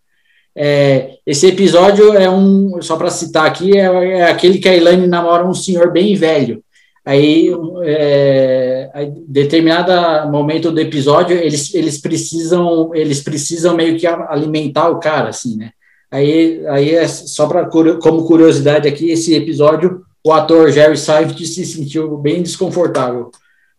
É, 0.55 1.17
esse 1.25 1.47
episódio 1.47 2.13
é 2.13 2.29
um, 2.29 2.81
só 2.81 2.95
para 2.95 3.09
citar 3.09 3.45
aqui, 3.45 3.77
é, 3.77 3.85
é, 3.85 4.29
aquele 4.29 4.59
que 4.59 4.69
a 4.69 4.75
Elaine 4.75 5.07
namora 5.07 5.47
um 5.47 5.53
senhor 5.53 5.91
bem 5.91 6.15
velho. 6.15 6.63
Aí, 7.05 7.49
é, 7.83 8.89
determinado 9.27 10.29
momento 10.29 10.71
do 10.71 10.79
episódio, 10.79 11.37
eles, 11.37 11.73
eles 11.73 11.97
precisam 11.99 12.93
eles 12.93 13.21
precisam 13.21 13.75
meio 13.75 13.97
que 13.97 14.05
alimentar 14.05 14.89
o 14.89 14.99
cara, 14.99 15.29
assim, 15.29 15.55
né? 15.57 15.71
Aí, 16.11 16.65
aí 16.67 16.95
é 16.95 17.07
só 17.07 17.47
para 17.47 17.69
como 17.69 18.25
curiosidade 18.25 18.87
aqui, 18.87 19.11
esse 19.11 19.35
episódio, 19.35 20.03
o 20.25 20.33
ator 20.33 20.71
Jerry 20.71 20.97
Seinfeld 20.97 21.45
se 21.45 21.65
sentiu 21.65 22.17
bem 22.17 22.41
desconfortável 22.41 23.31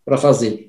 para 0.05 0.17
fazer. 0.17 0.69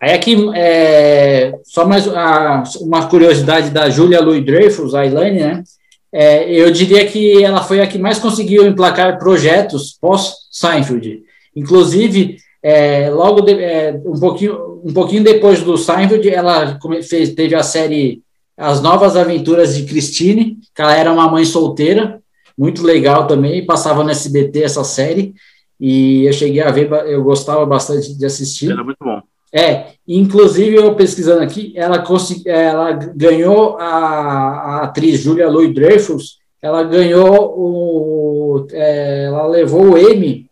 Aí 0.00 0.12
aqui, 0.12 0.36
é, 0.54 1.54
só 1.64 1.86
mais 1.86 2.06
a, 2.08 2.62
uma 2.80 3.08
curiosidade 3.08 3.70
da 3.70 3.88
Julia 3.88 4.20
Louis-Dreyfus, 4.20 4.94
a 4.94 5.06
Elaine, 5.06 5.40
né? 5.40 5.64
É, 6.12 6.50
eu 6.50 6.70
diria 6.70 7.06
que 7.06 7.42
ela 7.42 7.62
foi 7.62 7.80
a 7.80 7.86
que 7.86 7.98
mais 7.98 8.18
conseguiu 8.18 8.66
emplacar 8.66 9.18
projetos 9.18 9.96
pós-Seinfeld. 10.00 11.22
Inclusive, 11.56 12.36
é, 12.62 13.08
logo 13.08 13.40
de, 13.40 13.52
é, 13.54 13.98
um, 14.04 14.20
pouquinho, 14.20 14.82
um 14.84 14.92
pouquinho 14.92 15.24
depois 15.24 15.62
do 15.62 15.78
Seinfeld, 15.78 16.28
ela 16.28 16.78
fez, 17.08 17.34
teve 17.34 17.54
a 17.54 17.62
série 17.62 18.22
As 18.56 18.82
Novas 18.82 19.16
Aventuras 19.16 19.74
de 19.74 19.84
Christine, 19.84 20.58
que 20.74 20.82
ela 20.82 20.94
era 20.94 21.10
uma 21.10 21.30
mãe 21.30 21.44
solteira, 21.46 22.20
muito 22.56 22.82
legal 22.82 23.26
também, 23.26 23.64
passava 23.64 24.04
no 24.04 24.10
SBT 24.10 24.64
essa 24.64 24.84
série, 24.84 25.34
e 25.80 26.26
eu 26.26 26.32
cheguei 26.32 26.62
a 26.62 26.70
ver, 26.70 26.90
eu 27.06 27.22
gostava 27.22 27.64
bastante 27.64 28.16
de 28.16 28.26
assistir. 28.26 28.70
Era 28.70 28.84
muito 28.84 28.98
bom. 29.00 29.20
É, 29.52 29.92
inclusive 30.06 30.76
eu 30.76 30.94
pesquisando 30.94 31.42
aqui, 31.42 31.72
ela, 31.76 32.00
consegui, 32.00 32.48
ela 32.48 32.92
ganhou 32.92 33.78
a, 33.78 33.86
a 33.86 34.82
atriz 34.82 35.20
Julia 35.20 35.48
Louis 35.48 35.72
Dreyfus, 35.72 36.38
ela 36.60 36.82
ganhou 36.82 37.54
o, 37.56 38.66
é, 38.72 39.24
ela 39.24 39.46
levou 39.46 39.92
o 39.92 39.98
Emmy 39.98 40.45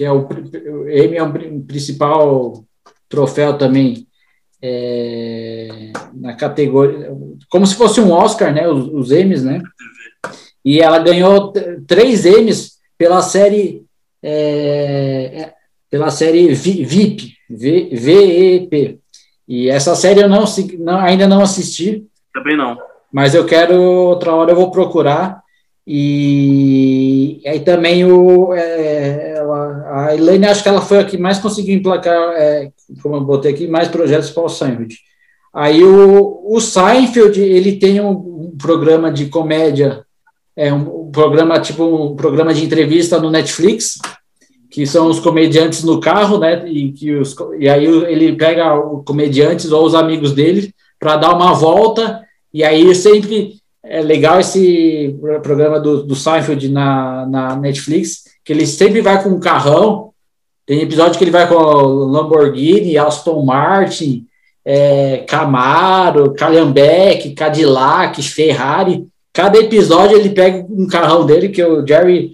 que 0.00 0.04
é 0.06 0.10
o, 0.10 0.26
o 0.26 0.88
Emmy 0.88 1.18
é 1.18 1.22
o 1.22 1.60
principal 1.60 2.64
troféu 3.06 3.58
também 3.58 4.06
é, 4.62 5.92
na 6.14 6.32
categoria, 6.32 7.14
como 7.50 7.66
se 7.66 7.74
fosse 7.74 8.00
um 8.00 8.10
Oscar, 8.10 8.50
né? 8.50 8.66
Os, 8.66 8.86
os 8.86 9.12
Emmys, 9.12 9.44
né? 9.44 9.60
E 10.64 10.80
ela 10.80 10.98
ganhou 11.00 11.52
três 11.86 12.24
Emmys 12.24 12.78
pela 12.96 13.20
série 13.20 13.84
é, 14.22 15.32
é 15.34 15.54
pela 15.90 16.10
série 16.10 16.54
VIP, 16.54 17.34
VEP. 17.50 19.00
E 19.46 19.68
essa 19.68 19.94
série 19.94 20.20
eu 20.22 20.30
não, 20.30 20.46
não, 20.78 20.98
ainda 20.98 21.28
não 21.28 21.42
assisti. 21.42 22.06
Também 22.32 22.56
não. 22.56 22.78
Mas 23.12 23.34
eu 23.34 23.44
quero 23.44 23.78
outra 23.78 24.34
hora 24.34 24.52
eu 24.52 24.56
vou 24.56 24.70
procurar 24.70 25.42
e 25.86 27.42
aí 27.44 27.60
também 27.60 28.04
o, 28.04 28.54
é, 28.54 29.29
ela, 29.54 30.06
a 30.06 30.16
Elaine, 30.16 30.46
acho 30.46 30.62
que 30.62 30.68
ela 30.68 30.80
foi 30.80 30.98
a 30.98 31.04
que 31.04 31.18
mais 31.18 31.38
conseguiu 31.38 31.74
emplacar, 31.74 32.16
é, 32.36 32.70
como 33.02 33.16
eu 33.16 33.20
botei 33.20 33.52
aqui, 33.52 33.66
mais 33.66 33.88
projetos 33.88 34.30
para 34.30 34.44
o 34.44 34.48
Seinfeld. 34.48 34.96
Aí 35.52 35.82
o, 35.82 36.42
o 36.44 36.60
Seinfeld, 36.60 37.40
ele 37.40 37.76
tem 37.76 38.00
um, 38.00 38.10
um 38.10 38.56
programa 38.56 39.10
de 39.10 39.26
comédia, 39.26 40.04
é 40.56 40.72
um, 40.72 41.06
um, 41.06 41.10
programa 41.10 41.58
tipo 41.58 41.84
um 41.84 42.14
programa 42.14 42.54
de 42.54 42.64
entrevista 42.64 43.20
no 43.20 43.30
Netflix, 43.30 43.98
que 44.70 44.86
são 44.86 45.08
os 45.08 45.18
comediantes 45.18 45.82
no 45.82 46.00
carro, 46.00 46.38
né? 46.38 46.68
E, 46.68 46.92
que 46.92 47.12
os, 47.14 47.34
e 47.58 47.68
aí 47.68 47.84
ele 47.84 48.36
pega 48.36 48.78
os 48.78 49.04
comediantes 49.04 49.72
ou 49.72 49.84
os 49.84 49.94
amigos 49.94 50.32
dele 50.32 50.72
para 50.98 51.16
dar 51.16 51.34
uma 51.34 51.52
volta, 51.52 52.22
e 52.52 52.62
aí 52.62 52.94
sempre 52.94 53.54
é 53.82 54.02
legal 54.02 54.38
esse 54.38 55.16
programa 55.42 55.80
do, 55.80 56.04
do 56.04 56.14
Seinfeld 56.14 56.68
na, 56.68 57.26
na 57.26 57.56
Netflix, 57.56 58.24
que 58.50 58.54
ele 58.54 58.66
sempre 58.66 59.00
vai 59.00 59.22
com 59.22 59.28
um 59.28 59.38
carrão. 59.38 60.10
Tem 60.66 60.80
episódio 60.80 61.16
que 61.16 61.22
ele 61.22 61.30
vai 61.30 61.48
com 61.48 61.54
Lamborghini, 61.54 62.98
Aston 62.98 63.44
Martin, 63.44 64.26
é, 64.64 65.18
Camaro, 65.18 66.34
Calhambeck, 66.34 67.30
Cadillac, 67.30 68.20
Ferrari. 68.20 69.06
Cada 69.32 69.56
episódio 69.56 70.18
ele 70.18 70.30
pega 70.30 70.66
um 70.68 70.88
carrão 70.88 71.24
dele, 71.24 71.50
que 71.50 71.62
o 71.62 71.86
Jerry, 71.86 72.32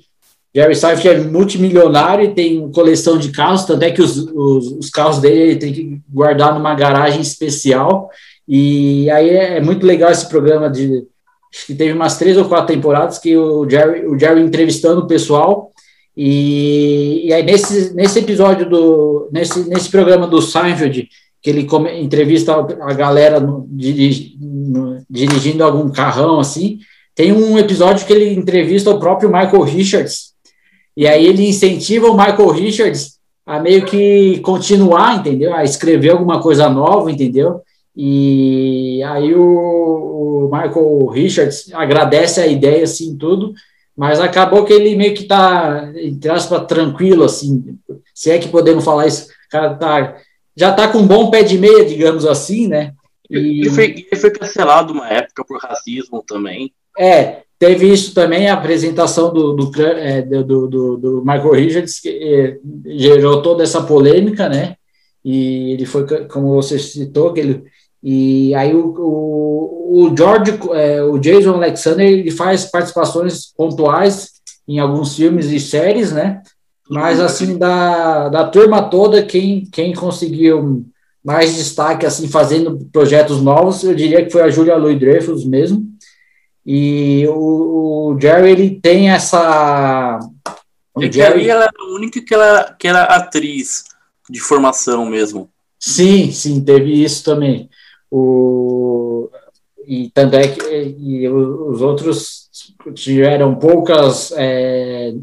Jerry 0.55 0.75
Seinfeld 0.75 1.21
é 1.21 1.25
multimilionário 1.31 2.25
e 2.25 2.35
tem 2.35 2.73
coleção 2.73 3.19
de 3.19 3.31
carros, 3.31 3.67
tanto 3.67 3.83
é 3.83 3.91
que 3.91 4.01
os, 4.01 4.17
os, 4.17 4.73
os 4.73 4.89
carros 4.89 5.19
dele 5.19 5.39
ele 5.39 5.57
tem 5.57 5.73
que 5.75 6.01
guardar 6.09 6.55
numa 6.55 6.75
garagem 6.75 7.21
especial. 7.21 8.09
E 8.49 9.11
aí 9.11 9.29
é, 9.29 9.59
é 9.59 9.61
muito 9.61 9.85
legal 9.85 10.11
esse 10.11 10.27
programa 10.31 10.71
de 10.71 11.05
acho 11.55 11.67
que 11.67 11.75
teve 11.75 11.93
umas 11.93 12.17
três 12.17 12.39
ou 12.39 12.47
quatro 12.47 12.75
temporadas 12.75 13.19
que 13.19 13.37
o 13.37 13.69
Jerry, 13.69 14.07
o 14.07 14.19
Jerry 14.19 14.41
entrevistando 14.41 15.03
o 15.03 15.07
pessoal 15.07 15.73
e, 16.17 17.27
e 17.27 17.33
aí 17.33 17.43
nesse, 17.43 17.95
nesse 17.95 18.19
episódio 18.19 18.69
do 18.69 19.29
nesse, 19.33 19.69
nesse 19.69 19.91
programa 19.91 20.27
do 20.27 20.41
Seinfeld 20.41 21.09
que 21.43 21.51
ele 21.51 21.65
come, 21.65 22.01
entrevista 22.01 22.55
a 22.55 22.95
galera 22.95 23.39
no, 23.39 23.69
no, 23.69 25.05
dirigindo 25.09 25.63
algum 25.63 25.91
carrão 25.91 26.41
assim 26.41 26.79
tem 27.15 27.33
um 27.33 27.59
episódio 27.59 28.07
que 28.07 28.13
ele 28.13 28.35
entrevista 28.35 28.91
o 28.91 28.99
próprio 28.99 29.31
Michael 29.31 29.63
Richards 29.63 30.33
e 30.97 31.07
aí 31.07 31.27
ele 31.27 31.47
incentiva 31.47 32.09
o 32.09 32.17
Michael 32.17 32.49
Richards 32.51 33.17
a 33.47 33.61
meio 33.61 33.85
que 33.87 34.41
continuar, 34.41 35.19
entendeu? 35.19 35.55
A 35.55 35.63
escrever 35.63 36.11
alguma 36.11 36.43
coisa 36.43 36.69
nova, 36.69 37.11
entendeu? 37.13 37.61
E 37.95 39.01
aí 39.05 39.33
o, 39.33 39.41
o 39.41 40.51
Michael 40.53 41.07
Richards 41.07 41.73
agradece 41.73 42.41
a 42.41 42.47
ideia, 42.47 42.83
assim, 42.83 43.17
tudo, 43.17 43.55
mas 43.97 44.21
acabou 44.21 44.65
que 44.65 44.73
ele 44.73 44.95
meio 44.95 45.15
que 45.15 45.25
tá, 45.25 45.91
entre 45.97 46.31
aspas, 46.31 46.67
tranquilo, 46.67 47.25
assim, 47.25 47.79
se 48.15 48.31
é 48.31 48.39
que 48.39 48.49
podemos 48.49 48.85
falar 48.85 49.07
isso, 49.07 49.29
o 49.29 49.51
cara 49.51 49.75
tá, 49.75 50.17
já 50.55 50.73
tá 50.73 50.89
com 50.89 50.99
um 50.99 51.07
bom 51.07 51.31
pé 51.31 51.43
de 51.43 51.57
meia, 51.57 51.85
digamos 51.85 52.27
assim, 52.27 52.69
né? 52.69 52.93
E... 53.31 53.63
Ele, 53.63 53.71
foi, 53.71 53.85
ele 54.11 54.21
foi 54.21 54.31
cancelado 54.31 54.93
uma 54.93 55.09
época 55.09 55.45
por 55.45 55.59
racismo 55.59 56.23
também. 56.27 56.73
É, 56.99 57.43
teve 57.59 57.91
isso 57.91 58.15
também, 58.15 58.49
a 58.49 58.55
apresentação 58.55 59.33
do, 59.33 59.55
do, 59.55 59.83
é, 59.83 60.23
do, 60.23 60.69
do, 60.69 60.97
do 60.97 61.21
Michael 61.25 61.53
Richards, 61.53 62.01
que 62.01 62.09
é, 62.09 62.59
gerou 62.97 63.41
toda 63.41 63.63
essa 63.63 63.83
polêmica, 63.83 64.49
né? 64.49 64.77
E 65.25 65.73
ele 65.73 65.87
foi, 65.87 66.07
como 66.29 66.55
você 66.55 66.79
citou, 66.79 67.33
que 67.33 67.41
ele, 67.41 67.65
e 68.09 68.55
aí 68.55 68.73
o, 68.73 68.95
o, 68.97 70.05
o 70.05 70.17
George, 70.17 70.57
é, 70.75 71.03
o 71.03 71.19
Jason 71.19 71.55
Alexander, 71.55 72.07
ele 72.07 72.31
faz 72.31 72.65
participações 72.67 73.47
pontuais 73.47 74.31
em 74.69 74.79
alguns 74.79 75.17
filmes 75.17 75.47
e 75.47 75.59
séries, 75.59 76.13
né? 76.13 76.41
Mas 76.89 77.19
assim 77.19 77.59
da, 77.59 78.29
da 78.29 78.47
turma 78.47 78.89
toda, 78.89 79.27
quem, 79.27 79.67
quem 79.73 79.93
conseguiu 79.93 80.87
mais 81.25 81.57
destaque 81.57 82.07
assim 82.07 82.29
fazendo 82.29 82.79
projetos 82.93 83.43
novos, 83.43 83.83
eu 83.83 83.93
diria 83.93 84.25
que 84.25 84.31
foi 84.31 84.43
a 84.43 84.51
Julia 84.51 84.77
Louis 84.77 85.01
Dreyfus 85.01 85.45
mesmo. 85.45 85.85
E 86.65 87.27
o, 87.27 88.13
o 88.13 88.21
Jerry 88.21 88.51
ele 88.53 88.81
tem 88.81 89.11
essa 89.11 90.21
o 90.95 91.03
é 91.03 91.11
Jerry 91.11 91.51
ela 91.51 91.65
era 91.65 91.73
a 91.77 91.95
única 91.97 92.21
que 92.23 92.33
ela 92.33 92.77
que 92.79 92.87
era 92.87 93.03
atriz 93.03 93.83
de 94.31 94.39
formação 94.39 95.07
mesmo. 95.07 95.51
Sim, 95.77 96.31
sim, 96.31 96.63
teve 96.63 97.03
isso 97.03 97.25
também. 97.25 97.69
O, 98.11 99.29
e 99.87 100.11
tanto 100.13 100.35
é 100.37 100.43
e 100.99 101.29
os 101.29 101.81
outros 101.81 102.49
tiveram 102.95 103.55
poucas. 103.55 104.33
É, 104.37 105.15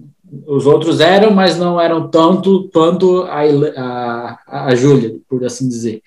os 0.47 0.65
outros 0.65 0.99
eram, 0.99 1.31
mas 1.31 1.57
não 1.57 1.80
eram 1.80 2.10
tanto 2.10 2.69
quanto 2.73 3.23
a, 3.23 3.41
a, 3.77 4.68
a 4.68 4.76
Júlia, 4.76 5.18
por 5.30 5.43
assim 5.45 5.68
dizer. 5.68 6.01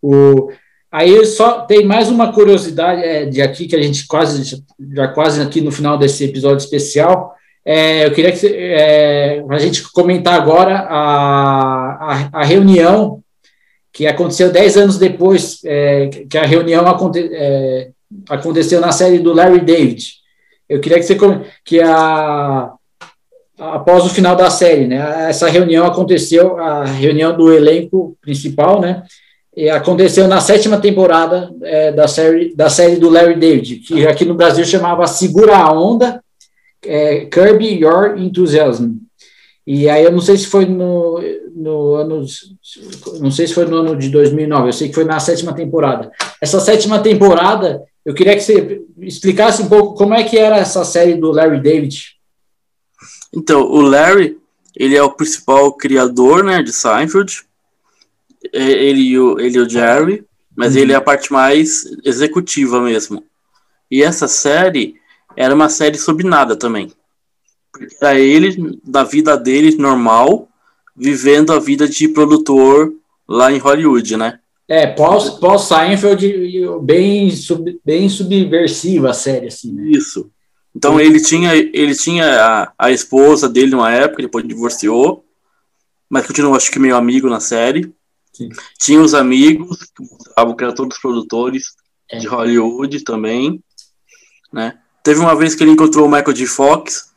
O, 0.00 0.50
aí 0.90 1.24
só 1.24 1.60
tem 1.60 1.84
mais 1.84 2.10
uma 2.10 2.32
curiosidade 2.32 3.02
é, 3.02 3.24
de 3.24 3.40
aqui 3.40 3.66
que 3.66 3.76
a 3.76 3.82
gente 3.82 4.06
quase 4.06 4.62
já 4.94 5.08
quase 5.08 5.40
aqui 5.40 5.60
no 5.60 5.70
final 5.70 5.96
desse 5.96 6.24
episódio 6.24 6.62
especial. 6.62 7.34
É, 7.64 8.04
eu 8.04 8.10
queria 8.10 8.32
que 8.32 8.46
é, 8.46 9.44
a 9.48 9.58
gente 9.58 9.90
comentar 9.92 10.34
agora 10.34 10.80
a, 10.80 12.12
a, 12.12 12.28
a 12.32 12.44
reunião 12.44 13.21
que 13.92 14.06
aconteceu 14.06 14.50
dez 14.50 14.76
anos 14.76 14.98
depois 14.98 15.60
é, 15.64 16.08
que 16.08 16.38
a 16.38 16.46
reunião 16.46 16.86
aconte, 16.86 17.30
é, 17.32 17.90
aconteceu 18.28 18.80
na 18.80 18.90
série 18.90 19.18
do 19.18 19.32
Larry 19.32 19.60
David. 19.60 20.14
Eu 20.68 20.80
queria 20.80 20.98
que 20.98 21.04
você 21.04 21.18
que 21.64 21.80
a 21.80 22.72
após 23.58 24.04
o 24.04 24.08
final 24.08 24.34
da 24.34 24.50
série, 24.50 24.86
né? 24.86 25.28
Essa 25.28 25.48
reunião 25.48 25.86
aconteceu, 25.86 26.58
a 26.58 26.84
reunião 26.84 27.36
do 27.36 27.52
elenco 27.52 28.16
principal, 28.20 28.80
né? 28.80 29.02
E 29.54 29.68
aconteceu 29.68 30.26
na 30.26 30.40
sétima 30.40 30.80
temporada 30.80 31.52
é, 31.62 31.92
da 31.92 32.08
série 32.08 32.54
da 32.54 32.70
série 32.70 32.96
do 32.96 33.10
Larry 33.10 33.38
David, 33.38 33.76
que 33.80 34.06
aqui 34.06 34.24
no 34.24 34.34
Brasil 34.34 34.64
chamava 34.64 35.06
Segura 35.06 35.56
a 35.56 35.70
Onda, 35.70 36.22
é, 36.84 37.28
Your 37.60 38.16
Enthusiasm. 38.18 39.01
E 39.66 39.88
aí 39.88 40.04
eu 40.04 40.10
não 40.10 40.20
sei 40.20 40.36
se 40.36 40.46
foi 40.46 40.66
no, 40.66 41.20
no 41.54 41.94
ano, 41.94 42.24
não 43.20 43.30
sei 43.30 43.46
se 43.46 43.54
foi 43.54 43.64
no 43.64 43.76
ano 43.76 43.96
de 43.96 44.08
2009, 44.08 44.68
eu 44.68 44.72
sei 44.72 44.88
que 44.88 44.94
foi 44.94 45.04
na 45.04 45.20
sétima 45.20 45.54
temporada. 45.54 46.10
Essa 46.40 46.58
sétima 46.58 47.00
temporada, 47.00 47.84
eu 48.04 48.12
queria 48.12 48.34
que 48.34 48.42
você 48.42 48.82
explicasse 48.98 49.62
um 49.62 49.68
pouco 49.68 49.94
como 49.94 50.14
é 50.14 50.24
que 50.24 50.36
era 50.36 50.56
essa 50.56 50.84
série 50.84 51.14
do 51.14 51.30
Larry 51.30 51.60
David. 51.60 52.16
Então, 53.32 53.62
o 53.62 53.80
Larry, 53.80 54.36
ele 54.76 54.96
é 54.96 55.02
o 55.02 55.12
principal 55.12 55.72
criador, 55.74 56.42
né, 56.42 56.60
de 56.62 56.72
Seinfeld. 56.72 57.44
É, 58.52 58.62
ele 58.62 59.02
e 59.02 59.18
o, 59.18 59.38
ele 59.38 59.58
e 59.58 59.60
o 59.60 59.68
Jerry, 59.68 60.24
mas 60.56 60.74
uhum. 60.74 60.82
ele 60.82 60.92
é 60.92 60.96
a 60.96 61.00
parte 61.00 61.32
mais 61.32 61.84
executiva 62.04 62.80
mesmo. 62.80 63.24
E 63.88 64.02
essa 64.02 64.26
série 64.26 64.96
era 65.36 65.54
uma 65.54 65.68
série 65.68 65.96
sobre 65.96 66.26
nada 66.26 66.56
também. 66.56 66.92
Era 68.00 68.18
ele, 68.18 68.78
da 68.84 69.04
vida 69.04 69.36
dele 69.36 69.76
normal, 69.76 70.48
vivendo 70.96 71.52
a 71.52 71.58
vida 71.58 71.88
de 71.88 72.08
produtor 72.08 72.92
lá 73.28 73.52
em 73.52 73.58
Hollywood, 73.58 74.16
né? 74.16 74.38
É, 74.68 74.86
pós-Seinfeld, 74.86 76.26
pós 76.64 76.84
bem, 76.84 77.30
sub, 77.30 77.80
bem 77.84 78.08
subversiva 78.08 79.10
a 79.10 79.14
série, 79.14 79.48
assim, 79.48 79.72
né? 79.72 79.90
Isso. 79.90 80.30
Então 80.74 80.98
ele 80.98 81.20
tinha, 81.20 81.54
ele 81.54 81.94
tinha 81.94 82.24
a, 82.40 82.72
a 82.78 82.90
esposa 82.90 83.48
dele 83.48 83.72
numa 83.72 83.92
época, 83.92 84.22
depois 84.22 84.46
divorciou, 84.46 85.24
mas 86.08 86.26
continuou, 86.26 86.54
acho 86.54 86.70
que 86.70 86.78
meio 86.78 86.96
amigo 86.96 87.28
na 87.28 87.40
série. 87.40 87.92
Sim. 88.32 88.48
Tinha 88.78 89.00
os 89.00 89.12
amigos, 89.12 89.78
que 89.94 90.02
mostravam 90.02 90.56
que 90.56 90.64
eram 90.64 90.74
todos 90.74 90.98
produtores 90.98 91.74
é. 92.10 92.18
de 92.18 92.26
Hollywood 92.26 93.00
também, 93.00 93.62
né? 94.52 94.78
Teve 95.02 95.20
uma 95.20 95.34
vez 95.34 95.54
que 95.54 95.62
ele 95.62 95.72
encontrou 95.72 96.06
o 96.06 96.10
Michael 96.10 96.32
J. 96.32 96.46
Fox, 96.46 97.11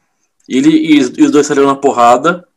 ele, 0.48 0.70
e, 0.70 0.98
e 0.98 1.24
os 1.24 1.32
dois 1.32 1.48
saíram 1.48 1.66
na 1.66 1.76
porrada. 1.76 2.48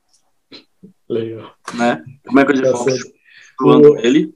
Legal. 1.08 1.50
Né? 1.74 2.02
O 2.28 2.34
Michael 2.34 2.56
J. 2.56 2.70
Tá 2.70 2.76
Fox 2.76 3.18
o... 3.60 3.98
ele. 3.98 4.32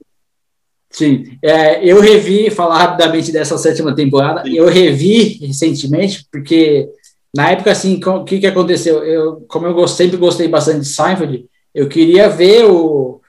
Sim, 0.89 1.37
é, 1.41 1.83
eu 1.83 1.99
revi, 1.99 2.51
falar 2.51 2.77
rapidamente 2.77 3.31
dessa 3.31 3.57
sétima 3.57 3.95
temporada, 3.95 4.43
Sim. 4.43 4.53
eu 4.53 4.67
revi 4.67 5.39
recentemente, 5.39 6.27
porque 6.31 6.87
na 7.35 7.49
época, 7.49 7.71
assim, 7.71 7.99
o 8.05 8.23
que, 8.23 8.39
que 8.39 8.45
aconteceu? 8.45 9.03
Eu, 9.03 9.41
como 9.47 9.65
eu 9.65 9.87
sempre 9.87 10.17
gostei 10.17 10.47
bastante 10.47 10.81
de 10.81 10.85
Seinfeld, 10.85 11.45
eu 11.73 11.89
queria 11.89 12.29
ver 12.29 12.65
o, 12.65 13.21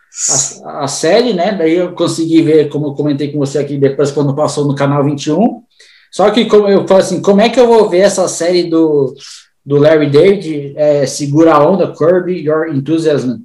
a, 0.67 0.85
a, 0.85 0.89
série, 0.89 1.33
né? 1.33 1.53
Daí 1.53 1.75
eu 1.75 1.93
consegui 1.93 2.43
ver, 2.43 2.69
como 2.69 2.89
eu 2.89 2.95
comentei 2.95 3.33
com 3.33 3.39
você 3.39 3.59
aqui 3.59 3.79
depois, 3.79 4.11
quando 4.11 4.35
passou 4.35 4.67
no 4.67 4.75
canal 4.75 5.03
21. 5.03 5.63
Só 6.13 6.31
que 6.31 6.45
como 6.45 6.69
eu 6.69 6.87
falo 6.87 7.01
assim, 7.01 7.23
como 7.23 7.41
é 7.41 7.49
que 7.49 7.59
eu 7.59 7.67
vou 7.67 7.89
ver 7.89 8.01
essa 8.01 8.29
série 8.29 8.65
do, 8.65 9.15
do 9.65 9.79
Larry 9.79 10.11
David, 10.11 10.75
é, 10.77 11.07
Segura 11.07 11.55
a 11.55 11.67
Onda, 11.67 11.89
Curb 11.89 12.31
Your 12.31 12.69
Enthusiasm? 12.69 13.39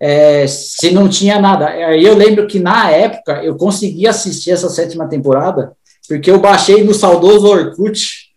é, 0.00 0.46
se 0.46 0.92
não 0.92 1.08
tinha 1.08 1.40
nada. 1.40 1.66
Aí 1.66 2.04
eu 2.04 2.14
lembro 2.14 2.46
que 2.46 2.60
na 2.60 2.90
época 2.90 3.42
eu 3.42 3.56
consegui 3.56 4.06
assistir 4.06 4.52
essa 4.52 4.68
sétima 4.68 5.08
temporada, 5.08 5.72
porque 6.08 6.30
eu 6.30 6.38
baixei 6.38 6.84
no 6.84 6.94
saudoso 6.94 7.48
Orkut 7.48 8.28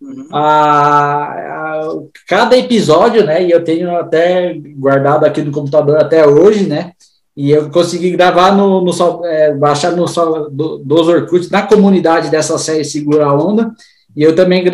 uhum. 0.00 0.28
a, 0.32 1.24
a, 1.24 1.88
cada 2.28 2.56
episódio, 2.56 3.24
né? 3.24 3.42
E 3.42 3.50
eu 3.50 3.64
tenho 3.64 3.96
até 3.96 4.54
guardado 4.76 5.24
aqui 5.24 5.42
no 5.42 5.52
computador 5.52 5.96
até 5.96 6.26
hoje, 6.26 6.66
né? 6.66 6.92
E 7.34 7.50
eu 7.50 7.70
consegui 7.70 8.10
gravar 8.10 8.54
no, 8.54 8.82
no 8.84 9.24
é, 9.24 9.54
baixar 9.54 9.92
no 9.92 10.04
do, 10.50 10.78
dos 10.78 11.08
Orkut 11.08 11.50
na 11.50 11.62
comunidade 11.62 12.28
dessa 12.28 12.58
série 12.58 12.84
Segura 12.84 13.24
a 13.24 13.34
Onda. 13.34 13.72
E 14.16 14.22
eu 14.22 14.34
também 14.34 14.64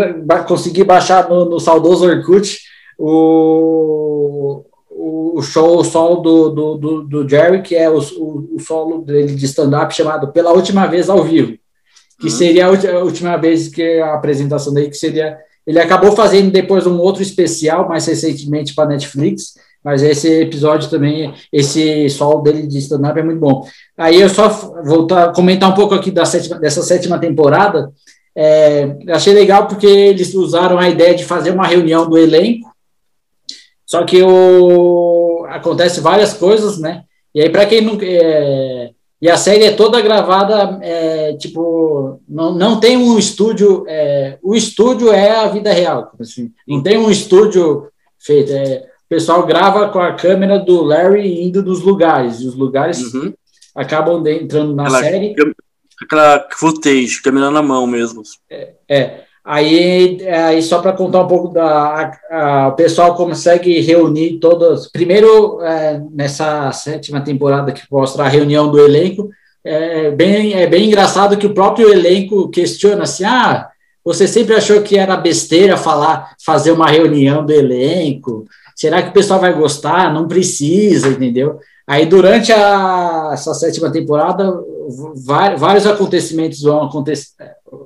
consegui 0.46 0.84
baixar 0.84 1.28
no, 1.28 1.44
no 1.44 1.60
saudoso 1.60 2.06
Orkut 2.06 2.58
o, 2.98 4.64
o 5.36 5.42
show, 5.42 5.78
o 5.78 5.84
solo 5.84 6.16
do, 6.16 6.48
do, 6.50 6.74
do, 6.76 7.02
do 7.02 7.28
Jerry, 7.28 7.62
que 7.62 7.76
é 7.76 7.88
o, 7.88 7.98
o, 7.98 8.56
o 8.56 8.60
solo 8.60 9.02
dele 9.02 9.34
de 9.34 9.44
stand-up 9.46 9.94
chamado 9.94 10.32
Pela 10.32 10.52
Última 10.52 10.86
Vez 10.86 11.08
ao 11.08 11.22
Vivo, 11.22 11.56
que 12.18 12.26
uhum. 12.26 12.30
seria 12.30 12.66
a 12.66 13.04
última 13.04 13.36
vez 13.36 13.68
que 13.68 14.00
a 14.00 14.14
apresentação 14.14 14.74
dele, 14.74 14.90
que 14.90 14.96
seria. 14.96 15.38
Ele 15.64 15.78
acabou 15.78 16.12
fazendo 16.12 16.50
depois 16.50 16.86
um 16.86 16.98
outro 16.98 17.22
especial, 17.22 17.88
mais 17.88 18.06
recentemente 18.06 18.74
para 18.74 18.88
Netflix, 18.88 19.52
mas 19.84 20.02
esse 20.02 20.40
episódio 20.40 20.90
também, 20.90 21.32
esse 21.52 22.08
solo 22.10 22.42
dele 22.42 22.66
de 22.66 22.78
stand-up 22.78 23.18
é 23.18 23.22
muito 23.22 23.38
bom. 23.38 23.64
Aí 23.96 24.20
eu 24.20 24.28
só 24.28 24.48
voltar 24.84 25.32
comentar 25.32 25.70
um 25.70 25.74
pouco 25.74 25.94
aqui 25.94 26.10
da 26.10 26.24
sétima, 26.24 26.58
dessa 26.58 26.82
sétima 26.82 27.18
temporada. 27.18 27.92
É, 28.36 28.96
achei 29.08 29.34
legal 29.34 29.66
porque 29.66 29.86
eles 29.86 30.34
usaram 30.34 30.78
a 30.78 30.88
ideia 30.88 31.14
de 31.14 31.24
fazer 31.24 31.50
uma 31.50 31.66
reunião 31.66 32.08
do 32.08 32.16
elenco 32.16 32.68
só 33.88 34.04
que 34.04 34.22
o, 34.22 35.46
acontece 35.48 36.02
várias 36.02 36.34
coisas, 36.34 36.78
né? 36.78 37.04
E 37.34 37.40
aí, 37.40 37.48
para 37.48 37.64
quem 37.64 37.80
não. 37.80 37.98
É, 38.02 38.90
e 39.20 39.30
a 39.30 39.36
série 39.38 39.64
é 39.64 39.72
toda 39.72 40.02
gravada, 40.02 40.78
é, 40.82 41.32
tipo, 41.38 42.20
não, 42.28 42.54
não 42.54 42.78
tem 42.78 42.98
um 42.98 43.18
estúdio. 43.18 43.84
É, 43.88 44.38
o 44.42 44.54
estúdio 44.54 45.10
é 45.10 45.30
a 45.30 45.48
vida 45.48 45.72
real. 45.72 46.12
Assim, 46.20 46.52
não 46.66 46.82
tem 46.82 46.98
um 46.98 47.10
estúdio 47.10 47.88
feito. 48.18 48.52
É, 48.52 48.84
o 49.06 49.08
pessoal 49.08 49.46
grava 49.46 49.88
com 49.88 50.00
a 50.00 50.12
câmera 50.12 50.58
do 50.58 50.82
Larry 50.82 51.42
indo 51.42 51.62
nos 51.62 51.80
lugares. 51.80 52.42
E 52.42 52.46
os 52.46 52.54
lugares 52.54 53.14
uhum. 53.14 53.32
acabam 53.74 54.22
de, 54.22 54.34
entrando 54.34 54.74
na 54.74 54.82
aquela, 54.82 55.00
série. 55.02 55.34
Aquela 56.02 56.46
footage, 56.52 57.22
câmera 57.22 57.50
na 57.50 57.62
mão 57.62 57.86
mesmo. 57.86 58.22
É, 58.50 58.72
é. 58.88 59.20
Aí, 59.44 60.18
aí 60.28 60.62
só 60.62 60.80
para 60.80 60.92
contar 60.92 61.22
um 61.22 61.26
pouco 61.26 61.48
da. 61.48 61.64
A, 61.64 62.18
a, 62.30 62.68
o 62.68 62.72
pessoal 62.72 63.14
consegue 63.14 63.80
reunir 63.80 64.38
todas. 64.38 64.90
Primeiro, 64.90 65.62
é, 65.62 66.00
nessa 66.10 66.70
sétima 66.72 67.22
temporada 67.22 67.72
que 67.72 67.82
mostra 67.90 68.24
a 68.24 68.28
reunião 68.28 68.70
do 68.70 68.78
elenco, 68.78 69.30
é 69.64 70.10
bem, 70.10 70.52
é 70.54 70.66
bem 70.66 70.86
engraçado 70.86 71.36
que 71.36 71.46
o 71.46 71.54
próprio 71.54 71.90
elenco 71.90 72.50
questiona 72.50 73.04
assim: 73.04 73.24
ah, 73.24 73.68
você 74.04 74.28
sempre 74.28 74.54
achou 74.54 74.82
que 74.82 74.98
era 74.98 75.16
besteira 75.16 75.76
falar, 75.76 76.34
fazer 76.44 76.72
uma 76.72 76.88
reunião 76.88 77.44
do 77.44 77.52
elenco? 77.52 78.44
Será 78.76 79.02
que 79.02 79.08
o 79.08 79.12
pessoal 79.12 79.40
vai 79.40 79.52
gostar? 79.52 80.12
Não 80.12 80.28
precisa, 80.28 81.08
entendeu? 81.08 81.58
Aí, 81.88 82.04
durante 82.04 82.52
a, 82.52 83.30
essa 83.32 83.54
sétima 83.54 83.90
temporada, 83.90 84.52
vários 85.56 85.86
acontecimentos 85.86 86.60
vão 86.60 86.82
acontecer, 86.82 87.32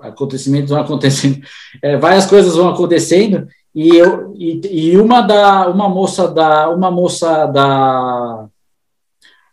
acontecimentos 0.01 0.71
vão 0.71 0.81
acontecendo, 0.81 1.41
é, 1.81 1.97
várias 1.97 2.27
coisas 2.27 2.57
vão 2.57 2.69
acontecendo, 2.69 3.47
e, 3.73 3.97
eu, 3.97 4.35
e, 4.37 4.61
e, 4.91 4.97
uma 4.99 5.21
da 5.21 5.69
uma 5.69 5.89
moça 5.89 6.27
da 6.27 6.69
uma 6.69 6.91
moça 6.91 7.47
da 7.47 8.47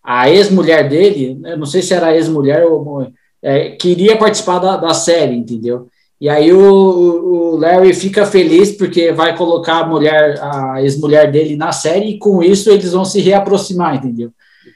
a 0.04 0.30
ex-mulher 0.32 0.90
dele, 0.90 1.40
eu 1.46 1.58
não 1.58 1.68
sei 1.68 1.84
se 1.84 1.94
era 1.94 2.16
ex-mulher 2.16 2.66
ou 2.66 3.08
é, 3.44 3.70
queria 3.76 4.18
participar 4.18 4.58
da, 4.58 4.78
da 4.78 4.96
série, 4.96 5.36
entendeu? 5.36 5.88
E 6.20 6.28
aí 6.28 6.52
o, 6.52 6.62
o, 6.62 7.56
Larry 7.56 7.94
fica 7.94 8.26
feliz 8.26 8.74
porque 8.74 9.12
vai 9.12 9.38
colocar 9.38 9.80
a 9.80 9.88
mulher, 9.88 10.38
a 10.42 10.82
ex-mulher 10.82 11.32
dele 11.32 11.56
na 11.56 11.72
série, 11.72 12.10
e 12.10 12.18
com 12.18 12.44
isso 12.44 12.70
eles 12.70 12.92
vão 12.92 13.06
se 13.06 13.22
reaproximar, 13.22 13.96
entendeu? 13.96 14.32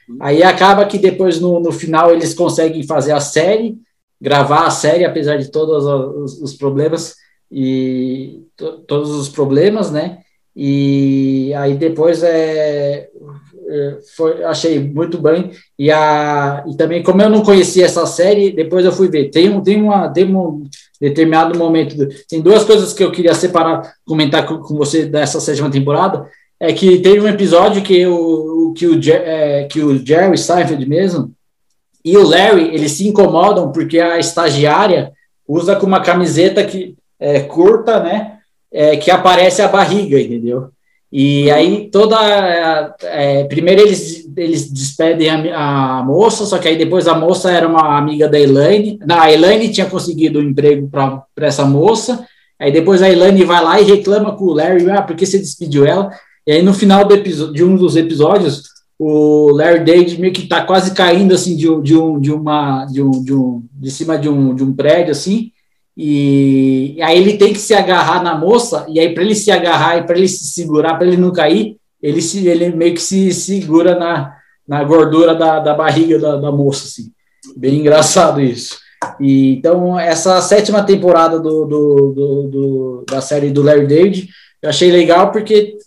Uhum. 0.08 0.16
Aí 0.20 0.42
acaba 0.42 0.86
que 0.86 0.96
depois, 0.96 1.38
no, 1.38 1.60
no 1.60 1.70
final, 1.70 2.10
eles 2.10 2.32
conseguem 2.32 2.82
fazer 2.82 3.12
a 3.12 3.20
série, 3.20 3.76
gravar 4.18 4.66
a 4.66 4.70
série, 4.70 5.04
apesar 5.04 5.36
de 5.36 5.50
todos 5.50 5.84
os, 5.84 6.40
os 6.40 6.54
problemas, 6.54 7.16
e 7.52 8.42
to, 8.56 8.78
todos 8.86 9.10
os 9.10 9.28
problemas, 9.28 9.90
né? 9.90 10.20
E 10.56 11.52
aí 11.54 11.74
depois 11.74 12.22
é, 12.22 13.08
é, 13.68 13.98
foi, 14.16 14.44
achei 14.44 14.78
muito 14.78 15.18
bem. 15.18 15.50
E, 15.78 15.90
a, 15.90 16.64
e 16.66 16.76
também, 16.76 17.02
como 17.02 17.20
eu 17.20 17.28
não 17.28 17.42
conhecia 17.42 17.84
essa 17.84 18.06
série, 18.06 18.52
depois 18.52 18.84
eu 18.84 18.92
fui 18.92 19.08
ver. 19.08 19.30
Tem, 19.30 19.50
um, 19.50 19.60
tem, 19.60 19.82
uma, 19.82 20.08
tem 20.08 20.24
um 20.34 20.64
determinado 21.00 21.58
momento. 21.58 22.08
Tem 22.28 22.40
duas 22.40 22.64
coisas 22.64 22.92
que 22.92 23.02
eu 23.02 23.10
queria 23.10 23.34
separar, 23.34 23.94
comentar 24.04 24.46
com, 24.46 24.58
com 24.58 24.76
você 24.76 25.06
dessa 25.06 25.40
sétima 25.40 25.70
temporada. 25.70 26.28
É 26.58 26.72
que 26.72 26.98
teve 27.00 27.20
um 27.20 27.28
episódio 27.28 27.82
que 27.82 28.06
o, 28.06 28.72
que 28.76 28.86
o, 28.86 29.00
é, 29.10 29.64
que 29.64 29.80
o 29.80 30.04
Jerry 30.04 30.38
Seinfeld 30.38 30.86
mesmo 30.88 31.34
e 32.04 32.16
o 32.16 32.22
Larry 32.22 32.74
eles 32.74 32.92
se 32.92 33.08
incomodam 33.08 33.72
porque 33.72 33.98
a 33.98 34.18
estagiária 34.18 35.12
usa 35.48 35.74
com 35.74 35.86
uma 35.86 36.00
camiseta 36.00 36.62
que 36.62 36.94
é 37.18 37.40
curta, 37.40 38.00
né? 38.02 38.38
É, 38.72 38.96
que 38.96 39.10
aparece 39.10 39.62
a 39.62 39.68
barriga, 39.68 40.20
entendeu? 40.20 40.68
E 41.10 41.50
aí 41.50 41.88
toda. 41.90 42.94
É, 43.02 43.44
primeiro 43.44 43.82
eles, 43.82 44.23
eles 44.36 44.70
despedem 44.70 45.28
a, 45.28 45.98
a, 45.98 46.02
moça, 46.02 46.44
só 46.44 46.58
que 46.58 46.68
aí 46.68 46.76
depois 46.76 47.06
a 47.06 47.14
moça 47.14 47.50
era 47.50 47.68
uma 47.68 47.98
amiga 47.98 48.28
da 48.28 48.38
Elaine. 48.38 48.98
A 49.08 49.32
Elaine 49.32 49.70
tinha 49.70 49.86
conseguido 49.86 50.38
um 50.38 50.42
emprego 50.42 50.88
para 50.88 51.46
essa 51.46 51.64
moça. 51.64 52.26
Aí 52.58 52.72
depois 52.72 53.02
a 53.02 53.10
Elaine 53.10 53.44
vai 53.44 53.62
lá 53.62 53.80
e 53.80 53.84
reclama 53.84 54.36
com 54.36 54.44
o 54.44 54.54
Larry, 54.54 54.88
ah, 54.90 55.02
porque 55.02 55.26
você 55.26 55.38
despediu 55.38 55.84
ela? 55.84 56.10
E 56.46 56.52
aí 56.52 56.62
no 56.62 56.72
final 56.72 57.04
de 57.06 57.64
um 57.64 57.76
dos 57.76 57.96
episódios, 57.96 58.62
o 58.98 59.50
Larry 59.52 59.84
David 59.84 60.20
meio 60.20 60.32
que 60.32 60.46
tá 60.46 60.64
quase 60.64 60.94
caindo 60.94 61.34
assim 61.34 61.56
de, 61.56 61.66
de, 61.82 61.96
um, 61.96 62.20
de 62.20 62.32
uma 62.32 62.84
de 62.86 63.02
um, 63.02 63.10
de 63.10 63.34
um 63.34 63.62
de 63.72 63.90
cima 63.90 64.16
de 64.16 64.28
um, 64.28 64.54
de 64.54 64.62
um 64.62 64.72
prédio 64.72 65.10
assim 65.10 65.50
e, 65.96 66.98
aí 67.00 67.18
ele 67.18 67.36
tem 67.36 67.52
que 67.52 67.58
se 67.58 67.72
agarrar 67.72 68.22
na 68.22 68.36
moça, 68.36 68.84
e 68.88 68.98
aí 68.98 69.14
para 69.14 69.22
ele 69.22 69.34
se 69.34 69.50
agarrar 69.50 69.98
e 69.98 70.02
para 70.02 70.16
ele 70.16 70.26
se 70.26 70.46
segurar, 70.46 70.96
para 70.96 71.06
ele 71.06 71.16
não 71.16 71.32
cair, 71.32 71.76
ele, 72.04 72.20
se, 72.20 72.46
ele 72.46 72.68
meio 72.68 72.92
que 72.92 73.00
se 73.00 73.32
segura 73.32 73.98
na, 73.98 74.36
na 74.68 74.84
gordura 74.84 75.34
da, 75.34 75.58
da 75.58 75.72
barriga 75.72 76.18
da, 76.18 76.36
da 76.36 76.52
moça, 76.52 76.84
assim. 76.84 77.10
Bem 77.56 77.80
engraçado 77.80 78.42
isso. 78.42 78.76
E, 79.18 79.52
então, 79.52 79.98
essa 79.98 80.38
sétima 80.42 80.82
temporada 80.82 81.40
do, 81.40 81.64
do, 81.64 82.12
do, 82.14 82.42
do, 82.42 83.04
da 83.10 83.22
série 83.22 83.50
do 83.50 83.62
Larry 83.62 83.86
David, 83.86 84.28
eu 84.60 84.68
achei 84.68 84.90
legal 84.90 85.32
porque 85.32 85.78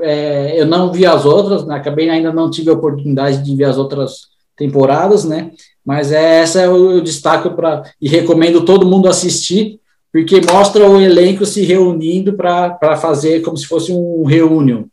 é, 0.00 0.58
eu 0.58 0.64
não 0.64 0.90
vi 0.90 1.04
as 1.04 1.26
outras, 1.26 1.66
né? 1.66 1.76
acabei 1.76 2.08
ainda 2.08 2.32
não 2.32 2.50
tive 2.50 2.70
a 2.70 2.74
oportunidade 2.74 3.42
de 3.42 3.54
ver 3.54 3.64
as 3.64 3.76
outras 3.76 4.28
temporadas, 4.56 5.26
né? 5.26 5.50
Mas 5.84 6.10
é, 6.10 6.40
essa 6.40 6.62
eu, 6.62 7.02
destaco 7.02 7.50
para 7.50 7.82
e 8.00 8.08
recomendo 8.08 8.64
todo 8.64 8.86
mundo 8.86 9.08
assistir, 9.08 9.78
porque 10.10 10.40
mostra 10.40 10.88
o 10.88 10.98
elenco 10.98 11.44
se 11.44 11.62
reunindo 11.62 12.32
para 12.32 12.96
fazer 12.96 13.42
como 13.42 13.58
se 13.58 13.66
fosse 13.66 13.92
um 13.92 14.24
reunião. 14.24 14.86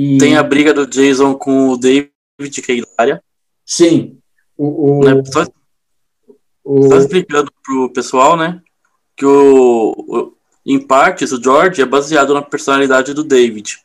E... 0.00 0.16
Tem 0.16 0.34
a 0.34 0.42
briga 0.42 0.72
do 0.72 0.86
Jason 0.86 1.34
com 1.34 1.68
o 1.68 1.76
David, 1.76 2.10
que 2.64 2.82
é. 2.98 3.20
Sim. 3.66 4.16
O, 4.56 5.00
o... 5.00 5.04
Né? 5.04 5.22
Só, 5.26 5.44
o... 6.64 6.88
só 6.88 6.96
explicando 6.96 7.52
pro 7.62 7.92
pessoal, 7.92 8.34
né? 8.34 8.62
Que 9.14 9.26
o, 9.26 9.94
o, 10.08 10.32
em 10.64 10.80
partes 10.80 11.32
o 11.32 11.42
George 11.42 11.82
é 11.82 11.84
baseado 11.84 12.32
na 12.32 12.40
personalidade 12.40 13.12
do 13.12 13.22
David. 13.22 13.76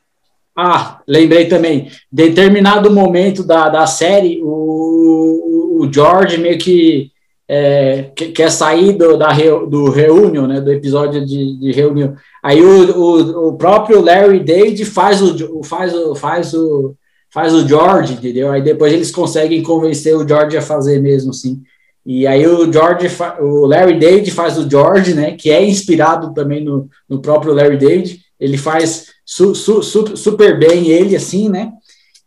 Ah, 0.55 1.01
lembrei 1.05 1.49
também. 1.49 1.91
Determinado 2.09 2.89
momento 2.89 3.43
da, 3.43 3.67
da 3.67 3.85
série, 3.85 4.39
o, 4.41 5.81
o 5.81 5.93
George 5.93 6.37
meio 6.37 6.57
que 6.57 7.11
é, 7.45 8.03
quer 8.33 8.49
sair 8.49 8.93
do, 8.93 9.17
da, 9.17 9.33
do 9.69 9.89
reunião, 9.89 10.47
né, 10.47 10.61
do 10.61 10.71
episódio 10.71 11.25
de, 11.25 11.59
de 11.59 11.71
reunião. 11.73 12.15
Aí 12.45 12.61
o, 12.61 12.95
o, 12.95 13.47
o, 13.47 13.57
próprio 13.57 14.01
Larry 14.01 14.39
David 14.39 14.85
faz 14.85 15.19
o, 15.19 15.63
faz 15.63 15.95
o, 15.95 16.13
faz 16.13 16.53
o, 16.53 16.95
faz 17.33 17.55
o 17.55 17.67
George, 17.67 18.13
entendeu? 18.13 18.51
Aí 18.51 18.61
depois 18.61 18.93
eles 18.93 19.09
conseguem 19.09 19.63
convencer 19.63 20.15
o 20.15 20.27
George 20.27 20.55
a 20.55 20.61
fazer 20.61 21.01
mesmo, 21.01 21.31
assim. 21.31 21.63
E 22.05 22.27
aí 22.27 22.45
o 22.45 22.71
George, 22.71 23.07
o 23.41 23.65
Larry 23.65 23.97
David 23.97 24.29
faz 24.29 24.59
o 24.59 24.69
George, 24.69 25.15
né, 25.15 25.31
que 25.31 25.49
é 25.49 25.65
inspirado 25.65 26.35
também 26.35 26.63
no, 26.63 26.87
no 27.09 27.19
próprio 27.19 27.51
Larry 27.51 27.77
David. 27.77 28.21
Ele 28.39 28.59
faz 28.59 29.07
su, 29.25 29.55
su, 29.55 29.81
su, 29.81 30.15
super 30.15 30.59
bem 30.59 30.89
ele, 30.89 31.15
assim, 31.15 31.49
né? 31.49 31.71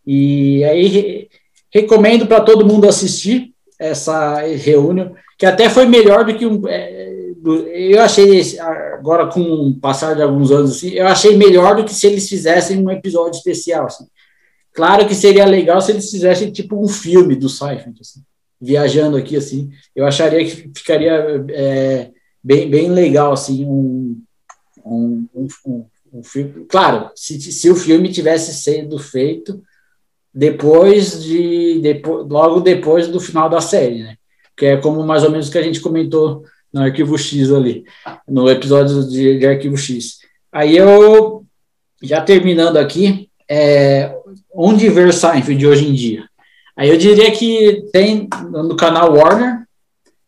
E 0.04 0.64
aí 0.64 0.86
re, 0.88 1.28
recomendo 1.72 2.26
para 2.26 2.40
todo 2.40 2.66
mundo 2.66 2.88
assistir 2.88 3.52
essa 3.78 4.40
reunião, 4.40 5.14
que 5.38 5.46
até 5.46 5.70
foi 5.70 5.86
melhor 5.86 6.24
do 6.24 6.34
que 6.34 6.44
um. 6.44 6.66
É, 6.66 6.97
eu 7.44 8.00
achei, 8.00 8.58
agora 8.60 9.26
com 9.26 9.40
o 9.40 9.74
passar 9.78 10.14
de 10.14 10.22
alguns 10.22 10.50
anos, 10.50 10.72
assim, 10.72 10.90
eu 10.90 11.06
achei 11.06 11.36
melhor 11.36 11.76
do 11.76 11.84
que 11.84 11.94
se 11.94 12.06
eles 12.06 12.28
fizessem 12.28 12.84
um 12.84 12.90
episódio 12.90 13.36
especial. 13.36 13.86
Assim. 13.86 14.06
Claro 14.72 15.06
que 15.06 15.14
seria 15.14 15.46
legal 15.46 15.80
se 15.80 15.92
eles 15.92 16.10
fizessem 16.10 16.50
tipo 16.50 16.82
um 16.82 16.88
filme 16.88 17.34
do 17.34 17.48
Seifert, 17.48 17.96
assim, 18.00 18.20
viajando 18.60 19.16
aqui, 19.16 19.36
assim. 19.36 19.70
Eu 19.94 20.06
acharia 20.06 20.44
que 20.44 20.70
ficaria 20.74 21.44
é, 21.50 22.10
bem, 22.42 22.68
bem 22.68 22.90
legal, 22.90 23.32
assim, 23.32 23.64
um, 23.64 24.20
um, 24.84 25.26
um, 25.34 25.84
um 26.12 26.22
filme, 26.22 26.66
claro, 26.68 27.10
se, 27.14 27.40
se 27.40 27.70
o 27.70 27.76
filme 27.76 28.10
tivesse 28.10 28.54
sido 28.54 28.98
feito 28.98 29.62
depois 30.34 31.22
de, 31.22 31.80
depois, 31.80 32.26
logo 32.28 32.60
depois 32.60 33.08
do 33.08 33.20
final 33.20 33.48
da 33.48 33.60
série, 33.60 34.02
né? 34.02 34.16
Que 34.56 34.66
é 34.66 34.76
como 34.76 35.04
mais 35.04 35.24
ou 35.24 35.30
menos 35.30 35.48
que 35.48 35.58
a 35.58 35.62
gente 35.62 35.80
comentou 35.80 36.44
no 36.72 36.82
Arquivo 36.82 37.16
X 37.16 37.52
ali, 37.52 37.84
no 38.26 38.48
episódio 38.50 39.08
de, 39.08 39.38
de 39.38 39.46
Arquivo 39.46 39.76
X. 39.76 40.18
Aí 40.52 40.76
eu, 40.76 41.44
já 42.02 42.20
terminando 42.20 42.76
aqui, 42.76 43.28
é, 43.48 44.14
onde 44.54 44.88
ver 44.88 45.12
Seinfeld 45.12 45.66
hoje 45.66 45.88
em 45.88 45.94
dia? 45.94 46.24
Aí 46.76 46.88
eu 46.88 46.96
diria 46.96 47.30
que 47.32 47.84
tem 47.92 48.28
no 48.50 48.76
canal 48.76 49.14
Warner, 49.14 49.66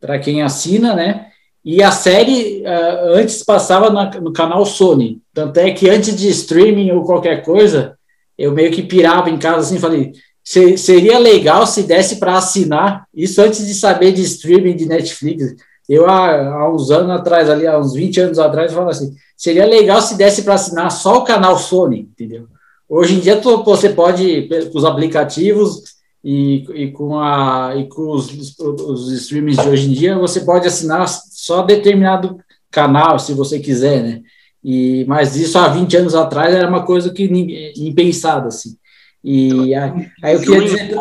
para 0.00 0.18
quem 0.18 0.42
assina, 0.42 0.94
né? 0.94 1.26
E 1.64 1.82
a 1.82 1.92
série 1.92 2.62
uh, 2.62 3.14
antes 3.14 3.42
passava 3.42 3.90
na, 3.90 4.10
no 4.18 4.32
canal 4.32 4.64
Sony. 4.64 5.20
Tanto 5.32 5.58
é 5.58 5.70
que 5.72 5.90
antes 5.90 6.16
de 6.16 6.28
streaming 6.28 6.90
ou 6.90 7.04
qualquer 7.04 7.42
coisa, 7.42 7.98
eu 8.36 8.52
meio 8.52 8.72
que 8.72 8.82
pirava 8.82 9.28
em 9.28 9.38
casa 9.38 9.60
assim, 9.60 9.78
falei, 9.78 10.12
seria 10.42 11.18
legal 11.18 11.66
se 11.66 11.82
desse 11.82 12.16
para 12.16 12.38
assinar, 12.38 13.04
isso 13.14 13.42
antes 13.42 13.66
de 13.66 13.74
saber 13.74 14.12
de 14.12 14.22
streaming 14.22 14.74
de 14.74 14.86
Netflix. 14.86 15.54
Eu, 15.90 16.08
há, 16.08 16.54
há, 16.54 16.72
uns 16.72 16.88
anos 16.92 17.10
atrás, 17.10 17.50
ali, 17.50 17.66
há 17.66 17.76
uns 17.76 17.94
20 17.94 18.20
anos 18.20 18.38
atrás, 18.38 18.72
falava 18.72 18.92
assim, 18.92 19.12
seria 19.36 19.66
legal 19.66 20.00
se 20.00 20.16
desse 20.16 20.44
para 20.44 20.54
assinar 20.54 20.88
só 20.92 21.18
o 21.18 21.24
canal 21.24 21.58
Sony, 21.58 22.08
entendeu? 22.12 22.46
Hoje 22.88 23.16
em 23.16 23.18
dia, 23.18 23.40
você 23.40 23.88
pode, 23.88 24.48
com 24.70 24.78
os 24.78 24.84
aplicativos, 24.84 25.82
e, 26.22 26.64
e 26.74 26.92
com, 26.92 27.18
a, 27.18 27.74
e 27.76 27.88
com 27.88 28.08
os, 28.12 28.30
os 28.60 29.10
streamings 29.10 29.60
de 29.60 29.68
hoje 29.68 29.90
em 29.90 29.92
dia, 29.92 30.16
você 30.16 30.42
pode 30.42 30.64
assinar 30.68 31.08
só 31.08 31.62
determinado 31.62 32.38
canal, 32.70 33.18
se 33.18 33.34
você 33.34 33.58
quiser, 33.58 34.00
né? 34.00 34.22
E, 34.62 35.04
mas 35.08 35.34
isso 35.34 35.58
há 35.58 35.66
20 35.66 35.96
anos 35.96 36.14
atrás 36.14 36.54
era 36.54 36.68
uma 36.68 36.86
coisa 36.86 37.12
que 37.12 37.26
ninguém, 37.26 37.72
impensada, 37.78 38.46
assim. 38.46 38.76
E 39.24 39.74
aí, 39.74 40.08
eu 40.34 40.40
queria 40.40 40.62
dizer... 40.62 40.96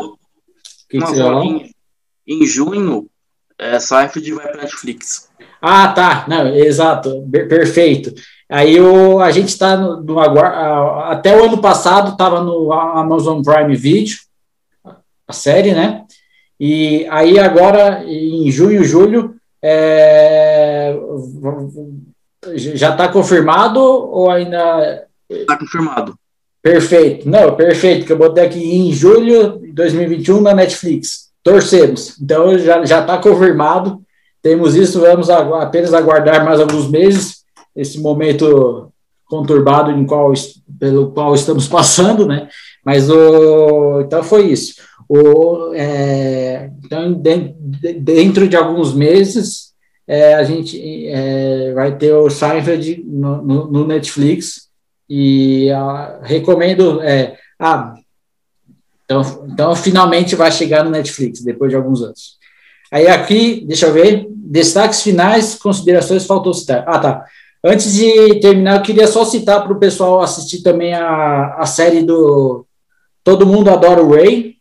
Em, 1.43 1.69
em 2.25 2.45
junho, 2.47 3.07
É, 3.59 3.77
Seinfeld 3.77 4.33
vai 4.33 4.47
para 4.47 4.61
Netflix. 4.61 5.29
Ah, 5.61 5.89
tá. 5.89 6.25
Não, 6.27 6.47
exato. 6.55 7.27
Perfeito. 7.29 8.13
Aí 8.49 8.79
o, 8.79 9.19
a 9.19 9.29
gente 9.31 9.49
está 9.49 9.77
no, 9.77 10.01
no, 10.01 10.19
até 10.19 11.37
o 11.37 11.43
ano 11.43 11.61
passado 11.61 12.13
estava 12.13 12.41
no 12.41 12.71
Amazon 12.73 13.43
Prime 13.43 13.75
Video, 13.75 14.17
a 15.27 15.33
série, 15.33 15.73
né? 15.73 16.05
E 16.59 17.05
aí 17.09 17.37
agora 17.37 18.03
em 18.05 18.49
junho, 18.49 18.83
julho, 18.83 19.35
é, 19.61 20.97
já 22.55 22.91
está 22.91 23.07
confirmado 23.07 23.79
ou 23.79 24.31
ainda? 24.31 25.05
Está 25.29 25.57
confirmado. 25.57 26.17
Perfeito. 26.61 27.29
Não, 27.29 27.55
perfeito. 27.55 28.05
Que 28.05 28.13
eu 28.13 28.17
botei 28.17 28.45
aqui 28.45 28.59
em 28.59 28.91
julho 28.91 29.59
de 29.59 29.71
2021 29.71 30.41
na 30.41 30.53
Netflix. 30.53 31.28
Torcemos. 31.43 32.19
Então 32.21 32.57
já 32.57 32.83
está 32.83 33.17
confirmado. 33.17 34.01
Temos 34.41 34.75
isso. 34.75 34.99
Vamos 35.01 35.29
apenas 35.29 35.93
aguardar 35.93 36.43
mais 36.45 36.59
alguns 36.59 36.89
meses 36.89 37.39
esse 37.75 37.99
momento 37.99 38.91
conturbado 39.25 39.91
em 39.91 40.05
qual, 40.05 40.33
pelo 40.79 41.11
qual 41.11 41.33
estamos 41.35 41.67
passando, 41.69 42.25
né? 42.25 42.49
Mas 42.83 43.09
o 43.09 44.01
então 44.01 44.23
foi 44.23 44.47
isso. 44.47 44.75
O, 45.07 45.73
é, 45.73 46.69
então 46.83 47.13
dentro 47.13 48.47
de 48.47 48.55
alguns 48.55 48.93
meses 48.93 49.69
é, 50.07 50.35
a 50.35 50.43
gente 50.43 51.07
é, 51.07 51.73
vai 51.73 51.95
ter 51.97 52.13
o 52.13 52.29
Seinfeld 52.29 53.03
no, 53.05 53.41
no, 53.41 53.71
no 53.71 53.87
Netflix 53.87 54.69
e 55.09 55.69
a, 55.71 56.19
recomendo 56.23 57.01
é, 57.01 57.37
ah, 57.59 57.93
então, 59.09 59.47
então 59.51 59.75
finalmente 59.75 60.35
vai 60.35 60.51
chegar 60.51 60.83
no 60.83 60.91
Netflix 60.91 61.41
depois 61.41 61.71
de 61.71 61.75
alguns 61.75 62.03
anos. 62.03 62.37
Aí 62.91 63.07
aqui, 63.07 63.65
deixa 63.67 63.87
eu 63.87 63.93
ver, 63.93 64.27
destaques 64.35 65.01
finais, 65.01 65.55
considerações 65.55 66.27
faltou 66.27 66.53
citar. 66.53 66.83
Ah, 66.87 66.99
tá. 66.99 67.25
Antes 67.63 67.93
de 67.93 68.39
terminar, 68.39 68.77
eu 68.77 68.83
queria 68.83 69.07
só 69.07 69.25
citar 69.25 69.63
para 69.63 69.73
o 69.73 69.79
pessoal 69.79 70.21
assistir 70.21 70.61
também 70.61 70.93
a, 70.93 71.55
a 71.55 71.65
série 71.65 72.03
do 72.03 72.65
Todo 73.23 73.47
Mundo 73.47 73.69
Adora 73.69 74.01
o 74.01 74.13
Ray, 74.13 74.55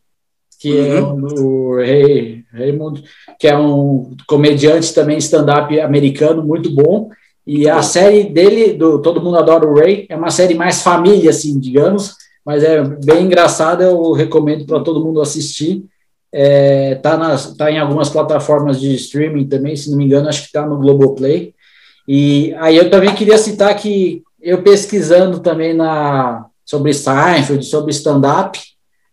que 0.59 0.77
é 0.77 1.01
uhum. 1.01 1.29
é 1.29 1.41
o 1.41 1.77
Ray 1.77 2.45
Raymond, 2.53 3.05
que 3.39 3.47
é 3.47 3.57
um 3.57 4.17
comediante 4.27 4.93
também 4.95 5.19
stand-up 5.19 5.79
americano 5.79 6.43
muito 6.43 6.71
bom. 6.71 7.11
E 7.47 7.69
a 7.69 7.83
série 7.83 8.25
dele, 8.25 8.73
do 8.73 9.01
Todo 9.01 9.23
Mundo 9.23 9.39
Adora 9.39 9.67
o 9.67 9.75
Ray, 9.75 10.07
é 10.09 10.17
uma 10.17 10.31
série 10.31 10.55
mais 10.55 10.83
família, 10.83 11.31
assim, 11.31 11.59
digamos, 11.59 12.17
mas 12.49 12.65
é 12.65 12.83
bem 12.83 13.27
engraçada, 13.27 13.85
eu 13.85 14.13
recomendo 14.13 14.65
para 14.65 14.81
todo 14.81 15.05
mundo 15.05 15.21
assistir. 15.21 15.85
É, 16.33 16.95
tá, 16.95 17.15
nas, 17.15 17.55
tá 17.55 17.71
em 17.71 17.79
algumas 17.79 18.09
plataformas 18.09 18.81
de 18.81 18.95
streaming 18.95 19.47
também, 19.47 19.77
se 19.77 19.91
não 19.91 19.99
me 19.99 20.07
engano, 20.07 20.31
acho 20.31 20.41
que 20.41 20.47
está 20.47 20.67
no 20.67 20.79
Globoplay. 20.79 21.53
E 22.09 22.55
aí 22.59 22.75
eu 22.75 22.91
também 22.91 23.15
queria 23.15 23.37
citar 23.37 23.77
que 23.77 24.23
eu 24.41 24.63
pesquisando 24.63 25.41
também 25.41 25.75
na 25.75 26.47
sobre 26.65 26.95
Seinfeld, 26.95 27.67
sobre 27.67 27.91
stand-up, 27.91 28.59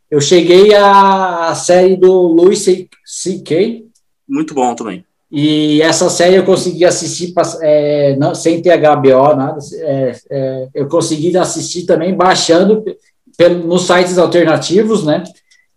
eu 0.10 0.22
cheguei 0.22 0.74
à, 0.74 1.54
série 1.56 1.98
do 1.98 2.14
Louis 2.14 2.64
C.K. 3.04 3.86
Muito 4.26 4.54
bom 4.54 4.74
também. 4.74 5.04
E 5.30 5.82
essa 5.82 6.10
série 6.10 6.36
eu 6.36 6.46
consegui 6.46 6.86
assistir 6.86 7.34
é, 7.62 8.16
não, 8.16 8.34
sem 8.34 8.62
ter 8.62 8.78
HBO, 8.78 9.36
nada. 9.36 9.60
É, 9.74 10.16
é, 10.30 10.68
eu 10.74 10.88
consegui 10.88 11.36
assistir 11.36 11.86
também 11.86 12.16
baixando 12.16 12.82
pelo, 13.38 13.68
nos 13.68 13.86
sites 13.86 14.18
alternativos, 14.18 15.06
né? 15.06 15.24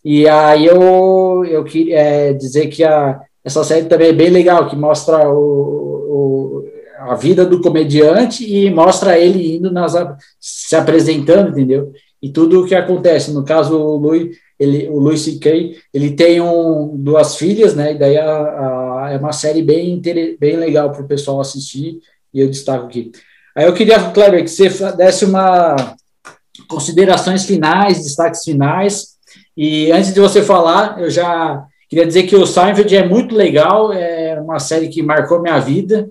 E 0.04 0.28
aí 0.28 0.66
eu, 0.66 1.44
eu 1.44 1.64
queria 1.64 1.98
é, 1.98 2.32
dizer 2.32 2.68
que 2.68 2.84
a, 2.84 3.20
essa 3.44 3.64
série 3.64 3.86
também 3.86 4.08
é 4.08 4.12
bem 4.12 4.30
legal, 4.30 4.68
que 4.68 4.76
mostra 4.76 5.28
o, 5.28 5.34
o 5.34 6.64
a 6.98 7.14
vida 7.14 7.46
do 7.46 7.60
comediante 7.60 8.44
e 8.44 8.70
mostra 8.70 9.18
ele 9.18 9.56
indo 9.56 9.70
nas 9.70 9.94
se 10.40 10.74
apresentando, 10.74 11.50
entendeu? 11.50 11.92
E 12.20 12.28
tudo 12.28 12.60
o 12.60 12.66
que 12.66 12.74
acontece. 12.74 13.32
No 13.32 13.44
caso, 13.44 13.78
o 13.78 13.96
Louis, 13.96 14.36
ele, 14.58 14.88
o 14.88 14.98
Louis 14.98 15.20
C.K., 15.20 15.76
ele 15.94 16.10
tem 16.12 16.40
um, 16.40 16.96
duas 16.96 17.36
filhas, 17.36 17.74
né? 17.74 17.92
E 17.92 17.98
daí 17.98 18.16
a, 18.16 18.24
a, 18.24 19.10
é 19.12 19.16
uma 19.16 19.32
série 19.32 19.62
bem, 19.62 20.00
bem 20.38 20.56
legal 20.56 20.90
para 20.90 21.02
o 21.02 21.06
pessoal 21.06 21.40
assistir, 21.40 22.00
e 22.34 22.40
eu 22.40 22.48
destaco 22.48 22.86
aqui. 22.86 23.12
Aí 23.54 23.66
eu 23.66 23.72
queria, 23.72 24.10
Kleber, 24.10 24.42
que 24.42 24.50
você 24.50 24.68
desse 24.96 25.24
uma 25.24 25.76
considerações 26.66 27.44
finais, 27.44 28.02
destaques 28.02 28.42
finais, 28.42 29.18
e 29.56 29.90
antes 29.92 30.12
de 30.12 30.20
você 30.20 30.42
falar, 30.42 31.00
eu 31.00 31.10
já 31.10 31.64
queria 31.88 32.06
dizer 32.06 32.24
que 32.24 32.36
o 32.36 32.46
Seinfeld 32.46 32.94
é 32.94 33.06
muito 33.06 33.34
legal, 33.34 33.92
é 33.92 34.40
uma 34.40 34.58
série 34.58 34.88
que 34.88 35.02
marcou 35.02 35.40
minha 35.40 35.58
vida, 35.58 36.08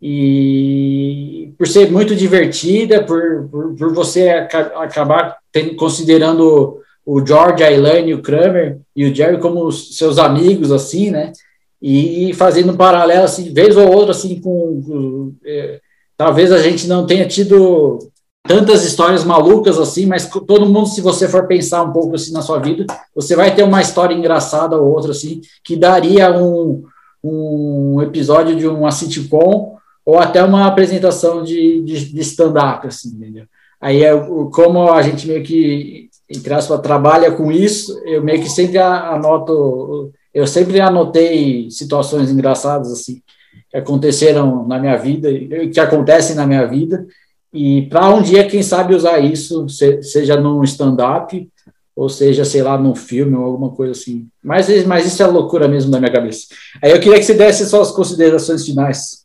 e 0.00 1.52
por 1.56 1.66
ser 1.66 1.90
muito 1.90 2.14
divertida, 2.14 3.02
por, 3.02 3.48
por, 3.50 3.74
por 3.74 3.94
você 3.94 4.28
acabar 4.28 5.38
considerando 5.78 6.80
o 7.06 7.24
George, 7.24 7.62
a 7.62 7.72
Elaine, 7.72 8.14
o 8.14 8.22
Kramer 8.22 8.78
e 8.94 9.04
o 9.04 9.14
Jerry 9.14 9.38
como 9.38 9.70
seus 9.70 10.18
amigos, 10.18 10.72
assim, 10.72 11.10
né? 11.10 11.32
E 11.80 12.32
fazendo 12.34 12.72
um 12.72 12.76
paralelo, 12.76 13.24
assim, 13.24 13.52
vez 13.52 13.76
ou 13.76 13.90
outra, 13.90 14.12
assim, 14.12 14.40
com. 14.40 14.82
com 14.82 15.32
é, 15.44 15.80
talvez 16.16 16.50
a 16.50 16.58
gente 16.58 16.86
não 16.86 17.06
tenha 17.06 17.26
tido 17.26 17.98
tantas 18.46 18.84
histórias 18.84 19.24
malucas 19.24 19.78
assim, 19.78 20.06
mas 20.06 20.28
todo 20.28 20.66
mundo, 20.66 20.86
se 20.86 21.00
você 21.00 21.26
for 21.26 21.46
pensar 21.46 21.82
um 21.82 21.92
pouco 21.92 22.14
assim 22.14 22.32
na 22.32 22.42
sua 22.42 22.58
vida, 22.58 22.86
você 23.14 23.34
vai 23.34 23.54
ter 23.54 23.62
uma 23.62 23.80
história 23.80 24.14
engraçada 24.14 24.76
ou 24.76 24.92
outra, 24.92 25.12
assim, 25.12 25.40
que 25.64 25.74
daria 25.76 26.30
um, 26.30 26.84
um 27.22 28.02
episódio 28.02 28.54
de 28.54 28.66
uma 28.66 28.90
sitcom 28.90 29.76
ou 30.04 30.18
até 30.18 30.44
uma 30.44 30.66
apresentação 30.66 31.42
de, 31.42 31.80
de, 31.82 32.12
de 32.12 32.20
stand-up, 32.20 32.86
assim, 32.86 33.08
entendeu? 33.08 33.46
Aí, 33.80 34.04
é, 34.04 34.14
como 34.52 34.92
a 34.92 35.00
gente 35.02 35.26
meio 35.26 35.42
que, 35.42 36.10
entre 36.28 36.52
aspas, 36.52 36.80
trabalha 36.80 37.32
com 37.32 37.50
isso, 37.50 37.98
eu 38.04 38.22
meio 38.22 38.42
que 38.42 38.48
sempre 38.50 38.78
anoto, 38.78 40.12
eu 40.34 40.46
sempre 40.46 40.80
anotei 40.80 41.70
situações 41.70 42.30
engraçadas, 42.30 42.92
assim, 42.92 43.22
que 43.70 43.76
aconteceram 43.76 44.66
na 44.66 44.78
minha 44.78 44.96
vida, 44.96 45.30
que 45.72 45.80
acontecem 45.80 46.36
na 46.36 46.46
minha 46.46 46.66
vida, 46.66 47.06
e 47.54 47.82
para 47.88 48.12
um 48.12 48.20
dia, 48.20 48.48
quem 48.48 48.64
sabe 48.64 48.96
usar 48.96 49.20
isso, 49.20 49.66
seja 49.68 50.36
num 50.36 50.64
stand-up, 50.64 51.48
ou 51.94 52.08
seja, 52.08 52.44
sei 52.44 52.62
lá, 52.62 52.76
num 52.76 52.96
filme 52.96 53.36
ou 53.36 53.44
alguma 53.44 53.70
coisa 53.70 53.92
assim. 53.92 54.28
Mas, 54.42 54.66
mas 54.84 55.06
isso 55.06 55.22
é 55.22 55.26
loucura 55.26 55.68
mesmo 55.68 55.88
da 55.92 56.00
minha 56.00 56.12
cabeça. 56.12 56.48
Aí 56.82 56.90
eu 56.90 56.98
queria 56.98 57.16
que 57.16 57.24
você 57.24 57.34
desse 57.34 57.64
suas 57.66 57.92
considerações 57.92 58.64
finais. 58.64 59.24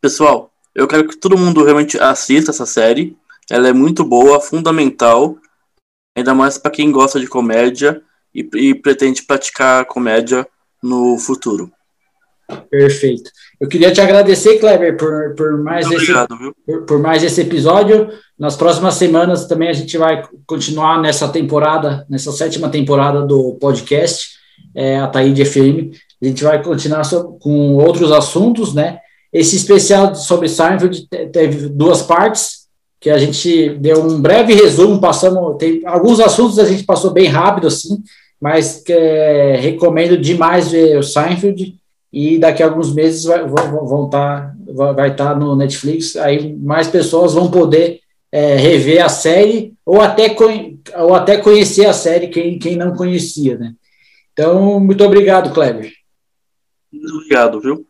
Pessoal, 0.00 0.50
eu 0.74 0.88
quero 0.88 1.06
que 1.06 1.18
todo 1.18 1.36
mundo 1.36 1.62
realmente 1.62 1.98
assista 1.98 2.50
essa 2.50 2.64
série. 2.64 3.14
Ela 3.50 3.68
é 3.68 3.72
muito 3.74 4.02
boa, 4.02 4.40
fundamental, 4.40 5.36
ainda 6.16 6.34
mais 6.34 6.56
para 6.56 6.70
quem 6.70 6.90
gosta 6.90 7.20
de 7.20 7.26
comédia 7.26 8.02
e, 8.34 8.48
e, 8.54 8.74
pretende 8.74 9.22
praticar 9.22 9.84
comédia 9.84 10.48
no 10.82 11.18
futuro. 11.18 11.70
Perfeito. 12.70 13.30
Eu 13.60 13.68
queria 13.68 13.92
te 13.92 14.00
agradecer, 14.00 14.58
Kleber, 14.58 14.96
por, 14.96 15.34
por, 15.34 15.58
mais, 15.62 15.86
esse, 15.86 15.94
obrigado, 15.94 16.36
por, 16.66 16.82
por, 16.82 16.98
mais 16.98 17.22
esse 17.22 17.40
episódio. 17.40 18.08
Nas 18.38 18.56
próximas 18.56 18.94
semanas 18.94 19.46
também 19.46 19.68
a 19.68 19.72
gente 19.72 19.96
vai 19.96 20.22
continuar 20.46 21.00
nessa 21.00 21.28
temporada, 21.28 22.04
nessa 22.08 22.32
sétima 22.32 22.68
temporada 22.68 23.22
do 23.22 23.54
podcast, 23.54 24.30
é, 24.74 24.98
a 24.98 25.06
Taíde 25.06 25.44
FM. 25.44 25.96
A 26.22 26.26
gente 26.26 26.44
vai 26.44 26.62
continuar 26.62 27.02
com 27.40 27.76
outros 27.76 28.12
assuntos, 28.12 28.74
né? 28.74 28.98
Esse 29.32 29.56
especial 29.56 30.14
sobre 30.14 30.48
Seinfeld 30.48 31.08
teve 31.32 31.68
duas 31.68 32.02
partes, 32.02 32.64
que 33.00 33.10
a 33.10 33.18
gente 33.18 33.70
deu 33.80 34.02
um 34.02 34.20
breve 34.20 34.54
resumo, 34.54 35.00
passamos, 35.00 35.56
tem 35.58 35.82
alguns 35.84 36.20
assuntos 36.20 36.58
a 36.58 36.64
gente 36.64 36.84
passou 36.84 37.10
bem 37.10 37.26
rápido 37.26 37.66
assim, 37.66 37.98
mas 38.40 38.82
é, 38.88 39.56
recomendo 39.60 40.16
demais 40.16 40.70
ver 40.70 40.98
o 40.98 41.02
Seinfeld 41.02 41.74
e 42.14 42.38
daqui 42.38 42.62
a 42.62 42.66
alguns 42.66 42.94
meses 42.94 43.24
vai, 43.24 43.44
vão, 43.44 43.84
vão 43.84 44.08
tá, 44.08 44.54
vai 44.94 45.10
estar 45.10 45.32
tá 45.32 45.34
no 45.34 45.56
Netflix, 45.56 46.14
aí 46.14 46.54
mais 46.56 46.86
pessoas 46.86 47.34
vão 47.34 47.50
poder 47.50 47.98
é, 48.30 48.54
rever 48.54 49.04
a 49.04 49.08
série 49.08 49.74
ou 49.84 50.00
até, 50.00 50.32
ou 50.96 51.12
até 51.12 51.38
conhecer 51.38 51.86
a 51.86 51.92
série 51.92 52.28
quem, 52.28 52.56
quem 52.56 52.76
não 52.76 52.94
conhecia, 52.94 53.58
né? 53.58 53.74
Então, 54.32 54.78
muito 54.78 55.02
obrigado, 55.02 55.52
Kleber. 55.52 55.92
Muito 56.92 57.16
obrigado, 57.16 57.60
viu? 57.60 57.84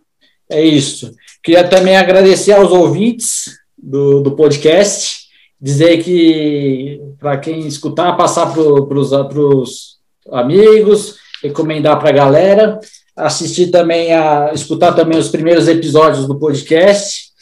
É 0.50 0.64
isso. 0.64 1.14
Queria 1.42 1.68
também 1.68 1.94
agradecer 1.94 2.52
aos 2.52 2.72
ouvintes 2.72 3.58
do, 3.76 4.22
do 4.22 4.32
podcast, 4.32 5.28
dizer 5.60 6.02
que 6.02 6.98
para 7.18 7.36
quem 7.36 7.66
escutar, 7.66 8.16
passar 8.16 8.54
para 8.54 8.98
os 8.98 9.98
amigos, 10.32 11.16
recomendar 11.42 11.98
para 11.98 12.08
a 12.08 12.12
galera, 12.12 12.80
assistir 13.16 13.70
também 13.70 14.12
a 14.12 14.52
escutar 14.52 14.92
também 14.92 15.18
os 15.18 15.28
primeiros 15.28 15.68
episódios 15.68 16.26
do 16.26 16.38
podcast. 16.38 17.32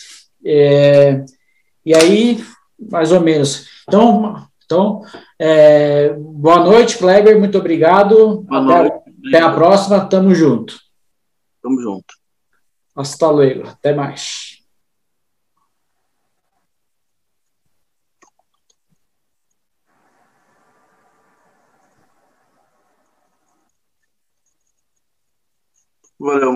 É, 0.44 1.24
e 1.84 1.94
aí, 1.94 2.44
mais 2.90 3.12
ou 3.12 3.20
menos. 3.20 3.66
Então, 3.88 4.46
então 4.64 5.02
é, 5.38 6.14
boa 6.14 6.60
noite, 6.60 6.98
Kleber, 6.98 7.38
muito 7.38 7.58
obrigado. 7.58 8.42
Boa 8.42 8.62
até, 8.62 8.88
noite. 8.88 9.28
até 9.28 9.40
a 9.40 9.52
próxima, 9.52 10.06
tamo 10.06 10.34
junto. 10.34 10.76
Tamo 11.62 11.80
junto. 11.80 12.14
Hasta 12.94 13.30
luego. 13.30 13.68
Até 13.68 13.94
mais. 13.94 14.51
Valeu, 26.22 26.52